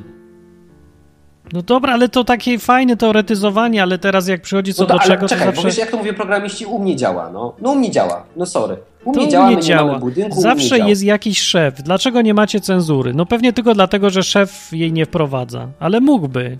No 1.52 1.62
dobra, 1.62 1.92
ale 1.92 2.08
to 2.08 2.24
takie 2.24 2.58
fajne 2.58 2.96
teoretyzowanie, 2.96 3.82
ale 3.82 3.98
teraz 3.98 4.28
jak 4.28 4.42
przychodzi 4.42 4.74
co 4.74 4.82
no 4.82 4.86
to, 4.86 4.94
do 4.94 5.00
ale 5.00 5.08
czego, 5.08 5.28
czekaj, 5.28 5.46
to 5.46 5.50
zawsze... 5.50 5.62
Bo 5.62 5.68
wiesz, 5.68 5.78
jak 5.78 5.90
to 5.90 5.96
mówię 5.96 6.12
programiści, 6.12 6.66
u 6.66 6.78
mnie 6.78 6.96
działa, 6.96 7.30
no. 7.30 7.54
No 7.60 7.70
u 7.70 7.76
mnie 7.76 7.90
działa, 7.90 8.24
no 8.36 8.46
sorry. 8.46 8.76
U 9.04 9.12
mnie 9.12 9.24
to 9.24 9.30
działa, 9.30 9.50
nie 9.50 9.60
działa. 9.60 9.98
budynku, 9.98 10.40
Zawsze 10.40 10.78
jest 10.78 11.02
jakiś 11.02 11.40
szef. 11.40 11.82
Dlaczego 11.82 12.22
nie 12.22 12.34
macie 12.34 12.60
cenzury? 12.60 13.14
No 13.14 13.26
pewnie 13.26 13.52
tylko 13.52 13.74
dlatego, 13.74 14.10
że 14.10 14.22
szef 14.22 14.68
jej 14.72 14.92
nie 14.92 15.06
wprowadza. 15.06 15.68
Ale 15.80 16.00
mógłby. 16.00 16.56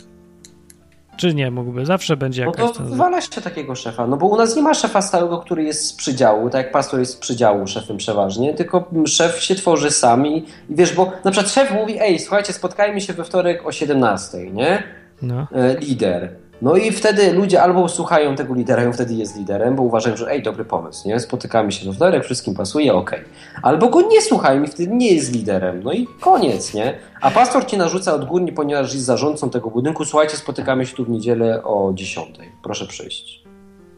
Czy 1.17 1.35
nie 1.35 1.51
mógłby? 1.51 1.87
Zawsze 1.87 2.17
będzie 2.17 2.43
jakaś 2.43 2.59
No 2.59 2.69
to 2.69 2.83
wywala 2.83 3.21
się 3.21 3.41
takiego 3.41 3.75
szefa, 3.75 4.07
no 4.07 4.17
bo 4.17 4.27
u 4.27 4.37
nas 4.37 4.57
nie 4.57 4.62
ma 4.62 4.75
szefa 4.75 5.03
stałego, 5.03 5.39
który 5.39 5.65
jest 5.65 5.87
z 5.87 5.93
przydziału, 5.93 6.51
tak 6.51 6.65
jak 6.65 6.73
pastor 6.73 7.01
jest 7.01 7.12
z 7.12 7.17
przydziału 7.17 7.67
szefem 7.67 7.97
przeważnie, 7.97 8.55
tylko 8.55 8.91
szef 9.07 9.43
się 9.43 9.55
tworzy 9.55 9.91
sam 9.91 10.27
i, 10.27 10.37
i 10.71 10.75
wiesz, 10.75 10.93
bo 10.95 11.12
na 11.25 11.31
przykład 11.31 11.53
szef 11.53 11.73
mówi, 11.75 11.97
ej, 12.01 12.19
słuchajcie, 12.19 12.53
spotkajmy 12.53 13.01
się 13.01 13.12
we 13.12 13.25
wtorek 13.25 13.67
o 13.67 13.73
17, 13.73 14.51
nie? 14.51 14.83
No. 15.23 15.47
E, 15.53 15.77
lider. 15.79 16.43
No 16.65 16.77
i 16.77 16.93
wtedy 16.93 17.33
ludzie 17.33 17.62
albo 17.62 17.89
słuchają 17.89 18.37
tego 18.37 18.55
lidera 18.55 18.83
i 18.83 18.87
on 18.87 18.93
wtedy 18.93 19.15
jest 19.15 19.37
liderem, 19.37 19.77
bo 19.77 19.83
uważają, 19.83 20.17
że 20.17 20.31
ej, 20.31 20.43
dobry 20.43 20.65
pomysł, 20.65 21.09
nie? 21.09 21.21
Spotykamy 21.21 21.73
się 21.73 21.87
we 21.87 21.93
wtorek, 21.93 22.25
wszystkim 22.25 22.55
pasuje, 22.55 22.95
okej. 22.95 23.21
Okay. 23.21 23.62
Albo 23.62 23.89
go 23.89 24.03
nie 24.03 24.23
słuchają 24.23 24.62
i 24.62 24.67
wtedy 24.67 24.97
nie 24.97 25.15
jest 25.15 25.33
liderem. 25.33 25.83
No 25.83 25.93
i 25.93 26.07
koniec, 26.21 26.75
nie? 26.75 26.99
A 27.21 27.31
pastor 27.31 27.67
ci 27.67 27.77
narzuca 27.77 28.15
odgórnie, 28.15 28.53
ponieważ 28.53 28.95
jest 28.95 29.07
zarządcą 29.07 29.51
tego 29.51 29.71
budynku, 29.71 30.05
słuchajcie, 30.05 30.37
spotykamy 30.37 30.87
się 30.87 30.97
tu 30.97 31.05
w 31.05 31.09
niedzielę 31.09 31.62
o 31.62 31.93
10. 31.95 32.39
Proszę 32.62 32.87
przyjść. 32.87 33.43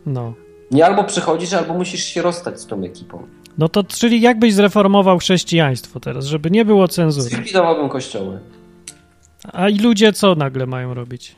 No. 0.06 0.32
Nie 0.70 0.86
albo 0.86 1.04
przychodzisz, 1.04 1.52
albo 1.52 1.74
musisz 1.74 2.04
się 2.04 2.22
rozstać 2.22 2.60
z 2.60 2.66
tą 2.66 2.82
ekipą. 2.84 3.22
No 3.58 3.68
to, 3.68 3.84
czyli 3.84 4.20
jakbyś 4.20 4.54
zreformował 4.54 5.18
chrześcijaństwo 5.18 6.00
teraz, 6.00 6.24
żeby 6.24 6.50
nie 6.50 6.64
było 6.64 6.88
cenzury? 6.88 7.28
Zlikwidowałbym 7.28 7.88
kościoły. 7.88 8.38
A 9.52 9.68
i 9.68 9.78
ludzie 9.78 10.12
co 10.12 10.34
nagle 10.34 10.66
mają 10.66 10.94
robić? 10.94 11.36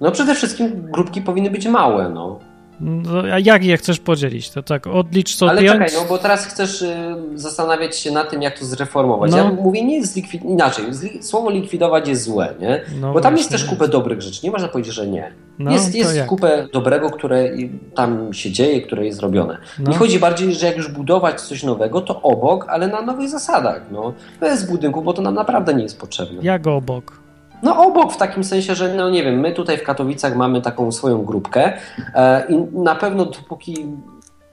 No 0.00 0.10
przede 0.10 0.34
wszystkim 0.34 0.90
grupki 0.92 1.22
powinny 1.22 1.50
być 1.50 1.66
małe, 1.66 2.08
no. 2.08 2.38
No, 2.80 3.22
a 3.32 3.38
jak 3.38 3.64
je 3.64 3.76
chcesz 3.76 4.00
podzielić? 4.00 4.50
To 4.50 4.62
tak, 4.62 4.86
odlicz 4.86 5.36
sobie. 5.36 5.50
Ale 5.50 5.64
czekaj, 5.64 5.88
no 5.94 6.04
bo 6.08 6.18
teraz 6.18 6.46
chcesz 6.46 6.82
y, 6.82 7.16
zastanawiać 7.34 7.96
się 7.96 8.10
nad 8.10 8.30
tym, 8.30 8.42
jak 8.42 8.58
to 8.58 8.64
zreformować. 8.64 9.30
No. 9.30 9.36
Ja 9.36 9.44
mówię, 9.44 9.84
nie 9.84 10.06
zlikwid... 10.06 10.44
inaczej. 10.44 10.84
Słowo 11.20 11.50
likwidować 11.50 12.08
jest 12.08 12.22
złe, 12.22 12.54
nie? 12.60 12.82
No 13.00 13.06
bo 13.06 13.12
właśnie. 13.12 13.22
tam 13.22 13.36
jest 13.36 13.50
też 13.50 13.64
kupę 13.64 13.88
dobrych 13.88 14.22
rzeczy. 14.22 14.40
Nie 14.44 14.50
można 14.50 14.68
powiedzieć, 14.68 14.94
że 14.94 15.06
nie. 15.06 15.32
No, 15.58 15.72
jest 15.72 15.94
jest 15.94 16.24
kupę 16.26 16.68
dobrego, 16.72 17.10
które 17.10 17.50
tam 17.94 18.34
się 18.34 18.50
dzieje, 18.50 18.82
które 18.82 19.06
jest 19.06 19.20
robione. 19.20 19.58
No. 19.78 19.90
Nie 19.90 19.96
chodzi 19.96 20.18
bardziej, 20.18 20.54
że 20.54 20.66
jak 20.66 20.76
już 20.76 20.88
budować 20.88 21.40
coś 21.40 21.62
nowego, 21.62 22.00
to 22.00 22.22
obok, 22.22 22.66
ale 22.68 22.88
na 22.88 23.02
nowych 23.02 23.28
zasadach. 23.28 23.82
No. 23.90 24.12
Bez 24.40 24.66
budynku, 24.70 25.02
bo 25.02 25.12
to 25.12 25.22
nam 25.22 25.34
naprawdę 25.34 25.74
nie 25.74 25.82
jest 25.82 26.00
potrzebne. 26.00 26.42
Jak 26.42 26.66
obok? 26.66 27.23
No 27.64 27.86
obok 27.86 28.12
w 28.12 28.16
takim 28.16 28.44
sensie, 28.44 28.74
że 28.74 28.94
no 28.94 29.10
nie 29.10 29.22
wiem, 29.22 29.40
my 29.40 29.52
tutaj 29.52 29.78
w 29.78 29.82
Katowicach 29.82 30.36
mamy 30.36 30.62
taką 30.62 30.92
swoją 30.92 31.24
grupkę 31.24 31.72
e, 32.14 32.46
i 32.48 32.56
na 32.72 32.94
pewno 32.94 33.24
dopóki 33.24 33.86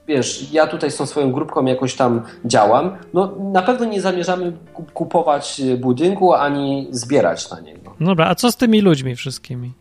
wiesz, 0.07 0.51
ja 0.51 0.67
tutaj 0.67 0.91
z 0.91 0.97
tą 0.97 1.05
swoją 1.05 1.31
grupką 1.31 1.65
jakoś 1.65 1.95
tam 1.95 2.21
działam, 2.45 2.91
no 3.13 3.35
na 3.53 3.61
pewno 3.61 3.85
nie 3.85 4.01
zamierzamy 4.01 4.53
kupować 4.93 5.61
budynku 5.79 6.33
ani 6.33 6.87
zbierać 6.91 7.49
na 7.51 7.59
niego. 7.59 7.93
Dobra, 7.99 8.27
a 8.27 8.35
co 8.35 8.51
z 8.51 8.55
tymi 8.55 8.81
ludźmi 8.81 9.15
wszystkimi? 9.15 9.71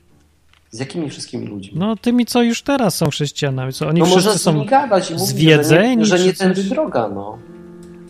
Z 0.70 0.78
jakimi 0.78 1.10
wszystkimi 1.10 1.46
ludźmi? 1.46 1.72
No 1.78 1.96
tymi, 1.96 2.26
co 2.26 2.42
już 2.42 2.62
teraz 2.62 2.94
są 2.94 3.10
chrześcijanami. 3.10 3.72
Co, 3.72 3.88
oni 3.88 4.00
no 4.00 4.06
wszyscy 4.06 4.38
są 4.38 4.64
gadać 4.64 5.10
i 5.10 5.14
mówić, 5.14 5.28
zwiedzeni, 5.28 6.04
że 6.04 6.16
nie, 6.16 6.20
że 6.22 6.26
nie 6.26 6.32
tędy 6.32 6.64
droga, 6.64 7.08
no. 7.08 7.38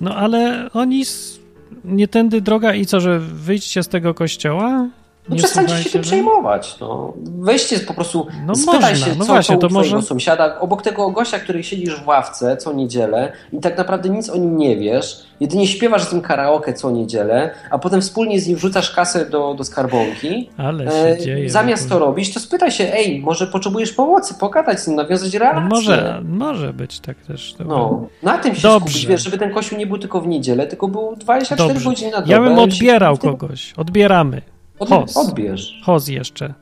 No 0.01 0.17
ale 0.17 0.71
oni... 0.75 1.05
Nie 1.85 2.09
tędy 2.09 2.41
droga 2.41 2.75
i 2.75 2.87
co, 2.87 3.01
że 3.01 3.19
wyjdźcie 3.19 3.83
z 3.83 3.89
tego 3.89 4.15
kościoła? 4.15 4.89
No 5.29 5.37
przestańcie 5.37 5.77
się 5.77 5.91
tym 5.91 6.03
przejmować. 6.03 6.77
No. 6.81 7.13
Weźcie 7.25 7.81
po 7.81 7.95
prostu, 7.95 8.27
no 8.47 8.55
spytaj 8.55 8.81
można, 8.93 9.07
się, 9.07 9.15
no 9.19 9.25
co 9.25 9.33
właśnie, 9.33 9.59
to 9.59 9.69
może... 9.69 10.03
sąsiada, 10.03 10.61
obok 10.61 10.83
tego 10.83 11.11
gościa, 11.11 11.39
który 11.39 11.65
siedzisz 11.65 12.01
w 12.01 12.07
ławce 12.07 12.57
co 12.57 12.73
niedzielę 12.73 13.33
i 13.53 13.61
tak 13.61 13.79
naprawdę 13.79 14.09
nic 14.09 14.31
o 14.31 14.37
nim 14.37 14.57
nie 14.57 14.77
wiesz, 14.77 15.23
jedynie 15.41 15.67
śpiewasz 15.67 16.05
z 16.05 16.13
nim 16.13 16.23
karaoke 16.23 16.73
co 16.75 16.91
niedzielę, 16.91 17.51
a 17.71 17.79
potem 17.79 18.01
wspólnie 18.01 18.41
z 18.41 18.47
nim 18.47 18.57
wrzucasz 18.57 18.91
kasę 18.91 19.27
do, 19.27 19.55
do 19.55 19.65
skarbonki. 19.65 20.51
Ale 20.57 20.85
się 20.85 20.93
e, 20.93 21.19
dzieje. 21.19 21.51
Zamiast 21.51 21.89
to 21.89 21.99
robić, 21.99 22.35
to 22.35 22.41
spytaj 22.41 22.71
się, 22.71 22.93
ej, 22.93 23.21
może 23.21 23.47
potrzebujesz 23.47 23.93
pomocy, 23.93 24.35
pogadać 24.35 24.81
z 24.81 24.89
nim, 24.89 24.97
nawiązać 24.97 25.35
relacje. 25.35 25.61
No 25.61 25.69
może, 25.69 26.23
może 26.25 26.73
być 26.73 27.01
tak 27.01 27.17
też. 27.17 27.55
No, 27.67 28.07
na 28.23 28.39
tym 28.39 28.55
się 28.55 28.63
Dobrze. 28.63 28.81
skupić, 28.81 29.07
wiesz, 29.07 29.23
żeby 29.23 29.39
ten 29.39 29.55
kościół 29.55 29.79
nie 29.79 29.87
był 29.87 29.99
tylko 29.99 30.21
w 30.21 30.27
niedzielę, 30.27 30.67
tylko 30.67 30.89
był 30.89 31.17
24 31.17 31.75
Dobrze. 31.75 31.89
godziny 31.89 32.11
na 32.11 32.21
dobę. 32.21 32.33
Ja 32.33 32.41
bym 32.41 32.59
odbierał 32.59 33.19
kogoś, 33.19 33.73
odbieramy. 33.77 34.43
Od, 34.81 35.17
Odbierz. 35.17 35.81
Hoz 35.85 36.09
jeszcze. 36.09 36.55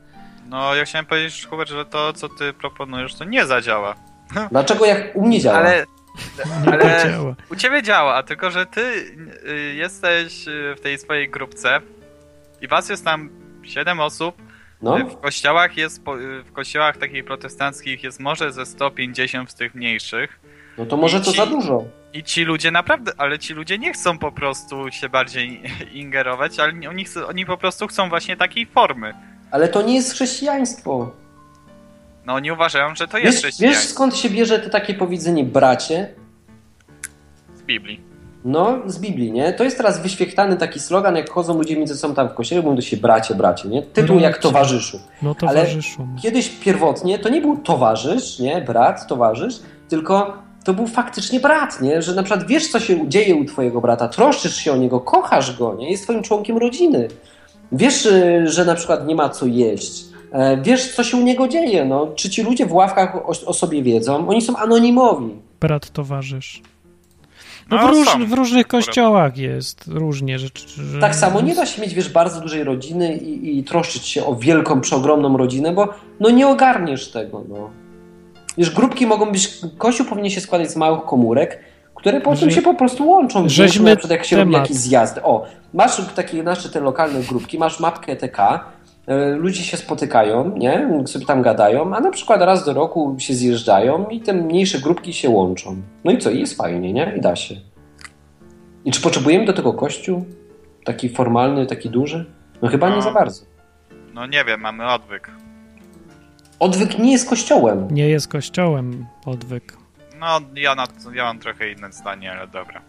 No, 0.49 0.75
ja 0.75 0.85
chciałem 0.85 1.05
powiedzieć, 1.05 1.47
Hubert, 1.49 1.69
że 1.69 1.85
to, 1.85 2.13
co 2.13 2.29
ty 2.29 2.53
proponujesz, 2.53 3.15
to 3.15 3.23
nie 3.23 3.45
zadziała. 3.45 3.95
Dlaczego 4.51 4.85
jak 4.85 5.15
u 5.15 5.25
mnie 5.25 5.39
działa? 5.39 5.57
Ale, 5.57 5.85
ale 6.65 7.13
u 7.51 7.55
ciebie 7.55 7.83
działa, 7.83 8.23
tylko 8.23 8.51
że 8.51 8.65
ty 8.65 8.81
y, 8.81 9.73
jesteś 9.75 10.47
y, 10.47 10.75
w 10.77 10.81
tej 10.81 10.97
swojej 10.97 11.29
grupce 11.29 11.81
i 12.61 12.67
was 12.67 12.89
jest 12.89 13.05
tam 13.05 13.29
7 13.63 13.99
osób. 13.99 14.35
No. 14.81 14.97
W 14.97 15.21
kościołach 15.21 15.77
jest, 15.77 16.01
w 16.45 16.51
kościołach 16.51 16.97
takich 16.97 17.25
protestanckich 17.25 18.03
jest 18.03 18.19
może 18.19 18.51
ze 18.51 18.65
150 18.65 19.51
z 19.51 19.55
tych 19.55 19.75
mniejszych. 19.75 20.39
No 20.79 20.85
to 20.85 20.97
może 20.97 21.21
to 21.21 21.31
za 21.31 21.45
dużo. 21.45 21.83
I 22.13 22.23
ci 22.23 22.43
ludzie 22.43 22.71
naprawdę, 22.71 23.11
ale 23.17 23.39
ci 23.39 23.53
ludzie 23.53 23.77
nie 23.77 23.93
chcą 23.93 24.17
po 24.17 24.31
prostu 24.31 24.91
się 24.91 25.09
bardziej 25.09 25.61
ingerować, 26.01 26.59
ale 26.59 26.73
oni, 26.89 27.05
oni 27.27 27.45
po 27.45 27.57
prostu 27.57 27.87
chcą 27.87 28.09
właśnie 28.09 28.37
takiej 28.37 28.65
formy. 28.65 29.13
Ale 29.51 29.67
to 29.67 29.81
nie 29.81 29.95
jest 29.95 30.13
chrześcijaństwo. 30.13 31.11
No 32.25 32.33
oni 32.33 32.51
uważają, 32.51 32.95
że 32.95 33.07
to 33.07 33.17
jest 33.17 33.31
wiesz, 33.31 33.43
chrześcijaństwo. 33.43 33.81
Wiesz 33.81 33.93
skąd 33.93 34.17
się 34.17 34.29
bierze 34.29 34.59
to 34.59 34.69
takie 34.69 34.93
powiedzenie 34.93 35.43
bracie? 35.43 36.13
Z 37.55 37.61
Biblii. 37.61 38.09
No, 38.45 38.77
z 38.85 38.99
Biblii, 38.99 39.31
nie? 39.31 39.53
To 39.53 39.63
jest 39.63 39.77
teraz 39.77 40.01
wyświechtany 40.01 40.57
taki 40.57 40.79
slogan, 40.79 41.15
jak 41.15 41.29
chodzą 41.29 41.57
ludzie 41.57 41.77
między 41.77 41.97
sobą 41.97 42.15
tam 42.15 42.29
w 42.29 42.33
kościele, 42.33 42.61
mówią 42.61 42.75
do 42.75 42.81
się 42.81 42.97
bracie, 42.97 43.35
bracie, 43.35 43.69
nie? 43.69 43.81
Tytuł 43.81 44.15
no, 44.15 44.21
jak 44.21 44.37
towarzyszu. 44.37 44.99
No 45.21 45.35
towarzyszu. 45.35 46.07
Ale 46.11 46.21
kiedyś 46.21 46.49
pierwotnie 46.49 47.19
to 47.19 47.29
nie 47.29 47.41
był 47.41 47.57
towarzysz, 47.57 48.39
nie? 48.39 48.61
Brat, 48.61 49.07
towarzysz, 49.07 49.59
tylko 49.89 50.37
to 50.69 50.73
był 50.73 50.87
faktycznie 50.87 51.39
brat, 51.39 51.81
nie? 51.81 52.01
Że 52.01 52.15
na 52.15 52.23
przykład 52.23 52.47
wiesz, 52.47 52.67
co 52.67 52.79
się 52.79 53.09
dzieje 53.09 53.35
u 53.35 53.45
twojego 53.45 53.81
brata, 53.81 54.07
troszczysz 54.07 54.55
się 54.55 54.73
o 54.73 54.77
niego, 54.77 54.99
kochasz 54.99 55.57
go, 55.57 55.75
nie? 55.75 55.91
Jest 55.91 56.03
twoim 56.03 56.23
członkiem 56.23 56.57
rodziny. 56.57 57.07
Wiesz, 57.71 58.05
y, 58.05 58.47
że 58.47 58.65
na 58.65 58.75
przykład 58.75 59.07
nie 59.07 59.15
ma 59.15 59.29
co 59.29 59.45
jeść. 59.45 60.05
E, 60.31 60.61
wiesz, 60.61 60.95
co 60.95 61.03
się 61.03 61.17
u 61.17 61.21
niego 61.21 61.47
dzieje, 61.47 61.85
no. 61.85 62.07
Czy 62.15 62.29
ci 62.29 62.43
ludzie 62.43 62.65
w 62.65 62.73
ławkach 62.73 63.15
o, 63.15 63.45
o 63.45 63.53
sobie 63.53 63.83
wiedzą? 63.83 64.27
Oni 64.27 64.41
są 64.41 64.55
anonimowi. 64.57 65.29
Brat, 65.59 65.89
towarzysz. 65.89 66.61
No, 67.69 67.77
no 67.77 67.87
w, 67.87 67.89
róż, 67.89 68.07
w, 68.27 68.33
różnych 68.33 68.67
kościołach 68.67 69.37
jest 69.37 69.87
różnie 69.87 70.39
rzeczy. 70.39 70.67
Że... 70.67 70.99
Tak 70.99 71.15
samo 71.15 71.41
nie 71.41 71.55
da 71.55 71.65
się 71.65 71.81
mieć, 71.81 71.93
wiesz, 71.93 72.09
bardzo 72.09 72.41
dużej 72.41 72.63
rodziny 72.63 73.17
i, 73.17 73.59
i 73.59 73.63
troszczyć 73.63 74.05
się 74.05 74.25
o 74.25 74.35
wielką, 74.35 74.81
przeogromną 74.81 75.37
rodzinę, 75.37 75.73
bo 75.73 75.93
no 76.19 76.29
nie 76.29 76.47
ogarniesz 76.47 77.11
tego, 77.11 77.43
no. 77.49 77.69
Wiesz, 78.59 78.69
grupki 78.69 79.07
mogą 79.07 79.31
być, 79.31 79.61
kościół 79.77 80.05
powinien 80.05 80.31
się 80.31 80.41
składać 80.41 80.71
z 80.71 80.75
małych 80.75 81.03
komórek, 81.03 81.59
które 81.95 82.21
potem 82.21 82.51
się 82.51 82.61
po 82.61 82.73
prostu 82.73 83.09
łączą. 83.09 83.49
Żeśmy 83.49 83.89
na 83.89 83.95
przykład 83.95 84.11
jak 84.11 84.25
się 84.25 84.35
temat. 84.35 84.45
robi 84.45 84.61
jakiś 84.61 84.77
zjazd. 84.77 85.19
O, 85.23 85.45
masz 85.73 86.13
takie 86.15 86.43
nasze 86.43 86.69
te 86.69 86.79
lokalne 86.79 87.19
grupki, 87.19 87.57
masz 87.57 87.79
mapkę 87.79 88.15
TK, 88.15 88.39
e, 89.07 89.29
ludzie 89.35 89.63
się 89.63 89.77
spotykają, 89.77 90.57
nie? 90.57 91.03
Sobie 91.05 91.25
tam 91.25 91.41
gadają, 91.41 91.95
a 91.95 91.99
na 91.99 92.11
przykład 92.11 92.41
raz 92.41 92.65
do 92.65 92.73
roku 92.73 93.15
się 93.19 93.33
zjeżdżają 93.33 94.05
i 94.09 94.21
te 94.21 94.33
mniejsze 94.33 94.79
grupki 94.79 95.13
się 95.13 95.29
łączą. 95.29 95.81
No 96.03 96.11
i 96.11 96.17
co? 96.17 96.29
I 96.29 96.39
jest 96.39 96.57
fajnie, 96.57 96.93
nie? 96.93 97.13
I 97.17 97.21
da 97.21 97.35
się. 97.35 97.55
I 98.85 98.91
czy 98.91 99.01
potrzebujemy 99.01 99.45
do 99.45 99.53
tego 99.53 99.73
kościół? 99.73 100.25
Taki 100.85 101.09
formalny, 101.09 101.65
taki 101.65 101.89
duży? 101.89 102.25
No 102.61 102.69
chyba 102.69 102.89
no, 102.89 102.95
nie 102.95 103.01
za 103.01 103.11
bardzo. 103.11 103.45
No 104.13 104.27
nie 104.27 104.45
wiem, 104.45 104.61
mamy 104.61 104.93
odwyk. 104.93 105.31
Odwyk 106.59 106.99
nie 106.99 107.11
jest 107.11 107.29
kościołem. 107.29 107.87
Nie 107.91 108.09
jest 108.09 108.27
kościołem 108.27 109.05
odwyk. 109.25 109.77
No, 110.19 110.39
ja, 110.55 110.75
na, 110.75 110.87
ja 111.13 111.23
mam 111.23 111.39
trochę 111.39 111.71
inne 111.71 111.91
zdanie, 111.91 112.31
ale 112.31 112.47
dobra. 112.47 112.81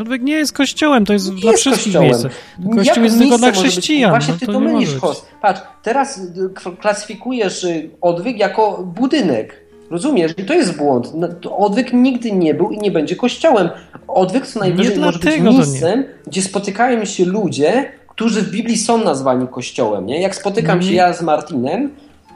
Odwyk 0.00 0.22
nie 0.22 0.34
jest 0.34 0.52
kościołem, 0.52 1.04
to 1.04 1.12
jest 1.12 1.34
nie 1.34 1.40
dla 1.40 1.50
jest 1.50 1.60
wszystkich 1.60 1.84
kościołem. 1.84 2.08
miejsce. 2.08 2.28
Kościół 2.74 2.84
Jak 2.84 3.04
jest 3.04 3.18
tylko 3.18 3.38
dla 3.38 3.52
chrześcijan. 3.52 4.10
Właśnie 4.10 4.34
no, 4.34 4.40
ty 4.40 4.46
to, 4.46 4.60
mylisz, 4.60 4.96
Kos. 4.96 5.26
Patrz, 5.42 5.60
teraz 5.82 6.18
y, 6.18 6.76
klasyfikujesz 6.80 7.64
y, 7.64 7.90
odwyk 8.00 8.38
jako 8.38 8.82
budynek. 8.82 9.64
Rozumiesz? 9.90 10.32
I 10.38 10.44
to 10.44 10.54
jest 10.54 10.76
błąd. 10.76 11.12
No, 11.14 11.56
odwyk 11.56 11.92
nigdy 11.92 12.32
nie 12.32 12.54
był 12.54 12.70
i 12.70 12.78
nie 12.78 12.90
będzie 12.90 13.16
kościołem. 13.16 13.68
Odwyk 14.08 14.46
co 14.46 14.60
najwyżej 14.60 14.98
może 14.98 15.18
być 15.18 15.40
miejscem, 15.40 16.04
gdzie 16.26 16.42
spotykają 16.42 17.04
się 17.04 17.24
ludzie, 17.24 17.92
którzy 18.08 18.42
w 18.42 18.50
Biblii 18.50 18.78
są 18.78 19.04
nazwani 19.04 19.48
kościołem. 19.48 20.06
Nie? 20.06 20.20
Jak 20.20 20.34
spotykam 20.34 20.82
się 20.82 20.92
ja 20.92 21.12
z 21.12 21.22
Martinem, 21.22 21.90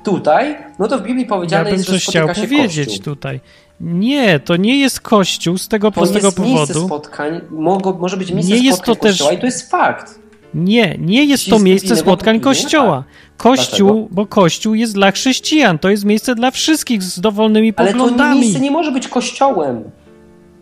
tutaj, 0.04 0.56
no 0.78 0.88
to 0.88 0.98
w 0.98 1.02
Biblii 1.02 1.26
powiedziane 1.26 1.70
ja 1.70 1.76
jest, 1.76 1.88
że 1.88 2.00
spotyka 2.00 2.34
się 2.34 2.42
powiedzieć 2.42 2.88
kościół. 2.88 3.04
tutaj. 3.04 3.40
Nie, 3.80 4.40
to 4.40 4.56
nie 4.56 4.80
jest 4.80 5.00
kościół 5.00 5.58
z 5.58 5.68
tego 5.68 5.90
to 5.90 5.94
prostego 5.94 6.26
jest 6.26 6.36
powodu. 6.36 6.56
Miejsce 6.56 6.86
spotkań, 6.86 7.40
mogło, 7.50 7.92
może 7.92 8.16
być 8.16 8.32
miejsce 8.32 8.54
nie 8.54 8.64
jest 8.64 8.82
to 8.82 8.96
kościoła 8.96 9.30
też... 9.30 9.38
i 9.38 9.40
to 9.40 9.46
jest 9.46 9.70
fakt. 9.70 10.18
Nie, 10.54 10.96
nie 10.98 11.24
jest 11.24 11.50
to 11.50 11.58
miejsce 11.58 11.96
spotkań 11.96 12.40
kościoła. 12.40 13.04
Kościół, 13.36 13.88
Dlaczego? 13.88 14.08
bo 14.10 14.26
kościół 14.26 14.74
jest 14.74 14.94
dla 14.94 15.10
chrześcijan, 15.10 15.78
to 15.78 15.90
jest 15.90 16.04
miejsce 16.04 16.34
dla 16.34 16.50
wszystkich 16.50 17.02
z 17.02 17.20
dowolnymi 17.20 17.72
poglądami. 17.72 18.20
Ale 18.20 18.34
to 18.34 18.40
miejsce 18.40 18.60
nie 18.60 18.70
może 18.70 18.92
być 18.92 19.08
kościołem. 19.08 19.84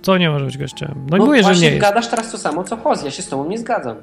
Co 0.02 0.18
nie 0.18 0.30
może 0.30 0.44
być 0.44 0.58
kościołem? 0.58 1.06
No, 1.10 1.16
no 1.16 1.26
mówię, 1.26 1.44
że 1.44 1.56
nie 1.56 1.66
jest. 1.66 1.80
gadasz 1.80 2.08
teraz 2.08 2.30
to 2.30 2.38
samo, 2.38 2.64
co 2.64 2.76
Hoz. 2.76 3.04
Ja 3.04 3.10
się 3.10 3.22
z 3.22 3.28
tobą 3.28 3.48
nie 3.48 3.58
zgadzam. 3.58 3.96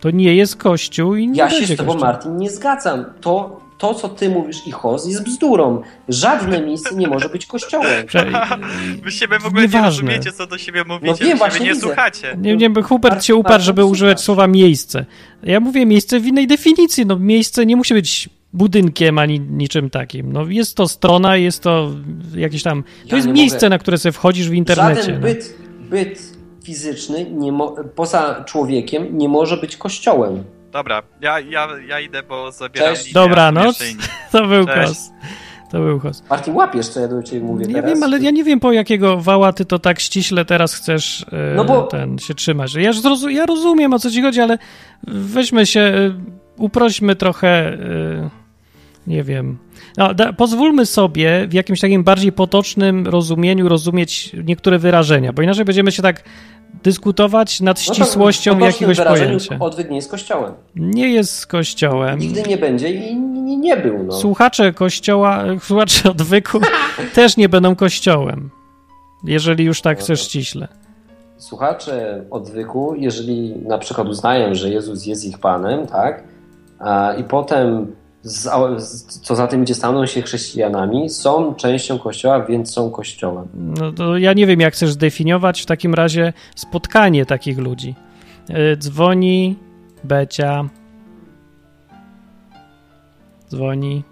To 0.00 0.10
nie 0.10 0.34
jest 0.34 0.56
kościół 0.56 1.14
i 1.14 1.28
nie 1.28 1.38
Ja 1.38 1.50
się 1.50 1.66
z 1.66 1.76
tobą, 1.76 1.92
kościół. 1.92 2.06
Martin, 2.08 2.36
nie 2.36 2.50
zgadzam. 2.50 3.04
To 3.20 3.60
to, 3.78 3.94
co 3.94 4.08
ty 4.08 4.28
mówisz 4.28 4.66
i 4.66 4.70
Hoz, 4.70 5.08
jest 5.08 5.24
bzdurą. 5.24 5.82
Żadne 6.08 6.62
miejsce 6.62 6.94
nie 6.94 7.08
może 7.08 7.28
być 7.28 7.46
kościołem. 7.46 8.06
Wy 9.04 9.10
siebie 9.12 9.38
w 9.38 9.46
ogóle 9.46 9.62
Nieważne. 9.62 9.80
nie 9.80 9.86
rozumiecie, 9.86 10.32
co 10.32 10.46
do 10.46 10.58
siebie 10.58 10.84
mówicie, 10.84 11.16
no 11.20 11.26
wiem, 11.26 11.38
właśnie 11.38 11.66
nie 11.66 11.72
widzę. 11.72 11.86
słuchacie. 11.86 12.36
Nie, 12.40 12.56
nie, 12.56 12.82
Hubert 12.82 13.24
się 13.24 13.34
uparł, 13.34 13.62
żeby 13.62 13.84
używać 13.84 14.20
słowa 14.20 14.46
miejsce. 14.46 15.06
Ja 15.42 15.60
mówię 15.60 15.86
miejsce 15.86 16.20
w 16.20 16.26
innej 16.26 16.46
definicji. 16.46 17.06
No 17.06 17.18
miejsce 17.18 17.66
nie 17.66 17.76
musi 17.76 17.94
być 17.94 18.28
budynkiem 18.52 19.18
ani 19.18 19.40
niczym 19.40 19.90
takim. 19.90 20.32
No 20.32 20.46
jest 20.48 20.76
to 20.76 20.88
strona, 20.88 21.36
jest 21.36 21.62
to 21.62 21.90
jakieś 22.36 22.62
tam... 22.62 22.82
To 22.82 22.88
ja 23.08 23.16
jest 23.16 23.28
miejsce, 23.28 23.56
mogę. 23.56 23.68
na 23.68 23.78
które 23.78 23.98
sobie 23.98 24.12
wchodzisz 24.12 24.48
w 24.48 24.52
internecie. 24.52 25.02
Żaden 25.02 25.20
no. 25.20 25.26
byt, 25.26 25.54
byt 25.90 26.38
fizyczny 26.64 27.26
poza 27.94 28.44
człowiekiem 28.44 29.18
nie 29.18 29.28
może 29.28 29.56
być 29.56 29.76
kościołem. 29.76 30.44
Dobra, 30.72 31.02
ja, 31.20 31.40
ja, 31.40 31.68
ja 31.88 32.00
idę, 32.00 32.22
bo 32.22 32.52
zabieram 32.52 32.94
Cześć. 32.94 33.12
Dobranoc. 33.12 33.78
To 34.32 34.46
był 34.46 34.66
Cześć. 34.66 34.88
kos. 34.88 35.10
To 35.70 35.78
był 35.80 36.00
kos. 36.00 36.22
Martin, 36.30 36.54
łapiesz, 36.54 36.88
co 36.88 37.00
ja 37.00 37.08
do 37.08 37.22
ciebie 37.22 37.40
mówię 37.40 37.66
Nie 37.66 37.74
teraz? 37.74 37.90
wiem, 37.90 38.02
ale 38.02 38.18
ja 38.18 38.30
nie 38.30 38.44
wiem, 38.44 38.60
po 38.60 38.72
jakiego 38.72 39.16
wała 39.20 39.52
ty 39.52 39.64
to 39.64 39.78
tak 39.78 40.00
ściśle 40.00 40.44
teraz 40.44 40.74
chcesz 40.74 41.26
e, 41.32 41.54
no 41.56 41.64
bo... 41.64 41.82
ten, 41.82 42.18
się 42.18 42.34
trzymać. 42.34 42.74
Ja, 42.74 42.92
zrozum 42.92 43.30
ja 43.30 43.46
rozumiem, 43.46 43.92
o 43.92 43.98
co 43.98 44.10
ci 44.10 44.22
chodzi, 44.22 44.40
ale 44.40 44.58
weźmy 45.06 45.66
się, 45.66 45.80
e, 45.80 46.14
uprośmy 46.56 47.16
trochę, 47.16 47.48
e, 47.48 48.30
nie 49.06 49.22
wiem... 49.22 49.58
No, 49.96 50.14
da, 50.14 50.32
pozwólmy 50.32 50.86
sobie 50.86 51.46
w 51.48 51.52
jakimś 51.52 51.80
takim 51.80 52.04
bardziej 52.04 52.32
potocznym 52.32 53.06
rozumieniu 53.06 53.68
rozumieć 53.68 54.32
niektóre 54.44 54.78
wyrażenia, 54.78 55.32
bo 55.32 55.42
inaczej 55.42 55.64
będziemy 55.64 55.92
się 55.92 56.02
tak 56.02 56.24
dyskutować 56.82 57.60
nad 57.60 57.76
no 57.88 57.94
ścisłością 57.94 58.58
jakiegoś 58.58 59.00
pojęcia. 59.00 59.56
Odwyk 59.60 59.90
nie 59.90 59.96
jest 59.96 60.10
kościołem. 60.10 60.54
Nie 60.76 61.08
jest 61.08 61.46
kościołem. 61.46 62.18
Nigdy 62.18 62.42
nie 62.42 62.56
będzie 62.56 62.90
i 62.90 63.16
nie 63.58 63.76
był. 63.76 64.02
No. 64.02 64.12
Słuchacze 64.12 64.72
kościoła, 64.72 65.44
słuchacze 65.60 66.10
odwyku 66.10 66.60
też 67.14 67.36
nie 67.36 67.48
będą 67.48 67.76
kościołem, 67.76 68.50
jeżeli 69.24 69.64
już 69.64 69.80
tak 69.80 69.98
no 69.98 70.04
chcesz 70.04 70.20
ściśle. 70.20 70.68
Słuchacze 71.36 72.24
odwyku, 72.30 72.94
jeżeli 72.96 73.56
na 73.56 73.78
przykład 73.78 74.08
uznają, 74.08 74.54
że 74.54 74.70
Jezus 74.70 75.06
jest 75.06 75.24
ich 75.24 75.38
Panem, 75.38 75.86
tak, 75.86 76.24
a, 76.78 77.14
i 77.14 77.24
potem 77.24 77.92
co 79.22 79.34
za 79.34 79.46
tym 79.46 79.62
idzie, 79.62 79.74
staną 79.74 80.06
się 80.06 80.22
chrześcijanami, 80.22 81.10
są 81.10 81.54
częścią 81.54 81.98
Kościoła, 81.98 82.40
więc 82.40 82.72
są 82.72 82.90
Kościołem. 82.90 83.48
No 83.54 83.92
to 83.92 84.18
ja 84.18 84.32
nie 84.32 84.46
wiem, 84.46 84.60
jak 84.60 84.74
chcesz 84.74 84.92
zdefiniować 84.92 85.62
w 85.62 85.66
takim 85.66 85.94
razie 85.94 86.32
spotkanie 86.56 87.26
takich 87.26 87.58
ludzi. 87.58 87.94
E, 88.48 88.76
dzwoni 88.76 89.56
Becia. 90.04 90.68
Dzwoni. 93.50 94.04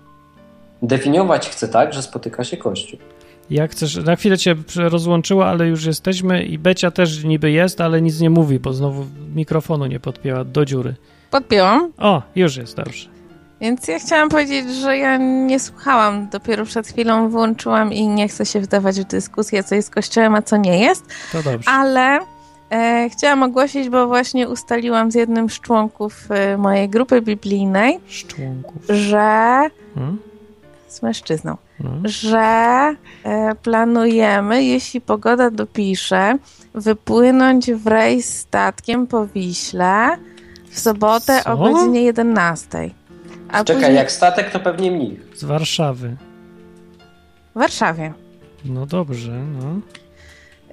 Definiować 0.82 1.48
chcę 1.48 1.68
tak, 1.68 1.92
że 1.92 2.02
spotyka 2.02 2.44
się 2.44 2.56
Kościół. 2.56 2.98
Jak 3.50 3.70
chcesz, 3.70 3.96
na 3.96 4.16
chwilę 4.16 4.38
cię 4.38 4.56
rozłączyło, 4.76 5.46
ale 5.46 5.68
już 5.68 5.84
jesteśmy 5.84 6.44
i 6.44 6.58
Becia 6.58 6.90
też 6.90 7.24
niby 7.24 7.50
jest, 7.50 7.80
ale 7.80 8.02
nic 8.02 8.20
nie 8.20 8.30
mówi, 8.30 8.58
bo 8.58 8.72
znowu 8.72 9.06
mikrofonu 9.34 9.86
nie 9.86 10.00
podpięła 10.00 10.44
do 10.44 10.64
dziury. 10.64 10.94
Podpięłam. 11.30 11.92
O, 11.98 12.22
już 12.36 12.56
jest, 12.56 12.76
dobrze. 12.76 13.15
Więc 13.60 13.88
ja 13.88 13.98
chciałam 13.98 14.28
powiedzieć, 14.28 14.74
że 14.74 14.98
ja 14.98 15.16
nie 15.16 15.60
słuchałam, 15.60 16.28
dopiero 16.28 16.64
przed 16.64 16.86
chwilą 16.86 17.28
włączyłam 17.28 17.92
i 17.92 18.08
nie 18.08 18.28
chcę 18.28 18.46
się 18.46 18.60
wdawać 18.60 19.00
w 19.00 19.04
dyskusję, 19.04 19.64
co 19.64 19.74
jest 19.74 19.90
kościołem, 19.90 20.34
a 20.34 20.42
co 20.42 20.56
nie 20.56 20.80
jest. 20.80 21.04
To 21.32 21.42
dobrze. 21.42 21.70
Ale 21.70 22.18
e, 22.70 23.08
chciałam 23.12 23.42
ogłosić, 23.42 23.88
bo 23.88 24.06
właśnie 24.06 24.48
ustaliłam 24.48 25.10
z 25.10 25.14
jednym 25.14 25.50
z 25.50 25.60
członków 25.60 26.30
e, 26.30 26.56
mojej 26.56 26.88
grupy 26.88 27.22
biblijnej, 27.22 28.00
że 28.88 29.62
hmm? 29.94 30.18
z 30.88 31.02
mężczyzną, 31.02 31.56
hmm? 31.78 32.08
że 32.08 32.94
e, 33.24 33.54
planujemy, 33.62 34.64
jeśli 34.64 35.00
pogoda 35.00 35.50
dopisze, 35.50 36.38
wypłynąć 36.74 37.72
w 37.72 37.86
rejs 37.86 38.38
statkiem 38.38 39.06
po 39.06 39.26
Wiśle 39.26 40.08
w 40.70 40.80
sobotę 40.80 41.40
Co? 41.44 41.52
o 41.52 41.56
godzinie 41.56 42.02
11. 42.02 42.90
A 43.48 43.64
Czekaj, 43.64 43.82
później... 43.82 43.96
jak 43.96 44.12
statek, 44.12 44.50
to 44.50 44.60
pewnie 44.60 44.90
mnich. 44.90 45.20
Z 45.34 45.44
Warszawy. 45.44 46.16
W 47.54 47.58
Warszawie. 47.58 48.12
No 48.64 48.86
dobrze, 48.86 49.32
no. 49.32 49.80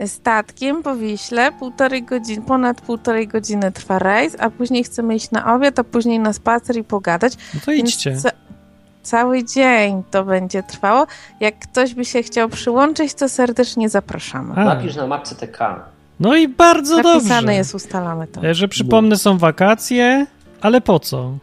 Statkiem 0.08 0.84
po 0.84 0.96
Wiśle, 0.96 1.52
półtorej 1.52 2.04
godziny, 2.04 2.46
ponad 2.46 2.82
półtorej 2.82 3.28
godziny 3.28 3.72
trwa 3.72 4.00
rejs, 4.00 4.36
a 4.40 4.50
później 4.50 4.84
chcemy 4.84 5.16
iść 5.16 5.32
na 5.32 5.56
obiad, 5.56 5.80
a 5.80 5.84
później 5.84 6.20
na 6.20 6.34
spacer 6.34 6.78
i 6.78 6.84
pogadać. 6.84 7.34
No 7.54 7.60
to 7.66 7.72
idźcie. 7.72 8.18
Ca 8.18 8.30
cały 9.04 9.44
dzień 9.44 10.04
to 10.12 10.26
będzie 10.26 10.64
trwało. 10.64 11.08
Jak 11.40 11.60
ktoś 11.60 11.94
by 11.94 12.06
się 12.06 12.24
chciał 12.24 12.50
przyłączyć, 12.50 13.14
to 13.14 13.30
serdecznie 13.30 13.90
zapraszamy. 13.90 14.54
A. 14.56 14.64
Napisz 14.64 14.96
na 14.96 15.08
mapce 15.08 15.36
TK. 15.36 15.60
No 16.20 16.36
i 16.36 16.48
bardzo 16.48 16.96
Napisane 16.98 17.14
dobrze. 17.14 17.30
Napisane 17.30 17.56
jest, 17.56 17.76
ustalamy 17.76 18.28
to. 18.28 18.46
E, 18.46 18.54
że 18.54 18.68
przypomnę, 18.68 19.18
są 19.18 19.38
wakacje, 19.38 20.26
ale 20.62 20.82
po 20.82 21.00
co? 21.00 21.38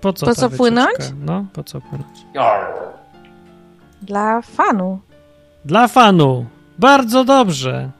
Po 0.00 0.12
co, 0.12 0.26
po 0.26 0.34
co 0.34 0.50
płynąć? 0.50 0.98
No, 1.20 1.44
po 1.52 1.64
co 1.64 1.80
płynąć? 1.80 2.26
Dla 4.02 4.42
fanu. 4.42 4.98
Dla 5.64 5.88
fanu. 5.88 6.46
Bardzo 6.78 7.24
dobrze. 7.24 7.90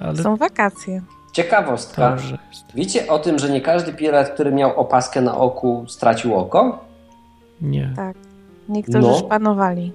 Ale... 0.00 0.16
Są 0.16 0.36
wakacje. 0.36 1.02
Ciekawostka. 1.32 2.16
Wiecie 2.74 3.08
o 3.08 3.18
tym, 3.18 3.38
że 3.38 3.50
nie 3.50 3.60
każdy 3.60 3.92
pirat, 3.92 4.30
który 4.30 4.52
miał 4.52 4.80
opaskę 4.80 5.20
na 5.20 5.36
oku, 5.36 5.84
stracił 5.88 6.36
oko? 6.36 6.84
Nie. 7.60 7.92
Tak. 7.96 8.16
Niektórzy 8.68 9.08
no. 9.08 9.14
szpanowali. 9.14 9.92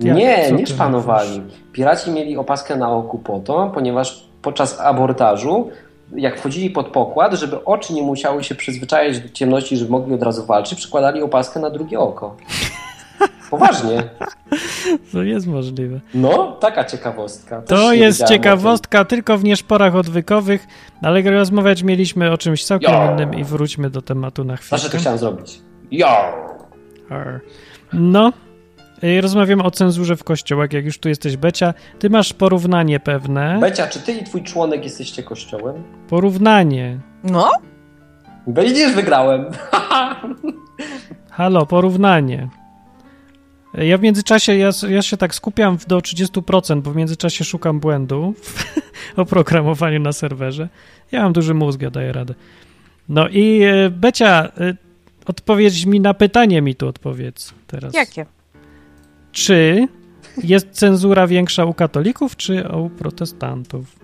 Nie, 0.00 0.52
nie 0.52 0.66
szpanowali. 0.66 1.42
Piraci 1.72 2.10
mieli 2.10 2.36
opaskę 2.36 2.76
na 2.76 2.90
oku 2.90 3.18
po 3.18 3.40
to, 3.40 3.70
ponieważ 3.74 4.28
podczas 4.42 4.80
abordażu 4.80 5.70
jak 6.16 6.38
wchodzili 6.38 6.70
pod 6.70 6.86
pokład, 6.86 7.34
żeby 7.34 7.64
oczy 7.64 7.92
nie 7.92 8.02
musiały 8.02 8.44
się 8.44 8.54
przyzwyczajać 8.54 9.20
do 9.20 9.28
ciemności, 9.28 9.76
żeby 9.76 9.90
mogli 9.90 10.14
od 10.14 10.22
razu 10.22 10.46
walczyć, 10.46 10.78
przykładali 10.78 11.22
opaskę 11.22 11.60
na 11.60 11.70
drugie 11.70 11.98
oko. 11.98 12.36
Poważnie. 13.50 14.02
To 15.12 15.22
jest 15.22 15.46
możliwe. 15.46 16.00
No, 16.14 16.56
taka 16.60 16.84
ciekawostka. 16.84 17.62
Też 17.62 17.80
to 17.80 17.92
jest 17.92 18.24
ciekawostka 18.24 19.04
tylko 19.04 19.38
w 19.38 19.44
nieszporach 19.44 19.94
odwykowych, 19.94 20.66
ale 21.02 21.22
rozmawiać 21.22 21.82
mieliśmy 21.82 22.32
o 22.32 22.38
czymś 22.38 22.64
całkiem 22.64 22.92
Yo. 22.92 23.12
innym 23.12 23.34
i 23.34 23.44
wróćmy 23.44 23.90
do 23.90 24.02
tematu 24.02 24.44
na 24.44 24.56
chwilę. 24.56 24.78
Znaczy, 24.78 24.92
to 24.92 24.98
chciałem 25.00 25.18
zrobić. 25.18 25.60
Yo! 25.90 26.08
No, 27.92 28.32
Rozmawiamy 29.20 29.62
o 29.62 29.70
cenzurze 29.70 30.16
w 30.16 30.24
kościołach, 30.24 30.72
jak 30.72 30.84
już 30.84 30.98
tu 30.98 31.08
jesteś 31.08 31.36
Becia. 31.36 31.74
Ty 31.98 32.10
masz 32.10 32.32
porównanie 32.32 33.00
pewne. 33.00 33.58
Becia, 33.60 33.86
czy 33.86 34.00
ty 34.00 34.12
i 34.12 34.24
twój 34.24 34.42
członek 34.42 34.84
jesteście 34.84 35.22
kościołem? 35.22 35.82
Porównanie. 36.08 36.98
No? 37.24 37.50
Widzisz, 38.46 38.92
wygrałem. 38.92 39.44
Halo, 41.30 41.66
porównanie. 41.66 42.48
Ja 43.74 43.98
w 43.98 44.02
międzyczasie, 44.02 44.56
ja, 44.56 44.70
ja 44.88 45.02
się 45.02 45.16
tak 45.16 45.34
skupiam 45.34 45.78
do 45.88 45.98
30%, 45.98 46.80
bo 46.80 46.90
w 46.90 46.96
międzyczasie 46.96 47.44
szukam 47.44 47.80
błędu 47.80 48.34
w 49.16 49.18
oprogramowaniu 49.18 50.00
na 50.00 50.12
serwerze. 50.12 50.68
Ja 51.12 51.22
mam 51.22 51.32
duży 51.32 51.54
mózg, 51.54 51.82
ja 51.82 51.90
daję 51.90 52.12
radę. 52.12 52.34
No 53.08 53.28
i 53.28 53.62
e, 53.62 53.90
Becia, 53.90 54.48
e, 54.60 54.74
odpowiedź 55.26 55.86
mi 55.86 56.00
na 56.00 56.14
pytanie 56.14 56.62
mi 56.62 56.74
tu 56.74 56.88
odpowiedz 56.88 57.54
teraz. 57.66 57.94
Jakie? 57.94 58.26
Czy 59.38 59.88
jest 60.42 60.70
cenzura 60.70 61.26
większa 61.26 61.64
u 61.64 61.74
katolików, 61.74 62.36
czy 62.36 62.68
u 62.68 62.90
protestantów? 62.90 63.96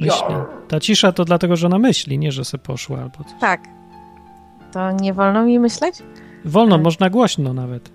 Myśli. 0.00 0.34
Ta 0.68 0.80
cisza 0.80 1.12
to 1.12 1.24
dlatego, 1.24 1.56
że 1.56 1.66
ona 1.66 1.78
myśli, 1.78 2.18
nie, 2.18 2.32
że 2.32 2.44
se 2.44 2.58
poszła 2.58 2.98
albo 2.98 3.24
coś. 3.24 3.40
Tak. 3.40 3.60
To 4.72 4.92
nie 4.92 5.14
wolno 5.14 5.44
mi 5.44 5.58
myśleć? 5.58 5.94
Wolno, 6.44 6.76
tak. 6.76 6.84
można 6.84 7.10
głośno 7.10 7.52
nawet. 7.52 7.90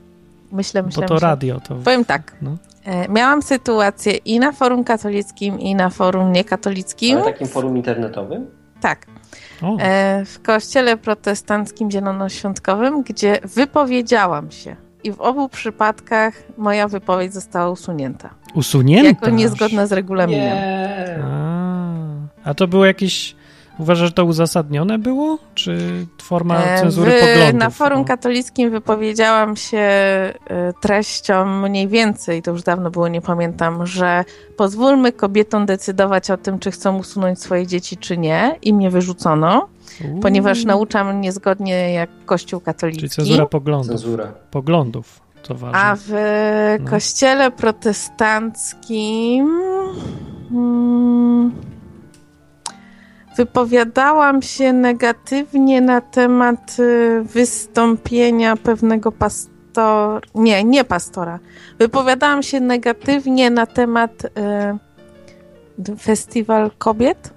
Myślę, 0.52 0.84
myślę. 0.84 1.02
Bo 1.02 1.08
to 1.08 1.14
myślę. 1.14 1.30
radio 1.30 1.60
to. 1.60 1.76
Powiem 1.76 2.06
tak. 2.06 2.36
No. 2.42 2.58
E, 2.86 3.10
miałam 3.10 3.42
sytuację 3.42 4.14
i 4.14 4.40
na 4.40 4.52
forum 4.52 4.84
katolickim, 4.84 5.60
i 5.60 5.76
na 5.76 5.90
forum 5.90 6.32
niekatolickim. 6.32 7.18
Ale 7.18 7.32
takim 7.32 7.48
forum 7.48 7.78
internetowym? 7.78 8.48
Tak. 8.82 9.13
E, 9.80 10.26
w 10.26 10.42
kościele 10.42 10.98
protestanckim 10.98 11.92
zielonoświątkowym, 11.92 13.04
gdzie 13.04 13.40
wypowiedziałam 13.44 14.52
się. 14.52 14.76
I 15.04 15.12
w 15.12 15.22
obu 15.22 15.50
przypadkach 15.50 16.34
moja 16.58 16.88
wypowiedź 16.88 17.34
została 17.34 17.70
usunięta. 17.70 18.30
Usunięta? 18.54 19.10
Jako 19.10 19.30
niezgodna 19.30 19.88
z 19.88 19.92
regulaminem. 19.92 20.58
Nie. 20.58 21.20
A, 21.24 22.50
a 22.50 22.54
to 22.54 22.68
było 22.68 22.86
jakieś 22.86 23.36
Uważasz, 23.80 24.08
że 24.08 24.14
to 24.14 24.26
uzasadnione 24.26 25.00
było? 25.00 25.38
Czy 25.56 26.06
forma 26.22 26.64
e, 26.64 26.80
cenzury 26.80 27.12
w, 27.12 27.20
poglądów? 27.20 27.60
Na 27.60 27.70
forum 27.70 28.02
o. 28.02 28.06
katolickim 28.06 28.72
wypowiedziałam 28.72 29.56
się 29.56 29.78
e, 29.78 30.34
treścią 30.82 31.46
mniej 31.46 31.88
więcej, 31.88 32.42
to 32.42 32.52
już 32.52 32.64
dawno 32.64 32.92
było, 32.92 33.08
nie 33.08 33.22
pamiętam, 33.22 33.86
że 33.86 34.26
pozwólmy 34.58 35.12
kobietom 35.12 35.66
decydować 35.66 36.32
o 36.32 36.38
tym, 36.38 36.60
czy 36.60 36.72
chcą 36.72 36.98
usunąć 36.98 37.42
swoje 37.42 37.68
dzieci, 37.68 37.98
czy 37.98 38.18
nie. 38.18 38.56
I 38.62 38.74
mnie 38.74 38.90
wyrzucono, 38.90 39.68
Uuu. 40.06 40.20
ponieważ 40.20 40.66
nauczam 40.66 41.22
niezgodnie 41.22 41.94
jak 41.94 42.10
Kościół 42.26 42.60
katolicki. 42.60 43.00
Czyli 43.00 43.10
cenzura 43.10 43.46
poglądów. 43.46 43.90
Cenzura. 43.90 44.34
Poglądów. 44.52 45.22
To 45.44 45.56
ważne. 45.56 45.80
A 45.80 45.96
w 46.00 46.10
no. 46.80 46.90
kościele 46.90 47.52
protestanckim... 47.52 49.62
Hmm, 50.50 51.52
wypowiadałam 53.38 54.42
się 54.42 54.74
negatywnie 54.74 55.82
na 55.82 56.02
temat 56.02 56.78
y, 56.80 57.24
wystąpienia 57.24 58.56
pewnego 58.56 59.12
pastora. 59.12 60.22
Nie, 60.36 60.64
nie 60.64 60.84
pastora. 60.84 61.40
Wypowiadałam 61.80 62.44
się 62.44 62.60
negatywnie 62.60 63.50
na 63.50 63.66
temat 63.66 64.26
y, 64.26 65.98
festiwal 65.98 66.72
kobiet. 66.78 67.34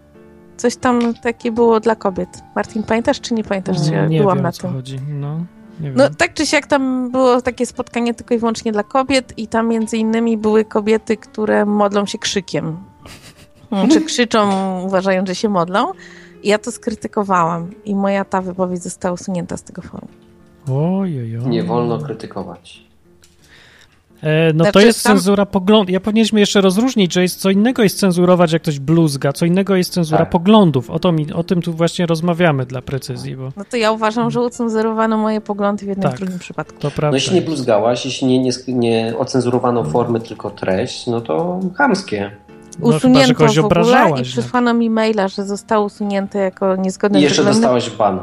Coś 0.57 0.77
tam 0.77 1.15
takie 1.15 1.53
było 1.53 1.81
dla 1.81 1.97
kobiet. 1.97 2.29
Martin, 2.57 2.83
pamiętasz 2.83 3.21
czy 3.21 3.35
nie 3.35 3.45
pamiętasz? 3.45 3.77
Czy 3.85 4.09
nie 4.09 4.21
byłam 4.21 4.39
wiem, 4.39 4.43
na 4.43 4.53
tym. 4.53 4.73
Chodzi. 4.73 5.01
No, 5.09 5.45
no 5.81 6.11
tak 6.19 6.35
czy 6.35 6.47
siak 6.47 6.67
tam 6.67 7.11
było 7.11 7.43
takie 7.43 7.67
spotkanie 7.67 8.15
tylko 8.15 8.35
i 8.35 8.39
wyłącznie 8.39 8.73
dla 8.73 8.83
kobiet 8.83 9.39
i 9.39 9.49
tam 9.49 9.69
między 9.69 9.97
innymi 9.97 10.37
były 10.37 10.65
kobiety, 10.65 11.17
które 11.17 11.67
modlą 11.67 12.07
się 12.07 12.19
krzykiem 12.19 12.77
czy 13.93 14.01
krzyczą, 14.01 14.51
uważając, 14.85 15.29
że 15.29 15.35
się 15.35 15.49
modlą. 15.49 15.93
I 16.43 16.49
ja 16.49 16.59
to 16.59 16.73
skrytykowałam 16.73 17.71
i 17.85 17.95
moja 17.95 18.25
ta 18.25 18.41
wypowiedź 18.41 18.83
została 18.83 19.15
usunięta 19.15 19.57
z 19.57 19.63
tego 19.63 19.83
forum. 19.83 20.09
Ojej. 20.73 21.39
Nie 21.47 21.63
wolno 21.63 21.99
krytykować. 21.99 22.87
E, 24.23 24.53
no 24.53 24.65
znaczy, 24.65 24.73
to 24.73 24.81
jest 24.81 25.05
tam... 25.05 25.13
cenzura 25.13 25.47
poglądów. 25.47 25.91
Ja 25.91 26.01
powinieneśmy 26.01 26.41
jeszcze 26.41 26.61
rozróżnić, 26.61 27.13
że 27.13 27.23
jest 27.23 27.41
co 27.41 27.51
innego 27.51 27.83
jest 27.83 27.99
cenzurować, 27.99 28.53
jak 28.53 28.63
ktoś 28.63 28.79
bluzga, 28.79 29.33
co 29.33 29.47
innego 29.47 29.77
jest 29.77 29.93
cenzura 29.93 30.19
tak. 30.19 30.31
poglądów. 30.31 30.91
O, 30.91 30.99
to 30.99 31.13
mi, 31.13 31.33
o 31.33 31.45
tym 31.45 31.63
tu 31.63 31.73
właśnie 31.73 32.07
rozmawiamy 32.07 32.67
dla 32.67 32.83
precyzji. 32.83 33.37
Bo... 33.37 33.53
No 33.57 33.65
to 33.71 33.77
ja 33.77 33.93
uważam, 33.93 34.31
że 34.31 34.41
ucenzurowano 34.41 35.19
moje 35.19 35.41
poglądy 35.41 35.85
w 35.85 35.89
jednym 35.89 36.03
tak, 36.03 36.17
w 36.17 36.19
drugim 36.19 36.39
przypadku. 36.39 36.79
To 36.79 36.91
prawda. 36.91 37.11
No 37.11 37.15
jeśli 37.15 37.35
nie 37.35 37.43
bluzgałaś, 37.43 38.05
jeśli 38.05 38.27
nie, 38.27 38.39
nie, 38.39 38.53
nie 38.69 39.15
ocenzurowano 39.19 39.85
formy, 39.85 40.21
tylko 40.21 40.51
treść, 40.51 41.07
no 41.07 41.21
to 41.21 41.61
chamskie. 41.77 42.31
No, 42.79 42.89
usunięto 42.89 43.47
chyba, 43.47 43.63
w 43.63 43.79
ogóle 43.79 44.21
i 44.21 44.23
przysłano 44.23 44.75
mi 44.75 44.91
maila, 44.91 45.29
że 45.29 45.45
zostało 45.45 45.87
usunięte 45.87 46.39
jako 46.39 46.77
niezgodne 46.77 47.21
I 47.21 47.23
jeszcze 47.23 47.45
dostałaś 47.45 47.91
ban. 47.91 48.21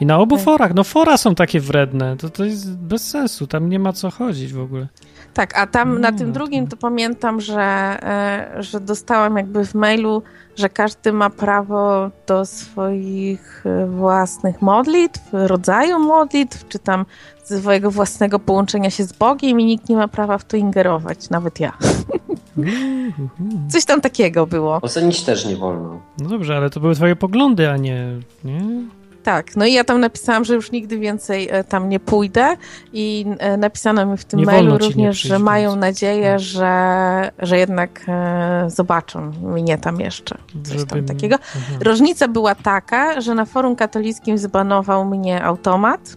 I 0.00 0.06
na 0.06 0.18
obu 0.18 0.36
tak. 0.36 0.44
forach. 0.44 0.74
No 0.74 0.84
fora 0.84 1.16
są 1.16 1.34
takie 1.34 1.60
wredne. 1.60 2.16
To, 2.16 2.30
to 2.30 2.44
jest 2.44 2.76
bez 2.76 3.10
sensu. 3.10 3.46
Tam 3.46 3.68
nie 3.68 3.78
ma 3.78 3.92
co 3.92 4.10
chodzić 4.10 4.52
w 4.52 4.60
ogóle. 4.60 4.86
Tak, 5.34 5.58
a 5.58 5.66
tam 5.66 6.00
na 6.00 6.12
tym 6.12 6.32
drugim 6.32 6.66
to 6.66 6.76
pamiętam, 6.76 7.40
że, 7.40 7.62
e, 7.62 8.62
że 8.62 8.80
dostałam 8.80 9.36
jakby 9.36 9.66
w 9.66 9.74
mailu, 9.74 10.22
że 10.56 10.68
każdy 10.68 11.12
ma 11.12 11.30
prawo 11.30 12.10
do 12.26 12.46
swoich 12.46 13.64
e, 13.66 13.86
własnych 13.86 14.62
modlitw, 14.62 15.20
rodzaju 15.32 15.98
modlitw, 15.98 16.68
czy 16.68 16.78
tam 16.78 17.06
swojego 17.44 17.90
własnego 17.90 18.38
połączenia 18.38 18.90
się 18.90 19.04
z 19.04 19.12
Bogiem 19.12 19.60
i 19.60 19.64
nikt 19.64 19.88
nie 19.88 19.96
ma 19.96 20.08
prawa 20.08 20.38
w 20.38 20.44
to 20.44 20.56
ingerować, 20.56 21.30
nawet 21.30 21.60
ja. 21.60 21.72
Coś 23.72 23.84
tam 23.84 24.00
takiego 24.00 24.46
było. 24.46 24.78
Ocenić 24.82 25.22
też 25.22 25.46
nie 25.46 25.56
wolno. 25.56 26.00
No 26.18 26.28
dobrze, 26.28 26.56
ale 26.56 26.70
to 26.70 26.80
były 26.80 26.94
twoje 26.94 27.16
poglądy, 27.16 27.70
a 27.70 27.76
nie... 27.76 28.06
nie? 28.44 28.60
Tak, 29.22 29.56
no 29.56 29.66
i 29.66 29.72
ja 29.72 29.84
tam 29.84 30.00
napisałam, 30.00 30.44
że 30.44 30.54
już 30.54 30.72
nigdy 30.72 30.98
więcej 30.98 31.48
e, 31.50 31.64
tam 31.64 31.88
nie 31.88 32.00
pójdę 32.00 32.56
i 32.92 33.26
e, 33.38 33.56
napisano 33.56 34.06
mi 34.06 34.16
w 34.16 34.24
tym 34.24 34.40
nie 34.40 34.46
mailu 34.46 34.78
również, 34.78 35.20
że 35.20 35.38
mają 35.38 35.76
nadzieję, 35.76 36.38
że, 36.38 37.30
że 37.38 37.58
jednak 37.58 38.00
e, 38.08 38.64
zobaczą 38.70 39.32
mnie 39.42 39.78
tam 39.78 40.00
jeszcze. 40.00 40.38
Coś 40.64 40.84
tam 40.84 41.04
takiego. 41.04 41.36
Aha. 41.56 41.74
Różnica 41.80 42.28
była 42.28 42.54
taka, 42.54 43.20
że 43.20 43.34
na 43.34 43.44
forum 43.44 43.76
katolickim 43.76 44.38
zbanował 44.38 45.04
mnie 45.04 45.44
automat. 45.44 46.16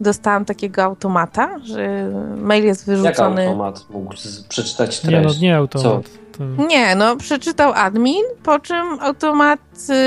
Dostałam 0.00 0.44
takiego 0.44 0.82
automata, 0.82 1.58
że 1.62 2.10
mail 2.36 2.64
jest 2.64 2.86
wyrzucony. 2.86 3.42
Jak 3.42 3.50
automat 3.50 3.84
mógł 3.90 4.14
przeczytać 4.48 5.00
treść? 5.00 5.04
Nie, 5.04 5.20
no 5.20 5.30
nie 5.40 5.56
automat. 5.56 6.04
To... 6.38 6.62
Nie, 6.68 6.94
no 6.94 7.16
przeczytał 7.16 7.72
admin, 7.74 8.22
po 8.42 8.58
czym 8.58 9.00
automat 9.00 9.60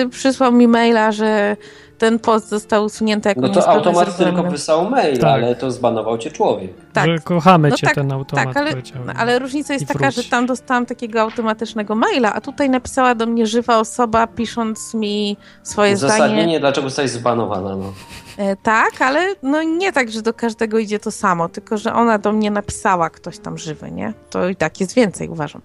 y, 0.06 0.10
przysłał 0.10 0.52
mi 0.52 0.68
maila, 0.68 1.12
że 1.12 1.58
ten 2.02 2.20
post 2.20 2.50
został 2.50 2.86
usunięty 2.86 3.30
jako 3.30 3.42
No 3.42 3.50
to 3.50 3.70
automat 3.70 4.18
tylko 4.18 4.44
wysłał 4.44 4.90
mail, 4.90 5.18
tak. 5.18 5.30
ale 5.30 5.56
to 5.56 5.72
zbanował 5.72 6.18
cię 6.18 6.32
człowiek. 6.32 6.72
Tak. 6.94 7.06
Że 7.06 7.20
kochamy 7.20 7.70
no 7.70 7.76
cię 7.76 7.88
tak, 7.88 7.96
ten 7.96 8.12
automat. 8.12 8.46
Tak, 8.46 8.58
ale, 8.58 8.72
ale 9.18 9.40
różnica 9.40 9.74
jest 9.74 9.88
taka, 9.88 10.12
że 10.12 10.24
tam 10.24 10.46
dostałam 10.46 10.86
takiego 10.86 11.22
automatycznego 11.22 11.96
maila, 11.96 12.34
a 12.34 12.42
tutaj 12.42 12.70
napisała 12.70 13.16
do 13.16 13.26
mnie 13.26 13.48
żywa 13.48 13.80
osoba, 13.80 14.28
pisząc 14.28 14.94
mi 14.94 15.38
swoje 15.64 15.94
Uzasadnienie, 15.94 16.42
zdanie. 16.42 16.60
dlaczego 16.60 16.90
zostałeś 16.90 17.12
zbanowana. 17.12 17.76
No. 17.76 17.94
E, 18.38 18.56
tak, 18.56 19.02
ale 19.02 19.36
no 19.44 19.64
nie 19.64 19.94
tak, 19.94 20.12
że 20.12 20.22
do 20.22 20.34
każdego 20.34 20.80
idzie 20.80 21.00
to 21.00 21.12
samo, 21.12 21.50
tylko 21.50 21.78
że 21.78 21.94
ona 21.94 22.18
do 22.18 22.32
mnie 22.32 22.52
napisała 22.52 23.10
ktoś 23.10 23.40
tam 23.40 23.58
żywy, 23.58 23.92
nie? 23.92 24.14
To 24.30 24.50
i 24.50 24.56
tak 24.56 24.80
jest 24.80 24.94
więcej, 24.94 25.30
uważam. 25.30 25.62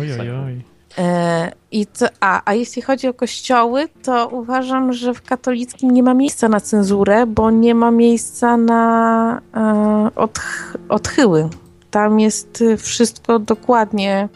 Oj, 0.00 0.12
oj, 0.20 0.30
oj. 0.30 0.69
E, 0.98 1.52
I 1.72 1.86
to, 1.86 2.06
a, 2.20 2.42
a 2.44 2.54
jeśli 2.54 2.82
chodzi 2.82 3.08
o 3.08 3.14
kościoły, 3.14 3.88
to 4.02 4.28
uważam, 4.28 4.92
że 4.92 5.14
w 5.14 5.22
katolickim 5.22 5.90
nie 5.90 6.02
ma 6.02 6.14
miejsca 6.14 6.48
na 6.48 6.60
cenzurę, 6.60 7.26
bo 7.26 7.50
nie 7.50 7.74
ma 7.74 7.90
miejsca 7.90 8.56
na 8.56 9.40
e, 9.54 10.10
odch 10.16 10.76
odchyły. 10.88 11.48
Tam 11.90 12.20
jest 12.20 12.64
wszystko 12.78 13.38
dokładnie 13.38 14.28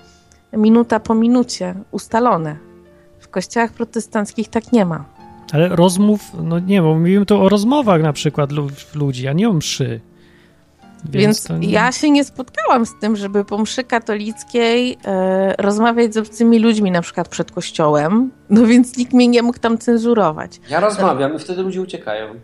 minuta 0.53 1.01
po 1.01 1.15
minucie 1.15 1.75
ustalone. 1.91 2.57
W 3.21 3.29
kościołach 3.29 3.73
protestanckich 3.73 4.49
tak 4.49 4.73
nie 4.73 4.85
ma. 4.85 5.05
Ale 5.53 5.69
rozmów, 5.69 6.21
no 6.43 6.59
nie, 6.59 6.83
bo 6.83 6.95
mówimy 6.95 7.27
tu 7.27 7.41
o 7.41 7.49
rozmowach 7.49 8.03
na 8.03 8.13
przykład 8.13 8.51
ludzi, 8.95 9.29
a 9.29 9.33
nie 9.33 9.49
o 9.49 9.53
mszy. 9.53 10.01
Więc, 11.05 11.49
Więc 11.49 11.63
nie... 11.63 11.71
ja 11.73 11.93
się 11.93 12.11
nie 12.11 12.25
spotkałam 12.25 12.87
z 12.87 12.99
tym, 13.01 13.17
żeby 13.17 13.45
po 13.45 13.59
mszy 13.59 13.85
katolickiej 13.85 14.99
e, 15.05 15.55
rozmawiać 15.59 16.15
z 16.15 16.17
obcymi 16.17 16.59
ludźmi, 16.59 16.91
na 16.91 17.03
przykład 17.03 17.29
przed 17.29 17.53
kościołem, 17.53 18.31
no 18.51 18.67
więc 18.67 18.97
nikt 18.97 19.13
mnie 19.13 19.29
nie 19.29 19.43
mógł 19.43 19.59
tam 19.59 19.79
cenzurować. 19.79 20.61
Ja 20.71 20.81
rozmawiam 20.81 21.33
no, 21.33 21.39
i 21.39 21.41
wtedy 21.41 21.63
ludzie 21.63 21.83
uciekają. 21.83 22.35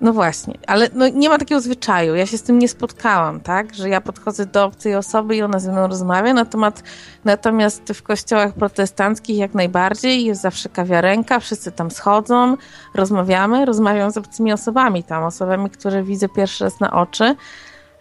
No 0.00 0.12
właśnie, 0.12 0.54
ale 0.66 0.88
no 0.94 1.08
nie 1.08 1.28
ma 1.28 1.38
takiego 1.38 1.60
zwyczaju. 1.60 2.14
Ja 2.14 2.26
się 2.26 2.38
z 2.38 2.42
tym 2.42 2.58
nie 2.58 2.68
spotkałam, 2.68 3.40
tak? 3.40 3.74
Że 3.74 3.88
ja 3.88 4.00
podchodzę 4.00 4.46
do 4.46 4.64
obcej 4.64 4.94
osoby 4.94 5.36
i 5.36 5.42
ona 5.42 5.58
ze 5.58 5.72
mną 5.72 5.86
rozmawia. 5.86 6.34
Natomiast, 6.34 6.82
natomiast 7.24 7.82
w 7.94 8.02
kościołach 8.02 8.52
protestanckich 8.52 9.38
jak 9.38 9.54
najbardziej 9.54 10.24
jest 10.24 10.40
zawsze 10.40 10.68
kawiarenka, 10.68 11.40
wszyscy 11.40 11.72
tam 11.72 11.90
schodzą, 11.90 12.56
rozmawiamy, 12.94 13.64
rozmawiam 13.64 14.10
z 14.10 14.16
obcymi 14.16 14.52
osobami 14.52 15.04
tam, 15.04 15.24
osobami, 15.24 15.70
które 15.70 16.02
widzę 16.02 16.28
pierwszy 16.28 16.64
raz 16.64 16.80
na 16.80 16.92
oczy. 16.92 17.36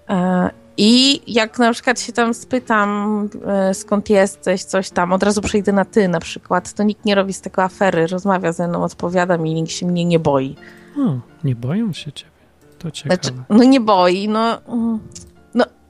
E, 0.09 0.49
I 0.77 1.21
jak 1.33 1.59
na 1.59 1.73
przykład 1.73 1.99
się 1.99 2.13
tam 2.13 2.33
spytam, 2.33 3.29
e, 3.45 3.73
skąd 3.73 4.09
jesteś, 4.09 4.63
coś 4.63 4.89
tam, 4.89 5.13
od 5.13 5.23
razu 5.23 5.41
przejdę 5.41 5.71
na 5.71 5.85
ty 5.85 6.07
na 6.07 6.19
przykład, 6.19 6.73
to 6.73 6.83
nikt 6.83 7.05
nie 7.05 7.15
robi 7.15 7.33
z 7.33 7.41
tego 7.41 7.63
afery, 7.63 8.07
rozmawia 8.07 8.51
ze 8.51 8.67
mną, 8.67 8.83
odpowiada 8.83 9.37
mi, 9.37 9.53
nikt 9.53 9.71
się 9.71 9.85
mnie 9.85 10.05
nie 10.05 10.19
boi. 10.19 10.55
Hmm, 10.95 11.21
nie 11.43 11.55
boją 11.55 11.93
się 11.93 12.11
ciebie. 12.11 12.31
To 12.79 12.91
ciekawe. 12.91 13.21
Znaczy, 13.21 13.37
no 13.49 13.63
nie 13.63 13.79
boi, 13.81 14.29
no... 14.29 14.61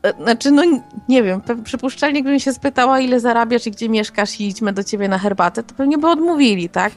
E, 0.08 0.24
znaczy, 0.24 0.52
no 0.52 0.64
nie 1.10 1.24
wiem, 1.24 1.42
przypuszczalnie 1.64 2.22
gdybym 2.22 2.40
się 2.40 2.54
spytała, 2.54 3.00
ile 3.00 3.20
zarabiasz 3.20 3.68
i 3.68 3.72
gdzie 3.72 3.90
mieszkasz 3.90 4.40
i 4.40 4.48
idźmy 4.48 4.74
do 4.74 4.84
ciebie 4.84 5.08
na 5.08 5.18
herbatę, 5.18 5.64
to 5.64 5.76
pewnie 5.76 5.98
by 5.98 6.08
odmówili, 6.08 6.70
tak? 6.70 6.94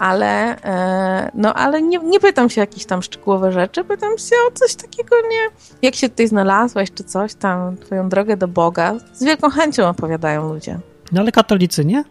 ale, 0.00 0.62
e, 0.62 1.30
no, 1.34 1.54
ale 1.54 1.82
nie, 1.82 1.98
nie 1.98 2.20
pytam 2.20 2.50
się 2.50 2.60
o 2.60 2.62
jakieś 2.62 2.86
tam 2.86 3.02
szczegółowe 3.02 3.52
rzeczy, 3.52 3.84
pytam 3.84 4.18
się 4.18 4.36
o 4.48 4.50
coś 4.54 4.74
takiego, 4.74 5.16
nie, 5.30 5.50
jak 5.82 5.94
się 5.94 6.08
tutaj 6.08 6.28
znalazłaś, 6.28 6.88
czy 6.94 7.04
coś 7.04 7.34
tam, 7.34 7.76
twoją 7.76 8.08
drogę 8.08 8.36
do 8.36 8.48
Boga. 8.48 8.94
Z 9.12 9.24
wielką 9.24 9.50
chęcią 9.50 9.88
opowiadają 9.88 10.52
ludzie. 10.52 10.78
No 11.12 11.20
ale 11.20 11.32
katolicy 11.32 11.84
nie? 11.84 12.04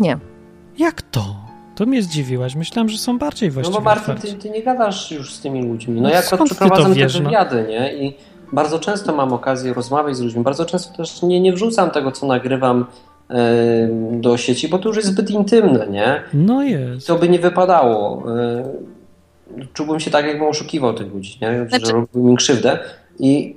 Nie. 0.00 0.18
Jak 0.78 1.02
to? 1.02 1.36
To 1.74 1.86
mnie 1.86 2.02
zdziwiłaś. 2.02 2.54
Myślałem, 2.54 2.88
że 2.88 2.98
są 2.98 3.18
bardziej 3.18 3.50
właściwie 3.50 3.74
No 3.74 3.80
bo 3.80 3.84
Martin, 3.84 4.14
ty, 4.16 4.34
ty, 4.34 4.50
nie 4.50 4.62
gadasz 4.62 5.10
już 5.10 5.34
z 5.34 5.40
tymi 5.40 5.66
ludźmi. 5.66 6.00
No, 6.00 6.08
no 6.08 6.14
jak 6.14 6.24
przeprowadzam 6.24 6.94
te 6.94 7.00
no? 7.00 7.08
wywiady, 7.08 7.62
no? 7.62 7.68
nie? 7.68 7.94
I 7.94 8.16
bardzo 8.52 8.78
często 8.78 9.14
mam 9.14 9.32
okazję 9.32 9.74
rozmawiać 9.74 10.16
z 10.16 10.20
ludźmi. 10.20 10.42
Bardzo 10.42 10.64
często 10.64 10.96
też 10.96 11.22
nie, 11.22 11.40
nie 11.40 11.52
wrzucam 11.52 11.90
tego, 11.90 12.12
co 12.12 12.26
nagrywam 12.26 12.86
do 14.12 14.36
sieci, 14.36 14.68
bo 14.68 14.78
to 14.78 14.88
już 14.88 14.96
jest 14.96 15.08
zbyt 15.08 15.30
intymne, 15.30 15.86
nie? 15.86 16.22
No 16.34 16.62
jest. 16.62 17.06
To 17.06 17.16
by 17.16 17.28
nie 17.28 17.38
wypadało. 17.38 18.22
Czułbym 19.72 20.00
się 20.00 20.10
tak, 20.10 20.26
jakbym 20.26 20.48
oszukiwał 20.48 20.94
tych 20.94 21.14
ludzi, 21.14 21.38
nie? 21.42 21.66
Znaczy... 21.68 21.86
Że 21.86 21.92
robił 21.92 22.24
mi 22.24 22.36
krzywdę. 22.36 22.78
I 23.18 23.56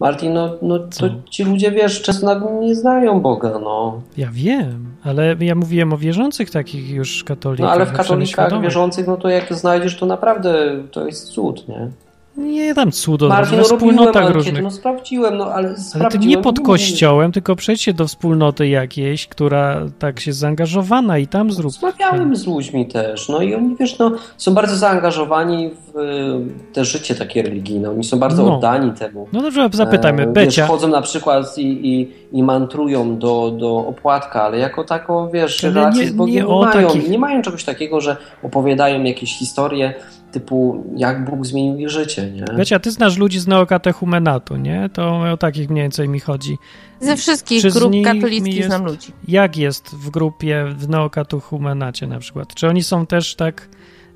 Martin, 0.00 0.32
no, 0.32 0.56
no 0.62 0.78
to 0.78 1.06
ci 1.30 1.44
ludzie, 1.44 1.70
wiesz, 1.70 2.02
często 2.02 2.26
nawet 2.26 2.52
nie 2.60 2.74
znają 2.74 3.20
Boga, 3.20 3.58
no. 3.58 4.00
Ja 4.16 4.28
wiem, 4.32 4.86
ale 5.04 5.36
ja 5.40 5.54
mówiłem 5.54 5.92
o 5.92 5.98
wierzących 5.98 6.50
takich 6.50 6.90
już 6.90 7.24
katolikach. 7.24 7.66
No 7.66 7.72
ale 7.72 7.86
w 7.86 7.92
katolikach 7.92 8.62
wierzących, 8.62 9.06
no 9.06 9.16
to 9.16 9.28
jak 9.28 9.54
znajdziesz, 9.54 9.96
to 9.96 10.06
naprawdę 10.06 10.82
to 10.90 11.06
jest 11.06 11.28
cud, 11.28 11.68
nie? 11.68 11.90
Nie 12.36 12.74
tam 12.74 12.92
cudo, 12.92 13.28
Marcin, 13.28 13.58
no 13.58 13.64
wspólnotach 13.64 14.16
ankiety, 14.16 14.32
różnych. 14.32 14.62
No 14.62 14.70
sprawdziłem, 14.70 15.36
no 15.36 15.44
ale 15.44 15.74
Ale 15.94 16.10
ty 16.10 16.18
nie 16.18 16.38
pod 16.38 16.60
kościołem, 16.60 17.32
tylko 17.32 17.56
przejdźcie 17.56 17.94
do 17.94 18.06
wspólnoty 18.06 18.68
jakiejś, 18.68 19.26
która 19.26 19.80
tak 19.98 20.20
się 20.20 20.32
zaangażowana 20.32 21.18
i 21.18 21.26
tam 21.26 21.52
zrób. 21.52 21.72
Rozmawiałem 21.72 22.36
z 22.36 22.46
ludźmi 22.46 22.86
też, 22.86 23.28
no 23.28 23.42
i 23.42 23.54
oni, 23.54 23.76
wiesz, 23.80 23.98
no, 23.98 24.12
są 24.36 24.54
bardzo 24.54 24.76
zaangażowani 24.76 25.70
w 25.70 25.98
e, 25.98 26.72
te 26.72 26.84
życie 26.84 27.14
takie 27.14 27.42
religijne, 27.42 27.90
oni 27.90 28.04
są 28.04 28.18
bardzo 28.18 28.44
no. 28.44 28.56
oddani 28.56 28.92
temu. 28.92 29.28
No 29.32 29.42
dobrze, 29.42 29.68
zapytajmy, 29.72 30.22
e, 30.22 30.26
Becia. 30.26 30.62
Wiesz, 30.62 30.70
chodzą 30.70 30.88
na 30.88 31.02
przykład 31.02 31.58
i, 31.58 31.62
i, 31.62 32.12
i 32.32 32.42
mantrują 32.42 33.18
do, 33.18 33.50
do 33.50 33.76
opłatka, 33.76 34.42
ale 34.42 34.58
jako 34.58 34.84
taką, 34.84 35.30
wiesz, 35.30 35.62
relację 35.62 36.08
z 36.08 36.12
Bogiem 36.12 36.46
nie, 36.46 36.52
nie 36.52 36.60
mają. 36.60 36.88
Takich... 36.88 37.08
Nie 37.08 37.18
mają 37.18 37.42
czegoś 37.42 37.64
takiego, 37.64 38.00
że 38.00 38.16
opowiadają 38.42 39.02
jakieś 39.02 39.38
historie, 39.38 39.94
typu 40.40 40.84
jak 40.96 41.24
Bóg 41.24 41.46
zmienił 41.46 41.78
ich 41.78 41.90
życie, 41.90 42.30
nie? 42.30 42.44
Wiecie, 42.56 42.76
a 42.76 42.78
ty 42.78 42.90
znasz 42.90 43.18
ludzi 43.18 43.40
z 43.40 43.46
neokatechumenatu, 43.46 44.56
nie? 44.56 44.90
To 44.92 45.20
o 45.32 45.36
takich 45.36 45.70
mniej 45.70 45.84
więcej 45.84 46.08
mi 46.08 46.20
chodzi. 46.20 46.58
Ze 47.00 47.16
wszystkich 47.16 47.62
Czy 47.62 47.70
grup 47.70 47.92
katolickich 48.04 48.56
jest, 48.56 48.68
znam 48.68 48.84
ludzi. 48.84 49.12
Jak 49.28 49.56
jest 49.56 49.94
w 49.94 50.10
grupie 50.10 50.64
w 50.76 50.88
neokatechumenacie 50.88 52.06
na 52.06 52.18
przykład? 52.18 52.54
Czy 52.54 52.68
oni 52.68 52.82
są 52.82 53.06
też 53.06 53.34
tak 53.34 53.68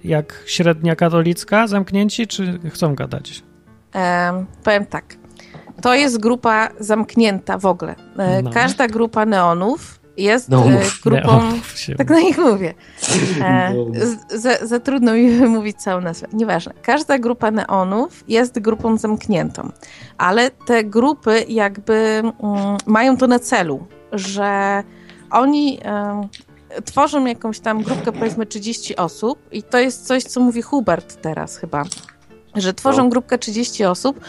jak 0.04 0.42
średnia 0.46 0.96
katolicka, 0.96 1.66
zamknięci, 1.66 2.26
czy 2.26 2.58
chcą 2.70 2.94
gadać? 2.94 3.42
Um, 3.94 4.46
powiem 4.64 4.86
tak. 4.86 5.16
To 5.82 5.94
jest 5.94 6.20
grupa 6.20 6.68
zamknięta 6.80 7.58
w 7.58 7.66
ogóle. 7.66 7.94
E, 8.18 8.42
no. 8.42 8.50
Każda 8.50 8.88
grupa 8.88 9.26
neonów 9.26 9.99
jest 10.20 10.48
no, 10.48 10.70
e, 10.70 10.80
grupą, 11.02 11.40
tak 11.96 12.10
na 12.10 12.20
nich 12.20 12.38
mówię. 12.38 12.74
E, 13.40 13.74
za, 14.30 14.66
za, 14.66 14.80
trudno 14.80 15.12
mi 15.14 15.30
wymówić 15.40 15.76
całą 15.76 16.00
nazwę. 16.00 16.28
Nieważne. 16.32 16.72
Każda 16.82 17.18
grupa 17.18 17.50
neonów 17.50 18.24
jest 18.28 18.58
grupą 18.58 18.96
zamkniętą, 18.96 19.70
ale 20.18 20.50
te 20.50 20.84
grupy 20.84 21.44
jakby 21.48 21.94
mm, 21.94 22.32
mają 22.86 23.16
to 23.16 23.26
na 23.26 23.38
celu, 23.38 23.86
że 24.12 24.82
oni 25.30 25.78
e, 25.84 26.28
tworzą 26.84 27.24
jakąś 27.24 27.60
tam 27.60 27.82
grupkę 27.82 28.12
powiedzmy 28.12 28.46
30 28.46 28.96
osób 28.96 29.38
i 29.52 29.62
to 29.62 29.78
jest 29.78 30.06
coś, 30.06 30.24
co 30.24 30.40
mówi 30.40 30.62
Hubert 30.62 31.22
teraz 31.22 31.56
chyba, 31.56 31.84
że 32.54 32.74
tworzą 32.74 33.02
no. 33.02 33.08
grupkę 33.08 33.38
30 33.38 33.84
osób, 33.84 34.20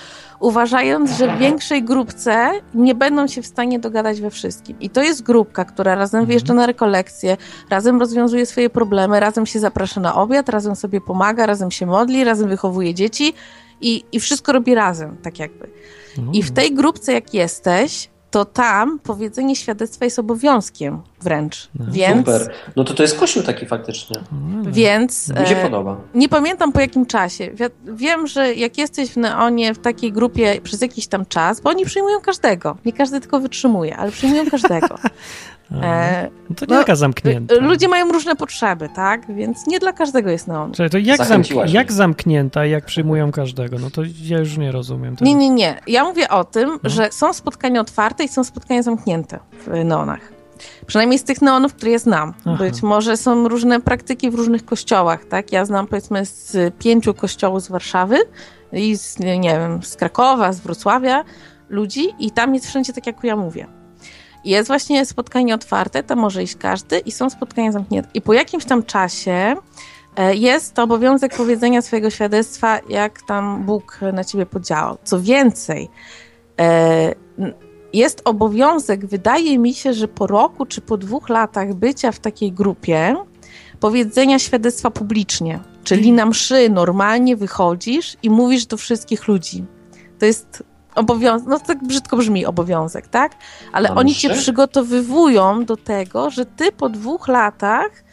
uważając, 0.42 1.12
że 1.12 1.36
w 1.36 1.40
większej 1.40 1.84
grupce 1.84 2.52
nie 2.74 2.96
będą 2.96 3.28
się 3.28 3.42
w 3.42 3.46
stanie 3.46 3.80
dogadać 3.80 4.22
we 4.22 4.30
wszystkim. 4.30 4.80
I 4.80 4.90
to 4.90 5.02
jest 5.02 5.24
grupka, 5.24 5.66
która 5.66 5.96
razem 5.96 6.18
mhm. 6.18 6.28
wyjeżdża 6.28 6.54
na 6.54 6.66
rekolekcje, 6.66 7.38
razem 7.70 8.00
rozwiązuje 8.00 8.46
swoje 8.46 8.70
problemy, 8.70 9.20
razem 9.20 9.46
się 9.46 9.60
zaprasza 9.60 10.02
na 10.02 10.16
obiad, 10.16 10.50
razem 10.50 10.76
sobie 10.76 11.02
pomaga, 11.02 11.46
razem 11.46 11.72
się 11.72 11.86
modli, 11.86 12.24
razem 12.24 12.50
wychowuje 12.50 12.94
dzieci 12.94 13.34
i, 13.82 14.04
i 14.12 14.20
wszystko 14.20 14.52
robi 14.52 14.76
razem, 14.76 15.18
tak 15.24 15.40
jakby. 15.40 15.68
I 16.34 16.44
w 16.44 16.52
tej 16.52 16.74
grupce, 16.74 17.14
jak 17.14 17.34
jesteś, 17.34 18.10
to 18.32 18.46
tam 18.46 19.00
powiedzenie 19.00 19.56
świadectwa 19.56 20.06
jest 20.06 20.20
obowiązkiem 20.20 21.02
wręcz. 21.22 21.70
No, 21.80 21.86
więc, 21.90 22.18
super. 22.18 22.54
No 22.76 22.84
to 22.84 22.94
to 22.94 23.04
jest 23.04 23.20
kościół 23.20 23.44
taki 23.44 23.66
faktycznie. 23.66 24.18
No, 24.32 24.72
więc... 24.72 25.30
Mi 25.30 25.48
się 25.48 25.58
e, 25.58 25.64
podoba. 25.64 25.98
Nie 26.16 26.30
pamiętam 26.30 26.72
po 26.72 26.80
jakim 26.80 27.06
czasie. 27.06 27.52
Wiem, 27.86 28.28
że 28.28 28.54
jak 28.54 28.78
jesteś 28.78 29.10
w 29.10 29.18
Neonie 29.18 29.74
w 29.74 29.80
takiej 29.80 30.12
grupie 30.12 30.62
przez 30.64 30.82
jakiś 30.82 31.08
tam 31.08 31.26
czas, 31.26 31.62
bo 31.62 31.70
oni 31.70 31.86
przyjmują 31.86 32.22
każdego. 32.22 32.78
Nie 32.86 32.94
każdy 32.94 33.22
tylko 33.22 33.40
wytrzymuje, 33.40 33.98
ale 33.98 34.12
przyjmują 34.12 34.50
każdego. 34.50 34.96
E, 35.82 36.30
no 36.50 36.56
to 36.56 36.66
nie 36.66 36.74
no, 36.74 36.80
taka 36.80 36.96
zamknięta. 36.96 37.56
Ludzie 37.56 37.88
mają 37.88 38.12
różne 38.12 38.36
potrzeby, 38.36 38.90
tak? 38.96 39.36
Więc 39.36 39.68
nie 39.68 39.80
dla 39.80 39.94
każdego 39.94 40.30
jest 40.30 40.48
neon. 40.48 40.72
Czyli 40.72 40.90
to 40.90 40.98
jak, 40.98 41.26
zamk 41.26 41.46
jak 41.68 41.92
zamknięta, 41.92 42.66
jak 42.66 42.86
przyjmują 42.86 43.32
każdego? 43.32 43.78
No 43.80 43.90
to 43.90 44.02
ja 44.24 44.40
już 44.40 44.58
nie 44.58 44.72
rozumiem. 44.72 45.16
Tego. 45.16 45.26
Nie, 45.26 45.36
nie, 45.36 45.50
nie. 45.50 45.80
Ja 45.88 46.04
mówię 46.04 46.30
o 46.30 46.44
tym, 46.44 46.80
no. 46.84 46.90
że 46.90 47.12
są 47.12 47.34
spotkania 47.34 47.82
otwarte 47.82 48.24
i 48.24 48.28
są 48.28 48.44
spotkania 48.44 48.84
zamknięte 48.84 49.40
w 49.68 49.84
neonach. 49.84 50.42
Przynajmniej 50.88 51.20
z 51.20 51.24
tych 51.24 51.42
neonów, 51.42 51.74
które 51.74 51.92
ja 51.92 52.00
znam. 52.00 52.34
Aha. 52.46 52.58
Być 52.60 52.84
może 52.84 53.18
są 53.18 53.48
różne 53.48 53.82
praktyki 53.82 54.32
w 54.32 54.36
różnych 54.36 54.66
kościołach, 54.66 55.26
tak? 55.26 55.52
Ja 55.52 55.66
znam 55.66 55.88
powiedzmy 55.88 56.26
z 56.26 56.74
pięciu 56.76 57.14
kościołów 57.14 57.64
z 57.64 57.70
Warszawy 57.70 58.18
i 58.72 58.98
z, 58.98 59.20
nie 59.20 59.40
wiem, 59.42 59.84
z 59.84 59.96
Krakowa, 59.96 60.54
z 60.54 60.60
Wrocławia 60.60 61.24
ludzi 61.70 62.08
i 62.20 62.32
tam 62.32 62.54
jest 62.54 62.68
wszędzie 62.68 62.94
tak, 62.94 63.08
jak 63.08 63.24
ja 63.24 63.36
mówię. 63.36 63.81
Jest 64.46 64.68
właśnie 64.68 65.06
spotkanie 65.06 65.56
otwarte, 65.56 66.04
tam 66.04 66.20
może 66.20 66.44
iść 66.44 66.56
każdy 66.56 67.00
i 67.00 67.12
są 67.12 67.30
spotkania 67.30 67.72
zamknięte. 67.72 68.10
I 68.14 68.22
po 68.22 68.34
jakimś 68.34 68.66
tam 68.66 68.84
czasie 68.84 69.56
e, 70.16 70.36
jest 70.36 70.74
to 70.74 70.84
obowiązek 70.84 71.36
powiedzenia 71.38 71.82
swojego 71.82 72.10
świadectwa, 72.10 72.80
jak 72.90 73.22
tam 73.22 73.64
Bóg 73.66 74.00
na 74.14 74.24
ciebie 74.24 74.46
podziałał. 74.46 74.98
Co 75.04 75.22
więcej, 75.22 75.90
e, 76.60 77.16
jest 77.94 78.22
obowiązek, 78.26 79.06
wydaje 79.06 79.58
mi 79.58 79.74
się, 79.74 79.94
że 79.94 80.08
po 80.08 80.28
roku 80.28 80.66
czy 80.66 80.82
po 80.82 80.98
dwóch 80.98 81.30
latach 81.30 81.74
bycia 81.74 82.12
w 82.12 82.20
takiej 82.20 82.52
grupie, 82.52 83.16
powiedzenia 83.80 84.40
świadectwa 84.40 84.92
publicznie. 84.92 85.60
Czyli 85.84 86.12
na 86.12 86.26
mszy 86.26 86.70
normalnie 86.70 87.36
wychodzisz 87.36 88.18
i 88.24 88.30
mówisz 88.30 88.66
do 88.66 88.78
wszystkich 88.78 89.28
ludzi. 89.28 89.66
To 90.20 90.26
jest 90.26 90.64
obowiązek, 90.96 91.48
no 91.48 91.60
tak 91.60 91.84
brzydko 91.84 92.18
brzmi 92.18 92.46
obowiązek, 92.46 93.08
tak? 93.08 93.32
Ale 93.72 93.90
Mam 93.90 93.98
oni 93.98 94.16
cię 94.16 94.30
przygotowywują 94.30 95.66
do 95.66 95.78
tego, 95.78 96.30
że 96.30 96.46
ty 96.46 96.72
po 96.72 96.90
dwóch 96.90 97.28
latach 97.28 98.04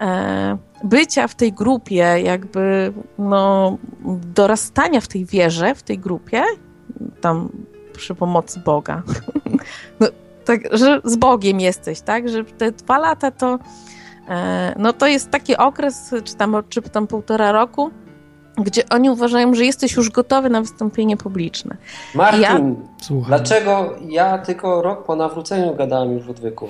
e, 0.00 0.58
bycia 0.84 1.28
w 1.28 1.34
tej 1.34 1.52
grupie, 1.52 2.14
jakby 2.22 2.92
no, 3.18 3.76
dorastania 4.34 5.00
w 5.00 5.08
tej 5.08 5.24
wierze, 5.24 5.74
w 5.74 5.82
tej 5.82 5.98
grupie, 5.98 6.42
tam 7.20 7.48
przy 7.92 8.14
pomocy 8.14 8.60
Boga, 8.60 9.02
no, 10.00 10.06
tak, 10.44 10.60
że 10.72 11.00
z 11.04 11.16
Bogiem 11.16 11.60
jesteś, 11.60 12.00
tak? 12.00 12.28
Że 12.28 12.44
te 12.44 12.72
dwa 12.72 12.98
lata 12.98 13.30
to 13.30 13.58
e, 14.28 14.74
no 14.78 14.92
to 14.92 15.06
jest 15.06 15.30
taki 15.30 15.56
okres, 15.56 16.14
czy 16.24 16.36
tam, 16.36 16.56
czy 16.68 16.82
tam 16.82 17.06
półtora 17.06 17.52
roku, 17.52 17.90
gdzie 18.62 18.88
oni 18.88 19.10
uważają, 19.10 19.54
że 19.54 19.64
jesteś 19.64 19.92
już 19.92 20.10
gotowy 20.10 20.50
na 20.50 20.60
wystąpienie 20.60 21.16
publiczne. 21.16 21.76
Martin, 22.14 22.42
ja... 22.42 22.60
dlaczego 23.26 23.96
ja 24.08 24.38
tylko 24.38 24.82
rok 24.82 25.06
po 25.06 25.16
nawróceniu 25.16 25.74
gadałem 25.74 26.12
już 26.12 26.22
w 26.22 26.30
odwyku? 26.30 26.68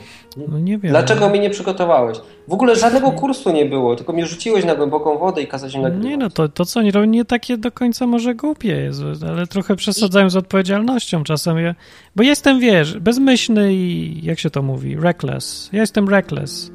No 0.48 0.58
nie 0.58 0.78
wiem. 0.78 0.90
Dlaczego 0.90 1.28
mnie 1.28 1.38
nie 1.38 1.50
przygotowałeś? 1.50 2.18
W 2.48 2.52
ogóle 2.52 2.76
żadnego 2.76 3.12
kursu 3.12 3.52
nie 3.52 3.66
było, 3.66 3.96
tylko 3.96 4.12
mnie 4.12 4.26
rzuciłeś 4.26 4.64
na 4.64 4.74
głęboką 4.74 5.18
wodę 5.18 5.42
i 5.42 5.46
kazałeś 5.46 5.74
mi 5.74 5.82
nagrywać. 5.82 6.06
Nie 6.06 6.16
no, 6.16 6.30
to, 6.30 6.48
to 6.48 6.64
co 6.64 6.80
oni 6.80 6.90
robią 6.90 7.06
nie 7.06 7.24
takie 7.24 7.58
do 7.58 7.72
końca 7.72 8.06
może 8.06 8.34
głupie 8.34 8.68
jest, 8.68 9.00
ale 9.28 9.46
trochę 9.46 9.76
przesadzają 9.76 10.26
I... 10.26 10.30
z 10.30 10.36
odpowiedzialnością 10.36 11.24
czasem. 11.24 11.58
Ja, 11.58 11.74
bo 12.16 12.22
jestem, 12.22 12.60
wiesz, 12.60 12.98
bezmyślny 12.98 13.74
i 13.74 14.20
jak 14.24 14.38
się 14.38 14.50
to 14.50 14.62
mówi, 14.62 14.96
reckless. 14.96 15.70
Ja 15.72 15.80
jestem 15.80 16.08
reckless. 16.08 16.70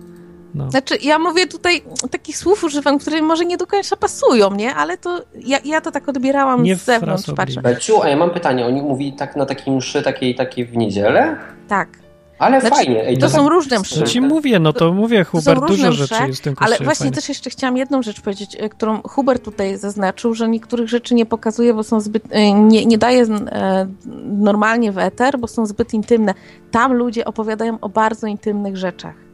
No. 0.56 0.72
Znaczy, 0.72 0.98
ja 1.02 1.19
mówię 1.19 1.48
tutaj 1.48 1.82
takich 2.11 2.38
słów 2.38 2.64
używam, 2.64 2.99
które 2.99 3.22
może 3.22 3.45
nie 3.45 3.57
do 3.57 3.68
końca 3.68 3.95
pasują, 3.95 4.53
nie? 4.53 4.76
Ale 4.76 4.98
to 4.98 5.22
ja, 5.45 5.60
ja 5.65 5.82
to 5.82 5.91
tak 5.91 6.10
odbierałam 6.10 6.64
nie 6.64 6.76
z 6.76 6.84
zewnątrz. 6.84 7.32
Patrzę. 7.36 7.61
Beciu, 7.61 8.02
a 8.02 8.10
ja 8.10 8.18
mam 8.18 8.30
pytanie, 8.30 8.65
oni 8.65 8.82
mówi 8.82 9.14
tak 9.14 9.36
na 9.36 9.45
takiej 9.45 9.76
mszy, 9.76 10.02
takiej, 10.02 10.36
takiej 10.36 10.65
w 10.65 10.77
niedzielę? 10.77 11.38
Tak. 11.68 11.90
Ale 12.40 12.61
znaczy, 12.61 12.76
fajnie. 12.76 13.07
Ej, 13.07 13.18
to, 13.18 13.22
to, 13.22 13.30
są 13.30 13.44
tak, 13.44 13.52
różne 13.52 13.80
msze. 13.80 13.99
To 13.99 14.07
ci 14.07 14.22
mówię, 14.22 14.60
no 14.60 14.73
to 14.73 14.94
mówię, 14.94 15.23
Hubert, 15.23 15.68
dużo 15.68 15.90
msze, 15.90 16.07
rzeczy 16.07 16.27
jest 16.27 16.40
w 16.40 16.44
tym 16.44 16.56
Ale 16.60 16.77
właśnie 16.77 17.03
fajnie. 17.03 17.15
też 17.15 17.30
jeszcze 17.30 17.49
chciałam 17.49 17.77
jedną 17.77 18.02
rzecz 18.02 18.22
powiedzieć, 18.22 18.57
e, 18.60 18.69
którą 18.69 19.02
Hubert 19.02 19.44
tutaj 19.44 19.77
zaznaczył, 19.77 20.34
że 20.34 20.49
niektórych 20.49 20.90
rzeczy 20.90 21.15
nie 21.15 21.26
pokazuje, 21.26 21.73
bo 21.73 21.84
są 21.84 21.99
zbyt, 21.99 22.23
e, 22.30 22.53
nie, 22.53 22.86
nie 22.86 22.98
daje 22.98 23.23
e, 23.23 23.88
normalnie 24.26 24.91
w 24.91 24.98
eter, 24.98 25.40
bo 25.40 25.48
są 25.48 25.65
zbyt 25.65 25.94
intymne. 25.94 26.34
Tam 26.72 26.94
ludzie 26.94 27.26
opowiadają 27.26 27.80
o 27.80 27.90
bardzo 27.90 28.27
intymnych 28.27 28.77
rzeczach. 28.77 29.24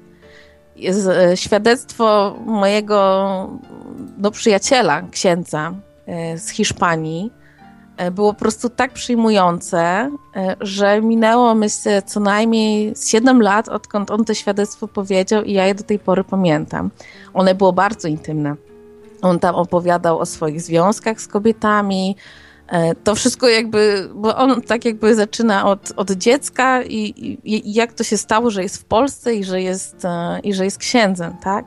E, 0.87 1.37
świadectwo 1.37 2.35
mojego 2.45 3.49
no, 4.17 4.31
przyjaciela, 4.31 5.01
księdza 5.11 5.73
e, 6.05 6.37
z 6.37 6.49
Hiszpanii. 6.49 7.31
E, 7.97 8.11
było 8.11 8.33
po 8.33 8.39
prostu 8.39 8.69
tak 8.69 8.93
przyjmujące, 8.93 10.11
że 10.61 11.01
minęło 11.01 11.55
myślę 11.55 12.01
co 12.01 12.19
najmniej 12.19 12.93
7 13.05 13.41
lat, 13.41 13.69
odkąd 13.69 14.11
on 14.11 14.25
to 14.25 14.33
świadectwo 14.33 14.87
powiedział 14.87 15.43
i 15.43 15.53
ja 15.53 15.65
je 15.65 15.75
do 15.75 15.83
tej 15.83 15.99
pory 15.99 16.23
pamiętam. 16.23 16.89
One 17.33 17.55
było 17.55 17.73
bardzo 17.73 18.07
intymne. 18.07 18.55
On 19.21 19.39
tam 19.39 19.55
opowiadał 19.55 20.19
o 20.19 20.25
swoich 20.25 20.61
związkach 20.61 21.21
z 21.21 21.27
kobietami, 21.27 22.15
to 23.03 23.15
wszystko 23.15 23.49
jakby, 23.49 24.10
bo 24.15 24.38
on 24.38 24.61
tak 24.61 24.85
jakby 24.85 25.15
zaczyna 25.15 25.65
od, 25.65 25.93
od 25.95 26.11
dziecka 26.11 26.84
i, 26.84 27.14
i, 27.43 27.73
jak 27.73 27.93
to 27.93 28.03
się 28.03 28.18
stało, 28.18 28.52
że 28.52 28.64
jest 28.64 28.77
w 28.77 28.85
Polsce 28.85 29.35
i 29.35 29.43
że 29.43 29.61
jest, 29.61 30.06
e, 30.06 30.39
i 30.43 30.53
że 30.53 30.65
jest 30.65 30.77
księdzem, 30.77 31.35
tak? 31.43 31.65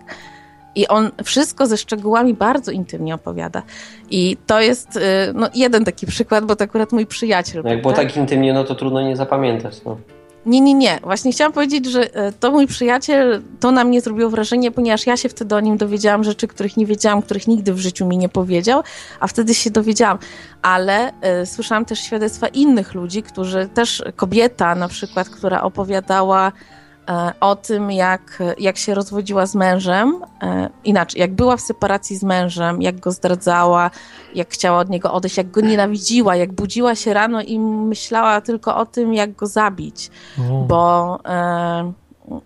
I 0.75 0.89
on 0.89 1.11
wszystko 1.25 1.67
ze 1.67 1.77
szczegółami 1.77 2.35
bardzo 2.35 2.71
intymnie 2.71 3.15
opowiada. 3.15 3.63
I 4.11 4.37
to 4.47 4.61
jest 4.61 4.97
e, 4.97 5.33
no, 5.35 5.49
jeden 5.55 5.85
taki 5.85 6.07
przykład, 6.07 6.45
bo 6.45 6.57
to 6.57 6.65
akurat 6.65 6.93
mój 6.93 7.07
przyjaciel. 7.07 7.63
No 7.65 7.71
jak 7.71 7.83
było 7.83 7.95
tak 7.95 8.17
intymnie, 8.17 8.53
no 8.53 8.65
to 8.65 8.75
trudno 8.75 9.03
nie 9.03 9.17
zapamiętać. 9.17 9.85
No. 9.85 9.97
Nie, 10.47 10.61
nie, 10.61 10.75
nie. 10.75 10.99
Właśnie 11.03 11.33
chciałam 11.33 11.53
powiedzieć, 11.53 11.87
że 11.87 12.15
e, 12.15 12.33
to 12.33 12.51
mój 12.51 12.67
przyjaciel, 12.67 13.43
to 13.61 13.71
na 13.71 13.85
mnie 13.85 14.01
zrobiło 14.01 14.31
wrażenie, 14.31 14.71
ponieważ 14.71 15.07
ja 15.07 15.17
się 15.17 15.29
wtedy 15.29 15.55
o 15.55 15.61
nim 15.61 15.77
dowiedziałam 15.77 16.25
rzeczy, 16.25 16.49
których 16.49 16.77
nie 16.77 16.87
wiedziałam, 16.87 17.23
których 17.23 17.47
nigdy 17.47 17.75
w 17.75 17.79
życiu 17.79 18.07
mi 18.07 18.19
nie 18.19 18.29
powiedział, 18.29 18.83
a 19.21 19.27
wtedy 19.27 19.55
się 19.55 19.71
dowiedziałam. 19.71 20.19
Ale 20.63 21.13
y, 21.43 21.47
słyszałam 21.47 21.85
też 21.85 22.01
świadectwa 22.01 22.49
innych 22.49 22.95
ludzi, 22.95 23.23
którzy 23.23 23.69
też, 23.75 24.03
kobieta 24.17 24.75
na 24.75 24.89
przykład, 24.89 25.29
która 25.29 25.63
opowiadała 25.63 26.53
o 27.41 27.57
tym, 27.57 27.91
jak, 27.91 28.43
jak 28.59 28.77
się 28.77 28.95
rozwodziła 28.95 29.47
z 29.47 29.55
mężem, 29.55 30.25
e, 30.43 30.71
inaczej, 30.85 31.21
jak 31.21 31.35
była 31.35 31.57
w 31.57 31.61
separacji 31.61 32.17
z 32.17 32.23
mężem, 32.23 32.83
jak 32.83 33.01
go 33.01 33.11
zdradzała, 33.11 33.91
jak 34.35 34.51
chciała 34.51 34.79
od 34.79 34.91
niego 34.91 35.13
odejść, 35.13 35.37
jak 35.37 35.51
go 35.51 35.61
nienawidziła, 35.61 36.37
jak 36.37 36.53
budziła 36.53 36.95
się 36.95 37.15
rano 37.15 37.43
i 37.43 37.59
myślała 37.61 38.41
tylko 38.41 38.77
o 38.77 38.87
tym, 38.87 39.15
jak 39.15 39.33
go 39.33 39.47
zabić, 39.47 40.11
bo, 40.69 41.19
e, 41.29 41.93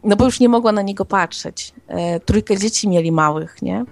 no 0.05 0.17
bo 0.17 0.25
już 0.25 0.41
nie 0.41 0.49
mogła 0.49 0.73
na 0.73 0.83
niego 0.83 1.05
patrzeć. 1.05 1.75
Trójkę 2.25 2.57
dzieci 2.57 2.89
mieli 2.89 3.13
małych, 3.13 3.63
nie? 3.63 3.85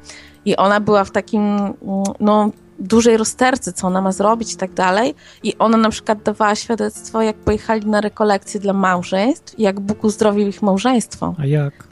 I 0.44 0.56
ona 0.56 0.80
była 0.80 1.04
w 1.04 1.10
takim, 1.10 1.74
no 2.20 2.50
dużej 2.78 3.16
rozterce, 3.16 3.72
co 3.72 3.86
ona 3.86 4.00
ma 4.00 4.12
zrobić 4.12 4.52
i 4.52 4.56
tak 4.56 4.72
dalej. 4.72 5.14
I 5.42 5.58
ona 5.58 5.78
na 5.78 5.90
przykład 5.90 6.22
dawała 6.22 6.54
świadectwo, 6.54 7.22
jak 7.22 7.36
pojechali 7.36 7.86
na 7.86 8.00
rekolekcje 8.00 8.60
dla 8.60 8.72
małżeństw, 8.72 9.58
jak 9.58 9.80
Bóg 9.80 10.04
uzdrowił 10.04 10.48
ich 10.48 10.62
małżeństwo. 10.62 11.34
A 11.38 11.46
jak? 11.46 11.88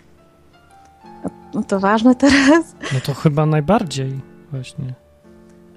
No 1.54 1.62
to 1.62 1.80
ważne 1.80 2.14
teraz? 2.14 2.74
No 2.92 3.00
to 3.06 3.14
chyba 3.14 3.46
najbardziej 3.46 4.20
właśnie. 4.50 4.94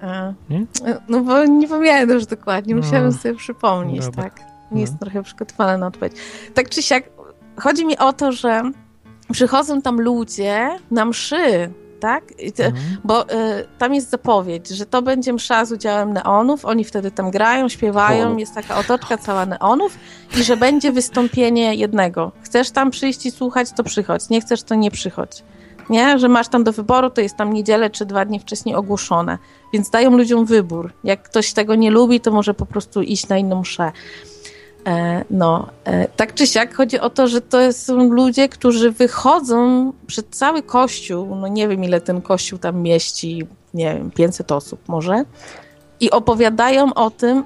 A, 0.00 0.32
nie? 0.50 0.66
No 1.08 1.20
bo 1.20 1.44
nie 1.44 1.68
pamiętam 1.68 2.10
już 2.10 2.26
dokładnie, 2.26 2.74
no. 2.74 2.82
musiałam 2.82 3.12
sobie 3.12 3.34
przypomnieć, 3.34 4.04
Dobra. 4.04 4.22
tak? 4.22 4.38
Nie 4.40 4.46
no. 4.70 4.80
jest 4.80 4.98
trochę 4.98 5.22
przygotowana 5.22 5.78
na 5.78 5.86
odpowiedź. 5.86 6.12
Tak 6.54 6.68
czy 6.68 6.82
siak, 6.82 7.04
chodzi 7.56 7.86
mi 7.86 7.98
o 7.98 8.12
to, 8.12 8.32
że 8.32 8.62
przychodzą 9.32 9.82
tam 9.82 10.00
ludzie 10.00 10.68
na 10.90 11.04
mszy, 11.04 11.70
tak? 12.00 12.24
Mhm. 12.58 12.74
Bo 13.04 13.22
y, 13.22 13.26
tam 13.78 13.94
jest 13.94 14.10
zapowiedź, 14.10 14.68
że 14.68 14.86
to 14.86 15.02
będzie 15.02 15.32
msza 15.32 15.64
z 15.64 15.72
udziałem 15.72 16.12
neonów, 16.12 16.64
oni 16.64 16.84
wtedy 16.84 17.10
tam 17.10 17.30
grają, 17.30 17.68
śpiewają, 17.68 18.36
jest 18.36 18.54
taka 18.54 18.76
otoczka 18.76 19.18
cała 19.18 19.46
neonów 19.46 19.98
i 20.40 20.44
że 20.44 20.56
będzie 20.56 20.92
wystąpienie 20.92 21.74
jednego. 21.74 22.32
Chcesz 22.42 22.70
tam 22.70 22.90
przyjść 22.90 23.26
i 23.26 23.30
słuchać, 23.30 23.68
to 23.76 23.84
przychodź, 23.84 24.28
nie 24.28 24.40
chcesz, 24.40 24.62
to 24.62 24.74
nie 24.74 24.90
przychodź. 24.90 25.42
Nie? 25.90 26.18
Że 26.18 26.28
masz 26.28 26.48
tam 26.48 26.64
do 26.64 26.72
wyboru, 26.72 27.10
to 27.10 27.20
jest 27.20 27.36
tam 27.36 27.52
niedzielę 27.52 27.90
czy 27.90 28.06
dwa 28.06 28.24
dni 28.24 28.40
wcześniej 28.40 28.74
ogłoszone. 28.74 29.38
Więc 29.72 29.90
dają 29.90 30.16
ludziom 30.16 30.44
wybór. 30.44 30.92
Jak 31.04 31.22
ktoś 31.22 31.52
tego 31.52 31.74
nie 31.74 31.90
lubi, 31.90 32.20
to 32.20 32.30
może 32.30 32.54
po 32.54 32.66
prostu 32.66 33.02
iść 33.02 33.28
na 33.28 33.38
inną 33.38 33.60
mszę. 33.60 33.92
E, 34.86 35.24
no, 35.30 35.66
e, 35.84 36.08
tak 36.08 36.34
czy 36.34 36.46
siak 36.46 36.74
chodzi 36.74 37.00
o 37.00 37.10
to, 37.10 37.28
że 37.28 37.40
to 37.40 37.72
są 37.72 38.10
ludzie, 38.10 38.48
którzy 38.48 38.90
wychodzą 38.90 39.92
przed 40.06 40.26
cały 40.30 40.62
kościół, 40.62 41.36
no 41.36 41.48
nie 41.48 41.68
wiem 41.68 41.84
ile 41.84 42.00
ten 42.00 42.20
kościół 42.20 42.58
tam 42.58 42.80
mieści, 42.80 43.46
nie 43.74 43.94
wiem, 43.94 44.10
500 44.10 44.52
osób 44.52 44.80
może, 44.88 45.24
i 46.00 46.10
opowiadają 46.10 46.94
o 46.94 47.10
tym, 47.10 47.44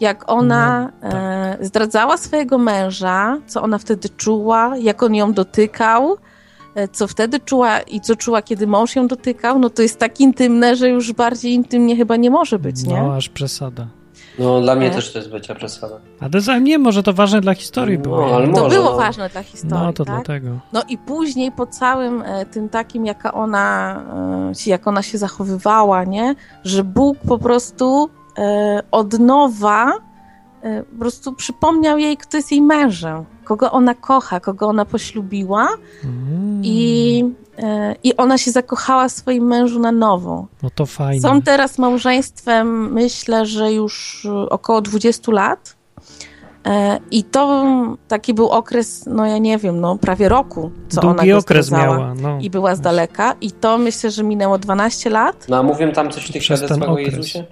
jak 0.00 0.30
ona 0.30 0.92
no, 1.02 1.10
tak. 1.10 1.66
zdradzała 1.66 2.16
swojego 2.16 2.58
męża, 2.58 3.38
co 3.46 3.62
ona 3.62 3.78
wtedy 3.78 4.08
czuła, 4.08 4.76
jak 4.76 5.02
on 5.02 5.14
ją 5.14 5.32
dotykał, 5.32 6.16
co 6.92 7.06
wtedy 7.06 7.40
czuła 7.40 7.80
i 7.80 8.00
co 8.00 8.16
czuła, 8.16 8.42
kiedy 8.42 8.66
mąż 8.66 8.96
ją 8.96 9.06
dotykał, 9.06 9.58
no 9.58 9.70
to 9.70 9.82
jest 9.82 9.98
tak 9.98 10.20
intymne, 10.20 10.76
że 10.76 10.88
już 10.88 11.12
bardziej 11.12 11.52
intymnie 11.52 11.96
chyba 11.96 12.16
nie 12.16 12.30
może 12.30 12.58
być, 12.58 12.82
nie? 12.82 13.02
No, 13.02 13.14
aż 13.14 13.28
przesada. 13.28 13.86
No, 14.38 14.60
dla 14.60 14.74
mnie 14.74 14.86
e? 14.86 14.90
też 14.90 15.12
to 15.12 15.18
jest 15.18 15.30
bycia 15.30 15.54
przesada. 15.54 16.00
A 16.20 16.28
to 16.28 16.58
nie, 16.58 16.78
może 16.78 17.02
to 17.02 17.12
ważne 17.12 17.40
dla 17.40 17.54
historii 17.54 17.98
no, 17.98 18.02
było. 18.02 18.36
Ale 18.36 18.46
to 18.46 18.62
może, 18.62 18.76
było 18.76 18.90
no. 18.90 18.96
ważne 18.96 19.28
dla 19.28 19.42
historii, 19.42 19.86
No, 19.86 19.92
to 19.92 20.04
tak? 20.04 20.14
dlatego. 20.14 20.48
No 20.72 20.82
i 20.88 20.98
później 20.98 21.52
po 21.52 21.66
całym 21.66 22.22
e, 22.22 22.46
tym 22.46 22.68
takim, 22.68 23.06
jaka 23.06 23.32
ona, 23.32 23.96
e, 24.66 24.70
jak 24.70 24.86
ona 24.86 25.02
się 25.02 25.18
zachowywała, 25.18 26.04
nie? 26.04 26.34
Że 26.64 26.84
Bóg 26.84 27.18
po 27.28 27.38
prostu 27.38 28.10
e, 28.38 28.82
od 28.90 29.18
nowa 29.18 29.92
e, 30.62 30.82
po 30.82 30.98
prostu 30.98 31.32
przypomniał 31.32 31.98
jej, 31.98 32.16
kto 32.16 32.36
jest 32.36 32.52
jej 32.52 32.62
mężem, 32.62 33.24
kogo 33.44 33.70
ona 33.70 33.94
kocha, 33.94 34.40
kogo 34.40 34.66
ona 34.68 34.84
poślubiła 34.84 35.68
Mm. 36.04 36.60
i, 36.64 37.24
e, 37.58 37.94
i 38.04 38.16
ona 38.16 38.38
się 38.38 38.50
zakochała 38.50 39.08
w 39.08 39.12
swoim 39.12 39.44
mężu 39.46 39.80
na 39.80 39.92
nowo. 39.92 40.46
No 40.62 40.70
to 40.74 40.86
fajnie. 40.86 41.20
Są 41.20 41.42
teraz 41.42 41.78
małżeństwem, 41.78 42.92
myślę, 42.92 43.46
że 43.46 43.72
już 43.72 44.24
e, 44.30 44.48
około 44.50 44.80
20 44.80 45.32
lat. 45.32 45.76
E, 46.66 46.98
I 47.10 47.24
to 47.24 47.64
taki 48.08 48.34
był 48.34 48.48
okres, 48.48 49.04
no 49.06 49.26
ja 49.26 49.38
nie 49.38 49.58
wiem, 49.58 49.80
no 49.80 49.96
prawie 49.96 50.28
roku, 50.28 50.70
co 50.88 51.00
Długi 51.00 51.20
ona 51.20 51.32
go 51.32 51.38
okres 51.38 51.70
miała. 51.70 52.14
No. 52.14 52.38
i 52.40 52.50
była 52.50 52.74
z 52.74 52.80
daleka. 52.80 53.34
I 53.40 53.50
to 53.50 53.78
myślę, 53.78 54.10
że 54.10 54.24
minęło 54.24 54.58
12 54.58 55.10
lat. 55.10 55.46
No 55.48 55.56
a 55.56 55.62
mówię 55.62 55.92
tam 55.92 56.10
coś 56.10 56.26
w 56.28 56.32
tych 56.32 56.44
świadectwach 56.44 56.88
o. 56.88 56.98
Jezusie? 56.98 57.44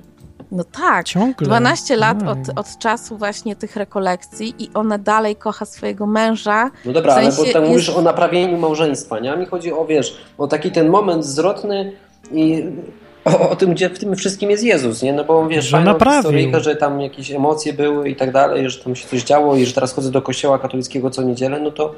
No 0.52 0.64
tak. 0.64 1.06
Ciągle. 1.06 1.47
12 1.47 1.97
lat 1.97 2.22
Oj. 2.22 2.28
od, 2.28 2.59
od 2.59 2.78
czasu 2.78 3.16
właśnie 3.16 3.56
tych 3.56 3.77
rekolekcji 3.77 4.55
i 4.59 4.70
ona 4.74 4.98
dalej 4.98 5.36
kocha 5.36 5.64
swojego 5.64 6.06
męża. 6.06 6.70
No 6.85 6.93
dobra, 6.93 7.14
W 7.14 7.18
ale 7.18 7.32
sensie 7.32 7.47
bo 7.47 7.52
tam 7.52 7.62
jest- 7.62 7.72
mówisz 7.72 7.89
o 7.90 8.02
naprawieniu 8.02 8.59
małżeństwa, 8.59 9.18
nie? 9.18 9.32
A 9.32 9.36
mi 9.36 9.47
chodzi 9.47 9.72
o, 9.72 9.85
wiesz, 9.85 10.16
o 10.39 10.47
taki 10.47 10.70
ten 10.70 10.89
moment 10.89 11.24
zwrotny 11.24 11.93
i 12.32 12.64
o, 13.24 13.51
o 13.51 13.56
tym, 13.56 13.70
gdzie 13.74 13.89
w 13.90 13.98
tym 13.98 14.16
wszystkim 14.16 14.51
jest 14.51 14.64
Jezus, 14.64 15.02
nie? 15.02 15.12
No 15.12 15.24
bo 15.24 15.48
wiesz, 15.48 15.64
Że 15.64 15.85
historyjka, 16.14 16.60
że 16.60 16.77
tam 16.77 17.01
jakieś 17.01 17.31
emocje 17.31 17.72
były 17.72 18.09
i 18.09 18.16
tak 18.16 18.32
dalej, 18.32 18.70
że 18.70 18.85
tam 18.85 18.97
się 18.97 19.09
coś 19.09 19.22
działo 19.22 19.56
i 19.56 19.66
że 19.66 19.72
teraz 19.74 19.93
chodzę 19.93 20.10
do 20.10 20.22
kościoła 20.22 20.59
katolickiego 20.59 21.10
co 21.10 21.22
niedzielę, 21.22 21.60
no 21.60 21.70
to 21.70 21.94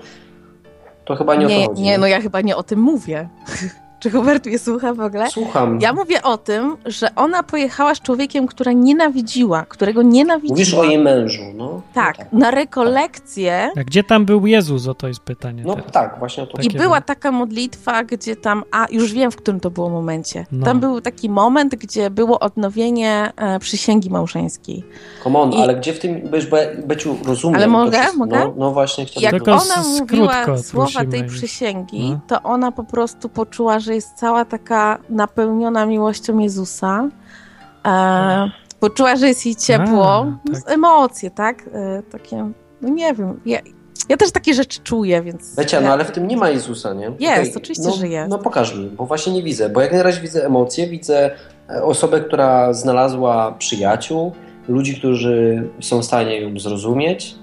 to 1.05 1.17
chyba 1.17 1.35
nie, 1.35 1.47
o 1.47 1.49
Nie, 1.49 1.63
to 1.65 1.69
chodzi. 1.71 1.83
nie, 1.83 1.99
no 1.99 2.07
ja 2.07 2.21
chyba 2.21 2.41
nie 2.41 2.57
o 2.57 2.63
tym 2.63 2.81
mówię. 2.81 3.29
Czy 4.03 4.11
Hubert 4.11 4.47
mnie 4.47 4.59
słucha 4.59 4.95
w 4.95 5.01
ogóle? 5.01 5.31
Słucham. 5.31 5.81
Ja 5.81 5.93
mówię 5.93 6.23
o 6.23 6.39
tym, 6.39 6.77
że 6.87 7.15
ona 7.17 7.43
pojechała 7.43 7.95
z 7.95 8.01
człowiekiem, 8.01 8.47
która 8.47 8.73
nienawidziła, 8.73 9.65
którego 9.69 10.03
nienawidziła. 10.03 10.55
Mówisz 10.59 10.75
o 10.75 10.85
jej 10.85 10.99
mężu, 10.99 11.43
no. 11.55 11.83
Tak, 11.95 12.19
No 12.33 12.39
na 12.39 12.51
rekolekcję. 12.51 13.71
A 13.77 13.85
gdzie 13.85 14.05
tam 14.05 14.25
był 14.25 14.47
Jezus? 14.47 14.89
O 14.89 14.95
to 14.95 15.09
jest 15.09 15.21
pytanie 15.21 15.63
No 15.67 15.75
teraz. 15.75 15.93
tak, 15.93 16.19
właśnie 16.19 16.43
o 16.43 16.47
to 16.47 16.59
I 16.59 16.67
Takie 16.67 16.79
była 16.79 17.01
taka 17.01 17.33
modlitwa, 17.33 18.05
gdzie 18.05 18.37
tam, 18.37 18.65
a 18.71 18.87
już 18.91 19.13
wiem, 19.13 19.31
w 19.31 19.37
którym 19.37 19.61
to 19.61 19.71
było 19.71 19.89
momencie. 19.91 20.47
No. 20.53 20.65
Tam 20.67 20.81
był 20.81 21.01
taki 21.01 21.31
moment, 21.31 21.75
gdzie 21.75 22.11
było 22.11 22.39
odnowienie 22.41 23.33
e, 23.37 23.59
przysięgi 23.59 24.11
małżeńskiej. 24.11 24.85
Come 25.25 25.39
on, 25.39 25.53
I- 25.53 25.63
ale 25.63 25.75
gdzie 25.77 25.93
w 25.93 25.99
tym, 25.99 26.21
bo 26.51 26.57
ja, 26.57 26.65
Beciu, 26.87 27.17
rozumiem. 27.25 27.57
Ale 27.57 27.67
mogę? 27.67 27.99
wszystko. 27.99 28.19
Mogę? 28.19 28.39
No, 28.39 28.55
no 28.57 28.71
właśnie, 28.73 29.07
chciałbym... 29.07 29.33
Jak 29.33 29.49
ona 29.49 29.83
mówiła 30.01 30.59
słowa 30.59 31.05
tej 31.11 31.25
przysięgi, 31.25 32.11
No. 32.11 32.21
to 32.29 32.43
ona 32.43 32.73
po 32.73 32.85
prostu 32.85 33.29
poczuła, 33.29 33.79
że 33.79 33.92
jest 33.95 34.15
cała 34.15 34.45
taka 34.45 34.99
napełniona 35.09 35.87
miłością 35.87 36.39
Jezusa. 36.39 37.09
E, 37.87 38.51
poczuła, 38.81 39.17
że 39.17 39.29
jest 39.29 39.47
jej 39.47 39.57
ciepło, 39.57 40.27
A, 40.47 40.49
tak. 40.53 40.57
z 40.57 40.69
emocje, 40.69 41.31
tak? 41.31 41.65
E, 41.73 42.03
takie, 42.03 42.51
no 42.83 42.89
nie 42.89 43.15
wiem. 43.15 43.41
Ja, 43.47 43.59
ja 44.09 44.17
też 44.17 44.33
takie 44.33 44.55
rzeczy 44.55 44.81
czuję, 44.81 45.23
więc. 45.23 45.55
Becia, 45.55 45.81
no 45.81 45.93
ale 45.93 46.05
w 46.05 46.11
tym 46.11 46.29
nie 46.29 46.37
ma 46.37 46.51
Jezusa, 46.51 46.95
nie? 46.95 47.13
Jest, 47.21 47.57
oczywiście, 47.57 47.89
no, 47.89 47.93
że 47.93 48.09
jest. 48.09 48.31
No 48.31 48.39
pokaż 48.39 48.75
mi, 48.75 48.87
bo 48.87 49.07
właśnie 49.07 49.33
nie 49.33 49.43
widzę, 49.43 49.69
bo 49.69 49.81
jak 49.81 49.93
na 49.93 50.03
razie 50.03 50.21
widzę 50.21 50.47
emocje, 50.47 50.87
widzę 50.87 51.31
e, 51.71 51.83
osobę, 51.83 52.21
która 52.21 52.73
znalazła 52.73 53.55
przyjaciół, 53.59 54.33
ludzi, 54.69 54.95
którzy 54.95 55.69
są 55.81 55.99
w 55.99 56.05
stanie 56.05 56.41
ją 56.41 56.59
zrozumieć, 56.59 57.35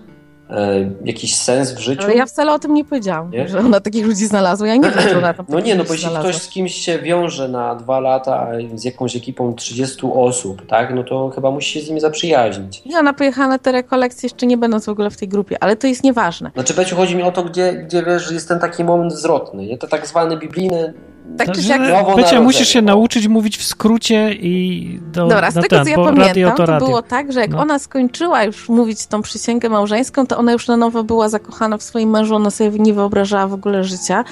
e, 0.49 0.89
jakiś 1.05 1.35
sens 1.35 1.71
w 1.71 1.80
życiu. 1.80 2.03
Ale 2.03 2.13
ja 2.15 2.26
wcale 2.26 2.53
o 2.53 2.59
tym 2.59 2.73
nie 2.73 2.85
powiedziałam, 2.85 3.31
Nie? 3.31 3.47
że 3.47 3.59
ona 3.59 3.80
takich 3.80 4.05
ludzi 4.05 4.26
znalazła. 4.26 4.67
Ja 4.67 4.76
nie 4.76 4.81
wiem, 4.91 4.99
czy 5.09 5.17
ona 5.17 5.34
tam 5.34 5.45
No 5.49 5.59
nie, 5.59 5.76
no 5.76 5.84
bo 5.84 5.93
jeśli 5.93 6.09
znalazła. 6.09 6.31
ktoś 6.31 6.41
z 6.41 6.47
kimś 6.47 6.73
się 6.76 6.99
wiąże 6.99 7.47
na 7.47 7.76
dwa 7.76 7.99
lata 7.99 8.47
z 8.76 8.84
jakąś 8.84 9.15
ekipą 9.15 9.53
30 9.53 10.07
osób, 10.13 10.65
tak, 10.67 10.95
no 10.95 11.03
to 11.03 11.30
chyba 11.30 11.51
musi 11.51 11.71
się 11.80 11.85
z 11.85 11.88
nimi 11.89 11.99
zaprzyjaźnić. 12.01 12.81
I 12.85 12.95
ona 12.95 13.13
pojechała 13.13 13.47
na 13.47 13.59
te 13.59 13.71
rekolekcje, 13.71 14.27
jeszcze 14.27 14.45
nie 14.45 14.57
będąc 14.57 14.85
w 14.85 14.89
ogóle 14.89 15.09
w 15.09 15.17
tej 15.17 15.27
grupie, 15.27 15.63
ale 15.63 15.76
to 15.76 15.88
jest 15.88 16.03
nieważne. 16.03 16.51
Znaczy, 16.53 16.73
Beciu, 16.73 16.95
chodzi 16.95 17.15
mi 17.15 17.23
o 17.23 17.31
to, 17.31 17.43
gdzie, 17.43 17.73
gdzie 17.73 18.03
wiesz, 18.03 18.27
że 18.27 18.34
jest 18.34 18.47
ten 18.47 18.59
taki 18.59 18.84
moment 18.84 19.13
zwrotny, 19.13 19.65
nie? 19.65 19.77
To 19.77 19.88
tak 19.88 20.07
zwany 20.07 20.38
biblijny... 20.38 20.93
Tak 21.38 21.47
To, 21.47 21.53
czy 21.53 21.64
siak, 21.64 21.81
narodzenie, 21.81 22.41
musisz 22.41 22.68
się 22.68 22.81
nauczyć 22.81 23.27
mówić 23.27 23.57
w 23.57 23.64
skrócie 23.64 24.34
i 24.34 24.99
do, 25.11 25.27
Dobra, 25.27 25.51
z 25.51 25.56
na 25.56 25.61
tego 25.61 25.76
ten, 25.76 25.85
co 25.85 25.89
ja 25.91 25.97
pamiętam, 25.97 26.56
to 26.56 26.65
to 26.65 26.77
było 26.77 27.01
tak, 27.01 27.31
że 27.31 27.39
jak 27.39 27.49
No. 27.49 27.60
ona 27.60 27.80
skończyła 27.80 28.43
już 28.43 28.69
mówić 28.69 29.07
tą 29.07 29.22
przysięgę 29.22 29.69
małżeńską, 29.69 30.27
to 30.27 30.38
ona 30.38 30.51
już 30.51 30.68
na 30.68 30.77
nowo 30.77 31.03
była 31.03 31.30
zakochana 31.30 31.77
w 31.77 31.84
swoim 31.84 32.10
mężu, 32.10 32.35
ona 32.35 32.51
sobie 32.51 32.80
nie 32.80 32.93
wyobrażała 32.93 33.47
w 33.47 33.53
ogóle 33.53 33.84
życia 33.84 34.23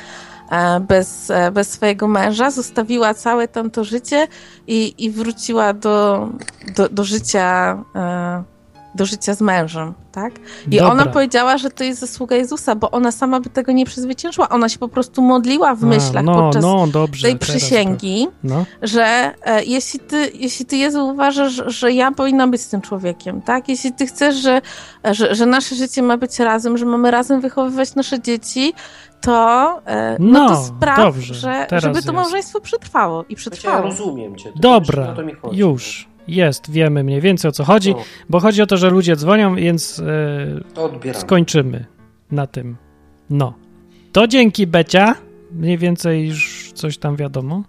e, 0.52 0.80
bez, 0.80 1.32
e, 1.32 1.52
bez 1.52 1.70
swojego 1.70 2.08
męża, 2.08 2.52
zostawiła 2.52 3.14
całe 3.14 3.48
tamto 3.48 3.84
życie 3.84 4.28
i, 4.68 4.94
i 4.98 5.12
wróciła 5.12 5.74
do, 5.74 6.28
do, 6.76 6.90
do 6.90 7.04
życia 7.04 7.78
e, 7.96 8.57
do 8.98 9.06
życia 9.06 9.34
z 9.34 9.42
mężem, 9.42 9.94
tak? 10.12 10.34
I 10.72 10.78
Dobra. 10.78 10.92
ona 10.92 11.06
powiedziała, 11.06 11.58
że 11.58 11.70
to 11.70 11.84
jest 11.84 12.00
zasługa 12.00 12.36
Jezusa, 12.36 12.76
bo 12.76 12.92
ona 12.92 13.12
sama 13.12 13.40
by 13.40 13.50
tego 13.50 13.72
nie 13.72 13.86
przezwyciężyła. 13.86 14.50
Ona 14.50 14.70
się 14.70 14.80
po 14.80 14.88
prostu 14.88 15.22
modliła 15.22 15.76
w 15.76 15.84
A, 15.84 15.88
myślach 15.88 16.24
no, 16.24 16.34
podczas 16.36 16.62
no, 16.64 16.88
dobrze, 16.88 17.28
tej 17.28 17.38
przysięgi, 17.38 18.26
to- 18.26 18.32
No. 18.44 18.66
że 18.82 19.34
e, 19.46 19.64
jeśli, 19.64 20.00
ty, 20.00 20.32
jeśli 20.34 20.66
ty, 20.66 20.78
Jezu, 20.78 21.08
uważasz, 21.08 21.62
że, 21.68 21.92
ja 21.92 22.12
powinnam 22.12 22.52
być 22.52 22.62
z 22.62 22.70
tym 22.70 22.82
człowiekiem, 22.82 23.42
tak? 23.42 23.70
Jeśli 23.70 23.94
ty 23.94 24.08
chcesz, 24.08 24.36
że, 24.36 24.62
że, 25.12 25.36
że 25.36 25.46
nasze 25.46 25.76
życie 25.76 26.02
ma 26.04 26.18
być 26.18 26.40
razem, 26.40 26.78
że 26.78 26.86
mamy 26.86 27.12
razem 27.12 27.42
wychowywać 27.42 27.96
nasze 27.96 28.22
dzieci, 28.22 28.74
to, 29.22 29.82
e, 29.86 30.18
no, 30.20 30.40
No, 30.40 30.50
to 30.50 30.64
spraw, 30.64 30.98
dobrze, 30.98 31.34
że, 31.34 31.68
żeby 31.72 31.94
to 31.94 32.00
jest. 32.00 32.12
małżeństwo 32.14 32.62
przetrwało 32.62 33.22
i 33.24 33.26
ja 33.34 33.38
przetrwało. 33.38 33.82
rozumiem 33.82 34.36
cię. 34.36 34.52
Dobra, 34.56 35.16
już. 35.52 36.07
Jest, 36.28 36.72
wiemy 36.72 37.04
mniej 37.04 37.22
więcej 37.22 37.50
o 37.50 37.52
co 37.52 37.64
chodzi, 37.64 37.92
No, 37.92 38.04
bo 38.30 38.40
chodzi 38.40 38.62
o 38.62 38.66
to, 38.68 38.78
że 38.78 38.90
ludzie 38.90 39.16
dzwonią, 39.16 39.56
więc 39.56 40.02
e, 41.06 41.14
skończymy 41.14 41.86
na 42.32 42.48
tym. 42.48 42.78
No. 43.30 43.54
To 44.12 44.28
dzięki 44.28 44.68
Becia. 44.68 45.16
Mniej 45.52 45.78
więcej 45.78 46.28
już 46.28 46.72
coś 46.76 46.98
tam 46.98 47.16
wiadomo. 47.16 47.64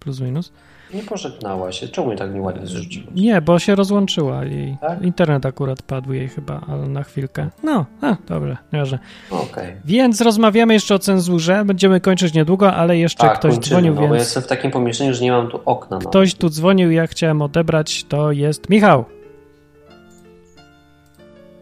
Plus 0.00 0.20
minus. 0.20 0.52
Nie 0.94 1.02
pożegnała 1.02 1.72
się. 1.72 1.88
Czemu 1.88 2.06
mnie 2.06 2.16
tak 2.16 2.34
nieładnie 2.34 2.66
zrzuciłeś? 2.66 3.08
Nie, 3.14 3.40
bo 3.42 3.58
się 3.58 3.74
rozłączyła 3.74 4.44
jej. 4.44 4.76
Tak? 4.80 5.02
Internet 5.02 5.46
akurat 5.46 5.82
padł 5.82 6.12
jej 6.12 6.28
chyba, 6.28 6.60
ale 6.68 6.88
na 6.88 7.02
chwilkę. 7.02 7.48
No, 7.62 7.86
a, 8.02 8.16
dobra, 8.28 8.58
nieważne. 8.72 8.98
Okej. 9.30 9.76
Więc 9.84 10.20
rozmawiamy 10.20 10.74
jeszcze 10.74 10.94
o 10.94 10.98
cenzurze. 10.98 11.64
Będziemy 11.64 12.00
kończyć 12.00 12.34
niedługo, 12.34 12.72
ale 12.74 12.98
jeszcze 12.98 13.26
Tak, 13.26 13.38
ktoś 13.38 13.52
kończymy, 13.54 13.76
dzwonił, 13.76 13.94
no, 13.94 14.00
bo 14.00 14.08
więc 14.08 14.18
jestem 14.18 14.42
w 14.42 14.46
takim 14.46 14.70
pomieszczeniu, 14.70 15.14
że 15.14 15.24
nie 15.24 15.32
mam 15.32 15.48
tu 15.50 15.60
okna. 15.64 15.96
nawet. 15.96 16.08
ktoś 16.08 16.34
tu 16.34 16.48
dzwonił, 16.48 16.90
ja 16.90 17.06
chciałem 17.06 17.42
odebrać. 17.42 18.04
To 18.04 18.32
jest 18.32 18.70
Michał. 18.70 19.04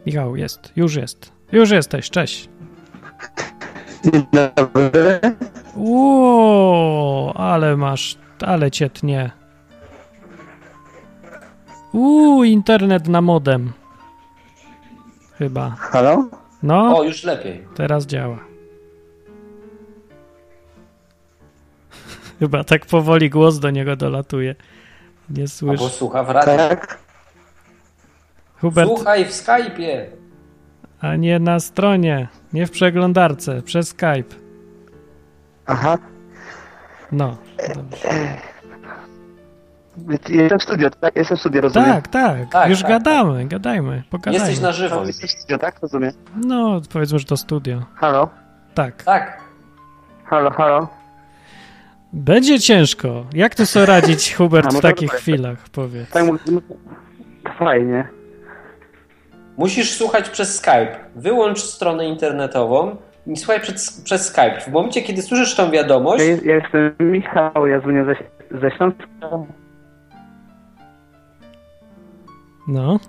Michał 0.06 0.36
jest, 0.36 0.72
już 0.76 0.94
jest. 0.94 1.32
Już 1.52 1.70
jesteś, 1.70 2.10
cześć. 2.10 2.48
Dzień 4.04 4.22
dobry. 4.32 5.20
Ło, 5.76 7.32
ale 7.36 7.76
masz, 7.76 8.18
ale 8.42 8.70
cię 8.70 8.90
tnie. 8.90 9.30
Uuu, 11.92 12.44
internet 12.44 13.08
na 13.08 13.20
modem. 13.20 13.72
Chyba. 15.38 15.70
Halo? 15.70 16.24
No, 16.62 16.98
O, 16.98 17.02
już 17.04 17.24
lepiej. 17.24 17.64
teraz 17.74 18.06
działa. 18.06 18.38
Chyba 22.38 22.64
tak 22.64 22.86
powoli 22.86 23.30
głos 23.30 23.58
do 23.58 23.70
niego 23.70 23.96
dolatuje. 23.96 24.54
Nie 25.30 25.42
Albo 25.42 25.48
słyszę. 25.48 25.88
słucha 25.88 26.22
w 26.24 26.30
radiu. 26.30 26.56
Tak? 26.56 26.98
Hubert, 28.60 28.88
Słuchaj 28.88 29.24
w 29.24 29.28
Skype'ie. 29.30 30.04
a 31.00 31.16
nie 31.16 31.38
na 31.38 31.60
stronie, 31.60 32.28
nie 32.52 32.66
w 32.66 32.70
przeglądarce, 32.70 33.62
przez 33.62 33.88
Skype. 33.88 34.34
Aha. 35.66 35.98
No. 37.12 37.36
Jestem 40.28 40.58
w 40.58 40.62
studio, 40.62 40.90
tak? 40.90 41.16
Jestem 41.16 41.36
w 41.36 41.40
studio, 41.40 41.60
rozumiem. 41.60 41.88
Tak, 41.88 42.08
tak, 42.08 42.48
Tak, 42.50 42.70
już 42.70 42.80
tak, 42.80 42.90
gadamy, 42.90 43.44
gadajmy, 43.46 44.02
pogadajmy. 44.10 44.38
Jesteś 44.38 44.60
na 44.62 44.72
żywo. 44.72 45.04
Jesteś 45.06 45.30
w 45.30 45.38
studio, 45.38 45.58
tak? 45.58 45.80
Rozumiem. 45.82 46.12
No, 46.46 46.80
powiedzmy, 46.92 47.18
że 47.18 47.24
to 47.24 47.36
studio. 47.36 47.82
Halo? 47.94 48.28
Tak. 48.74 49.02
Tak. 49.02 49.40
Halo, 50.24 50.50
halo? 50.50 50.88
Będzie 52.12 52.60
ciężko. 52.60 53.24
Jak 53.34 53.54
tu 53.54 53.66
sobie 53.66 53.86
radzić, 53.86 54.34
Hubert, 54.36 54.66
A, 54.66 54.70
w 54.70 54.80
takich 54.80 55.08
dobra. 55.08 55.18
chwilach, 55.20 55.68
powiedz. 55.68 56.10
Tak, 56.10 56.24
fajnie. 57.58 58.08
Musisz 59.56 59.96
słuchać 59.96 60.28
przez 60.28 60.56
Skype. 60.56 60.96
Wyłącz 61.16 61.60
stronę 61.62 62.06
internetową 62.06 62.96
słuchaj 63.36 63.60
przez, 63.60 64.00
przez 64.00 64.26
Skype. 64.26 64.60
W 64.60 64.68
momencie, 64.68 65.02
kiedy 65.02 65.22
słyszysz 65.22 65.54
tą 65.54 65.70
wiadomość... 65.70 66.24
Ja, 66.24 66.52
ja 66.52 66.54
jestem 66.54 67.12
Michał, 67.12 67.66
ja 67.66 67.80
dzwonię 67.80 68.04
ze, 68.04 68.14
ze 68.60 68.70
Śląska. 68.76 69.06
No. 72.68 73.00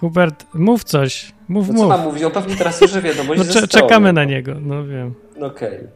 Hubert, 0.00 0.46
mów 0.54 0.84
coś. 0.84 1.32
Mów, 1.48 1.68
no 1.68 1.74
mów. 1.74 1.82
Co 1.82 1.88
mam 1.88 2.02
mówić? 2.02 2.22
On 2.22 2.32
pewnie 2.32 2.56
teraz 2.56 2.76
słyszy 2.76 3.02
wiadomość 3.02 3.40
no, 3.54 3.66
Czekamy 3.66 4.12
na 4.12 4.24
niego, 4.24 4.54
no 4.60 4.84
wiem. 4.84 5.14
Okej. 5.36 5.78
Okay. 5.78 5.88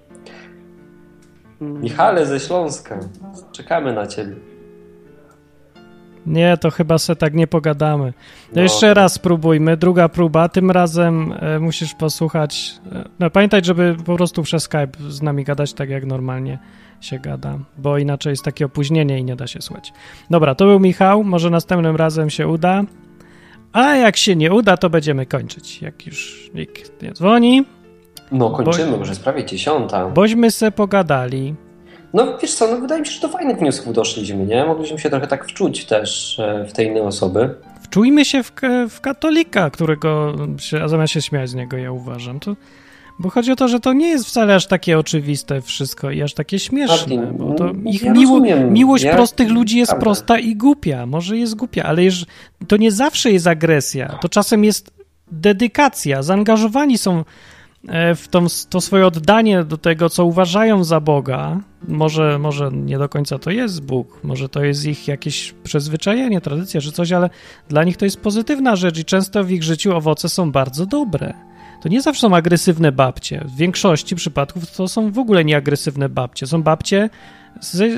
Michale 1.60 2.26
ze 2.26 2.40
Śląska, 2.40 2.98
czekamy 3.52 3.92
na 3.92 4.06
ciebie. 4.06 4.51
Nie, 6.26 6.56
to 6.56 6.70
chyba 6.70 6.98
se 6.98 7.16
tak 7.16 7.34
nie 7.34 7.46
pogadamy. 7.46 8.12
No. 8.52 8.62
Jeszcze 8.62 8.94
raz 8.94 9.12
spróbujmy, 9.12 9.76
druga 9.76 10.08
próba. 10.08 10.48
Tym 10.48 10.70
razem 10.70 11.34
e, 11.40 11.58
musisz 11.58 11.94
posłuchać. 11.94 12.74
E, 12.92 13.04
no, 13.18 13.30
pamiętaj, 13.30 13.64
żeby 13.64 13.96
po 14.06 14.16
prostu 14.16 14.42
przez 14.42 14.62
Skype 14.62 14.92
z 15.08 15.22
nami 15.22 15.44
gadać 15.44 15.72
tak, 15.72 15.90
jak 15.90 16.06
normalnie 16.06 16.58
się 17.00 17.18
gada, 17.18 17.58
bo 17.78 17.98
inaczej 17.98 18.30
jest 18.30 18.44
takie 18.44 18.66
opóźnienie 18.66 19.18
i 19.18 19.24
nie 19.24 19.36
da 19.36 19.46
się 19.46 19.62
słuchać. 19.62 19.92
Dobra, 20.30 20.54
to 20.54 20.64
był 20.64 20.80
Michał. 20.80 21.24
Może 21.24 21.50
następnym 21.50 21.96
razem 21.96 22.30
się 22.30 22.48
uda. 22.48 22.84
A 23.72 23.94
jak 23.94 24.16
się 24.16 24.36
nie 24.36 24.52
uda, 24.52 24.76
to 24.76 24.90
będziemy 24.90 25.26
kończyć. 25.26 25.82
Jak 25.82 26.06
już 26.06 26.50
nikt 26.54 27.02
nie 27.02 27.12
dzwoni. 27.12 27.64
No, 28.32 28.50
kończymy, 28.50 28.92
bo, 28.92 28.96
już 28.96 29.08
jest 29.08 29.22
prawie 29.22 29.44
dziesiąta. 29.44 30.08
Bośmy 30.08 30.50
se 30.50 30.72
pogadali. 30.72 31.54
No 32.14 32.38
wiesz 32.42 32.54
co, 32.54 32.68
no 32.68 32.80
wydaje 32.80 33.00
mi 33.00 33.06
się, 33.06 33.12
że 33.12 33.20
do 33.20 33.28
fajnych 33.28 33.58
wniosków 33.58 33.92
doszliśmy, 33.92 34.46
nie? 34.46 34.64
Mogliśmy 34.64 34.98
się 34.98 35.10
trochę 35.10 35.26
tak 35.26 35.48
wczuć 35.48 35.84
też 35.84 36.38
e, 36.38 36.64
w 36.64 36.72
te 36.72 36.84
inne 36.84 37.02
osoby. 37.02 37.54
Wczujmy 37.82 38.24
się 38.24 38.42
w, 38.42 38.52
w 38.90 39.00
katolika, 39.00 39.70
którego 39.70 40.34
się, 40.58 40.82
a 40.82 40.88
zamiast 40.88 41.12
się 41.12 41.22
śmiać 41.22 41.50
z 41.50 41.54
niego, 41.54 41.76
ja 41.76 41.92
uważam. 41.92 42.40
To, 42.40 42.56
bo 43.18 43.30
chodzi 43.30 43.52
o 43.52 43.56
to, 43.56 43.68
że 43.68 43.80
to 43.80 43.92
nie 43.92 44.08
jest 44.08 44.26
wcale 44.26 44.54
aż 44.54 44.66
takie 44.66 44.98
oczywiste 44.98 45.60
wszystko 45.60 46.10
i 46.10 46.22
aż 46.22 46.34
takie 46.34 46.58
śmieszne. 46.58 47.16
Martin, 47.16 47.38
bo 47.38 47.54
to 47.54 47.70
ich 47.84 48.02
ja 48.02 48.12
miło, 48.12 48.40
miłość 48.70 49.04
ja... 49.04 49.14
prostych 49.14 49.50
ludzi 49.50 49.78
jest 49.78 49.90
Prawda. 49.90 50.04
prosta 50.04 50.38
i 50.38 50.56
głupia. 50.56 51.06
Może 51.06 51.38
jest 51.38 51.54
głupia, 51.54 51.82
ale 51.82 52.04
jeż, 52.04 52.26
to 52.68 52.76
nie 52.76 52.92
zawsze 52.92 53.30
jest 53.30 53.46
agresja. 53.46 54.18
To 54.20 54.28
czasem 54.28 54.64
jest 54.64 54.90
dedykacja. 55.32 56.22
Zaangażowani 56.22 56.98
są 56.98 57.24
E, 57.88 58.14
w 58.14 58.28
tą, 58.28 58.46
to 58.70 58.80
swoje 58.80 59.06
oddanie 59.06 59.64
do 59.64 59.78
tego, 59.78 60.08
co 60.08 60.24
uważają 60.24 60.84
za 60.84 61.00
Boga, 61.00 61.60
może, 61.88 62.38
może 62.38 62.70
nie 62.72 62.98
do 62.98 63.08
końca 63.08 63.38
to 63.38 63.50
jest 63.50 63.84
Bóg, 63.84 64.20
może 64.24 64.48
to 64.48 64.64
jest 64.64 64.84
ich 64.84 65.08
jakieś 65.08 65.54
przyzwyczajenie, 65.64 66.40
tradycja 66.40 66.80
czy 66.80 66.92
coś, 66.92 67.12
ale 67.12 67.30
dla 67.68 67.84
nich 67.84 67.96
to 67.96 68.04
jest 68.04 68.20
pozytywna 68.20 68.76
rzecz 68.76 68.98
i 68.98 69.04
często 69.04 69.44
w 69.44 69.50
ich 69.50 69.62
życiu 69.62 69.96
owoce 69.96 70.28
są 70.28 70.52
bardzo 70.52 70.86
dobre. 70.86 71.34
To 71.82 71.88
nie 71.88 72.02
zawsze 72.02 72.20
są 72.20 72.36
agresywne 72.36 72.92
babcie. 72.92 73.44
W 73.44 73.56
większości 73.56 74.16
przypadków 74.16 74.70
to 74.70 74.88
są 74.88 75.12
w 75.12 75.18
ogóle 75.18 75.44
nieagresywne 75.44 76.08
babcie. 76.08 76.46
Są 76.46 76.62
babcie 76.62 77.10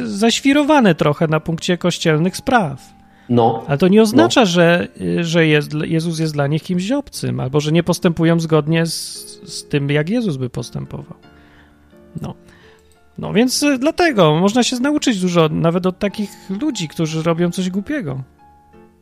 zaświrowane 0.05 0.95
trochę 0.95 1.29
na 1.29 1.41
punkcie 1.41 1.79
kościelnych 1.79 2.37
spraw. 2.37 2.95
No. 3.29 3.65
Ale 3.67 3.79
to 3.79 3.89
nie 3.89 4.03
oznacza, 4.03 4.41
no. 4.41 4.47
że, 4.47 4.89
że 5.21 5.47
jest, 5.47 5.73
Jezus 5.85 6.19
jest 6.19 6.33
dla 6.33 6.47
nich 6.47 6.63
kimś 6.63 6.93
obcym, 6.93 7.41
albo 7.41 7.61
że 7.61 7.73
nie 7.73 7.83
postępują 7.83 8.41
zgodnie 8.41 8.87
z, 8.87 9.25
z 9.45 9.69
tym, 9.69 9.91
jak 9.91 10.09
Jezus 10.09 10.37
by 10.37 10.51
postępował. 10.51 11.17
No. 12.23 12.35
No 13.19 13.33
więc 13.33 13.63
y, 13.63 13.79
dlatego 13.79 14.35
można 14.35 14.63
się 14.63 14.77
nauczyć 14.77 15.21
dużo, 15.21 15.49
nawet 15.49 15.87
od 15.87 15.99
takich 15.99 16.31
ludzi, 16.63 16.89
którzy 16.89 17.23
robią 17.23 17.51
coś 17.51 17.71
głupiego. 17.71 18.21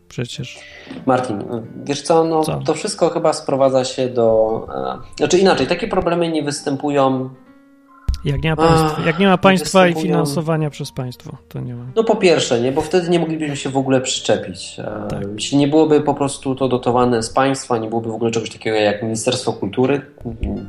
Przecież. 0.09 0.59
Martin, 1.07 1.45
wiesz 1.85 2.03
co, 2.03 2.25
no, 2.25 2.45
co? 2.45 2.61
to 2.61 2.75
wszystko 2.75 3.11
chyba 3.11 3.33
sprowadza 3.33 3.85
się 3.85 4.09
do. 4.09 4.67
E, 5.15 5.17
znaczy 5.17 5.39
inaczej, 5.39 5.67
takie 5.67 5.89
problemy 5.89 6.29
nie 6.29 6.43
występują 6.43 7.31
jak 8.25 8.43
nie 8.43 8.51
ma 8.51 8.57
państwa, 8.57 9.03
jak 9.07 9.19
nie 9.19 9.27
ma 9.27 9.39
państwa 9.39 9.89
i 9.89 9.95
finansowania 9.95 10.71
przez 10.71 10.93
państwo, 10.93 11.37
to 11.49 11.61
nie 11.61 11.75
ma. 11.75 11.85
No 11.97 12.05
po 12.05 12.17
pierwsze, 12.17 12.61
nie, 12.61 12.73
bo 12.73 12.81
wtedy 12.81 13.09
nie 13.09 13.19
moglibyśmy 13.19 13.57
się 13.57 13.71
w 13.71 13.77
ogóle 13.77 14.01
przyczepić. 14.01 14.77
E, 14.79 15.07
tak. 15.09 15.23
Jeśli 15.35 15.59
nie 15.59 15.69
byłoby 15.69 16.01
po 16.01 16.15
prostu 16.15 16.55
to 16.55 16.69
dotowane 16.69 17.23
z 17.23 17.31
państwa, 17.31 17.79
nie 17.79 17.89
byłoby 17.89 18.11
w 18.11 18.15
ogóle 18.15 18.31
czegoś 18.31 18.51
takiego 18.51 18.77
jak 18.77 19.03
Ministerstwo 19.03 19.53
Kultury, 19.53 20.01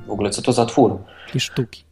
w 0.08 0.12
ogóle 0.12 0.30
co 0.30 0.42
to 0.42 0.54
za 0.54 0.66
twór? 0.66 0.98
I 1.36 1.40
sztuki. 1.40 1.84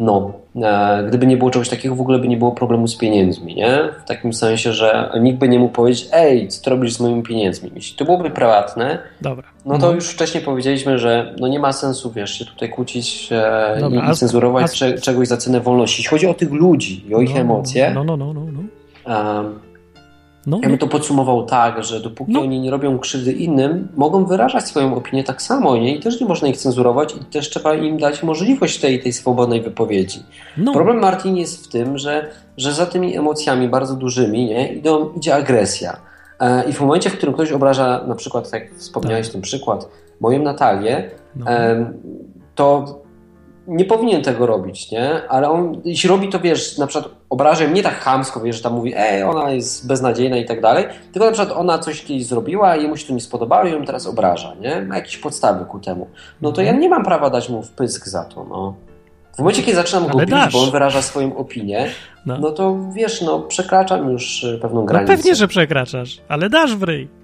No, 0.00 0.32
e, 0.62 1.04
gdyby 1.08 1.26
nie 1.26 1.36
było 1.36 1.50
czegoś 1.50 1.68
takiego, 1.68 1.94
w 1.94 2.00
ogóle 2.00 2.18
by 2.18 2.28
nie 2.28 2.36
było 2.36 2.52
problemu 2.52 2.88
z 2.88 2.96
pieniędzmi, 2.96 3.54
nie? 3.54 3.88
W 4.04 4.08
takim 4.08 4.32
sensie, 4.32 4.72
że 4.72 5.12
nikt 5.20 5.38
by 5.38 5.48
nie 5.48 5.58
mógł 5.58 5.72
powiedzieć, 5.72 6.08
ej, 6.12 6.48
co 6.48 6.64
ty 6.64 6.70
robisz 6.70 6.92
z 6.92 7.00
moimi 7.00 7.22
pieniędzmi? 7.22 7.70
Jeśli 7.74 7.96
to 7.96 8.04
byłoby 8.04 8.30
prywatne, 8.30 8.98
Dobra. 9.20 9.48
no 9.66 9.78
to 9.78 9.86
no. 9.86 9.92
już 9.92 10.08
wcześniej 10.08 10.44
powiedzieliśmy, 10.44 10.98
że 10.98 11.34
no 11.40 11.48
nie 11.48 11.58
ma 11.58 11.72
sensu, 11.72 12.12
wiesz, 12.12 12.38
się 12.38 12.44
tutaj 12.44 12.68
kłócić 12.68 13.28
e, 13.32 13.76
Dobra, 13.80 14.12
i, 14.12 14.14
cenzurować 14.14 14.82
a... 14.82 15.00
czegoś 15.00 15.28
za 15.28 15.36
cenę 15.36 15.60
wolności. 15.60 16.00
Jeśli 16.00 16.10
chodzi 16.10 16.26
o 16.26 16.34
tych 16.34 16.52
ludzi 16.52 17.04
i 17.08 17.14
o 17.14 17.20
ich 17.20 17.34
no, 17.34 17.40
emocje, 17.40 17.90
no, 17.94 18.04
no, 18.04 18.16
no, 18.16 18.32
no, 18.34 18.40
no. 18.52 18.60
Um, 19.14 19.69
no, 20.46 20.58
ja 20.62 20.68
bym 20.68 20.78
to 20.78 20.86
podsumował 20.86 21.46
tak, 21.46 21.84
że 21.84 22.00
dopóki 22.00 22.32
no. 22.32 22.40
oni 22.40 22.60
nie 22.60 22.70
robią 22.70 22.98
krzywdy 22.98 23.32
innym, 23.32 23.88
mogą 23.96 24.24
wyrażać 24.24 24.68
swoją 24.68 24.94
opinię 24.94 25.24
tak 25.24 25.42
samo 25.42 25.76
nie? 25.76 25.96
i 25.96 26.00
też 26.00 26.20
nie 26.20 26.26
można 26.26 26.48
ich 26.48 26.56
cenzurować 26.56 27.14
i 27.14 27.24
też 27.24 27.50
trzeba 27.50 27.74
im 27.74 27.98
dać 27.98 28.22
możliwość 28.22 28.80
tej, 28.80 29.02
tej 29.02 29.12
swobodnej 29.12 29.62
wypowiedzi. 29.62 30.22
No. 30.56 30.72
Problem 30.72 30.98
Martin 30.98 31.36
jest 31.36 31.64
w 31.64 31.68
tym, 31.68 31.98
że, 31.98 32.30
że 32.56 32.72
za 32.72 32.86
tymi 32.86 33.16
emocjami 33.16 33.68
bardzo 33.68 33.94
dużymi 33.94 34.46
nie? 34.46 34.72
Idą, 34.72 35.12
idzie 35.16 35.34
agresja. 35.34 35.96
E, 36.40 36.64
I 36.70 36.72
w 36.72 36.80
momencie, 36.80 37.10
w 37.10 37.16
którym 37.16 37.34
ktoś 37.34 37.52
obraża, 37.52 38.04
na 38.06 38.14
przykład, 38.14 38.50
tak 38.50 38.62
jak 38.62 38.74
wspomniałeś 38.74 39.26
tak. 39.26 39.32
ten 39.32 39.42
przykład, 39.42 39.88
moją 40.20 40.42
Natalię, 40.42 41.10
no. 41.36 41.46
to 42.54 42.84
nie 43.66 43.84
powinien 43.84 44.22
tego 44.22 44.46
robić, 44.46 44.90
nie? 44.90 45.28
Ale 45.28 45.50
on, 45.50 45.80
jeśli 45.84 46.08
robi 46.08 46.28
to, 46.28 46.40
wiesz, 46.40 46.78
na 46.78 46.86
przykład 46.86 47.19
obraża 47.30 47.68
mnie 47.68 47.82
tak 47.82 47.98
chamsko, 47.98 48.40
wiesz, 48.40 48.56
że 48.56 48.62
tam 48.62 48.72
mówi, 48.72 48.92
ej, 48.96 49.22
ona 49.22 49.50
jest 49.50 49.86
beznadziejna 49.86 50.36
i 50.36 50.44
tak 50.44 50.60
dalej, 50.60 50.84
tylko 51.12 51.26
na 51.26 51.32
przykład 51.32 51.58
ona 51.58 51.78
coś 51.78 52.04
kiedyś 52.04 52.26
zrobiła 52.26 52.76
i 52.76 52.82
jemu 52.82 52.96
się 52.96 53.06
to 53.06 53.12
nie 53.12 53.20
spodobało 53.20 53.66
i 53.66 53.72
ją 53.72 53.84
teraz 53.84 54.06
obraża, 54.06 54.54
nie? 54.60 54.82
Ma 54.82 54.96
jakieś 54.96 55.16
podstawy 55.16 55.64
ku 55.64 55.78
temu. 55.78 56.06
No 56.42 56.52
to 56.52 56.62
ja 56.62 56.72
nie 56.72 56.88
mam 56.88 57.04
prawa 57.04 57.30
dać 57.30 57.48
mu 57.48 57.62
wpysk 57.62 58.08
za 58.08 58.24
to, 58.24 58.44
no. 58.44 58.74
W 59.32 59.38
momencie, 59.38 59.62
kiedy 59.62 59.76
zaczynam 59.76 60.08
go 60.08 60.18
bić, 60.18 60.52
bo 60.52 60.62
on 60.62 60.70
wyraża 60.70 61.02
swoją 61.02 61.36
opinię, 61.36 61.88
no. 62.26 62.38
no. 62.38 62.50
to 62.50 62.78
wiesz, 62.94 63.20
no 63.20 63.40
przekraczam 63.40 64.10
już 64.10 64.46
pewną 64.62 64.84
granicę. 64.84 65.12
No 65.12 65.16
pewnie, 65.16 65.34
że 65.34 65.48
przekraczasz, 65.48 66.20
ale 66.28 66.50
dasz 66.50 66.76
w 66.76 66.82
ryj. 66.82 67.19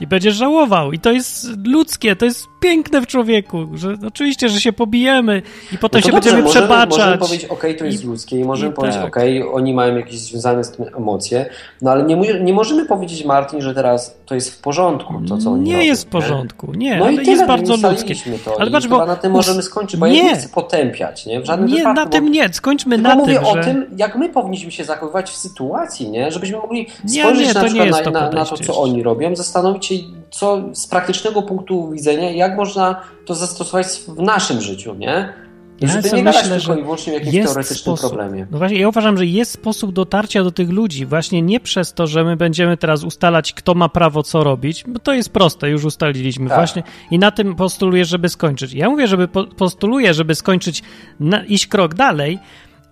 I 0.00 0.06
będziesz 0.06 0.34
żałował. 0.34 0.92
I 0.92 0.98
to 0.98 1.12
jest 1.12 1.46
ludzkie, 1.66 2.16
to 2.16 2.24
jest 2.24 2.46
piękne 2.60 3.00
w 3.00 3.06
człowieku, 3.06 3.68
że 3.74 3.94
oczywiście, 4.06 4.48
że 4.48 4.60
się 4.60 4.72
pobijemy 4.72 5.42
i 5.72 5.78
potem 5.78 6.00
no 6.00 6.06
się 6.06 6.12
dobrze, 6.12 6.30
będziemy 6.30 6.42
możemy, 6.42 6.66
przebaczać. 6.66 6.98
Możemy 6.98 7.18
powiedzieć, 7.18 7.44
okej, 7.44 7.56
okay, 7.58 7.74
to 7.74 7.84
jest 7.84 8.04
I, 8.04 8.06
ludzkie 8.06 8.38
i 8.38 8.44
możemy 8.44 8.72
i 8.72 8.74
powiedzieć, 8.74 8.98
tak. 8.98 9.08
okej, 9.08 9.42
okay, 9.42 9.54
oni 9.54 9.74
mają 9.74 9.96
jakieś 9.96 10.18
związane 10.18 10.64
z 10.64 10.70
tym 10.70 10.86
emocje, 10.96 11.46
no 11.82 11.90
ale 11.90 12.02
nie, 12.02 12.16
nie 12.40 12.52
możemy 12.52 12.84
powiedzieć, 12.86 13.24
Martin, 13.24 13.60
że 13.60 13.74
teraz 13.74 14.17
to 14.28 14.34
jest 14.34 14.54
w 14.54 14.60
porządku, 14.60 15.14
to 15.28 15.38
co 15.38 15.50
oni 15.50 15.64
Nie 15.64 15.72
robią, 15.72 15.86
jest 15.86 16.04
w 16.04 16.08
porządku, 16.08 16.72
nie, 16.74 16.96
no 16.96 17.04
ale 17.04 17.22
i 17.22 17.26
jest 17.26 17.46
bardzo 17.46 17.88
ludzkie. 17.90 18.14
To 18.44 18.60
ale 18.60 18.70
patrz, 18.70 18.86
bo 18.86 19.06
na 19.06 19.16
tym 19.16 19.32
możemy 19.32 19.62
skończyć, 19.62 20.00
bo 20.00 20.06
nie. 20.06 20.18
ja 20.18 20.24
nie 20.24 20.36
chcę 20.36 20.48
potępiać, 20.48 21.26
nie? 21.26 21.40
W 21.40 21.44
żadnym 21.44 21.68
nie, 21.68 21.76
wypadku. 21.76 22.04
na 22.04 22.06
tym 22.06 22.32
nie, 22.32 22.52
skończmy 22.52 22.98
na 22.98 23.10
tym, 23.10 23.18
mówię 23.18 23.34
że... 23.34 23.60
o 23.60 23.64
tym, 23.64 23.86
jak 23.96 24.16
my 24.16 24.28
powinniśmy 24.28 24.70
się 24.70 24.84
zachowywać 24.84 25.30
w 25.30 25.36
sytuacji, 25.36 26.10
nie? 26.10 26.32
Żebyśmy 26.32 26.56
mogli 26.56 26.86
spojrzeć 27.06 27.48
nie, 27.48 27.54
na, 27.54 27.64
przykład 27.64 28.04
na, 28.04 28.20
na, 28.20 28.30
na 28.30 28.44
to, 28.44 28.56
co 28.56 28.80
oni 28.80 29.02
robią, 29.02 29.36
zastanowić 29.36 29.86
się, 29.86 29.94
co 30.30 30.62
z 30.72 30.86
praktycznego 30.86 31.42
punktu 31.42 31.90
widzenia, 31.90 32.30
jak 32.30 32.56
można 32.56 33.00
to 33.26 33.34
zastosować 33.34 33.86
w 33.86 34.22
naszym 34.22 34.60
życiu, 34.60 34.94
nie? 34.94 35.47
Ja 35.80 35.88
żeby 35.88 36.16
nie 36.16 36.22
myślę, 36.22 36.58
tylko 36.58 36.76
i 36.76 36.82
wyłącznie 36.82 37.12
w 37.12 37.14
jakimś 37.14 37.34
teoretycznym 37.34 37.78
sposób. 37.78 38.10
problemie. 38.10 38.46
No 38.50 38.58
właśnie, 38.58 38.78
ja 38.78 38.88
uważam, 38.88 39.16
że 39.16 39.26
jest 39.26 39.52
sposób 39.52 39.92
dotarcia 39.92 40.44
do 40.44 40.50
tych 40.50 40.70
ludzi, 40.70 41.06
właśnie 41.06 41.42
nie 41.42 41.60
przez 41.60 41.92
to, 41.92 42.06
że 42.06 42.24
my 42.24 42.36
będziemy 42.36 42.76
teraz 42.76 43.04
ustalać, 43.04 43.52
kto 43.52 43.74
ma 43.74 43.88
prawo 43.88 44.22
co 44.22 44.44
robić, 44.44 44.84
bo 44.86 44.98
to 44.98 45.12
jest 45.12 45.30
proste, 45.30 45.70
już 45.70 45.84
ustaliliśmy 45.84 46.48
tak. 46.48 46.58
właśnie 46.58 46.82
i 47.10 47.18
na 47.18 47.30
tym 47.30 47.54
postuluję, 47.54 48.04
żeby 48.04 48.28
skończyć. 48.28 48.72
Ja 48.72 48.90
mówię, 48.90 49.06
żeby 49.06 49.28
po, 49.28 49.44
postuluję, 49.44 50.14
żeby 50.14 50.34
skończyć, 50.34 50.82
na, 51.20 51.44
iść 51.44 51.66
krok 51.66 51.94
dalej 51.94 52.38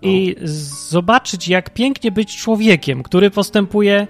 i 0.01 0.35
no. 0.41 0.47
zobaczyć, 0.89 1.47
jak 1.47 1.73
pięknie 1.73 2.11
być 2.11 2.37
człowiekiem, 2.37 3.03
który 3.03 3.31
postępuje 3.31 4.07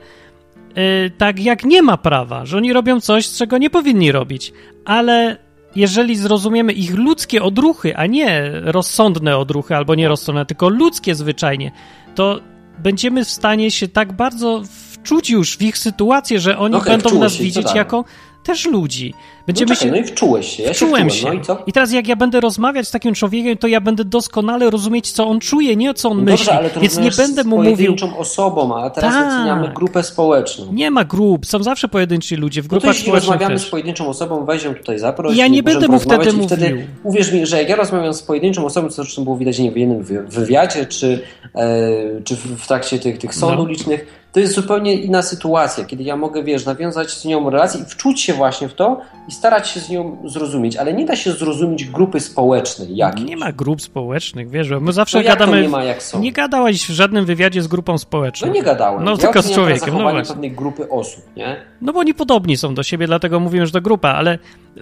Y, 0.77 1.11
tak 1.17 1.39
jak 1.39 1.63
nie 1.63 1.81
ma 1.81 1.97
prawa, 1.97 2.45
że 2.45 2.57
oni 2.57 2.73
robią 2.73 3.01
coś, 3.01 3.31
czego 3.31 3.57
nie 3.57 3.69
powinni 3.69 4.11
robić. 4.11 4.53
Ale 4.85 5.37
jeżeli 5.75 6.15
zrozumiemy 6.15 6.73
ich 6.73 6.95
ludzkie 6.95 7.43
odruchy, 7.43 7.95
a 7.95 8.05
nie 8.05 8.51
rozsądne 8.63 9.37
odruchy 9.37 9.75
albo 9.75 9.95
nierozsądne, 9.95 10.45
tylko 10.45 10.69
ludzkie 10.69 11.15
zwyczajnie, 11.15 11.71
to 12.15 12.39
będziemy 12.79 13.25
w 13.25 13.29
stanie 13.29 13.71
się 13.71 13.87
tak 13.87 14.13
bardzo 14.13 14.63
wczuć 14.91 15.29
już 15.29 15.57
w 15.57 15.61
ich 15.61 15.77
sytuację, 15.77 16.39
że 16.39 16.57
oni 16.57 16.81
będą 16.85 17.19
nas 17.19 17.37
widzieć 17.37 17.75
jako 17.75 18.05
też 18.47 18.65
ludzi. 18.65 19.13
Będziemy 19.47 19.69
no, 19.69 19.75
czekaj, 19.75 19.87
się... 19.87 19.91
no 19.91 19.97
i 19.97 20.03
wczułeś 20.03 20.57
się. 20.57 20.63
Ja 20.63 20.73
wczułem 20.73 21.09
się. 21.09 21.27
No 21.27 21.33
i, 21.33 21.41
co? 21.41 21.63
I 21.67 21.73
teraz 21.73 21.91
jak 21.91 22.07
ja 22.07 22.15
będę 22.15 22.39
rozmawiać 22.39 22.87
z 22.87 22.91
takim 22.91 23.13
człowiekiem, 23.13 23.57
to 23.57 23.67
ja 23.67 23.81
będę 23.81 24.05
doskonale 24.05 24.69
rozumieć, 24.69 25.11
co 25.11 25.27
on 25.27 25.39
czuje, 25.39 25.75
nie 25.75 25.93
co 25.93 26.09
on 26.09 26.17
no 26.17 26.23
myśli. 26.23 26.45
Dobrze, 26.45 26.59
ale 26.59 26.69
to 26.69 26.79
Więc 26.79 26.97
nie 26.97 27.11
będę 27.11 27.43
mu 27.43 27.55
mówił. 27.55 27.75
pojedynczą 27.75 28.17
osobą, 28.17 28.77
a 28.77 28.89
teraz 28.89 29.13
tak. 29.13 29.27
oceniamy 29.27 29.71
grupę 29.75 30.03
społeczną. 30.03 30.73
Nie 30.73 30.91
ma 30.91 31.05
grup, 31.05 31.45
są 31.45 31.63
zawsze 31.63 31.87
pojedynczy 31.87 32.37
ludzie 32.37 32.61
w 32.61 32.67
grupach 32.67 32.87
no 32.87 32.93
to 32.93 32.97
jeśli 32.97 33.11
rozmawiamy 33.11 33.55
też. 33.55 33.67
z 33.67 33.69
pojedynczą 33.69 34.07
osobą, 34.07 34.45
weź 34.45 34.63
ją 34.63 34.75
tutaj 34.75 34.99
zaproś. 34.99 35.37
Ja 35.37 35.47
nie 35.47 35.63
będę 35.63 35.87
mu 35.87 35.99
wtedy 35.99 36.33
mówił. 36.33 36.47
Wtedy, 36.47 36.87
uwierz 37.03 37.31
mi, 37.31 37.45
że 37.45 37.57
jak 37.59 37.69
ja 37.69 37.75
rozmawiam 37.75 38.13
z 38.13 38.23
pojedynczą 38.23 38.65
osobą, 38.65 38.89
co 38.89 38.95
zresztą 39.03 39.23
było 39.23 39.37
widać 39.37 39.59
nie 39.59 39.71
w 39.71 39.77
jednym 39.77 40.03
wywiadzie, 40.27 40.85
czy, 40.85 41.21
e, 41.55 42.21
czy 42.23 42.35
w, 42.35 42.67
trakcie 42.67 42.99
tych, 42.99 43.17
tych 43.17 43.35
sądów 43.35 43.65
no. 43.65 43.71
licznych, 43.71 44.26
to 44.31 44.39
jest 44.39 44.53
zupełnie 44.53 44.93
inna 44.93 45.21
sytuacja, 45.21 45.85
kiedy 45.85 46.03
ja 46.03 46.15
mogę, 46.15 46.43
wiesz, 46.43 46.65
nawiązać 46.65 47.11
z 47.11 47.25
nią 47.25 47.49
relację 47.49 47.81
i 47.81 47.85
wczuć 47.85 48.21
się 48.21 48.33
właśnie 48.33 48.69
w 48.69 48.73
to 48.73 49.01
i 49.27 49.31
starać 49.31 49.69
się 49.69 49.79
z 49.79 49.89
nią 49.89 50.17
zrozumieć, 50.25 50.75
ale 50.75 50.93
nie 50.93 51.05
da 51.05 51.15
się 51.15 51.31
zrozumieć 51.31 51.85
grupy 51.85 52.19
społecznej 52.19 52.95
jakiejś. 52.95 53.29
Nie 53.29 53.37
ma 53.37 53.51
grup 53.51 53.81
społecznych, 53.81 54.49
wiesz, 54.49 54.69
my 54.81 54.93
zawsze 54.93 55.17
no 55.17 55.23
gadamy... 55.23 55.61
nie 55.61 55.69
ma, 55.69 55.83
jak 55.83 56.03
są? 56.03 56.19
Nie 56.19 56.31
gadałeś 56.31 56.87
w 56.87 56.89
żadnym 56.89 57.25
wywiadzie 57.25 57.61
z 57.61 57.67
grupą 57.67 57.97
społeczną. 57.97 58.47
No 58.47 58.53
nie 58.53 58.63
gadałem. 58.63 59.03
No 59.03 59.11
ja 59.11 59.17
tylko 59.17 59.41
z 59.41 59.51
człowiekiem, 59.51 59.93
no 59.93 60.01
właśnie. 60.01 60.23
pewnej 60.23 60.51
grupy 60.51 60.89
osób, 60.89 61.23
nie? 61.35 61.55
No 61.81 61.93
bo 61.93 61.99
oni 61.99 62.13
podobni 62.13 62.57
są 62.57 62.75
do 62.75 62.83
siebie, 62.83 63.07
dlatego 63.07 63.39
mówimy, 63.39 63.65
że 63.65 63.71
to 63.71 63.81
grupa, 63.81 64.09
ale 64.09 64.39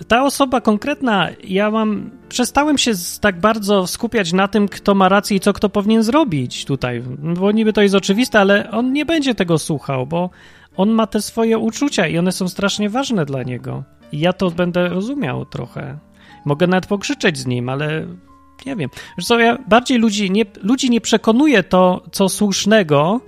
ta 0.08 0.24
osoba 0.24 0.62
konkretna, 0.62 1.30
ja 1.44 1.72
mam... 1.72 2.12
Przestałem 2.30 2.78
się 2.78 2.92
tak 3.22 3.40
bardzo 3.40 3.88
skupiać 3.88 4.34
na 4.34 4.48
tym, 4.48 4.68
kto 4.68 4.96
ma 4.96 5.10
rację 5.10 5.38
i 5.38 5.40
co 5.40 5.54
kto 5.54 5.70
powinien 5.70 6.04
zrobić 6.04 6.66
tutaj, 6.66 7.04
bo 7.20 7.52
niby 7.52 7.74
to 7.74 7.82
jest 7.82 7.96
oczywiste, 7.96 8.40
ale 8.40 8.72
on 8.72 8.94
nie 8.94 9.06
będzie 9.06 9.35
tego 9.36 9.60
słuchał, 9.60 10.08
bo 10.08 10.30
on 10.78 10.90
ma 10.90 11.08
te 11.08 11.22
swoje 11.22 11.58
uczucia 11.58 12.08
i 12.08 12.18
one 12.18 12.32
są 12.32 12.48
strasznie 12.48 12.90
ważne 12.90 13.26
dla 13.26 13.44
niego. 13.44 13.84
I 14.12 14.20
ja 14.20 14.34
to 14.34 14.52
będę 14.52 14.90
rozumiał 14.90 15.46
trochę. 15.46 15.98
Mogę 16.46 16.68
nawet 16.68 16.86
pokrzyczeć 16.86 17.38
z 17.38 17.46
nim, 17.46 17.70
ale 17.70 18.08
nie 18.66 18.76
wiem. 18.76 18.90
Co, 19.24 19.40
ja 19.40 19.58
bardziej 19.68 19.98
ludzi 19.98 20.32
nie, 20.32 20.46
ludzi 20.64 20.90
nie 20.90 21.02
przekonuje 21.02 21.64
to, 21.64 22.04
co 22.12 22.30
słusznego, 22.30 23.22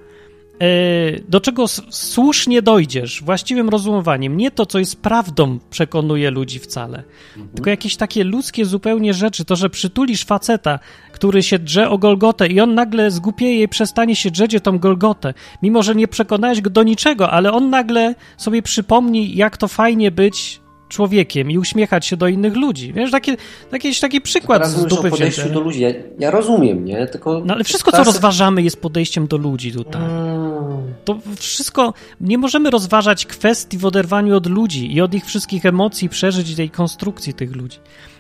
E, 0.60 1.20
do 1.30 1.42
czego 1.42 1.68
słusznie 1.90 2.62
dojdziesz, 2.62 3.24
właściwym 3.24 3.70
rozumowaniem. 3.70 4.38
Nie 4.38 4.52
to, 4.52 4.66
co 4.66 4.80
jest 4.80 5.02
prawdą, 5.02 5.60
przekonuje 5.70 6.32
ludzi 6.32 6.60
wcale. 6.60 7.04
Mhm. 7.30 7.50
Tylko 7.56 7.70
jakieś 7.70 7.96
takie 7.96 8.24
ludzkie 8.24 8.66
zupełnie 8.66 9.14
rzeczy. 9.14 9.46
To, 9.46 9.56
że 9.56 9.70
przytulisz 9.70 10.26
faceta, 10.26 10.80
który 11.18 11.44
się 11.44 11.60
drze 11.60 11.90
o 11.90 11.98
Golgotę 11.98 12.48
i 12.48 12.60
on 12.60 12.76
nagle 12.76 13.12
zgupieje 13.12 13.64
i 13.64 13.68
przestanie 13.68 14.16
się 14.16 14.32
drzeć 14.32 14.56
o 14.56 14.60
tą 14.60 14.80
Golgotę. 14.80 15.34
Mimo, 15.62 15.84
że 15.84 15.96
nie 15.96 16.08
przekonałeś 16.08 16.62
go 16.62 16.70
do 16.70 16.84
niczego, 16.84 17.32
ale 17.32 17.52
on 17.52 17.70
nagle 17.70 18.16
sobie 18.38 18.62
przypomni, 18.62 19.36
jak 19.36 19.58
to 19.58 19.68
fajnie 19.68 20.12
być 20.12 20.62
człowiekiem 20.90 21.52
i 21.52 21.58
uśmiechać 21.58 22.06
się 22.06 22.18
do 22.18 22.28
innych 22.28 22.56
ludzi. 22.56 22.94
Wiesz, 22.94 23.12
taki, 23.12 23.32
taki, 23.72 23.96
taki 23.96 24.22
przykład 24.22 24.68
z 24.68 24.86
dupy 24.86 25.10
podejściu 25.10 25.50
do 25.50 25.60
ludzi. 25.60 25.82
Ja, 25.82 25.90
ja, 26.20 26.32
rozumiem, 26.32 26.86
nie? 26.86 27.08
Tylko 27.08 27.42
no 27.46 27.54
ale 27.54 27.64
wszystko, 27.64 27.92
co 27.92 28.04
rozważamy, 28.04 28.62
jest 28.62 28.82
podejściem 28.82 29.28
do 29.28 29.38
ludzi 29.38 29.72
tutaj. 29.72 30.02
Hmm. 30.02 30.94
To 31.06 31.18
wszystko, 31.36 31.94
nie 32.22 32.38
możemy 32.38 32.70
rozważać 32.70 33.26
kwestii 33.26 33.78
w 33.78 33.86
oderwaniu 33.86 34.36
od 34.36 34.48
ludzi 34.48 34.96
i 34.96 35.02
od 35.02 35.14
ich 35.14 35.26
wszystkich 35.26 35.66
emocji, 35.66 36.10
przeżyć 36.10 36.56
tej 36.56 36.70
konstrukcji 36.70 37.34
tych 37.34 37.56
ludzi. 37.56 37.78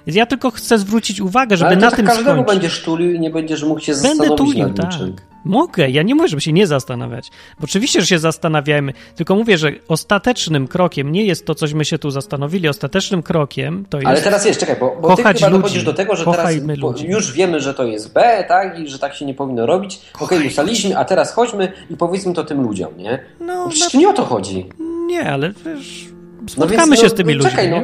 Więc 0.08 0.18
ja 0.18 0.26
tylko 0.26 0.52
chcę 0.52 0.78
zwrócić 0.78 1.22
uwagę, 1.22 1.58
żeby 1.58 1.68
ale 1.68 1.78
na 1.78 1.88
tak 1.88 1.96
tym 1.98 2.06
każdemu 2.06 2.44
skończyć. 2.44 2.48
będziesz 2.48 2.82
tulił 2.82 3.12
i 3.12 3.20
nie 3.20 3.30
będziesz 3.30 3.64
mógł 3.64 3.80
się 3.82 3.92
Będę 3.92 4.08
zastanowić 4.08 4.38
tulił, 4.38 4.68
nad 4.68 4.78
tak. 4.78 4.92
niczym. 4.92 5.16
Mogę, 5.46 5.90
ja 5.90 6.04
nie 6.04 6.16
mówię, 6.16 6.28
żeby 6.28 6.42
się 6.42 6.54
nie 6.54 6.68
zastanawiać. 6.68 7.32
Bo 7.60 7.64
oczywiście, 7.64 8.02
że 8.02 8.08
się 8.08 8.20
zastanawiajmy, 8.20 8.94
tylko 9.16 9.36
mówię, 9.36 9.58
że 9.58 9.72
ostatecznym 9.88 10.68
krokiem 10.68 11.12
nie 11.12 11.26
jest 11.26 11.46
to, 11.46 11.56
cośmy 11.56 11.86
się 11.86 12.00
tu 12.00 12.12
zastanowili. 12.12 12.68
Ostatecznym 12.68 13.24
krokiem 13.24 13.86
to 13.90 13.98
jest. 13.98 14.08
Ale 14.08 14.22
teraz 14.22 14.46
jest, 14.46 14.60
czekaj, 14.60 14.76
bo, 14.80 14.98
bo 15.02 15.16
ty 15.16 15.24
chyba 15.24 15.30
ludzi. 15.32 15.50
dochodzisz 15.50 15.84
do 15.84 15.94
tego, 15.94 16.16
że 16.16 16.26
teraz 16.26 16.52
już 17.08 17.34
wiemy, 17.34 17.60
że 17.60 17.74
to 17.74 17.84
jest 17.84 18.14
B, 18.14 18.46
tak? 18.48 18.80
I 18.80 18.88
że 18.88 19.00
tak 19.00 19.16
się 19.16 19.26
nie 19.26 19.34
powinno 19.34 19.66
robić. 19.66 20.00
Okej, 20.16 20.38
okay, 20.38 20.48
ustaliliśmy, 20.48 20.98
a 20.98 21.06
teraz 21.06 21.34
chodźmy 21.34 21.72
i 21.90 21.98
powiedzmy 21.98 22.34
to 22.34 22.44
tym 22.44 22.62
ludziom, 22.62 22.98
nie? 22.98 23.20
No, 23.40 23.70
przecież 23.70 23.94
na... 23.94 24.00
nie 24.00 24.10
o 24.10 24.14
to 24.14 24.26
chodzi. 24.26 24.66
Nie, 25.08 25.32
ale 25.32 25.54
wiesz, 25.66 26.06
spotkamy 26.48 26.82
no 26.82 26.88
więc, 26.88 27.00
się 27.00 27.10
z 27.10 27.14
tymi 27.14 27.34
no, 27.34 27.38
ludźmi. 27.38 27.52
Czekaj, 27.52 27.70
no, 27.70 27.82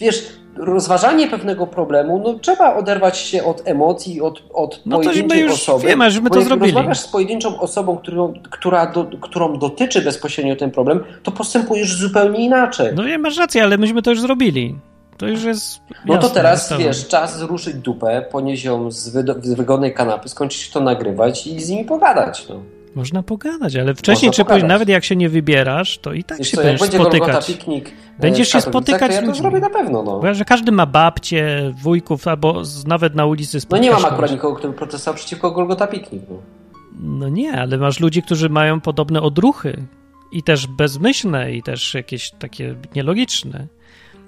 wiesz, 0.00 0.26
rozważanie 0.56 1.28
pewnego 1.28 1.66
problemu, 1.66 2.22
no 2.24 2.38
trzeba 2.38 2.76
oderwać 2.76 3.18
się 3.18 3.44
od 3.44 3.62
emocji, 3.64 4.20
od, 4.20 4.42
od 4.54 4.80
no 4.86 4.96
pojedynczej 4.96 5.40
już 5.40 5.52
osoby. 5.52 5.86
Wiemy, 5.86 6.10
że 6.10 6.20
my 6.20 6.30
to 6.30 6.42
zrobili. 6.42 6.72
rozmawiasz 6.72 7.00
z 7.00 7.08
pojedynczą 7.08 7.60
osobą, 7.60 7.96
którą, 7.96 8.32
która 8.50 8.86
do, 8.86 9.04
którą 9.20 9.58
dotyczy 9.58 10.02
bezpośrednio 10.02 10.56
ten 10.56 10.70
problem, 10.70 11.04
to 11.22 11.32
postępujesz 11.32 11.96
zupełnie 11.96 12.44
inaczej. 12.44 12.92
No 12.94 13.04
nie, 13.04 13.18
masz 13.18 13.36
rację, 13.36 13.62
ale 13.62 13.78
myśmy 13.78 14.02
to 14.02 14.10
już 14.10 14.20
zrobili. 14.20 14.74
To 15.16 15.26
już 15.26 15.44
jest. 15.44 15.80
No 16.06 16.18
to 16.18 16.28
teraz 16.28 16.72
wiesz, 16.78 17.08
czas 17.08 17.42
ruszyć 17.42 17.74
dupę, 17.74 18.24
ponieść 18.30 18.64
ją 18.64 18.90
z, 18.90 18.96
z 19.42 19.54
wygodnej 19.54 19.94
kanapy, 19.94 20.28
skończyć 20.28 20.70
to 20.70 20.80
nagrywać 20.80 21.46
i 21.46 21.60
z 21.60 21.68
nimi 21.68 21.84
pogadać. 21.84 22.48
No. 22.48 22.77
Można 22.94 23.22
pogadać, 23.22 23.76
ale 23.76 23.94
wcześniej 23.94 24.30
czy 24.30 24.44
później, 24.44 24.64
nawet 24.64 24.88
jak 24.88 25.04
się 25.04 25.16
nie 25.16 25.28
wybierasz, 25.28 25.98
to 25.98 26.12
i 26.12 26.24
tak 26.24 26.38
Wiesz 26.38 26.48
się 26.48 26.56
co, 26.56 26.62
będziesz 26.62 26.80
będzie 26.80 26.98
spotykać. 26.98 27.46
piknik 27.46 27.88
e, 27.88 28.20
będziesz 28.20 28.48
się 28.48 28.60
spotykać 28.60 29.16
to 29.16 29.20
ja 29.20 29.26
to 29.26 29.34
zrobię 29.34 29.60
na 29.60 29.70
pewno. 29.70 30.02
No. 30.02 30.20
Bo, 30.20 30.34
że 30.34 30.44
każdy 30.44 30.72
ma 30.72 30.86
babcie, 30.86 31.74
wujków, 31.82 32.28
albo 32.28 32.64
z, 32.64 32.86
nawet 32.86 33.14
na 33.14 33.26
ulicy 33.26 33.58
No 33.70 33.78
nie 33.78 33.90
mam 33.90 34.04
akurat 34.04 34.30
nikogo, 34.30 34.56
kto 34.56 34.68
by 34.68 34.74
protestował 34.74 35.16
przeciwko 35.18 35.50
Golgota 35.50 35.86
Piknik. 35.86 36.22
No. 36.30 36.36
no 37.00 37.28
nie, 37.28 37.52
ale 37.52 37.78
masz 37.78 38.00
ludzi, 38.00 38.22
którzy 38.22 38.48
mają 38.48 38.80
podobne 38.80 39.22
odruchy 39.22 39.82
i 40.32 40.42
też 40.42 40.66
bezmyślne, 40.66 41.52
i 41.52 41.62
też 41.62 41.94
jakieś 41.94 42.30
takie 42.30 42.74
nielogiczne. 42.94 43.66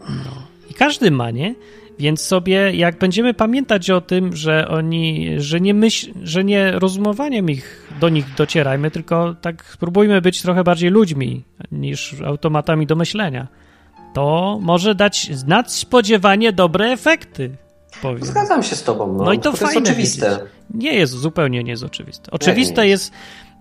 No. 0.01 0.31
I 0.71 0.75
każdy 0.75 1.11
ma, 1.11 1.31
nie? 1.31 1.55
Więc 2.01 2.21
sobie, 2.21 2.73
jak 2.73 2.99
będziemy 2.99 3.35
pamiętać 3.35 3.91
o 3.91 4.01
tym, 4.01 4.37
że 4.37 4.69
oni, 4.69 5.31
że 5.37 5.61
nie 5.61 5.75
myśl, 5.75 6.13
że 6.23 6.45
nie 6.45 6.73
rozumowaniem 6.73 7.51
ich 7.51 7.89
do 8.01 8.09
nich 8.09 8.35
docierajmy, 8.37 8.91
tylko 8.91 9.35
tak 9.41 9.65
spróbujmy 9.65 10.21
być 10.21 10.43
trochę 10.43 10.65
bardziej 10.65 10.91
ludźmi 10.91 11.45
niż 11.73 12.21
automatami 12.27 12.87
do 12.87 12.97
myślenia, 12.97 13.47
to 14.15 14.59
może 14.63 14.95
dać 14.95 15.31
nadspodziewanie 15.47 16.53
dobre 16.53 16.87
efekty. 16.87 17.51
Powiem. 18.03 18.25
Zgadzam 18.25 18.63
się 18.63 18.77
z 18.77 18.83
tobą. 18.83 19.13
No, 19.13 19.25
no 19.25 19.33
i 19.33 19.39
to, 19.39 19.51
to 19.51 19.57
fajne. 19.57 19.75
jest 19.75 19.91
oczywiste. 19.91 20.31
Wiedzieć. 20.31 20.45
Nie 20.75 20.95
jest, 20.95 21.13
zupełnie 21.13 21.65
nie 21.65 21.71
jest 21.71 21.83
oczywiste. 21.83 22.31
Oczywiste 22.31 22.83
nie, 22.83 22.89
jest. 22.89 23.13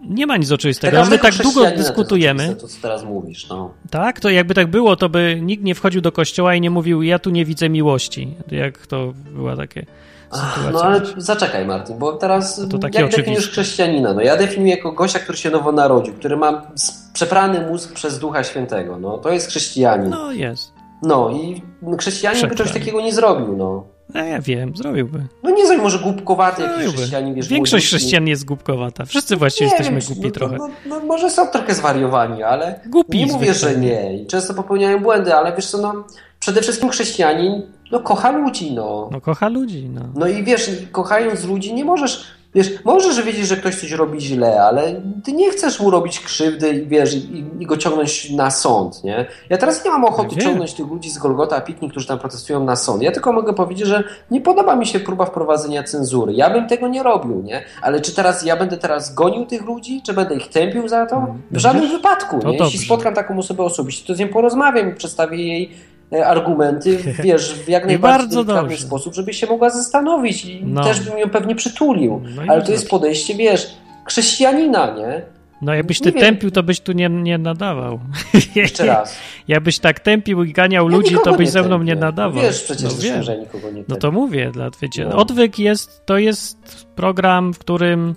Nie 0.03 0.25
ma 0.25 0.37
nic 0.37 0.51
oczywistego. 0.51 1.05
My 1.05 1.19
tak 1.19 1.35
długo 1.35 1.65
dyskutujemy. 1.71 2.55
To, 2.55 2.67
co 2.67 2.81
teraz 2.81 3.03
mówisz, 3.03 3.49
no. 3.49 3.73
Tak, 3.89 4.19
to 4.19 4.29
jakby 4.29 4.53
tak 4.53 4.67
było, 4.67 4.95
to 4.95 5.09
by 5.09 5.39
nikt 5.41 5.63
nie 5.63 5.75
wchodził 5.75 6.01
do 6.01 6.11
kościoła 6.11 6.55
i 6.55 6.61
nie 6.61 6.69
mówił, 6.69 7.03
ja 7.03 7.19
tu 7.19 7.29
nie 7.29 7.45
widzę 7.45 7.69
miłości. 7.69 8.35
Jak 8.51 8.87
to 8.87 9.13
była 9.31 9.55
takie. 9.55 9.85
Sytuacja. 10.31 10.71
No 10.71 10.81
ale 10.81 11.01
zaczekaj, 11.17 11.65
Martin, 11.65 11.97
bo 11.97 12.13
teraz 12.13 12.61
to 12.69 12.77
takie 12.77 13.01
jak 13.01 13.11
definiujesz 13.11 13.49
chrześcijanina? 13.49 14.13
No 14.13 14.21
ja 14.21 14.37
definiuję 14.37 14.75
jako 14.75 14.91
gościa, 14.91 15.19
który 15.19 15.37
się 15.37 15.49
nowo 15.49 15.71
narodził, 15.71 16.13
który 16.13 16.37
ma 16.37 16.71
przeprany 17.13 17.67
mózg 17.67 17.93
przez 17.93 18.19
Ducha 18.19 18.43
Świętego. 18.43 18.99
No 18.99 19.17
to 19.17 19.31
jest 19.31 19.47
chrześcijanin. 19.47 20.09
No 20.09 20.31
jest. 20.31 20.73
No 21.03 21.29
i 21.29 21.61
chrześcijanin 21.99 22.49
by 22.49 22.55
czegoś 22.55 22.73
takiego 22.73 23.01
nie 23.01 23.13
zrobił, 23.13 23.57
no. 23.57 23.83
No 24.13 24.23
ja 24.23 24.41
wiem, 24.41 24.77
zrobiłby. 24.77 25.23
No 25.43 25.49
nie 25.49 25.65
znam, 25.65 25.81
może 25.81 25.99
głupkowaty 25.99 26.61
jakiś 26.61 26.95
chrześcijanin, 26.95 27.33
wiesz, 27.33 27.47
Większość 27.47 27.87
chrześcijan 27.87 28.27
jest 28.27 28.45
głupkowata. 28.45 29.05
Wszyscy 29.05 29.35
właściwie 29.35 29.65
nie 29.65 29.71
jesteśmy 29.71 29.99
wiem, 29.99 30.07
głupi 30.07 30.27
no, 30.27 30.31
trochę. 30.31 30.57
No, 30.57 30.69
no, 30.85 30.99
może 30.99 31.29
są 31.29 31.47
trochę 31.47 31.73
zwariowani, 31.75 32.43
ale 32.43 32.79
głupi 32.85 33.17
nie 33.17 33.25
mówię, 33.25 33.53
że 33.53 33.75
nie. 33.75 34.17
I 34.17 34.27
często 34.27 34.53
popełniają 34.53 34.99
błędy, 34.99 35.35
ale 35.35 35.55
wiesz 35.55 35.67
co, 35.67 35.77
no 35.77 36.03
przede 36.39 36.61
wszystkim 36.61 36.89
chrześcijanin 36.89 37.61
no 37.91 37.99
kocha 37.99 38.31
ludzi, 38.31 38.71
no. 38.71 39.09
No 39.11 39.21
kocha 39.21 39.49
ludzi, 39.49 39.89
no. 39.89 40.01
No 40.15 40.27
i 40.27 40.43
wiesz, 40.43 40.71
kochając 40.91 41.43
ludzi 41.43 41.73
nie 41.73 41.85
możesz 41.85 42.25
Wiesz, 42.55 42.83
możesz 42.85 43.25
wiedzieć, 43.25 43.47
że 43.47 43.57
ktoś 43.57 43.75
coś 43.75 43.91
robi 43.91 44.21
źle, 44.21 44.63
ale 44.63 45.01
ty 45.23 45.33
nie 45.33 45.51
chcesz 45.51 45.79
mu 45.79 45.91
robić 45.91 46.19
krzywdy 46.19 46.69
i 46.69 46.87
wiesz, 46.87 47.15
i, 47.15 47.45
i 47.59 47.65
go 47.65 47.77
ciągnąć 47.77 48.29
na 48.29 48.51
sąd, 48.51 49.03
nie? 49.03 49.25
Ja 49.49 49.57
teraz 49.57 49.85
nie 49.85 49.91
mam 49.91 50.05
ochoty 50.05 50.35
ja 50.35 50.41
ciągnąć 50.41 50.73
tych 50.73 50.87
ludzi 50.87 51.09
z 51.09 51.17
Golgota 51.17 51.61
Piknik, 51.61 51.91
którzy 51.91 52.07
tam 52.07 52.19
protestują 52.19 52.63
na 52.63 52.75
sąd. 52.75 53.01
Ja 53.01 53.11
tylko 53.11 53.33
mogę 53.33 53.53
powiedzieć, 53.53 53.87
że 53.87 54.03
nie 54.31 54.41
podoba 54.41 54.75
mi 54.75 54.85
się 54.85 54.99
próba 54.99 55.25
wprowadzenia 55.25 55.83
cenzury. 55.83 56.33
Ja 56.33 56.49
bym 56.49 56.67
tego 56.67 56.87
nie 56.87 57.03
robił, 57.03 57.41
nie? 57.41 57.63
Ale 57.81 58.01
czy 58.01 58.15
teraz 58.15 58.45
ja 58.45 58.57
będę 58.57 58.77
teraz 58.77 59.13
gonił 59.13 59.45
tych 59.45 59.61
ludzi, 59.65 60.01
czy 60.05 60.13
będę 60.13 60.35
ich 60.35 60.47
tępił 60.47 60.87
za 60.87 61.05
to? 61.05 61.35
W 61.51 61.57
żadnym 61.57 61.89
wypadku, 61.91 62.37
nie? 62.45 62.57
Jeśli 62.57 62.79
spotkam 62.79 63.13
taką 63.13 63.37
osobę 63.39 63.63
osobiście, 63.63 64.07
to 64.07 64.15
z 64.15 64.19
nią 64.19 64.27
porozmawiam 64.27 64.89
i 64.89 64.95
przedstawię 64.95 65.37
jej 65.37 65.71
argumenty, 66.11 66.97
wiesz, 67.23 67.53
w 67.53 67.67
jak 67.67 67.85
najbardziej 67.85 68.45
delikatny 68.45 68.77
sposób, 68.77 69.13
żeby 69.13 69.33
się 69.33 69.47
mogła 69.47 69.69
zastanowić 69.69 70.45
i 70.45 70.65
no. 70.65 70.83
też 70.83 70.99
bym 70.99 71.17
ją 71.17 71.29
pewnie 71.29 71.55
przytulił. 71.55 72.21
No 72.35 72.41
Ale 72.47 72.61
to 72.61 72.71
jest 72.71 72.89
podejście, 72.89 73.35
wiesz, 73.35 73.77
chrześcijanina, 74.05 74.95
nie? 74.95 75.21
No 75.61 75.73
jakbyś 75.73 75.99
ty 75.99 76.11
tępił, 76.11 76.51
to 76.51 76.63
byś 76.63 76.79
tu 76.79 76.91
nie, 76.91 77.09
nie 77.09 77.37
nadawał. 77.37 77.99
Jeszcze 78.55 78.85
raz. 78.85 79.17
Jakbyś 79.47 79.79
tak 79.79 79.99
tępił 79.99 80.43
i 80.43 80.53
ganiał 80.53 80.89
ja 80.89 80.97
ludzi, 80.97 81.15
to 81.23 81.33
byś 81.33 81.49
ze 81.49 81.63
mną 81.63 81.83
nie 81.83 81.95
nadawał. 81.95 82.43
Wiesz 82.43 82.63
przecież, 82.63 82.95
no, 82.95 83.01
wiem. 83.01 83.23
że 83.23 83.37
nikogo 83.37 83.71
nie 83.71 83.83
No 83.87 83.95
to 83.95 84.11
mówię, 84.11 84.51
dla, 84.51 84.69
wiecie, 84.81 85.05
no. 85.05 85.15
Odwyk 85.15 85.59
jest, 85.59 86.05
to 86.05 86.17
jest 86.17 86.87
program, 86.95 87.53
w 87.53 87.59
którym 87.59 88.15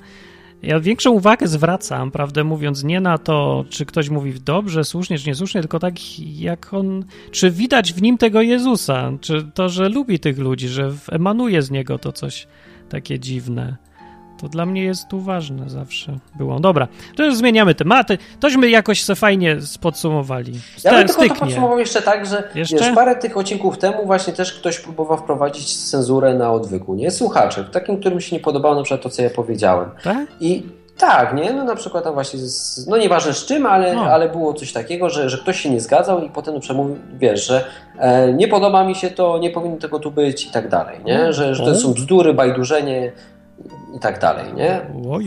Ja 0.62 0.80
większą 0.80 1.10
uwagę 1.10 1.48
zwracam, 1.48 2.10
prawdę 2.10 2.44
mówiąc, 2.44 2.84
nie 2.84 3.00
na 3.00 3.18
to, 3.18 3.64
czy 3.70 3.86
ktoś 3.86 4.08
mówi 4.08 4.34
dobrze, 4.40 4.84
słusznie, 4.84 5.18
czy 5.18 5.28
niesłusznie, 5.28 5.60
tylko 5.60 5.78
tak 5.78 6.18
jak 6.18 6.74
on, 6.74 7.04
czy 7.30 7.50
widać 7.50 7.92
w 7.92 8.02
nim 8.02 8.18
tego 8.18 8.42
Jezusa, 8.42 9.12
czy 9.20 9.50
to, 9.54 9.68
że 9.68 9.88
lubi 9.88 10.18
tych 10.18 10.38
ludzi, 10.38 10.68
że 10.68 10.92
emanuje 11.10 11.62
z 11.62 11.70
niego 11.70 11.98
to 11.98 12.12
coś 12.12 12.46
takie 12.88 13.18
dziwne. 13.18 13.76
To 14.42 14.48
dla 14.48 14.66
mnie 14.66 14.84
jest 14.84 15.08
tu 15.08 15.20
ważne 15.20 15.70
zawsze 15.70 16.18
było. 16.34 16.60
Dobra, 16.60 16.88
to 17.16 17.24
już 17.24 17.36
zmieniamy 17.36 17.74
tematy. 17.74 18.18
Tośmy 18.40 18.70
jakoś 18.70 19.02
se 19.02 19.14
fajnie 19.14 19.56
podsumowali. 19.80 20.60
St 20.76 20.84
ja 20.84 20.92
bym 20.92 21.08
tylko 21.08 21.28
to 21.28 21.34
podsumował 21.34 21.78
jeszcze 21.78 22.02
tak, 22.02 22.26
że 22.26 22.48
jeszcze? 22.54 22.76
Wiesz, 22.76 22.94
parę 22.94 23.16
tych 23.16 23.36
odcinków 23.36 23.78
temu 23.78 24.06
właśnie 24.06 24.32
też 24.32 24.52
ktoś 24.52 24.78
próbował 24.78 25.18
wprowadzić 25.18 25.76
cenzurę 25.76 26.34
na 26.34 26.52
odwyku, 26.52 26.94
nie? 26.94 27.10
Słuchacze, 27.10 27.64
takim, 27.64 28.00
którym 28.00 28.20
się 28.20 28.36
nie 28.36 28.42
podobało 28.42 28.74
na 28.74 28.82
przykład 28.82 29.02
to, 29.02 29.10
co 29.10 29.22
ja 29.22 29.30
powiedziałem. 29.30 29.90
Tak? 30.04 30.26
I 30.40 30.62
tak, 30.98 31.34
nie? 31.34 31.52
No 31.52 31.64
na 31.64 31.76
przykład 31.76 32.04
tam 32.04 32.14
właśnie, 32.14 32.38
z, 32.38 32.86
no 32.86 32.96
nieważne 32.96 33.32
z 33.32 33.46
czym, 33.46 33.66
ale, 33.66 33.94
no. 33.94 34.02
ale 34.02 34.28
było 34.28 34.54
coś 34.54 34.72
takiego, 34.72 35.10
że, 35.10 35.30
że 35.30 35.38
ktoś 35.38 35.60
się 35.60 35.70
nie 35.70 35.80
zgadzał 35.80 36.24
i 36.24 36.30
potem 36.30 36.60
przemówił, 36.60 36.96
wiesz, 37.14 37.46
że 37.46 37.64
e, 37.98 38.32
nie 38.32 38.48
podoba 38.48 38.84
mi 38.84 38.94
się 38.94 39.10
to, 39.10 39.38
nie 39.38 39.50
powinno 39.50 39.76
tego 39.76 39.98
tu 39.98 40.10
być 40.10 40.46
i 40.46 40.50
tak 40.50 40.68
dalej, 40.68 40.98
nie? 41.04 41.32
Że, 41.32 41.54
że 41.54 41.64
to 41.64 41.74
są 41.74 41.92
bzdury, 41.92 42.34
bajdurzenie, 42.34 43.12
i 43.94 43.98
tak 43.98 44.18
dalej, 44.18 44.54
nie? 44.54 44.80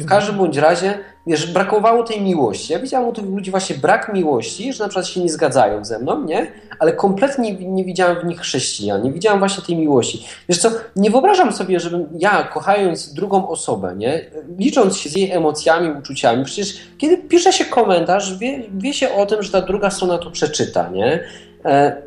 W 0.03 0.05
każdym 0.05 0.37
bądź 0.37 0.57
razie, 0.57 0.99
wiesz, 1.27 1.53
brakowało 1.53 2.03
tej 2.03 2.21
miłości. 2.21 2.73
Ja 2.73 2.79
widziałem 2.79 3.09
u 3.09 3.13
tych 3.13 3.25
ludzi 3.25 3.51
właśnie 3.51 3.75
brak 3.75 4.13
miłości, 4.13 4.73
że 4.73 4.83
na 4.83 4.89
przykład 4.89 5.07
się 5.07 5.21
nie 5.21 5.29
zgadzają 5.29 5.85
ze 5.85 5.99
mną, 5.99 6.23
nie? 6.23 6.47
Ale 6.79 6.93
kompletnie 6.93 7.53
nie 7.53 7.85
widziałem 7.85 8.19
w 8.19 8.25
nich 8.25 8.39
chrześcijan, 8.39 9.03
nie 9.03 9.11
widziałem 9.11 9.39
właśnie 9.39 9.63
tej 9.63 9.75
miłości. 9.75 10.25
Wiesz 10.49 10.57
co, 10.57 10.69
nie 10.95 11.09
wyobrażam 11.11 11.53
sobie, 11.53 11.79
żebym 11.79 12.07
ja, 12.19 12.43
kochając 12.43 13.13
drugą 13.13 13.47
osobę, 13.47 13.93
nie? 13.97 14.25
Licząc 14.57 14.97
się 14.97 15.09
z 15.09 15.15
jej 15.15 15.31
emocjami, 15.31 15.91
uczuciami, 15.99 16.45
przecież 16.45 16.77
kiedy 16.97 17.17
pisze 17.17 17.53
się 17.53 17.65
komentarz, 17.65 18.37
wie, 18.37 18.63
wie 18.73 18.93
się 18.93 19.13
o 19.13 19.25
tym, 19.25 19.43
że 19.43 19.51
ta 19.51 19.61
druga 19.61 19.89
strona 19.89 20.17
to 20.17 20.31
przeczyta, 20.31 20.89
nie? 20.89 21.23
E, 21.65 22.01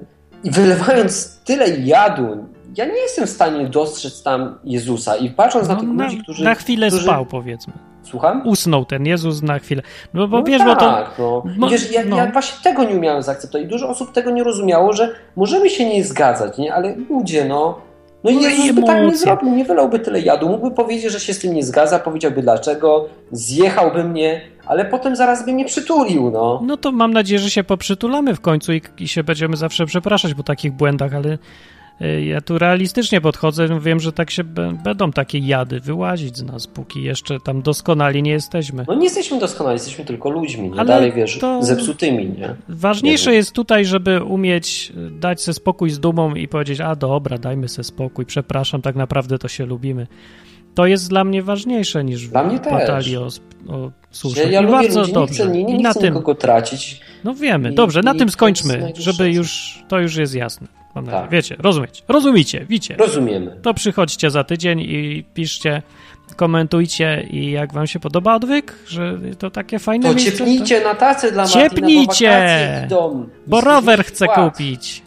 I 0.44 0.50
wylewając 0.50 1.38
tyle 1.44 1.68
jadu, 1.68 2.44
ja 2.76 2.84
nie 2.84 3.00
jestem 3.00 3.26
w 3.26 3.30
stanie 3.30 3.66
dostrzec 3.66 4.22
tam 4.22 4.58
Jezusa 4.64 5.16
i 5.16 5.30
patrząc 5.30 5.68
no, 5.68 5.74
na 5.74 5.80
tych 5.80 5.88
na, 5.88 6.04
ludzi, 6.04 6.18
którzy... 6.22 6.44
Na 6.44 6.54
chwilę 6.54 6.88
którzy... 6.88 7.04
spał, 7.04 7.26
powiedzmy. 7.26 7.72
Słucham? 8.02 8.42
Usnął 8.46 8.84
ten 8.84 9.06
Jezus 9.06 9.42
na 9.42 9.58
chwilę. 9.58 9.82
No 10.14 10.28
bo 10.28 10.38
no 10.38 10.44
wiesz, 10.44 10.58
tak, 10.58 10.68
bo 10.68 10.76
to... 10.76 10.90
Tak, 10.90 11.18
no. 11.58 11.68
Wiesz, 11.68 11.92
ja, 11.92 12.04
no. 12.04 12.16
ja, 12.16 12.32
właśnie 12.32 12.62
tego 12.62 12.84
nie 12.84 12.94
umiałem 12.94 13.22
zaakceptować. 13.22 13.68
Dużo 13.68 13.88
osób 13.88 14.12
tego 14.12 14.30
nie 14.30 14.44
rozumiało, 14.44 14.92
że 14.92 15.14
możemy 15.36 15.70
się 15.70 15.88
nie 15.88 16.04
zgadzać, 16.04 16.58
nie? 16.58 16.74
Ale 16.74 16.96
ludzie, 17.10 17.44
no... 17.44 17.88
No 18.24 18.30
i 18.30 18.34
no 18.34 18.40
Jezus 18.40 18.72
by 18.72 18.82
tak 18.82 19.02
nie 19.02 19.16
zrobił, 19.16 19.50
nie 19.54 19.64
wylałby 19.64 19.98
tyle 19.98 20.20
jadu. 20.20 20.48
Mógłby 20.48 20.74
powiedzieć, 20.76 21.12
że 21.12 21.20
się 21.20 21.34
z 21.34 21.38
tym 21.38 21.54
nie 21.54 21.62
zgadza, 21.62 21.98
powiedziałby 21.98 22.42
dlaczego, 22.42 23.08
zjechałby 23.32 24.04
mnie, 24.04 24.40
ale 24.66 24.84
potem 24.84 25.16
zaraz 25.16 25.46
by 25.46 25.52
mnie 25.52 25.64
przytulił, 25.64 26.30
no. 26.30 26.60
No 26.66 26.76
to 26.76 26.92
mam 26.92 27.12
nadzieję, 27.12 27.38
że 27.38 27.50
się 27.50 27.64
poprzytulamy 27.64 28.34
w 28.34 28.40
końcu 28.40 28.72
i, 28.72 28.82
i 28.98 29.08
się 29.08 29.24
będziemy 29.24 29.56
zawsze 29.56 29.86
przepraszać 29.86 30.34
po 30.34 30.42
takich 30.42 30.72
błędach, 30.72 31.14
ale 31.14 31.38
ja 32.26 32.40
tu 32.40 32.58
realistycznie 32.58 33.20
podchodzę, 33.20 33.80
wiem, 33.80 34.00
że 34.00 34.12
tak 34.12 34.30
się 34.30 34.44
będą 34.84 35.12
takie 35.12 35.38
jady 35.38 35.80
wyłazić 35.80 36.36
z 36.36 36.42
nas, 36.42 36.66
póki 36.66 37.02
jeszcze 37.02 37.40
tam 37.40 37.62
doskonali 37.62 38.22
nie 38.22 38.30
jesteśmy. 38.30 38.84
No 38.88 38.94
nie 38.94 39.04
jesteśmy 39.04 39.38
doskonali, 39.38 39.74
jesteśmy 39.74 40.04
tylko 40.04 40.30
ludźmi, 40.30 40.70
nie? 40.70 40.80
Ale 40.80 40.84
dalej 40.84 41.12
wiesz, 41.12 41.40
zepsutymi, 41.60 42.28
nie? 42.28 42.54
Ważniejsze 42.68 43.30
nie 43.30 43.36
jest 43.36 43.52
tutaj, 43.52 43.84
żeby 43.84 44.22
umieć 44.22 44.92
dać 45.10 45.42
sobie 45.42 45.54
spokój 45.54 45.90
z 45.90 46.00
dumą 46.00 46.34
i 46.34 46.48
powiedzieć, 46.48 46.80
a 46.80 46.96
dobra, 46.96 47.38
dajmy 47.38 47.68
sobie 47.68 47.84
spokój, 47.84 48.26
przepraszam, 48.26 48.82
tak 48.82 48.96
naprawdę 48.96 49.38
to 49.38 49.48
się 49.48 49.66
lubimy. 49.66 50.06
To 50.74 50.86
jest 50.86 51.08
dla 51.08 51.24
mnie 51.24 51.42
ważniejsze 51.42 52.04
niż 52.04 52.28
dla 52.28 52.44
mnie 52.44 52.58
batalii 52.58 53.16
o, 53.16 53.28
o 53.68 53.90
słuszność. 54.10 54.50
Ja, 54.50 54.60
ja 54.60 54.68
I 54.68 54.70
bardzo 54.70 55.00
ludzi, 55.00 55.12
dobrze. 55.12 55.44
Nie 55.44 55.50
chcę, 55.50 55.58
nie, 55.58 55.64
nie 55.64 55.78
I 55.78 55.82
na 55.82 55.90
chcę 55.90 56.00
tym 56.00 56.14
nikogo 56.14 56.34
tracić. 56.34 57.00
No 57.24 57.34
wiemy, 57.34 57.72
I, 57.72 57.74
dobrze, 57.74 58.02
na 58.02 58.14
tym 58.14 58.30
skończmy, 58.30 58.92
żeby 58.98 59.32
już, 59.32 59.78
to 59.88 59.98
już 59.98 60.16
jest 60.16 60.34
jasne. 60.34 60.77
Mam 60.98 61.04
nadzieję. 61.04 61.22
Tak. 61.22 61.30
Wiecie, 61.30 61.56
rozumiecie, 61.58 62.02
rozumiecie, 62.08 62.66
widzicie. 62.68 62.96
Rozumiemy. 62.96 63.56
To 63.62 63.74
przychodźcie 63.74 64.30
za 64.30 64.44
tydzień 64.44 64.80
i 64.80 65.24
piszcie, 65.34 65.82
komentujcie 66.36 67.26
i 67.30 67.50
jak 67.50 67.72
wam 67.72 67.86
się 67.86 68.00
podoba 68.00 68.34
odwyk, 68.34 68.74
że 68.86 69.18
to 69.38 69.50
takie 69.50 69.78
fajne 69.78 70.08
to 70.08 70.14
miejsce. 70.14 70.38
Ciepnijcie 70.38 70.80
to... 70.80 70.88
na 70.88 70.94
tacy 70.94 71.32
dla 71.32 71.46
Ciepnijcie, 71.46 72.28
Martina, 72.30 72.96
bo, 72.96 73.14
bo 73.46 73.60
rower 73.60 74.04
chcę 74.04 74.26
kupić. 74.26 75.02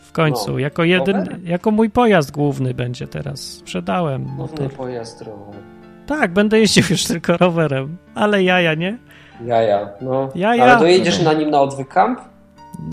W 0.00 0.12
końcu, 0.12 0.52
no. 0.52 0.58
jako 0.58 0.84
jeden, 0.84 1.40
jako 1.44 1.70
mój 1.70 1.90
pojazd 1.90 2.30
główny 2.30 2.74
będzie 2.74 3.06
teraz. 3.06 3.40
Sprzedałem. 3.40 4.24
Główny 4.36 4.68
pojazd 4.68 5.22
rower. 5.22 5.60
Tak, 6.06 6.32
będę 6.32 6.58
jeździł 6.58 6.84
już 6.90 7.04
tylko 7.04 7.36
rowerem, 7.36 7.96
ale 8.14 8.42
jaja, 8.42 8.74
nie? 8.74 8.98
Jaja, 9.44 9.88
no. 10.00 10.28
Jaja. 10.34 10.64
Ale 10.64 10.78
dojedziesz 10.78 11.18
no. 11.18 11.24
na 11.24 11.32
nim 11.32 11.50
na 11.50 11.60
odwyk 11.60 11.88
camp? 11.88 12.20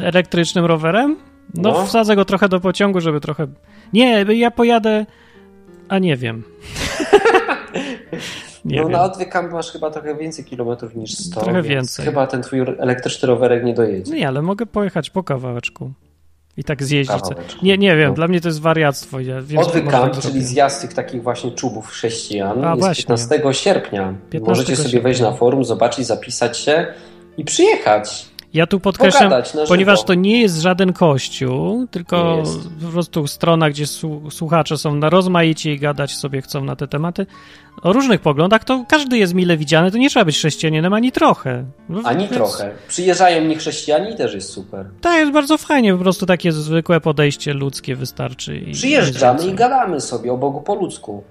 Elektrycznym 0.03 0.65
rowerem? 0.65 1.17
No, 1.53 1.71
no, 1.71 1.85
wsadzę 1.85 2.15
go 2.15 2.25
trochę 2.25 2.49
do 2.49 2.59
pociągu, 2.59 3.01
żeby 3.01 3.21
trochę. 3.21 3.47
Nie, 3.93 4.21
ja 4.21 4.51
pojadę. 4.51 5.05
A 5.89 5.99
nie 5.99 6.17
wiem. 6.17 6.43
nie 8.65 8.77
no 8.77 8.83
wiem. 8.83 8.91
na 8.91 9.03
odwyk 9.03 9.33
masz 9.51 9.71
chyba 9.71 9.91
trochę 9.91 10.15
więcej 10.15 10.45
kilometrów 10.45 10.95
niż 10.95 11.17
100. 11.17 11.41
Trochę 11.41 11.61
więcej. 11.61 12.05
Chyba 12.05 12.27
ten 12.27 12.41
twój 12.41 12.59
elektryczny 12.59 13.27
rowerek 13.27 13.63
nie 13.63 13.73
dojedzie. 13.73 14.13
Nie, 14.13 14.27
ale 14.27 14.41
mogę 14.41 14.65
pojechać 14.65 15.09
po 15.09 15.23
kawałeczku. 15.23 15.91
I 16.57 16.63
tak 16.63 16.83
zjeździć. 16.83 17.23
Nie, 17.63 17.77
nie 17.77 17.95
wiem, 17.95 18.09
no. 18.09 18.13
dla 18.13 18.27
mnie 18.27 18.41
to 18.41 18.47
jest 18.47 18.61
wariactwo. 18.61 19.19
Ja 19.19 19.41
wiem, 19.41 19.59
Odwyk 19.59 19.85
czyli 20.21 20.43
zjazd 20.43 20.81
tych 20.81 20.93
takich 20.93 21.23
właśnie 21.23 21.51
czubów 21.51 21.87
chrześcijan, 21.87 22.65
A, 22.65 22.69
jest 22.69 22.79
właśnie. 22.79 23.03
15 23.03 23.39
sierpnia. 23.51 24.13
15 24.29 24.39
Możecie 24.39 24.75
sobie 24.75 24.89
sierpnia. 24.89 25.03
wejść 25.03 25.21
na 25.21 25.31
forum, 25.31 25.65
zobaczyć, 25.65 26.07
zapisać 26.07 26.57
się 26.57 26.87
i 27.37 27.45
przyjechać. 27.45 28.30
Ja 28.53 28.67
tu 28.67 28.79
podkreślam, 28.79 29.31
ponieważ 29.67 30.03
to 30.03 30.13
nie 30.13 30.41
jest 30.41 30.61
żaden 30.61 30.93
kościół, 30.93 31.87
tylko 31.91 32.43
po 32.85 32.91
prostu 32.91 33.27
strona, 33.27 33.69
gdzie 33.69 33.85
słuchacze 34.29 34.77
są 34.77 34.95
na 34.95 35.09
rozmaicie 35.09 35.73
i 35.73 35.79
gadać 35.79 36.15
sobie 36.15 36.41
chcą 36.41 36.63
na 36.63 36.75
te 36.75 36.87
tematy 36.87 37.25
o 37.81 37.93
różnych 37.93 38.21
poglądach, 38.21 38.63
to 38.63 38.85
każdy 38.87 39.17
jest 39.17 39.33
mile 39.33 39.57
widziany, 39.57 39.91
to 39.91 39.97
nie 39.97 40.09
trzeba 40.09 40.25
być 40.25 40.37
chrześcijaninem 40.37 40.93
ani 40.93 41.11
trochę. 41.11 41.65
Ani 42.03 42.19
więc... 42.19 42.33
trochę. 42.33 42.71
Przyjeżdżają 42.87 43.45
mi 43.45 43.55
chrześcijanie 43.55 44.11
i 44.11 44.15
też 44.15 44.33
jest 44.33 44.49
super. 44.49 44.85
Tak, 45.01 45.19
jest 45.19 45.31
bardzo 45.31 45.57
fajnie, 45.57 45.93
po 45.93 45.99
prostu 45.99 46.25
takie 46.25 46.51
zwykłe 46.51 47.01
podejście 47.01 47.53
ludzkie 47.53 47.95
wystarczy. 47.95 48.57
I 48.57 48.71
Przyjeżdżamy 48.71 49.45
i 49.45 49.53
gadamy 49.53 50.01
sobie 50.01 50.33
o 50.33 50.37
Bogu 50.37 50.61
po 50.61 50.75
ludzku 50.75 51.23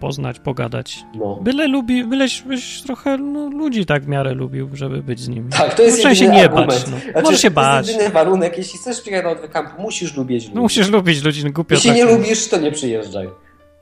poznać, 0.00 0.38
pogadać. 0.38 1.04
No. 1.14 1.38
Byle 1.42 1.68
lubi, 1.68 2.04
byleś 2.04 2.42
byś 2.42 2.82
trochę 2.82 3.18
no, 3.18 3.48
ludzi 3.48 3.86
tak 3.86 4.04
w 4.04 4.08
miarę 4.08 4.34
lubił, 4.34 4.70
żeby 4.72 5.02
być 5.02 5.20
z 5.20 5.28
nimi. 5.28 5.50
Tak, 5.50 5.74
to 5.74 5.82
jest 5.82 6.04
Może 6.04 6.16
się 6.16 6.28
nie 6.28 6.42
argument. 6.44 6.68
bać. 6.68 6.86
No. 6.90 6.98
Znaczy, 6.98 7.22
Może 7.22 7.38
się 7.38 7.50
bać. 7.50 7.86
To 7.86 7.90
jest 7.90 7.92
jedyny 7.92 8.10
warunek, 8.14 8.58
jeśli 8.58 8.78
chcesz 8.78 9.00
przyjechać 9.00 9.24
do 9.24 9.30
odwykampu, 9.30 9.82
musisz 9.82 10.16
lubić 10.16 10.44
ludzi. 10.44 10.54
No, 10.54 10.62
musisz 10.62 10.88
lubić 10.90 11.22
ludzi, 11.22 11.44
no, 11.44 11.50
głupio 11.50 11.74
Jeśli 11.74 11.90
tak. 11.90 11.98
nie 11.98 12.04
lubisz, 12.04 12.48
to 12.48 12.58
nie 12.58 12.72
przyjeżdżaj. 12.72 13.28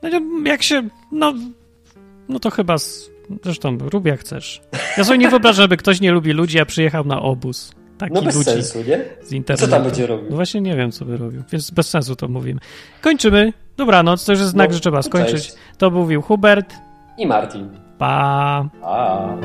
No, 0.01 0.09
jak 0.45 0.63
się, 0.63 0.89
no, 1.11 1.33
no 2.29 2.39
to 2.39 2.49
chyba, 2.49 2.75
zresztą 3.43 3.77
rób 3.77 4.05
jak 4.05 4.19
chcesz. 4.19 4.61
Ja 4.97 5.03
sobie 5.03 5.17
nie 5.17 5.29
wyobrażam, 5.29 5.63
żeby 5.63 5.77
ktoś 5.77 6.01
nie 6.01 6.11
lubi 6.11 6.31
ludzi, 6.31 6.59
a 6.59 6.65
przyjechał 6.65 7.05
na 7.05 7.21
obóz. 7.21 7.71
Taki 7.97 8.13
no 8.13 8.21
bez 8.21 8.35
ludzi 8.35 8.49
sensu, 8.49 8.77
nie? 8.87 9.05
Z 9.23 9.31
internetu. 9.31 9.65
Co 9.65 9.71
tam 9.71 9.83
będzie 9.83 10.07
robił? 10.07 10.25
No 10.29 10.35
właśnie 10.35 10.61
nie 10.61 10.75
wiem, 10.75 10.91
co 10.91 11.05
by 11.05 11.17
robił, 11.17 11.43
więc 11.51 11.71
bez 11.71 11.89
sensu 11.89 12.15
to 12.15 12.27
mówimy. 12.27 12.59
Kończymy. 13.01 13.53
Dobranoc, 13.77 14.25
to 14.25 14.31
już 14.31 14.39
jest 14.39 14.51
znak, 14.51 14.69
no, 14.69 14.73
że 14.73 14.79
trzeba 14.79 15.01
skończyć. 15.01 15.31
Cześć. 15.33 15.53
To 15.77 15.91
mówił 15.91 16.21
Hubert 16.21 16.73
i 17.17 17.27
Martin. 17.27 17.69
Pa. 17.97 18.69
Pa. 18.81 19.37